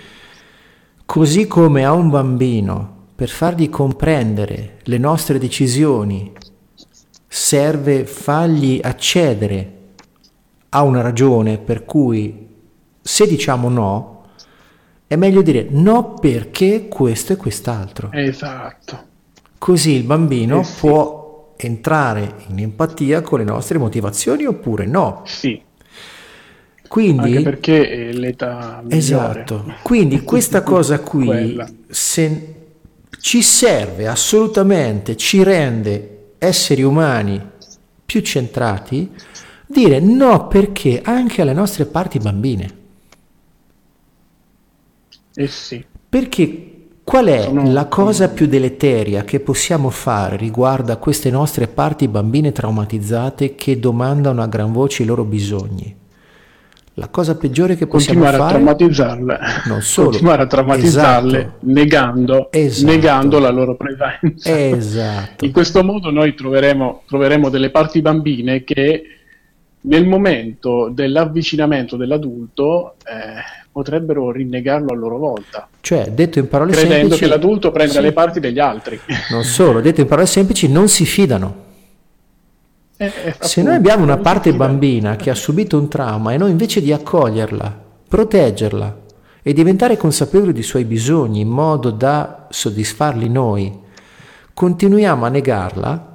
così 1.05 1.47
come 1.47 1.85
a 1.85 1.93
un 1.93 2.09
bambino 2.11 2.93
per 3.15 3.29
fargli 3.29 3.69
comprendere 3.71 4.79
le 4.85 4.99
nostre 4.99 5.39
decisioni 5.39 6.33
serve 7.27 8.05
fargli 8.07 8.81
accedere 8.83 9.73
a 10.71 10.83
una 10.83 11.01
ragione 11.01 11.59
per 11.59 11.85
cui 11.85 12.49
se 13.01 13.27
diciamo 13.27 13.69
no, 13.69 14.14
è 15.15 15.17
meglio 15.17 15.43
dire 15.43 15.67
no 15.71 16.15
perché 16.15 16.89
questo 16.89 17.33
e 17.33 17.37
quest'altro. 17.37 18.11
Esatto. 18.13 19.03
Così 19.59 19.93
il 19.93 20.03
bambino 20.03 20.61
eh 20.61 20.65
sì. 20.65 20.79
può 20.81 21.55
entrare 21.57 22.35
in 22.49 22.59
empatia 22.59 23.23
con 23.23 23.39
le 23.39 23.45
nostre 23.45 23.79
motivazioni 23.79 24.45
oppure 24.45 24.87
no. 24.87 25.23
Sì. 25.25 25.61
Quindi, 26.87 27.37
Anche 27.37 27.43
perché 27.43 27.89
è 27.89 28.13
l'età 28.13 28.81
migliore. 28.83 28.97
Esatto. 28.97 29.75
Quindi 29.83 30.21
questa 30.25 30.63
cosa 30.63 31.01
qui 31.01 31.59
se 31.89 32.55
ci 33.21 33.43
serve 33.43 34.07
assolutamente, 34.07 35.17
ci 35.17 35.43
rende 35.43 36.33
esseri 36.39 36.83
umani 36.83 37.41
più 37.41 37.53
più 38.15 38.21
centrati, 38.21 39.11
dire 39.67 39.99
no 39.99 40.47
perché 40.47 41.01
anche 41.03 41.43
alle 41.43 41.53
nostre 41.53 41.87
parti 41.87 42.19
bambine. 42.19 42.83
Eh 45.35 45.47
sì. 45.49 45.85
Perché 46.09 46.71
qual 47.05 47.27
è 47.27 47.43
Sono... 47.43 47.71
la 47.71 47.87
cosa 47.87 48.31
più 48.31 48.47
deleteria 48.47 49.25
che 49.25 49.41
possiamo 49.41 49.91
fare 49.91 50.37
riguardo 50.37 50.91
a 50.91 50.97
queste 50.97 51.31
nostre 51.31 51.67
parti 51.67 52.09
bambine 52.09 52.51
traumatizzate 52.51 53.55
che 53.55 53.79
domandano 53.79 54.43
a 54.43 54.47
gran 54.47 54.73
voce 54.73 55.03
i 55.03 55.07
loro 55.07 55.25
bisogni? 55.25 56.03
La 56.97 57.09
cosa 57.09 57.37
peggiore 57.37 57.75
che 57.75 57.89
possiamo 57.89 58.21
continuare 58.21 58.37
fare 58.37 58.55
a 58.55 58.75
traumatizzarle, 58.75 59.39
non 59.67 59.83
solo, 59.83 60.11
continuare 60.11 60.43
a 60.43 60.47
traumatizzarle 60.47 61.39
esatto. 61.39 61.57
negando, 61.63 62.53
esatto. 62.53 62.93
negando, 62.93 63.39
la 63.41 63.51
loro 63.51 63.77
presenza. 63.77 64.57
Esatto. 64.57 65.45
In 65.45 65.51
questo 65.51 65.83
modo 65.83 66.13
noi 66.13 66.35
troveremo, 66.35 67.03
troveremo 67.07 67.49
delle 67.49 67.71
parti 67.71 68.01
bambine 68.01 68.63
che 68.63 69.03
nel 69.81 70.07
momento 70.07 70.89
dell'avvicinamento 70.89 71.97
dell'adulto 71.97 72.95
eh, 73.05 73.64
potrebbero 73.75 74.31
rinnegarlo 74.31 74.93
a 74.93 74.95
loro 74.95 75.19
volta. 75.19 75.67
Cioè, 75.81 76.13
detto 76.13 76.39
in 76.39 76.47
parole 76.47 76.71
credendo 76.71 76.95
semplici... 76.95 77.23
che 77.25 77.29
l'adulto 77.29 77.73
prenda 77.73 77.95
sì. 77.95 78.01
le 78.03 78.13
parti 78.13 78.39
degli 78.39 78.61
altri. 78.61 79.01
Non 79.33 79.43
solo, 79.43 79.81
detto 79.81 80.01
in 80.01 80.07
parole 80.07 80.29
semplici, 80.29 80.69
non 80.69 80.87
si 80.87 81.05
fidano. 81.05 81.63
Eh, 82.97 83.07
eh, 83.07 83.35
Se 83.41 83.63
noi 83.63 83.75
abbiamo 83.75 84.05
una 84.05 84.19
parte 84.19 84.55
bambina 84.55 85.17
che 85.17 85.29
ha 85.29 85.35
subito 85.35 85.77
un 85.77 85.89
trauma 85.89 86.33
e 86.33 86.37
noi 86.37 86.53
invece 86.53 86.81
di 86.81 86.93
accoglierla, 86.93 87.83
proteggerla 88.07 88.99
e 89.43 89.53
diventare 89.53 89.97
consapevoli 89.97 90.53
dei 90.53 90.63
suoi 90.63 90.85
bisogni 90.85 91.41
in 91.41 91.49
modo 91.49 91.91
da 91.91 92.47
soddisfarli 92.51 93.29
noi, 93.29 93.77
continuiamo 94.55 95.25
a 95.25 95.29
negarla, 95.29 96.14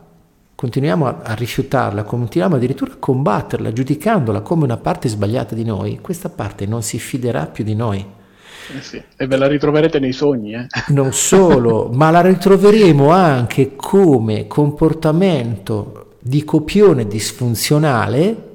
continuiamo 0.60 1.08
a, 1.08 1.20
a 1.24 1.34
rifiutarla, 1.36 2.04
continuiamo 2.04 2.58
addirittura 2.58 2.92
a 2.92 2.98
combatterla, 2.98 3.72
giudicandola 3.72 4.42
come 4.42 4.66
una 4.66 4.76
parte 4.76 5.08
sbagliata 5.08 5.56
di 5.56 5.64
noi, 5.64 6.00
questa 6.02 6.28
parte 6.28 6.66
non 6.66 6.84
si 6.84 7.00
fiderà 7.00 7.46
più 7.46 7.64
di 7.64 7.76
noi. 7.76 8.06
Eh 8.78 8.82
sì, 8.82 9.02
e 9.16 9.26
ve 9.26 9.38
la 9.38 9.48
ritroverete 9.48 10.00
nei 10.00 10.12
sogni. 10.12 10.56
Eh? 10.56 10.68
Non 10.92 11.14
solo, 11.14 11.90
ma 11.94 12.12
la 12.12 12.20
ritroveremo 12.20 13.10
anche 13.10 13.78
come 13.78 14.48
comportamento 14.48 16.16
di 16.20 16.44
copione 16.44 17.08
disfunzionale 17.08 18.48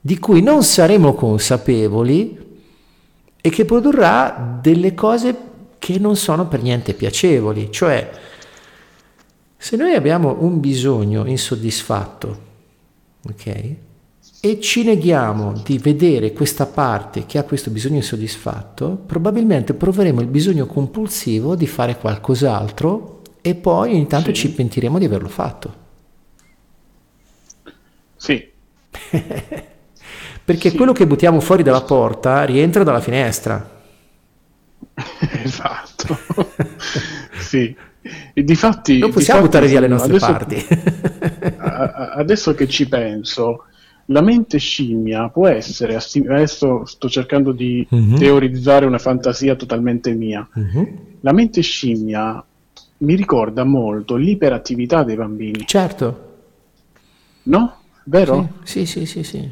di 0.00 0.18
cui 0.18 0.42
non 0.42 0.64
saremo 0.64 1.14
consapevoli 1.14 2.36
e 3.40 3.48
che 3.48 3.64
produrrà 3.64 4.58
delle 4.60 4.92
cose 4.92 5.36
che 5.78 6.00
non 6.00 6.16
sono 6.16 6.48
per 6.48 6.62
niente 6.62 6.94
piacevoli. 6.94 7.70
Cioè, 7.70 8.10
se 9.60 9.76
noi 9.76 9.94
abbiamo 9.94 10.36
un 10.38 10.60
bisogno 10.60 11.26
insoddisfatto, 11.26 12.40
ok? 13.28 13.74
E 14.40 14.60
ci 14.60 14.84
neghiamo 14.84 15.52
di 15.64 15.78
vedere 15.78 16.32
questa 16.32 16.64
parte 16.64 17.26
che 17.26 17.38
ha 17.38 17.42
questo 17.42 17.70
bisogno 17.70 17.96
insoddisfatto, 17.96 18.90
probabilmente 19.04 19.74
proveremo 19.74 20.20
il 20.20 20.28
bisogno 20.28 20.66
compulsivo 20.66 21.56
di 21.56 21.66
fare 21.66 21.96
qualcos'altro 21.96 23.22
e 23.42 23.56
poi 23.56 23.94
ogni 23.94 24.06
tanto 24.06 24.32
sì. 24.32 24.34
ci 24.34 24.52
pentiremo 24.52 24.96
di 24.96 25.06
averlo 25.06 25.28
fatto. 25.28 25.86
Sì. 28.14 28.48
Perché 30.44 30.70
sì. 30.70 30.76
quello 30.76 30.92
che 30.92 31.06
buttiamo 31.06 31.40
fuori 31.40 31.64
dalla 31.64 31.82
porta 31.82 32.44
rientra 32.44 32.84
dalla 32.84 33.00
finestra. 33.00 33.76
esatto. 35.42 36.16
sì. 37.40 37.74
E 38.32 38.42
difatti, 38.44 38.98
non 38.98 39.10
possiamo 39.10 39.40
difatti, 39.40 39.58
buttare 39.58 39.66
via 39.66 39.80
le 39.80 39.88
nostre 39.88 40.16
adesso, 40.16 40.32
parti. 40.32 40.66
adesso 42.16 42.54
che 42.54 42.68
ci 42.68 42.88
penso, 42.88 43.64
la 44.06 44.22
mente 44.22 44.58
scimmia 44.58 45.28
può 45.28 45.46
essere, 45.48 45.96
adesso 45.96 46.84
sto 46.84 47.08
cercando 47.08 47.52
di 47.52 47.86
uh-huh. 47.88 48.16
teorizzare 48.16 48.86
una 48.86 48.98
fantasia 48.98 49.54
totalmente 49.54 50.12
mia, 50.12 50.46
uh-huh. 50.52 51.18
la 51.20 51.32
mente 51.32 51.60
scimmia 51.60 52.42
mi 52.98 53.14
ricorda 53.14 53.64
molto 53.64 54.16
l'iperattività 54.16 55.04
dei 55.04 55.16
bambini. 55.16 55.66
Certo. 55.66 56.26
No? 57.44 57.78
vero? 58.08 58.54
Sì, 58.62 58.86
sì, 58.86 59.06
sì, 59.06 59.22
sì. 59.22 59.50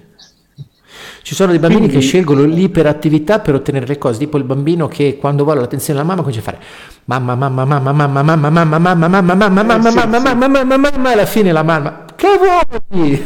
Ci 1.23 1.35
sono 1.35 1.51
dei 1.51 1.61
bambini 1.61 1.87
Quindi... 1.87 1.99
che 1.99 2.07
scelgono 2.07 2.43
l'iperattività 2.43 3.41
per 3.41 3.55
ottenere 3.55 3.87
le 3.87 3.99
cose, 3.99 4.19
tipo 4.19 4.37
il 4.37 4.45
bambino 4.45 4.89
che 4.89 5.17
quando 5.19 5.45
vuole 5.45 5.61
l'attenzione 5.61 5.99
della 5.99 6.09
mamma 6.09 6.23
comincia 6.23 6.41
a 6.41 6.51
fare 6.51 6.65
mamma, 7.05 7.35
mamma, 7.35 7.65
mamma, 7.65 7.93
mamma, 7.93 8.23
mamma, 8.23 8.51
mamma, 8.51 8.79
mamma, 8.79 9.09
mamma, 9.09 9.09
mamma, 9.09 9.63
mamma, 9.63 9.91
mamma, 9.91 10.35
mamma, 10.35 10.65
mamma, 10.65 10.77
mamma, 10.79 11.11
e 11.11 11.13
alla 11.13 11.27
fine 11.27 11.53
la 11.53 11.63
mamma, 11.63 12.05
che 12.15 12.29
vuoi? 12.39 13.25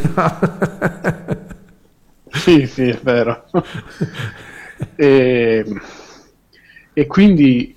Sì, 2.32 2.66
sì, 2.66 2.88
è 2.88 2.98
vero. 3.02 3.44
e, 4.94 5.64
e 6.92 7.06
quindi 7.06 7.76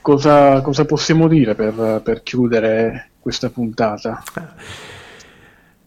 cosa, 0.00 0.60
cosa 0.60 0.84
possiamo 0.84 1.26
dire 1.26 1.54
per, 1.54 2.02
per 2.04 2.22
chiudere 2.22 3.10
questa 3.18 3.50
puntata? 3.50 4.22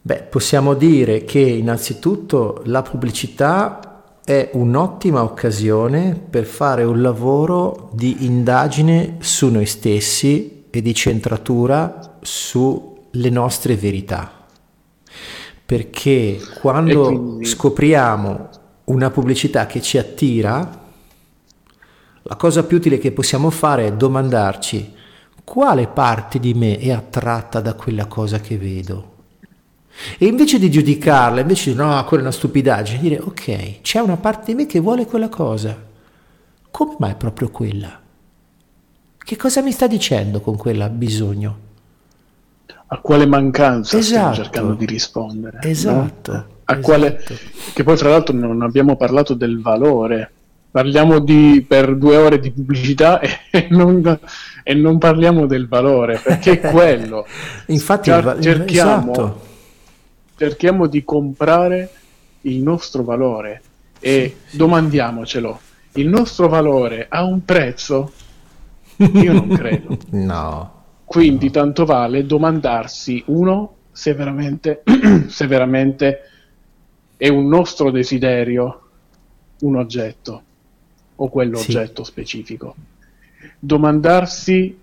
Beh, 0.07 0.21
possiamo 0.21 0.75
dire 0.75 1.23
che 1.23 1.39
innanzitutto 1.39 2.61
la 2.65 2.83
pubblicità 2.83 4.03
è 4.23 4.51
un'ottima 4.53 5.23
occasione 5.23 6.13
per 6.29 6.45
fare 6.45 6.83
un 6.83 7.01
lavoro 7.01 7.89
di 7.91 8.23
indagine 8.23 9.15
su 9.21 9.49
noi 9.49 9.65
stessi 9.65 10.65
e 10.69 10.81
di 10.83 10.93
centratura 10.93 12.17
sulle 12.21 13.31
nostre 13.31 13.75
verità. 13.75 14.45
Perché 15.65 16.39
quando 16.61 17.05
quindi... 17.05 17.45
scopriamo 17.45 18.49
una 18.83 19.09
pubblicità 19.09 19.65
che 19.65 19.81
ci 19.81 19.97
attira, 19.97 20.83
la 22.21 22.35
cosa 22.35 22.63
più 22.63 22.77
utile 22.77 22.99
che 22.99 23.11
possiamo 23.11 23.49
fare 23.49 23.87
è 23.87 23.93
domandarci 23.93 24.93
quale 25.43 25.87
parte 25.87 26.37
di 26.39 26.53
me 26.53 26.77
è 26.77 26.91
attratta 26.91 27.59
da 27.59 27.73
quella 27.73 28.05
cosa 28.05 28.39
che 28.39 28.59
vedo 28.59 29.13
e 30.17 30.25
invece 30.25 30.59
di 30.59 30.69
giudicarla, 30.69 31.41
invece 31.41 31.71
di 31.71 31.77
no, 31.77 32.03
quella 32.05 32.23
è 32.23 32.25
una 32.25 32.35
stupidaggine, 32.35 32.99
dire 32.99 33.19
ok, 33.19 33.81
c'è 33.81 33.99
una 33.99 34.17
parte 34.17 34.47
di 34.47 34.55
me 34.55 34.65
che 34.65 34.79
vuole 34.79 35.05
quella 35.05 35.29
cosa. 35.29 35.83
Come 36.69 36.95
mai 36.99 37.15
proprio 37.15 37.49
quella? 37.49 38.01
Che 39.17 39.37
cosa 39.37 39.61
mi 39.61 39.71
sta 39.71 39.87
dicendo 39.87 40.41
con 40.41 40.57
quella 40.57 40.89
bisogno? 40.89 41.63
A 42.87 42.99
quale 42.99 43.25
mancanza 43.25 43.97
esatto. 43.97 44.03
stiamo 44.03 44.33
cercando 44.33 44.73
di 44.73 44.85
rispondere? 44.85 45.59
Esatto. 45.61 46.31
No? 46.31 46.37
A 46.65 46.73
esatto. 46.73 46.81
quale... 46.81 47.23
Che 47.73 47.83
poi 47.83 47.97
tra 47.97 48.09
l'altro 48.09 48.35
non 48.35 48.61
abbiamo 48.61 48.95
parlato 48.97 49.33
del 49.33 49.61
valore. 49.61 50.31
Parliamo 50.69 51.19
di, 51.19 51.65
per 51.67 51.95
due 51.95 52.17
ore 52.17 52.39
di 52.39 52.51
pubblicità 52.51 53.21
e 53.49 53.67
non, 53.71 54.19
e 54.61 54.73
non 54.73 54.97
parliamo 54.97 55.47
del 55.47 55.67
valore, 55.67 56.19
perché 56.21 56.59
è 56.59 56.71
quello. 56.71 57.25
Infatti, 57.67 58.09
Cer- 58.09 58.39
cerchiamo... 58.39 59.11
Esatto 59.11 59.53
cerchiamo 60.37 60.87
di 60.87 61.03
comprare 61.03 61.89
il 62.41 62.61
nostro 62.61 63.03
valore 63.03 63.61
e 63.99 64.35
sì, 64.43 64.49
sì. 64.51 64.57
domandiamocelo, 64.57 65.59
il 65.93 66.07
nostro 66.07 66.47
valore 66.47 67.07
ha 67.09 67.23
un 67.23 67.43
prezzo? 67.43 68.11
Io 68.97 69.33
non 69.33 69.47
credo. 69.49 69.97
no. 70.11 70.73
Quindi 71.05 71.45
no. 71.45 71.51
tanto 71.51 71.85
vale 71.85 72.25
domandarsi, 72.25 73.23
uno, 73.27 73.75
se 73.91 74.13
veramente, 74.13 74.83
se 75.27 75.47
veramente 75.47 76.19
è 77.17 77.29
un 77.29 77.47
nostro 77.47 77.91
desiderio 77.91 78.81
un 79.61 79.77
oggetto 79.77 80.43
o 81.15 81.29
quell'oggetto 81.29 82.03
sì. 82.03 82.11
specifico. 82.11 82.75
Domandarsi 83.57 84.77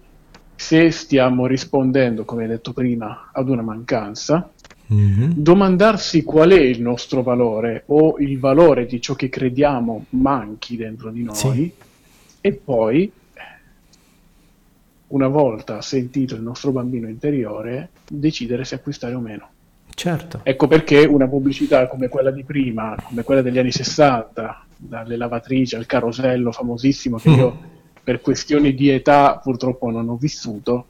se 0.54 0.90
stiamo 0.90 1.46
rispondendo, 1.46 2.24
come 2.24 2.46
detto 2.46 2.72
prima, 2.72 3.30
ad 3.32 3.48
una 3.48 3.62
mancanza 3.62 4.51
Mm-hmm. 4.92 5.30
Domandarsi 5.34 6.22
qual 6.22 6.50
è 6.50 6.60
il 6.60 6.82
nostro 6.82 7.22
valore 7.22 7.84
o 7.86 8.18
il 8.18 8.38
valore 8.38 8.86
di 8.86 9.00
ciò 9.00 9.14
che 9.14 9.28
crediamo 9.28 10.06
manchi 10.10 10.76
dentro 10.76 11.10
di 11.10 11.22
noi 11.22 11.34
sì. 11.34 11.72
e 12.40 12.52
poi, 12.52 13.10
una 15.08 15.28
volta 15.28 15.80
sentito 15.80 16.34
il 16.34 16.42
nostro 16.42 16.72
bambino 16.72 17.08
interiore, 17.08 17.90
decidere 18.08 18.64
se 18.64 18.74
acquistare 18.74 19.14
o 19.14 19.20
meno. 19.20 19.48
Certo. 19.94 20.40
Ecco 20.42 20.66
perché 20.66 21.04
una 21.04 21.28
pubblicità 21.28 21.86
come 21.86 22.08
quella 22.08 22.30
di 22.30 22.44
prima, 22.44 22.96
come 23.02 23.22
quella 23.22 23.42
degli 23.42 23.58
anni 23.58 23.72
60, 23.72 24.66
dalle 24.76 25.16
lavatrici 25.16 25.76
al 25.76 25.86
carosello 25.86 26.50
famosissimo 26.50 27.18
che 27.18 27.30
mm. 27.30 27.34
io 27.34 27.58
per 28.02 28.20
questioni 28.20 28.74
di 28.74 28.88
età 28.88 29.38
purtroppo 29.38 29.90
non 29.90 30.08
ho 30.08 30.16
vissuto, 30.16 30.86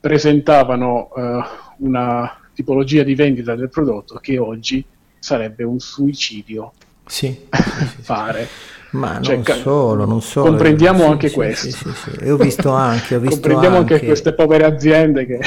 presentavano 0.00 1.08
uh, 1.14 1.84
una 1.86 2.41
tipologia 2.54 3.02
di 3.02 3.14
vendita 3.14 3.54
del 3.54 3.68
prodotto 3.68 4.16
che 4.16 4.38
oggi 4.38 4.84
sarebbe 5.18 5.64
un 5.64 5.78
suicidio 5.78 6.72
sì, 7.06 7.46
fare. 7.48 8.48
Ma 8.92 9.20
cioè, 9.22 9.36
non 9.36 9.44
solo, 9.44 10.04
non 10.04 10.20
solo. 10.20 10.48
Comprendiamo 10.48 11.04
sì, 11.04 11.04
anche 11.04 11.28
sì, 11.28 11.34
questo. 11.34 11.70
Sì, 11.70 11.72
sì, 11.72 12.10
sì. 12.18 12.28
ho 12.28 12.36
visto 12.36 12.70
anche, 12.70 13.14
ho 13.14 13.20
visto 13.20 13.34
comprendiamo 13.36 13.76
anche, 13.78 13.94
anche 13.94 14.06
queste 14.06 14.34
povere 14.34 14.64
aziende 14.64 15.26
che... 15.26 15.40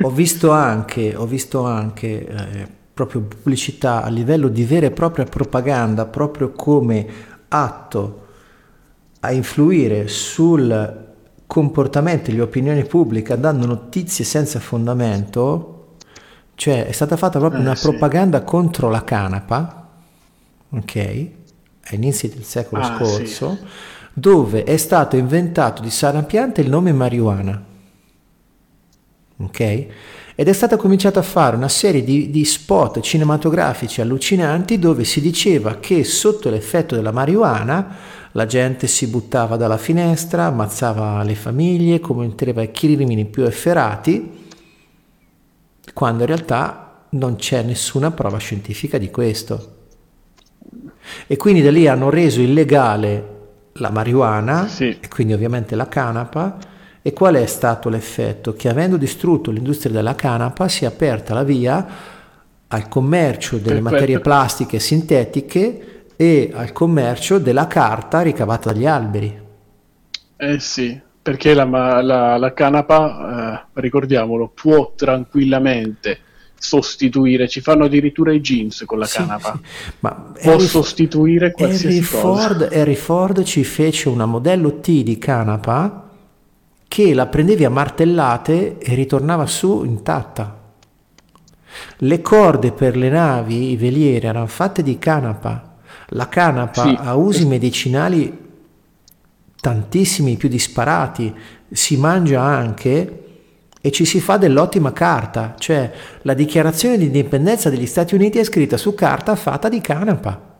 ho 0.00 0.10
visto 0.10 0.50
anche, 0.50 1.14
ho 1.14 1.26
visto 1.26 1.64
anche 1.64 2.26
eh, 2.26 2.68
proprio 2.92 3.22
pubblicità 3.22 4.02
a 4.02 4.08
livello 4.08 4.48
di 4.48 4.64
vera 4.64 4.86
e 4.86 4.90
propria 4.90 5.24
propaganda, 5.24 6.06
proprio 6.06 6.50
come 6.50 7.06
atto 7.48 8.20
a 9.20 9.32
influire 9.32 10.08
sul 10.08 11.10
comportamento 11.46 12.30
e 12.30 12.34
le 12.34 12.42
opinioni 12.42 12.84
pubbliche 12.84 13.38
dando 13.38 13.66
notizie 13.66 14.24
senza 14.24 14.58
fondamento, 14.58 15.71
cioè 16.62 16.86
è 16.86 16.92
stata 16.92 17.16
fatta 17.16 17.40
proprio 17.40 17.60
eh, 17.60 17.64
una 17.64 17.74
sì. 17.74 17.88
propaganda 17.88 18.42
contro 18.42 18.88
la 18.88 19.02
canapa, 19.02 19.88
ok? 20.70 21.26
A 21.86 21.94
inizi 21.96 22.28
del 22.28 22.44
secolo 22.44 22.82
ah, 22.82 22.94
scorso, 22.96 23.58
sì. 23.60 23.66
dove 24.12 24.62
è 24.62 24.76
stato 24.76 25.16
inventato 25.16 25.82
di 25.82 25.90
sana 25.90 26.22
pianta 26.22 26.60
il 26.60 26.68
nome 26.68 26.92
marijuana, 26.92 27.64
ok? 29.38 29.86
ed 30.36 30.48
è 30.48 30.52
stata 30.52 30.76
cominciata 30.76 31.18
a 31.18 31.24
fare 31.24 31.56
una 31.56 31.68
serie 31.68 32.04
di, 32.04 32.30
di, 32.30 32.44
spot 32.44 33.00
cinematografici 33.00 34.00
allucinanti 34.00 34.78
dove 34.78 35.02
si 35.02 35.20
diceva 35.20 35.78
che 35.78 36.04
sotto 36.04 36.48
l'effetto 36.48 36.94
della 36.94 37.10
marijuana 37.10 37.96
la 38.30 38.46
gente 38.46 38.86
si 38.86 39.08
buttava 39.08 39.56
dalla 39.56 39.78
finestra, 39.78 40.44
ammazzava 40.44 41.24
le 41.24 41.34
famiglie, 41.34 41.98
commetteva 41.98 42.62
i 42.62 42.70
crimini 42.70 43.24
più 43.24 43.42
efferati, 43.42 44.41
quando 45.92 46.22
in 46.22 46.28
realtà 46.28 47.06
non 47.10 47.36
c'è 47.36 47.62
nessuna 47.62 48.10
prova 48.10 48.38
scientifica 48.38 48.98
di 48.98 49.10
questo. 49.10 49.76
E 51.26 51.36
quindi 51.36 51.62
da 51.62 51.70
lì 51.70 51.86
hanno 51.86 52.10
reso 52.10 52.40
illegale 52.40 53.28
la 53.74 53.90
marijuana 53.90 54.66
sì. 54.68 54.96
e 55.00 55.08
quindi 55.08 55.32
ovviamente 55.32 55.74
la 55.74 55.88
canapa 55.88 56.58
e 57.02 57.12
qual 57.12 57.34
è 57.34 57.46
stato 57.46 57.88
l'effetto? 57.88 58.52
Che 58.52 58.68
avendo 58.68 58.96
distrutto 58.96 59.50
l'industria 59.50 59.92
della 59.92 60.14
canapa 60.14 60.68
si 60.68 60.84
è 60.84 60.86
aperta 60.86 61.34
la 61.34 61.42
via 61.42 61.86
al 62.68 62.88
commercio 62.88 63.56
delle 63.56 63.80
Perfetto. 63.80 63.90
materie 63.90 64.20
plastiche 64.20 64.78
sintetiche 64.78 66.06
e 66.16 66.50
al 66.54 66.72
commercio 66.72 67.38
della 67.38 67.66
carta 67.66 68.20
ricavata 68.22 68.72
dagli 68.72 68.86
alberi. 68.86 69.40
Eh 70.36 70.58
sì, 70.60 70.98
perché 71.22 71.54
la, 71.54 71.64
la, 72.02 72.36
la 72.36 72.52
canapa, 72.52 73.64
eh, 73.74 73.80
ricordiamolo, 73.80 74.50
può 74.52 74.92
tranquillamente 74.96 76.18
sostituire, 76.58 77.48
ci 77.48 77.60
fanno 77.60 77.84
addirittura 77.84 78.32
i 78.32 78.40
jeans 78.40 78.82
con 78.86 78.98
la 78.98 79.06
sì, 79.06 79.18
canapa, 79.18 79.58
sì. 79.60 79.90
Ma 80.00 80.32
può 80.40 80.52
Harry, 80.54 80.66
sostituire 80.66 81.52
qualsiasi 81.52 81.98
Harry 81.98 82.06
cosa. 82.06 82.18
Ford, 82.18 82.68
Harry 82.72 82.94
Ford 82.94 83.42
ci 83.44 83.64
fece 83.64 84.08
una 84.08 84.26
modello 84.26 84.80
T 84.80 85.02
di 85.02 85.18
canapa 85.18 86.08
che 86.86 87.14
la 87.14 87.26
prendevi 87.26 87.64
a 87.64 87.70
martellate 87.70 88.78
e 88.78 88.94
ritornava 88.94 89.46
su 89.46 89.82
intatta. 89.84 90.60
Le 91.98 92.20
corde 92.20 92.72
per 92.72 92.96
le 92.96 93.08
navi, 93.08 93.70
i 93.70 93.76
velieri, 93.76 94.26
erano 94.26 94.46
fatte 94.46 94.82
di 94.82 94.98
canapa. 94.98 95.76
La 96.08 96.28
canapa 96.28 96.82
sì. 96.82 96.96
ha 96.98 97.14
usi 97.14 97.46
medicinali 97.46 98.41
tantissimi, 99.62 100.36
più 100.36 100.48
disparati. 100.48 101.32
Si 101.70 101.96
mangia 101.96 102.42
anche 102.42 103.20
e 103.80 103.90
ci 103.92 104.04
si 104.04 104.20
fa 104.20 104.36
dell'ottima 104.36 104.92
carta, 104.92 105.54
cioè 105.56 105.90
la 106.22 106.34
dichiarazione 106.34 106.98
di 106.98 107.06
indipendenza 107.06 107.70
degli 107.70 107.86
Stati 107.86 108.14
Uniti 108.14 108.38
è 108.38 108.44
scritta 108.44 108.76
su 108.76 108.94
carta 108.94 109.36
fatta 109.36 109.68
di 109.68 109.80
canapa. 109.80 110.50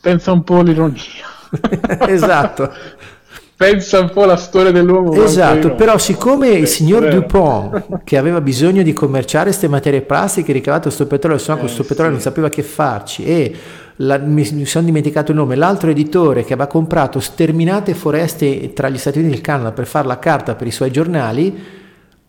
Pensa 0.00 0.30
un 0.30 0.44
po' 0.44 0.60
all'ironia. 0.60 1.02
esatto. 2.06 2.72
pensa 3.56 4.00
un 4.00 4.10
po' 4.10 4.24
alla 4.24 4.36
storia 4.36 4.70
dell'uomo. 4.70 5.14
Esatto, 5.14 5.74
però 5.74 5.96
siccome 5.96 6.50
il 6.50 6.66
signor 6.66 7.08
Dupont, 7.08 8.02
che 8.04 8.18
aveva 8.18 8.40
bisogno 8.42 8.82
di 8.82 8.92
commerciare 8.92 9.46
queste 9.46 9.66
materie 9.66 10.02
plastiche, 10.02 10.52
ricavato 10.52 10.84
questo 10.84 11.06
petrolio, 11.06 11.38
se 11.38 11.52
no 11.52 11.58
questo 11.58 11.82
eh, 11.82 11.86
petrolio 11.86 12.10
sì. 12.10 12.16
non 12.18 12.22
sapeva 12.22 12.48
che 12.50 12.62
farci, 12.62 13.24
e 13.24 13.56
la, 13.96 14.18
mi, 14.18 14.46
mi, 14.52 14.66
sono 14.66 14.84
dimenticato 14.84 15.30
il 15.30 15.38
nome, 15.38 15.56
l'altro 15.56 15.90
editore 15.90 16.44
che 16.44 16.52
aveva 16.52 16.68
comprato 16.68 17.18
sterminate 17.18 17.94
foreste 17.94 18.74
tra 18.74 18.90
gli 18.90 18.98
Stati 18.98 19.18
Uniti 19.18 19.32
e 19.32 19.36
il 19.38 19.42
Canada 19.42 19.72
per 19.72 19.86
fare 19.86 20.06
la 20.06 20.18
carta 20.18 20.54
per 20.54 20.66
i 20.66 20.70
suoi 20.70 20.90
giornali, 20.90 21.58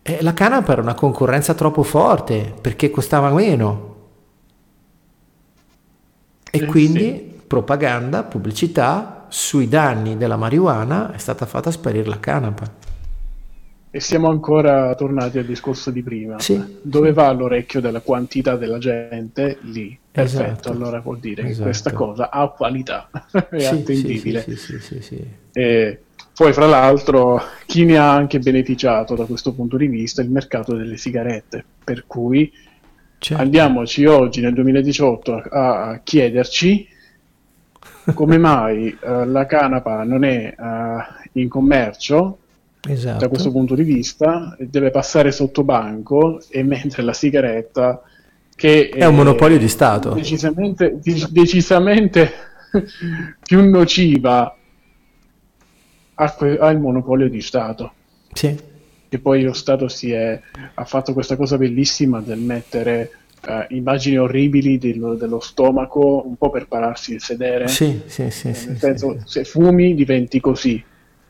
eh, 0.00 0.18
la 0.22 0.32
canapa 0.32 0.72
era 0.72 0.80
una 0.80 0.94
concorrenza 0.94 1.52
troppo 1.52 1.82
forte 1.82 2.54
perché 2.58 2.90
costava 2.90 3.30
meno. 3.30 3.96
E 6.50 6.58
eh, 6.62 6.64
quindi 6.64 7.00
sì. 7.00 7.40
propaganda, 7.46 8.22
pubblicità, 8.22 9.17
sui 9.28 9.68
danni 9.68 10.16
della 10.16 10.36
marijuana 10.36 11.12
è 11.12 11.18
stata 11.18 11.46
fatta 11.46 11.70
sparire 11.70 12.08
la 12.08 12.20
canapa. 12.20 12.86
E 13.90 14.00
siamo 14.00 14.28
ancora 14.28 14.94
tornati 14.94 15.38
al 15.38 15.46
discorso 15.46 15.90
di 15.90 16.02
prima. 16.02 16.38
Sì, 16.38 16.78
Dove 16.82 17.08
sì. 17.08 17.14
va 17.14 17.32
l'orecchio 17.32 17.80
della 17.80 18.00
quantità 18.00 18.56
della 18.56 18.78
gente? 18.78 19.58
Lì. 19.62 19.98
Perfetto, 20.10 20.42
esatto, 20.42 20.70
allora 20.70 21.00
vuol 21.00 21.20
dire 21.20 21.42
esatto. 21.42 21.56
che 21.56 21.62
questa 21.62 21.92
cosa 21.92 22.30
ha 22.30 22.48
qualità, 22.48 23.08
è 23.50 23.58
sì, 23.58 23.66
attendibile. 23.66 24.44
E 25.52 26.02
poi, 26.34 26.52
fra 26.52 26.66
l'altro, 26.66 27.40
chi 27.66 27.84
ne 27.84 27.98
ha 27.98 28.12
anche 28.12 28.38
beneficiato 28.38 29.14
da 29.14 29.24
questo 29.24 29.54
punto 29.54 29.76
di 29.76 29.86
vista 29.86 30.20
è 30.20 30.24
il 30.24 30.30
mercato 30.30 30.74
delle 30.74 30.96
sigarette, 30.96 31.64
per 31.82 32.04
cui 32.06 32.52
certo. 33.18 33.42
andiamoci 33.42 34.04
oggi 34.04 34.40
nel 34.40 34.54
2018 34.54 35.34
a, 35.34 35.88
a 35.88 36.00
chiederci 36.00 36.86
come 38.14 38.38
mai 38.38 38.96
uh, 39.00 39.24
la 39.24 39.46
canapa 39.46 40.02
non 40.04 40.24
è 40.24 40.54
uh, 40.56 41.38
in 41.38 41.48
commercio 41.48 42.38
esatto. 42.88 43.18
da 43.18 43.28
questo 43.28 43.50
punto 43.50 43.74
di 43.74 43.82
vista 43.82 44.56
deve 44.58 44.90
passare 44.90 45.32
sotto 45.32 45.64
banco 45.64 46.40
e 46.48 46.62
mentre 46.62 47.02
la 47.02 47.12
sigaretta 47.12 48.02
che 48.54 48.88
è, 48.88 48.98
è 48.98 49.06
un 49.06 49.14
monopolio 49.14 49.58
di 49.58 49.68
Stato 49.68 50.10
decisamente, 50.10 50.98
decisamente 51.30 52.32
più 53.42 53.68
nociva 53.68 54.56
ha, 56.14 56.32
que- 56.32 56.58
monopolio 56.78 57.28
di 57.28 57.40
Stato 57.40 57.92
sì. 58.32 58.56
che 59.08 59.18
poi 59.18 59.42
lo 59.42 59.52
Stato 59.52 59.88
è, 60.12 60.40
ha 60.74 60.84
fatto 60.84 61.12
questa 61.12 61.36
cosa 61.36 61.56
bellissima 61.56 62.20
del 62.20 62.40
mettere 62.40 63.10
uh, 63.46 63.64
immagini 63.68 64.18
orribili 64.18 64.78
dello, 64.78 65.14
dello, 65.14 65.40
stomaco 65.40 66.26
un 66.26 66.36
po' 66.36 66.50
per 66.50 66.66
pararsi 66.66 67.14
il 67.14 67.22
sedere. 67.22 67.68
Sì, 67.68 68.02
sì, 68.06 68.30
sì. 68.30 68.48
Eh, 68.48 68.54
sì 68.54 68.66
nel 68.68 68.78
senso, 68.78 69.16
sì, 69.24 69.24
se 69.26 69.44
fumi 69.44 69.94
diventi 69.94 70.40
così. 70.40 70.82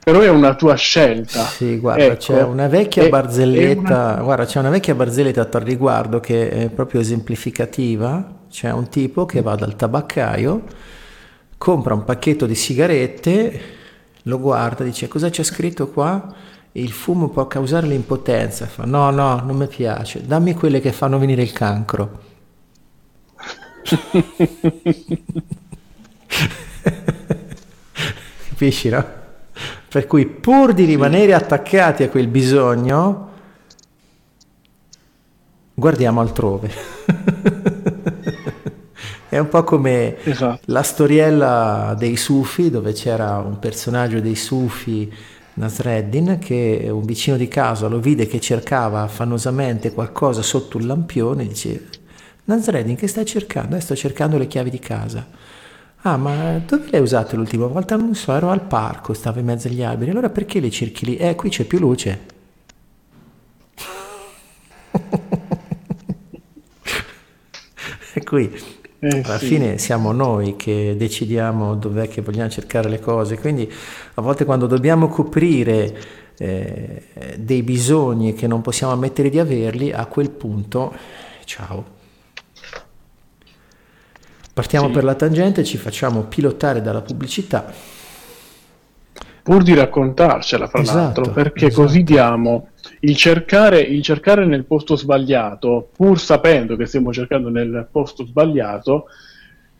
Però 0.03 0.21
è 0.21 0.29
una 0.31 0.55
tua 0.55 0.75
scelta. 0.75 1.45
Sì, 1.45 1.77
guarda, 1.77 2.05
ecco, 2.05 2.17
c'è 2.17 2.43
una 2.43 2.67
vecchia 2.67 3.03
è, 3.03 3.09
barzelletta, 3.11 4.15
è 4.15 4.15
una... 4.15 4.23
guarda, 4.23 4.47
c'è 4.47 4.59
una 4.59 4.71
vecchia 4.71 4.95
barzelletta 4.95 5.49
al 5.53 5.61
riguardo 5.63 6.21
che 6.21 6.49
è 6.49 6.71
proprio 6.71 7.01
esemplificativa. 7.01 8.37
C'è 8.51 8.71
un 8.73 8.89
tipo 8.89 9.27
che 9.27 9.43
va 9.43 9.55
dal 9.55 9.77
tabaccaio, 9.77 10.63
compra 11.59 11.93
un 11.93 12.05
pacchetto 12.05 12.47
di 12.47 12.55
sigarette, 12.55 13.61
lo 14.23 14.41
guarda, 14.41 14.83
dice 14.83 15.09
cosa 15.09 15.29
c'è 15.29 15.43
scritto 15.43 15.89
qua? 15.89 16.35
Il 16.73 16.93
fumo 16.93 17.29
può 17.29 17.47
causare 17.47 17.87
l'impotenza. 17.87 18.67
Fa, 18.67 18.85
no, 18.85 19.11
no, 19.11 19.41
non 19.41 19.57
mi 19.57 19.67
piace, 19.67 20.25
dammi 20.25 20.55
quelle 20.55 20.81
che 20.81 20.93
fanno 20.93 21.19
venire 21.19 21.43
il 21.43 21.53
cancro. 21.53 22.21
Capisci, 28.49 28.89
no? 28.89 29.17
Per 29.89 30.07
cui 30.07 30.27
pur 30.27 30.75
di 30.75 30.85
rimanere 30.85 31.33
attaccati 31.33 32.03
a 32.03 32.11
quel 32.11 32.29
bisogno, 32.29 33.31
guardiamo 35.75 36.21
altrove. 36.21 36.71
È 39.31 39.39
un 39.39 39.49
po' 39.49 39.63
come 39.63 40.23
esatto. 40.25 40.61
la 40.67 40.83
storiella 40.83 41.95
dei 41.99 42.17
Sufi, 42.17 42.71
dove 42.71 42.93
c'era 42.93 43.39
un 43.39 43.59
personaggio 43.59 44.21
dei 44.21 44.35
Sufi 44.35 45.13
Nasreddin 45.59 46.39
che 46.41 46.87
un 46.89 47.03
vicino 47.03 47.37
di 47.37 47.49
casa 47.49 47.89
lo 47.89 47.99
vide 47.99 48.29
che 48.29 48.41
cercava 48.41 49.03
affannosamente 49.03 49.93
qualcosa 49.93 50.41
sotto 50.41 50.79
un 50.79 50.87
lampione 50.87 51.47
dice 51.47 51.89
Nasreddin 52.45 52.95
che 52.95 53.09
stai 53.09 53.27
cercando? 53.27 53.75
Eh, 53.77 53.81
sto 53.81 53.97
cercando 53.97 54.39
le 54.39 54.47
chiavi 54.47 54.71
di 54.71 54.79
casa. 54.79 55.27
Ah, 56.03 56.17
ma 56.17 56.59
dove 56.65 56.85
le 56.91 56.99
hai 56.99 57.03
usate 57.03 57.35
l'ultima 57.37 57.67
volta? 57.67 57.97
Non 57.97 58.15
so, 58.15 58.33
ero 58.33 58.51
al 58.51 58.63
parco, 58.63 59.13
stavo 59.13 59.41
in 59.41 59.45
mezzo 59.45 59.69
agli 59.69 59.83
alberi. 59.83 60.13
Allora 60.13 60.31
perché 60.31 60.61
le 60.61 60.71
cerchi 60.71 61.05
lì? 61.05 61.17
Eh, 61.17 61.35
qui 61.35 61.51
c'è 61.51 61.65
più 61.65 61.79
luce. 61.79 62.37
qui 68.25 68.78
eh, 69.01 69.23
alla 69.25 69.39
sì. 69.39 69.47
fine 69.47 69.79
siamo 69.79 70.13
noi 70.13 70.57
che 70.57 70.95
decidiamo 70.97 71.77
dov'è 71.77 72.09
che 72.09 72.21
vogliamo 72.21 72.51
cercare 72.51 72.89
le 72.89 72.99
cose, 72.99 73.39
quindi 73.39 73.71
a 74.15 74.21
volte 74.21 74.45
quando 74.45 74.67
dobbiamo 74.67 75.09
coprire 75.09 75.97
eh, 76.39 77.03
dei 77.37 77.63
bisogni 77.63 78.35
che 78.35 78.47
non 78.47 78.61
possiamo 78.61 78.93
ammettere 78.93 79.31
di 79.31 79.39
averli, 79.39 79.93
a 79.93 80.07
quel 80.07 80.31
punto, 80.31 80.93
ciao. 81.45 81.97
Partiamo 84.53 84.87
sì. 84.87 84.93
per 84.93 85.05
la 85.05 85.15
tangente, 85.15 85.63
ci 85.63 85.77
facciamo 85.77 86.23
pilotare 86.23 86.83
dalla 86.83 87.01
pubblicità. 87.01 87.73
Pur 89.43 89.63
di 89.63 89.75
raccontarcela, 89.75 90.67
fra 90.67 90.81
esatto, 90.81 90.99
l'altro, 90.99 91.31
perché 91.31 91.67
esatto. 91.67 91.83
così 91.83 92.03
diamo 92.03 92.71
il 93.01 93.17
cercare, 93.17 93.81
il 93.81 94.03
cercare 94.03 94.45
nel 94.45 94.65
posto 94.65 94.97
sbagliato, 94.97 95.91
pur 95.95 96.19
sapendo 96.19 96.77
che 96.77 96.87
stiamo 96.87 97.13
cercando 97.13 97.49
nel 97.49 97.87
posto 97.91 98.25
sbagliato, 98.25 99.07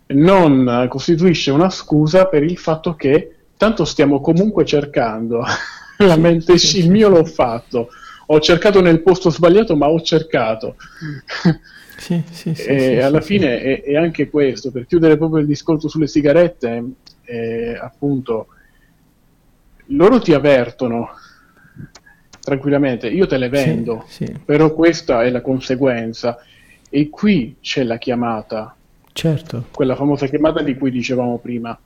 non 0.09 0.87
costituisce 0.89 1.51
una 1.51 1.71
scusa 1.71 2.27
per 2.27 2.43
il 2.43 2.57
fatto 2.57 2.95
che 2.95 3.35
tanto 3.57 3.85
stiamo 3.85 4.21
comunque 4.21 4.65
cercando. 4.65 5.43
La 5.99 6.17
mente, 6.17 6.53
il 6.53 6.91
mio 6.91 7.09
l'ho 7.09 7.25
fatto, 7.25 7.89
ho 8.27 8.39
cercato 8.39 8.81
nel 8.81 9.03
posto 9.03 9.31
sbagliato, 9.31 9.77
ma 9.77 9.89
ho 9.89 10.01
cercato. 10.01 10.77
Sì, 11.99 12.23
sì, 12.31 12.55
sì, 12.55 12.63
e 12.63 13.03
alla 13.03 13.21
fine 13.21 13.61
è, 13.61 13.83
è, 13.83 13.97
anche 13.97 14.31
questo, 14.31 14.71
per 14.71 14.87
chiudere 14.87 15.17
proprio 15.17 15.41
il 15.41 15.49
discorso 15.49 15.89
sulle 15.89 16.07
sigarette, 16.07 16.85
eh, 17.25 17.77
appunto, 17.77 18.47
loro 19.87 20.21
ti 20.21 20.33
avvertono 20.33 21.11
tranquillamente, 22.49 23.09
io 23.09 23.27
te 23.27 23.37
le 23.37 23.51
vendo, 23.51 24.05
sì, 24.09 24.25
sì. 24.25 24.35
però 24.43 24.73
questa 24.73 25.23
è 25.23 25.31
la 25.31 25.43
conseguenza. 25.43 26.39
E 26.91 27.11
qui 27.11 27.57
c'è 27.61 27.83
la 27.83 27.99
chiamata, 27.99 28.75
certo. 29.13 29.67
quella 29.71 29.95
famosa 29.95 30.27
chiamata 30.27 30.63
di 30.63 30.75
cui 30.75 30.91
dicevamo 30.91 31.37
prima. 31.37 31.79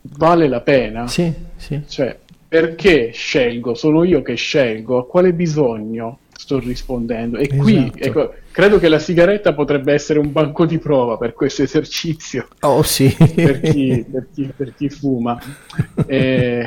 Vale 0.00 0.48
la 0.48 0.60
pena? 0.62 1.06
Sì, 1.06 1.30
sì. 1.56 1.82
Cioè, 1.86 2.16
perché 2.48 3.10
scelgo? 3.12 3.74
Sono 3.74 4.04
io 4.04 4.22
che 4.22 4.34
scelgo? 4.34 4.96
A 4.96 5.06
quale 5.06 5.34
bisogno 5.34 6.20
sto 6.32 6.58
rispondendo? 6.58 7.36
E 7.36 7.42
esatto. 7.42 7.62
qui, 7.62 7.92
ecco, 7.94 8.34
credo 8.50 8.78
che 8.78 8.88
la 8.88 8.98
sigaretta 8.98 9.52
potrebbe 9.52 9.92
essere 9.92 10.18
un 10.18 10.32
banco 10.32 10.64
di 10.64 10.78
prova 10.78 11.18
per 11.18 11.34
questo 11.34 11.62
esercizio. 11.62 12.48
Oh 12.60 12.82
sì. 12.82 13.14
per, 13.34 13.60
chi, 13.60 14.02
per, 14.10 14.28
chi, 14.32 14.50
per 14.56 14.74
chi 14.74 14.88
fuma. 14.88 15.38
Eh, 16.06 16.66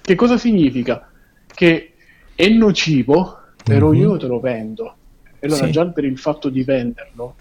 che 0.00 0.14
cosa 0.14 0.38
significa? 0.38 1.07
Che 1.58 1.92
è 2.36 2.48
nocivo, 2.50 3.36
però 3.64 3.90
mm-hmm. 3.90 4.00
io 4.00 4.16
te 4.16 4.26
lo 4.28 4.38
vendo. 4.38 4.94
E 5.40 5.46
allora 5.48 5.66
sì. 5.66 5.72
già 5.72 5.86
per 5.86 6.04
il 6.04 6.16
fatto 6.16 6.50
di 6.50 6.62
venderlo 6.62 7.34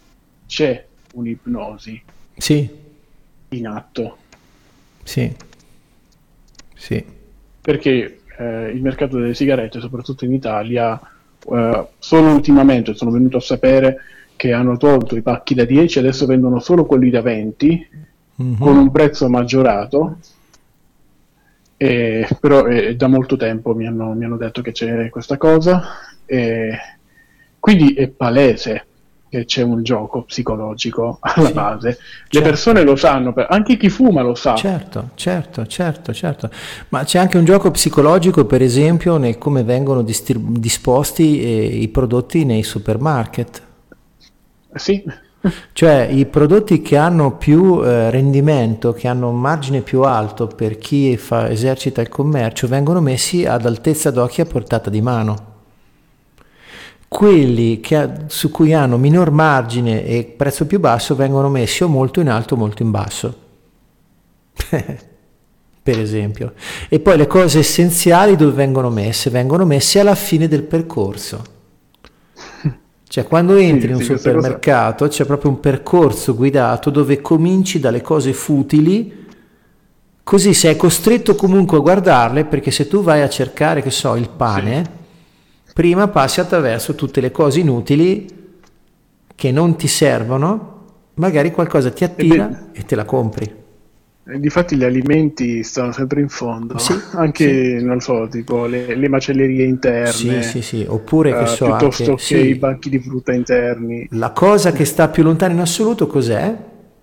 c'è 0.48 0.84
un'ipnosi 1.14 2.02
sì. 2.36 2.68
in 3.50 3.68
atto. 3.68 4.18
Sì. 5.04 5.32
Sì. 6.74 7.06
Perché 7.62 8.22
eh, 8.40 8.72
il 8.72 8.82
mercato 8.82 9.20
delle 9.20 9.36
sigarette, 9.36 9.80
soprattutto 9.80 10.26
in 10.26 10.34
Italia, 10.34 11.00
eh, 11.48 11.88
solo 12.00 12.32
ultimamente 12.32 12.96
sono 12.96 13.12
venuto 13.12 13.38
a 13.38 13.42
sapere 13.42 13.98
che 14.36 14.52
hanno 14.52 14.78
tolto 14.78 15.16
i 15.16 15.22
pacchi 15.22 15.54
da 15.54 15.64
10, 15.64 16.00
adesso 16.00 16.26
vendono 16.26 16.60
solo 16.60 16.88
quelli 16.88 17.12
da 17.12 17.22
20 17.22 17.90
mm-hmm. 18.42 18.60
con 18.60 18.78
un 18.78 18.90
prezzo 18.90 19.30
maggiorato. 19.30 20.18
E, 21.78 22.28
però 22.40 22.66
eh, 22.66 22.96
da 22.96 23.08
molto 23.08 23.38
tempo 23.38 23.76
mi 23.76 23.86
hanno, 23.86 24.14
mi 24.14 24.26
hanno, 24.26 24.38
detto 24.38 24.62
che 24.62 24.72
c'è 24.72 25.10
questa 25.10 25.38
cosa. 25.38 25.84
E, 26.26 26.78
quindi 27.60 27.94
è 27.94 28.08
palese 28.08 28.86
che 29.30 29.46
c'è 29.46 29.62
un 29.62 29.84
gioco 29.84 30.24
psicologico 30.24 31.18
alla 31.22 31.48
sì, 31.48 31.54
base. 31.54 31.88
Le 31.88 31.98
certo. 32.30 32.48
persone 32.48 32.84
lo 32.84 32.96
sanno, 32.96 33.34
anche 33.48 33.78
chi 33.78 33.90
fuma 33.90 34.22
lo 34.22 34.36
sa. 34.36 34.56
Certo, 34.56 35.10
certo, 35.16 35.68
certo, 35.68 36.14
certo. 36.14 36.50
Ma 36.90 37.04
c'è 37.04 37.20
anche 37.20 37.38
un 37.38 37.46
gioco 37.46 37.70
psicologico, 37.72 38.46
per 38.46 38.62
esempio, 38.62 39.18
nel 39.18 39.38
come 39.38 39.64
vengono 39.64 40.02
distrib- 40.02 40.58
disposti 40.58 41.42
eh, 41.42 41.66
i 41.82 41.88
prodotti 41.90 42.46
nei 42.46 42.64
supermarket. 42.64 43.62
Sì. 44.74 45.04
Cioè 45.74 46.08
i 46.12 46.26
prodotti 46.26 46.82
che 46.82 46.98
hanno 46.98 47.38
più 47.38 47.82
eh, 47.84 48.10
rendimento, 48.10 48.94
che 48.94 49.08
hanno 49.08 49.30
un 49.30 49.40
margine 49.40 49.82
più 49.82 50.02
alto 50.04 50.48
per 50.48 50.78
chi 50.78 51.18
fa, 51.18 51.50
esercita 51.50 52.02
il 52.02 52.10
commercio, 52.10 52.68
vengono 52.68 53.02
messi 53.02 53.46
ad 53.46 53.66
altezza 53.66 54.12
d'occhio 54.12 54.44
a 54.44 54.48
portata 54.48 54.90
di 54.90 55.02
mano 55.02 55.56
quelli 57.08 57.80
che, 57.80 58.10
su 58.28 58.52
cui 58.52 58.74
hanno 58.74 58.98
minor 58.98 59.32
margine 59.32 60.06
e 60.06 60.26
prezzo 60.26 60.66
più 60.66 60.80
basso 60.80 61.16
vengono 61.16 61.48
messi 61.50 61.84
o 61.84 61.88
molto 61.88 62.20
in 62.20 62.30
alto 62.30 62.56
o 62.56 62.58
molto 62.58 62.84
in 62.84 62.92
basso. 62.92 63.38
per 65.88 66.00
esempio. 66.00 66.54
E 66.90 67.00
poi 67.00 67.16
le 67.16 67.28
cose 67.28 67.60
essenziali 67.60 68.36
dove 68.36 68.52
vengono 68.52 68.90
messe? 68.90 69.30
Vengono 69.30 69.64
messe 69.66 70.02
alla 70.02 70.16
fine 70.16 70.50
del 70.50 70.64
percorso. 70.64 71.56
Cioè 73.08 73.24
quando 73.26 73.56
entri 73.56 73.82
sì, 73.82 73.88
in 73.88 73.94
un 73.96 74.02
sì, 74.02 74.18
supermercato 74.18 75.08
c'è 75.08 75.26
proprio 75.26 75.52
un 75.52 75.60
percorso 75.60 76.36
guidato 76.36 76.90
dove 76.90 77.22
cominci 77.22 77.80
dalle 77.80 78.02
cose 78.02 78.34
futili, 78.34 79.26
così 80.24 80.54
sei 80.54 80.76
costretto 80.76 81.36
comunque 81.36 81.78
a 81.78 81.82
guardarle 81.82 82.46
perché 82.46 82.72
se 82.72 82.88
tu 82.88 83.02
vai 83.02 83.22
a 83.22 83.30
cercare, 83.30 83.82
che 83.82 83.92
so, 83.92 84.16
il 84.16 84.30
pane, 84.30 84.84
sì 84.84 84.98
prima 85.78 86.08
passi 86.08 86.40
attraverso 86.40 86.96
tutte 86.96 87.22
le 87.22 87.30
cose 87.30 87.60
inutili 87.60 88.26
che 89.36 89.52
non 89.52 89.76
ti 89.76 89.86
servono, 89.88 90.86
magari 91.14 91.52
qualcosa 91.52 91.92
ti 91.92 92.04
attira 92.04 92.70
e, 92.72 92.80
e 92.80 92.84
te 92.84 92.96
la 92.96 93.06
compri. 93.06 93.67
Difatti 94.36 94.76
gli 94.76 94.84
alimenti 94.84 95.64
stanno 95.64 95.94
sempre 95.94 96.20
in 96.20 96.28
fondo, 96.28 96.78
sì, 96.78 96.94
anche 97.16 97.80
sì. 97.80 97.86
non 97.86 98.02
so, 98.02 98.28
tipo 98.30 98.66
le, 98.66 98.94
le 98.96 99.08
macellerie 99.08 99.64
interne, 99.64 100.12
sì, 100.12 100.44
sì, 100.44 100.62
sì. 100.62 100.86
oppure 100.86 101.32
che 101.32 101.44
uh, 101.44 101.46
so, 101.46 101.66
piuttosto 101.66 102.12
anche, 102.12 102.16
che 102.16 102.22
sì. 102.22 102.48
i 102.50 102.56
banchi 102.56 102.90
di 102.90 103.00
frutta 103.00 103.32
interni. 103.32 104.06
La 104.12 104.32
cosa 104.32 104.74
che 104.74 104.84
sta 104.84 105.08
più 105.08 105.24
lontana 105.24 105.54
in 105.54 105.62
assoluto 105.62 106.08
cos'è? 106.08 106.56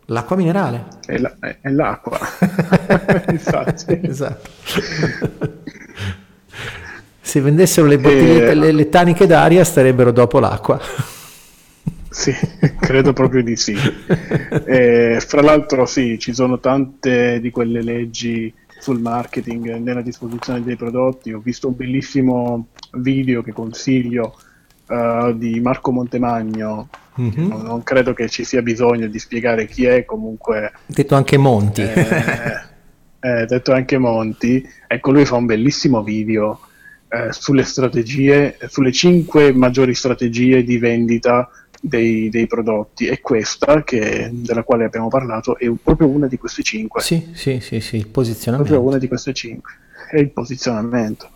L'acqua 0.06 0.36
minerale. 0.36 0.84
È, 1.06 1.16
la, 1.16 1.34
è 1.40 1.70
l'acqua, 1.70 2.18
infatti. 3.32 4.00
esatto. 4.02 4.50
Se 7.22 7.40
vendessero 7.40 7.86
le 7.86 7.98
bottigliette, 7.98 8.50
eh, 8.50 8.54
le, 8.54 8.72
le 8.72 8.88
taniche 8.90 9.26
d'aria 9.26 9.64
starebbero 9.64 10.10
dopo 10.12 10.38
l'acqua. 10.40 10.78
Sì, 12.14 12.32
credo 12.78 13.12
proprio 13.12 13.42
di 13.42 13.56
sì. 13.56 13.76
Eh, 14.66 15.18
fra 15.20 15.42
l'altro 15.42 15.84
sì, 15.84 16.16
ci 16.20 16.32
sono 16.32 16.60
tante 16.60 17.40
di 17.40 17.50
quelle 17.50 17.82
leggi 17.82 18.54
sul 18.78 19.00
marketing 19.00 19.74
nella 19.78 20.00
disposizione 20.00 20.62
dei 20.62 20.76
prodotti. 20.76 21.32
Ho 21.32 21.40
visto 21.40 21.66
un 21.66 21.76
bellissimo 21.76 22.68
video 22.92 23.42
che 23.42 23.52
consiglio 23.52 24.36
uh, 24.86 25.36
di 25.36 25.58
Marco 25.58 25.90
Montemagno. 25.90 26.88
Mm-hmm. 27.20 27.48
Non, 27.48 27.62
non, 27.62 27.82
credo 27.82 28.14
che 28.14 28.28
ci 28.28 28.44
sia 28.44 28.62
bisogno 28.62 29.08
di 29.08 29.18
spiegare 29.18 29.66
chi 29.66 29.84
è, 29.84 30.04
comunque... 30.04 30.72
Detto 30.86 31.16
anche 31.16 31.36
Monti. 31.36 31.82
Eh, 31.82 32.62
eh, 33.20 33.46
detto 33.46 33.72
anche 33.72 33.98
Monti. 33.98 34.64
Ecco, 34.86 35.10
lui 35.10 35.24
fa 35.24 35.34
un 35.34 35.46
bellissimo 35.46 36.02
video 36.04 36.60
eh, 37.08 37.32
sulle 37.32 37.64
strategie, 37.64 38.56
sulle 38.68 38.92
cinque 38.92 39.52
maggiori 39.52 39.94
strategie 39.94 40.62
di 40.62 40.78
vendita 40.78 41.48
dei, 41.86 42.30
dei, 42.30 42.46
prodotti 42.46 43.06
e 43.06 43.20
questa, 43.20 43.84
che, 43.84 44.30
della 44.32 44.62
quale 44.62 44.84
abbiamo 44.84 45.08
parlato, 45.08 45.58
è 45.58 45.70
proprio 45.82 46.08
una 46.08 46.26
di 46.26 46.38
queste 46.38 46.62
cinque. 46.62 47.02
Sì, 47.02 47.32
sì, 47.34 47.60
sì, 47.60 47.80
sì, 47.80 47.96
il 47.96 48.08
posizionamento. 48.08 48.72
Proprio 48.72 48.90
una 48.90 48.98
di 48.98 49.08
queste 49.08 49.34
cinque, 49.34 49.72
è 50.10 50.18
il 50.18 50.30
posizionamento. 50.30 51.28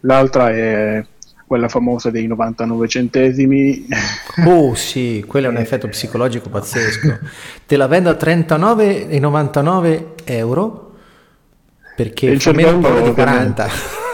L'altra 0.00 0.50
è 0.50 1.04
quella 1.44 1.68
famosa 1.68 2.10
dei 2.10 2.26
99 2.28 2.86
centesimi. 2.86 3.86
Oh 4.46 4.74
sì, 4.76 5.24
quello 5.26 5.48
è 5.48 5.50
un 5.50 5.56
effetto 5.56 5.88
psicologico 5.88 6.48
pazzesco. 6.48 7.18
Te 7.66 7.76
la 7.76 7.88
vendo 7.88 8.10
a 8.10 8.12
39,99 8.12 10.04
euro 10.24 10.96
perché 11.96 12.26
il 12.26 12.38
cervello 12.38 13.00
di 13.02 13.12
40. 13.12 14.06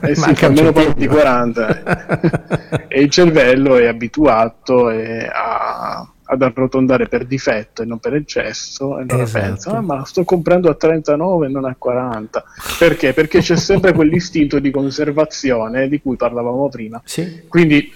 Eh 0.00 0.14
sì, 0.14 0.44
almeno 0.44 0.72
di 0.94 1.06
40 1.06 2.86
e 2.88 3.00
il 3.00 3.10
cervello 3.10 3.76
è 3.76 3.86
abituato 3.86 4.88
a, 4.88 6.06
ad 6.24 6.42
arrotondare 6.42 7.08
per 7.08 7.26
difetto 7.26 7.82
e 7.82 7.84
non 7.84 7.98
per 7.98 8.14
eccesso 8.14 8.98
e 8.98 9.02
allora 9.02 9.22
esatto. 9.22 9.44
pensa 9.44 9.70
ah, 9.72 9.80
ma 9.80 10.04
sto 10.04 10.24
comprando 10.24 10.70
a 10.70 10.74
39 10.74 11.46
e 11.46 11.48
non 11.50 11.64
a 11.64 11.74
40 11.76 12.44
perché? 12.78 13.12
perché 13.12 13.40
c'è 13.40 13.56
sempre 13.56 13.92
quell'istinto 13.94 14.58
di 14.58 14.70
conservazione 14.70 15.88
di 15.88 16.00
cui 16.00 16.16
parlavamo 16.16 16.68
prima 16.68 17.00
sì. 17.04 17.42
quindi 17.48 17.92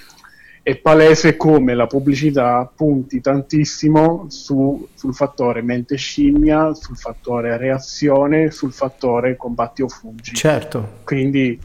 è 0.67 0.75
palese 0.75 1.37
come 1.37 1.75
la 1.75 1.87
pubblicità 1.87 2.69
punti 2.75 3.21
tantissimo 3.21 4.27
su, 4.31 4.89
sul 4.95 5.15
fattore 5.15 5.63
mente 5.63 5.95
scimmia, 5.95 6.75
sul 6.75 6.97
fattore 6.97 7.57
reazione, 7.57 8.51
sul 8.51 8.73
fattore 8.73 9.37
combatti 9.37 9.83
o 9.83 9.89
fuggi. 9.89 10.35
Certo. 10.35 11.03
Quindi 11.05 11.57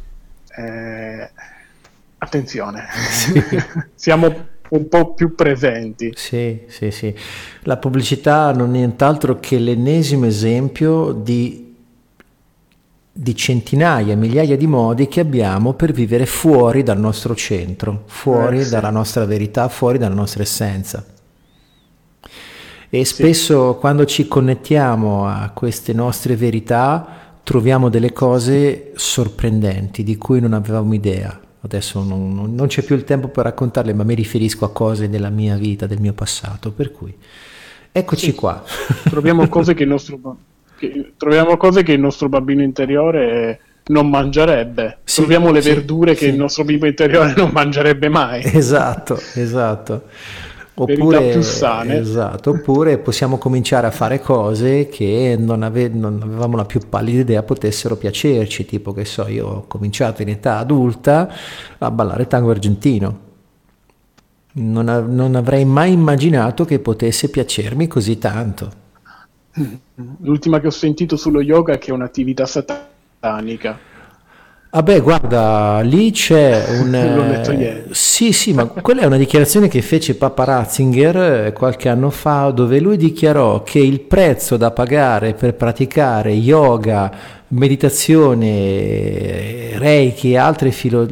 eh, 0.56 1.30
attenzione, 2.20 2.86
sì. 3.10 3.44
siamo 3.96 4.50
un 4.70 4.88
po' 4.88 5.16
più 5.16 5.34
presenti. 5.34 6.12
Sì, 6.16 6.66
sì, 6.68 6.92
sì. 6.92 7.12
La 7.62 7.78
pubblicità 7.78 8.52
non 8.54 8.76
è 8.76 8.78
nient'altro 8.78 9.40
che 9.40 9.58
l'ennesimo 9.58 10.28
esempio 10.28 11.12
di 11.12 11.71
di 13.14 13.36
centinaia, 13.36 14.16
migliaia 14.16 14.56
di 14.56 14.68
modi 14.68 15.08
che 15.08 15.20
abbiamo 15.20 15.74
per 15.74 15.92
vivere 15.92 16.26
fuori 16.26 16.82
dal 16.82 17.00
nostro 17.00 17.36
centro, 17.36 18.04
fuori 18.06 18.60
eh, 18.60 18.64
sì. 18.64 18.70
dalla 18.70 18.90
nostra 18.90 19.26
verità, 19.26 19.68
fuori 19.68 19.98
dalla 19.98 20.16
nostra 20.16 20.44
essenza. 20.44 21.06
E 22.90 23.06
spesso 23.06 23.74
sì. 23.74 23.80
quando 23.80 24.06
ci 24.06 24.28
connettiamo 24.28 25.28
a 25.28 25.52
queste 25.54 25.94
nostre 25.94 26.36
verità, 26.36 27.40
troviamo 27.44 27.90
delle 27.90 28.14
cose 28.14 28.92
sorprendenti 28.96 30.04
di 30.04 30.18
cui 30.18 30.40
non 30.40 30.54
avevamo 30.54 30.94
idea. 30.94 31.40
Adesso 31.64 32.02
non, 32.04 32.34
non, 32.34 32.56
non, 32.56 32.68
c'è 32.68 32.82
più 32.82 32.96
il 32.96 33.04
tempo 33.04 33.28
per 33.28 33.46
raccontarle, 33.46 33.94
ma 33.94 34.04
mi 34.04 34.16
riferisco 34.16 34.66
a 34.66 34.72
cose 34.72 35.10
della 35.10 35.30
mia 35.30 35.58
vita, 35.58 35.86
del 35.86 36.00
mio 36.00 36.14
passato, 36.14 36.72
per 36.72 36.92
cui 36.92 37.16
eccoci 37.92 38.26
sì, 38.32 38.36
qua. 38.36 38.64
Troviamo 39.04 39.48
cose 39.48 39.74
che 39.74 39.84
il 39.84 39.90
nostro, 39.90 40.20
che, 40.82 41.14
troviamo 41.16 41.58
cose 41.58 41.84
che 41.84 41.94
il 41.94 42.00
nostro 42.00 42.28
bambino 42.28 42.64
interiore 42.64 43.60
non 43.86 44.10
mangerebbe. 44.10 44.98
Sì, 45.04 45.20
Troviamo 45.20 45.52
le 45.52 45.62
sì, 45.62 45.70
verdure 45.70 46.16
che 46.16 46.26
il 46.26 46.36
nostro 46.36 46.64
bambino 46.64 46.88
interiore 46.88 47.34
non 47.38 47.52
mangerebbe 47.52 48.10
mai. 48.10 48.42
Esatto, 48.54 49.20
esatto. 49.36 50.04
Oppure, 50.74 51.36
esatto, 51.36 52.50
oppure 52.50 52.98
possiamo 52.98 53.38
cominciare 53.38 53.86
a 53.86 53.92
fare 53.92 54.20
cose 54.20 54.88
che 54.88 55.36
non, 55.38 55.62
ave, 55.62 55.90
non, 55.90 56.20
avevamo 56.24 56.56
la 56.56 56.66
più 56.66 56.80
pallida 56.90 57.20
idea 57.20 57.44
potessero 57.44 57.98
piacerci, 57.98 58.66
tipo 58.66 58.92
che 58.94 59.06
so, 59.06 59.28
io 59.28 59.48
ho 59.48 59.68
cominciato 59.68 60.22
in 60.24 60.30
età 60.30 60.58
adulta 60.58 61.32
a 61.78 61.92
ballare 61.92 62.26
tango 62.26 62.50
argentino. 62.50 63.20
Non, 64.54 64.86
non 65.10 65.36
avrei 65.36 65.66
mai 65.66 65.92
immaginato 65.92 66.66
che 66.66 66.80
potesse 66.80 67.30
piacermi 67.30 67.88
così 67.88 68.18
tanto. 68.18 68.81
L'ultima 70.22 70.60
che 70.60 70.68
ho 70.68 70.72
sentito 70.72 71.18
sullo 71.18 71.42
yoga 71.42 71.74
è 71.74 71.78
che 71.78 71.92
è 71.92 71.94
un'attività 71.94 72.46
satanica. 72.46 73.90
Ah 74.74 74.84
beh, 74.84 75.02
guarda, 75.02 75.82
lì 75.82 76.12
c'è 76.12 76.80
un... 76.80 76.92
L'ho 76.92 77.24
letto 77.26 77.52
ieri. 77.52 77.90
Sì, 77.92 78.32
sì, 78.32 78.54
ma 78.54 78.66
quella 78.68 79.02
è 79.02 79.06
una 79.06 79.18
dichiarazione 79.18 79.68
che 79.68 79.82
fece 79.82 80.16
Papa 80.16 80.46
Ratzinger 80.46 81.48
eh, 81.48 81.52
qualche 81.54 81.90
anno 81.90 82.10
fa, 82.10 82.52
dove 82.52 82.80
lui 82.80 82.96
dichiarò 82.96 83.64
che 83.64 83.80
il 83.80 84.00
prezzo 84.00 84.56
da 84.56 84.72
pagare 84.72 85.34
per 85.34 85.56
praticare 85.56 86.32
yoga, 86.32 87.12
meditazione, 87.50 88.48
reiki 89.78 90.32
e 90.32 90.38
altre 90.38 90.72
filo- 90.72 91.06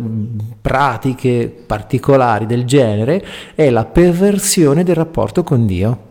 pratiche 0.61 1.53
particolari 1.65 2.45
del 2.45 2.63
genere 2.63 3.21
è 3.55 3.69
la 3.69 3.83
perversione 3.83 4.83
del 4.83 4.95
rapporto 4.95 5.43
con 5.43 5.65
Dio. 5.65 6.08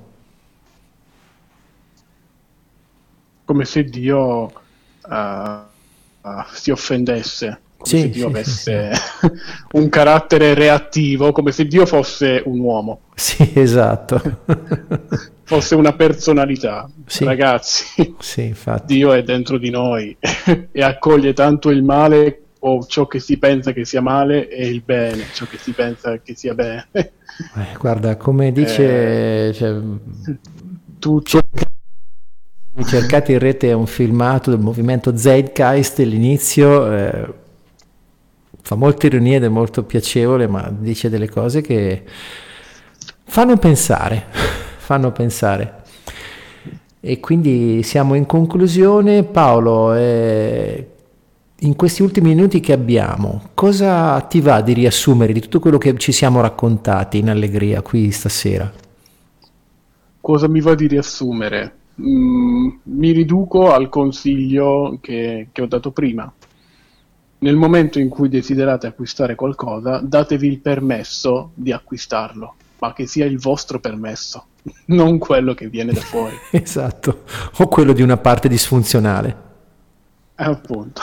Come 3.48 3.64
se 3.64 3.84
Dio... 3.84 4.52
Uh 5.08 5.66
si 6.52 6.70
offendesse, 6.70 7.60
come 7.76 7.88
sì, 7.88 8.00
se 8.00 8.10
Dio 8.10 8.26
sì, 8.26 8.34
avesse 8.34 8.94
sì. 8.94 9.30
un 9.78 9.88
carattere 9.88 10.54
reattivo, 10.54 11.32
come 11.32 11.52
se 11.52 11.66
Dio 11.66 11.86
fosse 11.86 12.42
un 12.44 12.58
uomo. 12.60 13.00
Sì, 13.14 13.52
esatto. 13.54 14.20
fosse 15.44 15.74
una 15.74 15.92
personalità. 15.94 16.88
Ragazzi, 17.20 18.14
Dio 18.84 19.12
è 19.12 19.22
dentro 19.22 19.58
di 19.58 19.70
noi 19.70 20.16
e 20.70 20.82
accoglie 20.82 21.32
tanto 21.32 21.70
il 21.70 21.82
male 21.82 22.42
o 22.60 22.84
ciò 22.86 23.06
che 23.06 23.20
si 23.20 23.38
pensa 23.38 23.72
che 23.72 23.84
sia 23.84 24.00
male 24.00 24.48
e 24.48 24.66
il 24.66 24.82
bene, 24.84 25.26
ciò 25.32 25.46
che 25.46 25.58
si 25.58 25.72
pensa 25.72 26.18
che 26.18 26.34
sia 26.34 26.54
bene. 26.54 26.88
Eh, 26.92 27.76
guarda, 27.78 28.16
come 28.16 28.50
dice... 28.50 29.48
Eh, 29.48 29.52
cioè, 29.52 29.76
tu 30.98 31.22
cercate 32.84 33.32
in 33.32 33.38
rete 33.38 33.72
un 33.72 33.86
filmato 33.86 34.50
del 34.50 34.60
movimento 34.60 35.16
Zeitgeist, 35.16 35.98
l'inizio 35.98 36.92
eh, 36.92 37.34
fa 38.60 38.74
molte 38.74 39.06
ironie 39.06 39.36
ed 39.36 39.44
è 39.44 39.48
molto 39.48 39.82
piacevole, 39.84 40.46
ma 40.46 40.70
dice 40.76 41.08
delle 41.08 41.28
cose 41.28 41.60
che 41.60 42.04
fanno 43.24 43.56
pensare, 43.56 44.26
fanno 44.78 45.12
pensare. 45.12 45.82
E 47.00 47.20
quindi 47.20 47.82
siamo 47.82 48.14
in 48.14 48.26
conclusione. 48.26 49.22
Paolo, 49.22 49.94
eh, 49.94 50.88
in 51.60 51.74
questi 51.76 52.02
ultimi 52.02 52.34
minuti 52.34 52.60
che 52.60 52.72
abbiamo, 52.72 53.50
cosa 53.54 54.20
ti 54.22 54.40
va 54.40 54.60
di 54.60 54.74
riassumere 54.74 55.32
di 55.32 55.40
tutto 55.40 55.60
quello 55.60 55.78
che 55.78 55.96
ci 55.96 56.12
siamo 56.12 56.40
raccontati 56.40 57.18
in 57.18 57.30
allegria 57.30 57.82
qui 57.82 58.10
stasera? 58.10 58.70
Cosa 60.20 60.48
mi 60.48 60.60
va 60.60 60.74
di 60.74 60.86
riassumere? 60.86 61.77
Mm, 62.00 62.68
mi 62.84 63.10
riduco 63.10 63.72
al 63.72 63.88
consiglio 63.88 64.98
che, 65.00 65.48
che 65.52 65.62
ho 65.62 65.66
dato 65.66 65.90
prima. 65.90 66.32
Nel 67.40 67.56
momento 67.56 67.98
in 67.98 68.08
cui 68.08 68.28
desiderate 68.28 68.86
acquistare 68.86 69.34
qualcosa, 69.34 70.00
datevi 70.02 70.46
il 70.46 70.58
permesso 70.60 71.50
di 71.54 71.72
acquistarlo, 71.72 72.54
ma 72.78 72.92
che 72.92 73.06
sia 73.06 73.24
il 73.24 73.38
vostro 73.38 73.80
permesso, 73.80 74.46
non 74.86 75.18
quello 75.18 75.54
che 75.54 75.68
viene 75.68 75.92
da 75.92 76.00
fuori. 76.00 76.36
esatto, 76.50 77.24
o 77.58 77.68
quello 77.68 77.92
di 77.92 78.02
una 78.02 78.16
parte 78.16 78.48
disfunzionale. 78.48 79.46
Eh, 80.36 80.44
appunto. 80.44 81.02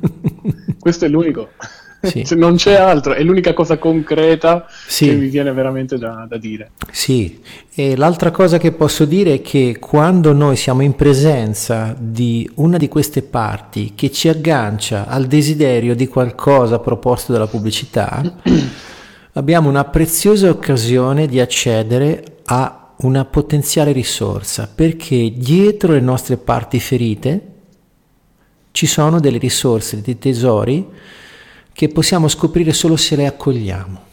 Questo 0.80 1.04
è 1.04 1.08
l'unico. 1.08 1.50
Sì. 2.10 2.34
non 2.34 2.56
c'è 2.56 2.74
altro, 2.74 3.14
è 3.14 3.22
l'unica 3.22 3.52
cosa 3.52 3.78
concreta 3.78 4.66
sì. 4.86 5.06
che 5.06 5.14
mi 5.14 5.28
viene 5.28 5.52
veramente 5.52 5.98
da, 5.98 6.26
da, 6.28 6.36
dire. 6.36 6.72
Sì, 6.90 7.40
e 7.74 7.96
l'altra 7.96 8.30
cosa 8.30 8.58
che 8.58 8.72
posso 8.72 9.04
dire 9.04 9.34
è 9.34 9.42
che 9.42 9.78
quando 9.78 10.32
noi 10.32 10.56
siamo 10.56 10.82
in 10.82 10.94
presenza 10.94 11.94
di 11.98 12.48
una 12.56 12.76
di 12.76 12.88
queste 12.88 13.22
parti 13.22 13.92
che 13.94 14.10
ci 14.10 14.28
aggancia 14.28 15.06
al 15.06 15.26
desiderio 15.26 15.94
di 15.94 16.06
qualcosa 16.06 16.78
proposto 16.78 17.32
dalla 17.32 17.46
pubblicità, 17.46 18.22
abbiamo 19.34 19.68
una 19.68 19.84
preziosa 19.84 20.48
occasione 20.48 21.26
di 21.26 21.40
accedere 21.40 22.22
a 22.44 22.92
una 22.98 23.24
potenziale 23.24 23.92
risorsa, 23.92 24.70
perché 24.72 25.32
dietro 25.36 25.92
le 25.92 26.00
nostre 26.00 26.36
parti 26.36 26.80
ferite 26.80 27.54
ci 28.70 28.86
sono 28.86 29.20
delle 29.20 29.38
risorse, 29.38 30.00
dei 30.02 30.18
tesori 30.18 30.86
che 31.76 31.90
possiamo 31.90 32.26
scoprire 32.26 32.72
solo 32.72 32.96
se 32.96 33.16
le 33.16 33.26
accogliamo. 33.26 34.04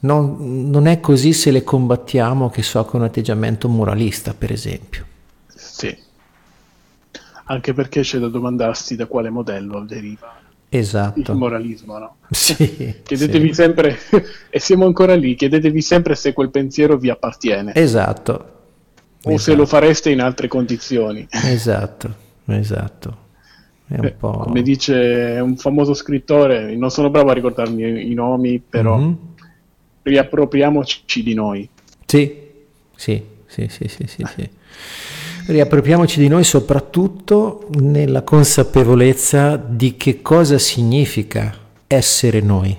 Non, 0.00 0.68
non, 0.68 0.86
è 0.86 1.00
così 1.00 1.32
se 1.32 1.50
le 1.50 1.64
combattiamo, 1.64 2.50
che 2.50 2.62
so, 2.62 2.84
con 2.84 3.00
un 3.00 3.06
atteggiamento 3.06 3.66
moralista, 3.66 4.34
per 4.34 4.52
esempio. 4.52 5.06
Sì. 5.46 5.96
Anche 7.44 7.72
perché 7.72 8.02
c'è 8.02 8.18
da 8.18 8.28
domandarsi 8.28 8.94
da 8.94 9.06
quale 9.06 9.30
modello 9.30 9.80
deriva 9.80 10.38
esatto. 10.68 11.32
il 11.32 11.38
moralismo, 11.38 11.96
no? 11.96 12.16
Sì, 12.28 13.00
chiedetevi 13.02 13.48
sì. 13.48 13.54
sempre, 13.54 13.98
e 14.50 14.60
siamo 14.60 14.84
ancora 14.84 15.14
lì, 15.14 15.34
chiedetevi 15.34 15.80
sempre 15.80 16.14
se 16.14 16.34
quel 16.34 16.50
pensiero 16.50 16.98
vi 16.98 17.08
appartiene. 17.08 17.74
Esatto. 17.74 18.32
O 19.22 19.30
esatto. 19.30 19.38
se 19.38 19.54
lo 19.54 19.64
fareste 19.64 20.10
in 20.10 20.20
altre 20.20 20.46
condizioni. 20.46 21.26
Esatto, 21.30 22.14
esatto. 22.44 23.24
Beh, 23.88 24.16
come 24.18 24.62
dice 24.62 25.38
un 25.40 25.56
famoso 25.56 25.94
scrittore, 25.94 26.74
non 26.74 26.90
sono 26.90 27.08
bravo 27.08 27.30
a 27.30 27.34
ricordarmi 27.34 28.10
i 28.10 28.14
nomi, 28.14 28.58
però 28.58 28.98
mm-hmm. 28.98 29.12
riappropriamoci 30.02 31.22
di 31.22 31.34
noi. 31.34 31.68
Sì, 32.04 32.36
sì, 32.96 33.22
sì, 33.46 33.68
sì, 33.68 33.86
sì, 33.86 34.04
sì, 34.06 34.24
sì. 34.34 34.50
Riappropriamoci 35.46 36.18
di 36.18 36.26
noi 36.26 36.42
soprattutto 36.42 37.68
nella 37.78 38.22
consapevolezza 38.22 39.56
di 39.56 39.96
che 39.96 40.20
cosa 40.20 40.58
significa 40.58 41.56
essere 41.86 42.40
noi. 42.40 42.76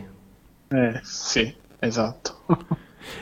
Eh, 0.68 1.00
sì, 1.04 1.54
esatto. 1.80 2.42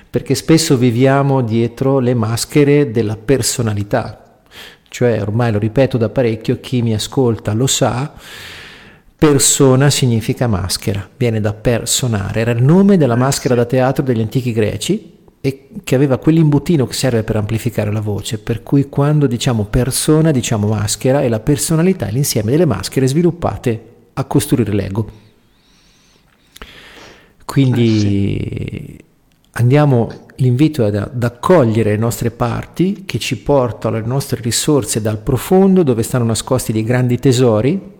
Perché 0.09 0.33
spesso 0.33 0.75
viviamo 0.75 1.41
dietro 1.41 1.99
le 1.99 2.15
maschere 2.15 2.89
della 2.89 3.17
personalità 3.17 4.24
cioè 4.95 5.21
ormai 5.21 5.51
lo 5.51 5.59
ripeto 5.59 5.97
da 5.97 6.07
parecchio, 6.07 6.61
chi 6.61 6.81
mi 6.81 6.93
ascolta 6.93 7.51
lo 7.51 7.67
sa, 7.67 8.13
persona 9.17 9.89
significa 9.89 10.47
maschera, 10.47 11.05
viene 11.17 11.41
da 11.41 11.53
personare, 11.53 12.39
era 12.39 12.51
il 12.51 12.63
nome 12.63 12.95
della 12.95 13.17
maschera 13.17 13.55
da 13.55 13.65
teatro 13.65 14.05
degli 14.05 14.21
antichi 14.21 14.53
greci 14.53 15.17
e 15.41 15.67
che 15.83 15.95
aveva 15.95 16.17
quell'imbutino 16.17 16.87
che 16.87 16.93
serve 16.93 17.23
per 17.23 17.35
amplificare 17.35 17.91
la 17.91 17.99
voce, 17.99 18.39
per 18.39 18.63
cui 18.63 18.87
quando 18.87 19.27
diciamo 19.27 19.65
persona 19.65 20.31
diciamo 20.31 20.65
maschera 20.67 21.23
e 21.23 21.27
la 21.27 21.41
personalità 21.41 22.07
è 22.07 22.11
l'insieme 22.13 22.51
delle 22.51 22.63
maschere 22.63 23.05
sviluppate 23.05 23.83
a 24.13 24.23
costruire 24.23 24.71
l'ego. 24.71 25.11
Quindi 27.43 27.95
eh 27.97 27.99
sì. 27.99 29.03
Andiamo 29.57 30.09
l'invito 30.37 30.83
è 30.83 30.87
ad, 30.87 31.23
accogliere 31.23 31.91
le 31.91 31.97
nostre 31.97 32.31
parti 32.31 33.03
che 33.05 33.19
ci 33.19 33.37
portano 33.37 33.97
le 33.99 34.05
nostre 34.05 34.41
risorse 34.41 35.01
dal 35.01 35.19
profondo 35.19 35.83
dove 35.83 36.03
stanno 36.03 36.25
nascosti 36.25 36.73
dei 36.73 36.83
grandi 36.83 37.17
tesori 37.19 37.93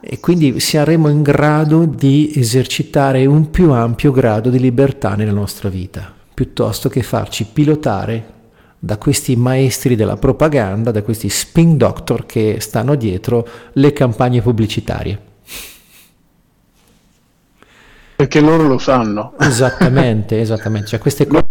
e 0.00 0.20
quindi 0.20 0.60
saremo 0.60 1.08
in 1.08 1.22
grado 1.22 1.84
di 1.84 2.32
esercitare 2.34 3.24
un 3.26 3.50
più 3.50 3.72
ampio 3.72 4.12
grado 4.12 4.50
di 4.50 4.58
libertà 4.58 5.14
nella 5.14 5.32
nostra 5.32 5.68
vita, 5.68 6.12
piuttosto 6.32 6.88
che 6.88 7.02
farci 7.02 7.46
pilotare 7.52 8.34
da 8.78 8.98
questi 8.98 9.34
maestri 9.36 9.96
della 9.96 10.16
propaganda, 10.16 10.90
da 10.90 11.02
questi 11.02 11.28
spin 11.28 11.76
doctor 11.76 12.26
che 12.26 12.58
stanno 12.60 12.94
dietro 12.94 13.48
le 13.72 13.92
campagne 13.92 14.42
pubblicitarie. 14.42 15.25
Perché 18.16 18.40
loro 18.40 18.66
lo 18.66 18.78
sanno. 18.78 19.34
Esattamente, 19.38 20.40
esattamente. 20.40 20.88
Cioè 20.88 20.98
queste 20.98 21.26
cose 21.26 21.44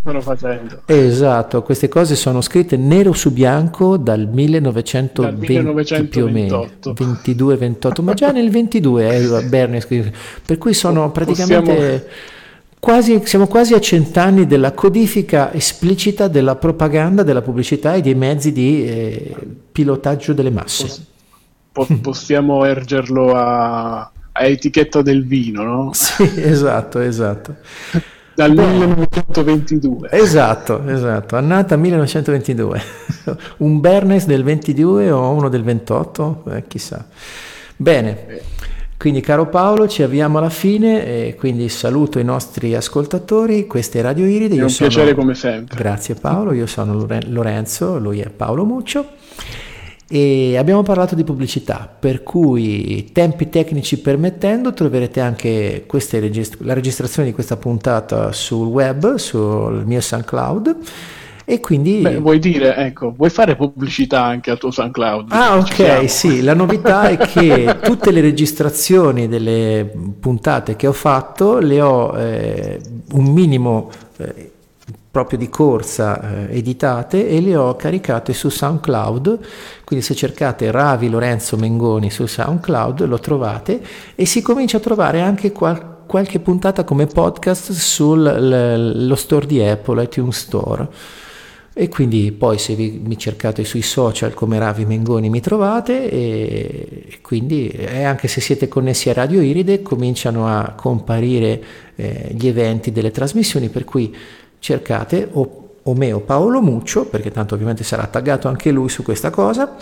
stanno 0.00 0.20
facendo. 0.20 0.82
Esatto, 0.86 1.62
queste 1.62 1.88
cose 1.88 2.14
sono 2.14 2.40
scritte 2.40 2.76
nero 2.76 3.12
su 3.12 3.32
bianco 3.32 3.96
dal 3.96 4.28
1920 4.28 5.52
Dal 5.52 5.66
1928. 5.74 6.08
più 6.08 6.24
o 6.24 6.30
meno, 6.30 7.56
22-28, 7.56 8.02
ma 8.02 8.14
già 8.14 8.30
nel 8.30 8.50
22 8.50 9.08
eh, 9.08 9.42
Bernie 9.48 9.80
scrive, 9.80 10.12
per 10.46 10.56
cui 10.58 10.72
sono 10.74 11.10
praticamente... 11.10 11.72
Possiamo- 11.74 12.36
Quasi, 12.80 13.20
siamo 13.24 13.48
quasi 13.48 13.74
a 13.74 13.80
cent'anni 13.80 14.46
della 14.46 14.70
codifica 14.70 15.52
esplicita 15.52 16.28
della 16.28 16.54
propaganda, 16.54 17.24
della 17.24 17.42
pubblicità 17.42 17.94
e 17.94 18.00
dei 18.02 18.14
mezzi 18.14 18.52
di 18.52 18.86
eh, 18.86 19.34
pilotaggio 19.72 20.32
delle 20.32 20.50
masse. 20.50 21.06
Po- 21.72 21.88
possiamo 22.00 22.64
ergerlo 22.64 23.32
a, 23.34 24.08
a 24.38 24.44
etichetta 24.44 25.02
del 25.02 25.26
vino, 25.26 25.62
no? 25.62 25.90
Sì, 25.94 26.22
esatto, 26.36 27.00
esatto. 27.00 27.56
Dal 28.34 28.52
1922. 28.52 30.10
Esatto, 30.12 30.86
esatto. 30.86 31.36
Annata 31.36 31.76
1922. 31.76 32.80
Un 33.58 33.80
Bernes 33.80 34.26
del 34.26 34.44
22 34.44 35.10
o 35.10 35.30
uno 35.30 35.48
del 35.48 35.64
28? 35.64 36.44
Eh, 36.52 36.64
chissà. 36.68 37.04
Bene. 37.76 38.40
Quindi 38.96 39.20
caro 39.20 39.46
Paolo, 39.46 39.86
ci 39.86 40.02
avviamo 40.02 40.38
alla 40.38 40.50
fine 40.50 41.04
e 41.04 41.34
quindi 41.36 41.68
saluto 41.68 42.18
i 42.18 42.24
nostri 42.24 42.74
ascoltatori, 42.74 43.66
questa 43.66 43.98
è 43.98 44.02
Radio 44.02 44.24
Iride. 44.24 44.56
È 44.56 44.62
un 44.62 44.70
sono- 44.70 44.88
piacere 44.88 45.14
come 45.14 45.34
sempre. 45.34 45.76
Grazie 45.76 46.14
Paolo, 46.16 46.52
io 46.52 46.66
sono 46.66 46.94
Lore- 46.94 47.22
Lorenzo, 47.26 47.98
lui 47.98 48.20
è 48.20 48.28
Paolo 48.28 48.64
Muccio 48.64 49.06
e 50.10 50.56
abbiamo 50.56 50.82
parlato 50.82 51.14
di 51.14 51.22
pubblicità, 51.22 51.88
per 51.98 52.22
cui 52.22 53.10
tempi 53.12 53.50
tecnici 53.50 54.00
permettendo 54.00 54.72
troverete 54.72 55.20
anche 55.20 55.84
queste 55.86 56.18
regist- 56.18 56.56
la 56.60 56.72
registrazione 56.72 57.28
di 57.28 57.34
questa 57.34 57.58
puntata 57.58 58.32
sul 58.32 58.68
web, 58.68 59.16
sul 59.16 59.84
mio 59.84 60.00
SoundCloud 60.00 60.76
e 61.44 61.60
quindi... 61.60 62.00
Beh, 62.00 62.18
vuoi 62.18 62.38
dire, 62.38 62.74
ecco, 62.76 63.12
vuoi 63.14 63.28
fare 63.28 63.54
pubblicità 63.54 64.24
anche 64.24 64.50
al 64.50 64.58
tuo 64.58 64.70
SoundCloud? 64.70 65.30
Ah, 65.30 65.58
ok, 65.58 66.08
sì, 66.08 66.40
la 66.42 66.54
novità 66.54 67.08
è 67.08 67.18
che 67.18 67.76
tutte 67.82 68.10
le 68.10 68.22
registrazioni 68.22 69.28
delle 69.28 69.90
puntate 70.20 70.76
che 70.76 70.86
ho 70.86 70.92
fatto 70.92 71.58
le 71.58 71.80
ho 71.82 72.16
eh, 72.18 72.80
un 73.12 73.24
minimo 73.26 73.90
eh, 74.16 74.52
proprio 75.18 75.38
di 75.40 75.48
corsa 75.48 76.46
eh, 76.46 76.58
editate 76.58 77.28
e 77.28 77.40
le 77.40 77.56
ho 77.56 77.74
caricate 77.74 78.32
su 78.32 78.50
SoundCloud. 78.50 79.38
Quindi 79.84 80.04
se 80.04 80.14
cercate 80.14 80.70
Ravi 80.70 81.10
Lorenzo 81.10 81.56
Mengoni 81.56 82.08
su 82.08 82.24
SoundCloud 82.26 83.04
lo 83.04 83.18
trovate 83.18 83.80
e 84.14 84.24
si 84.26 84.42
comincia 84.42 84.76
a 84.76 84.80
trovare 84.80 85.20
anche 85.20 85.50
qual- 85.50 86.04
qualche 86.06 86.38
puntata 86.38 86.84
come 86.84 87.06
podcast 87.06 87.72
sullo 87.72 89.14
store 89.16 89.46
di 89.46 89.60
Apple, 89.60 90.04
iTunes 90.04 90.38
Store. 90.38 90.88
E 91.74 91.88
quindi 91.88 92.30
poi 92.30 92.58
se 92.58 92.74
vi, 92.74 93.00
mi 93.04 93.18
cercate 93.18 93.64
sui 93.64 93.82
social 93.82 94.34
come 94.34 94.58
Ravi 94.60 94.84
Mengoni 94.84 95.30
mi 95.30 95.40
trovate 95.40 96.10
e, 96.10 97.06
e 97.08 97.18
quindi 97.22 97.68
e 97.68 98.02
anche 98.04 98.28
se 98.28 98.40
siete 98.40 98.68
connessi 98.68 99.10
a 99.10 99.14
Radio 99.14 99.40
Iride 99.40 99.82
cominciano 99.82 100.46
a 100.46 100.74
comparire 100.76 101.62
eh, 101.96 102.30
gli 102.36 102.46
eventi 102.48 102.90
delle 102.92 103.12
trasmissioni 103.12 103.68
per 103.68 103.84
cui 103.84 104.12
cercate 104.58 105.28
o, 105.32 105.70
o 105.82 105.94
me 105.94 106.12
o 106.12 106.20
Paolo 106.20 106.60
Muccio 106.60 107.06
perché 107.06 107.30
tanto 107.30 107.54
ovviamente 107.54 107.84
sarà 107.84 108.06
taggato 108.06 108.48
anche 108.48 108.70
lui 108.70 108.88
su 108.88 109.02
questa 109.02 109.30
cosa 109.30 109.76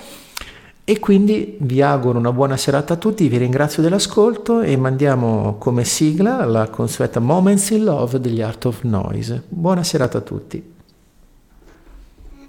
e 0.88 1.00
quindi 1.00 1.56
vi 1.62 1.82
auguro 1.82 2.16
una 2.16 2.30
buona 2.30 2.56
serata 2.56 2.94
a 2.94 2.96
tutti, 2.96 3.26
vi 3.26 3.38
ringrazio 3.38 3.82
dell'ascolto 3.82 4.60
e 4.60 4.76
mandiamo 4.76 5.56
come 5.58 5.82
sigla 5.82 6.44
la 6.44 6.68
consueta 6.68 7.18
Moments 7.18 7.70
in 7.70 7.82
Love 7.82 8.20
degli 8.20 8.40
Art 8.40 8.66
of 8.66 8.82
Noise. 8.82 9.42
Buona 9.48 9.82
serata 9.82 10.18
a 10.18 10.20
tutti. 10.20 10.74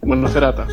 Buona 0.01 0.27
serata. 0.29 0.67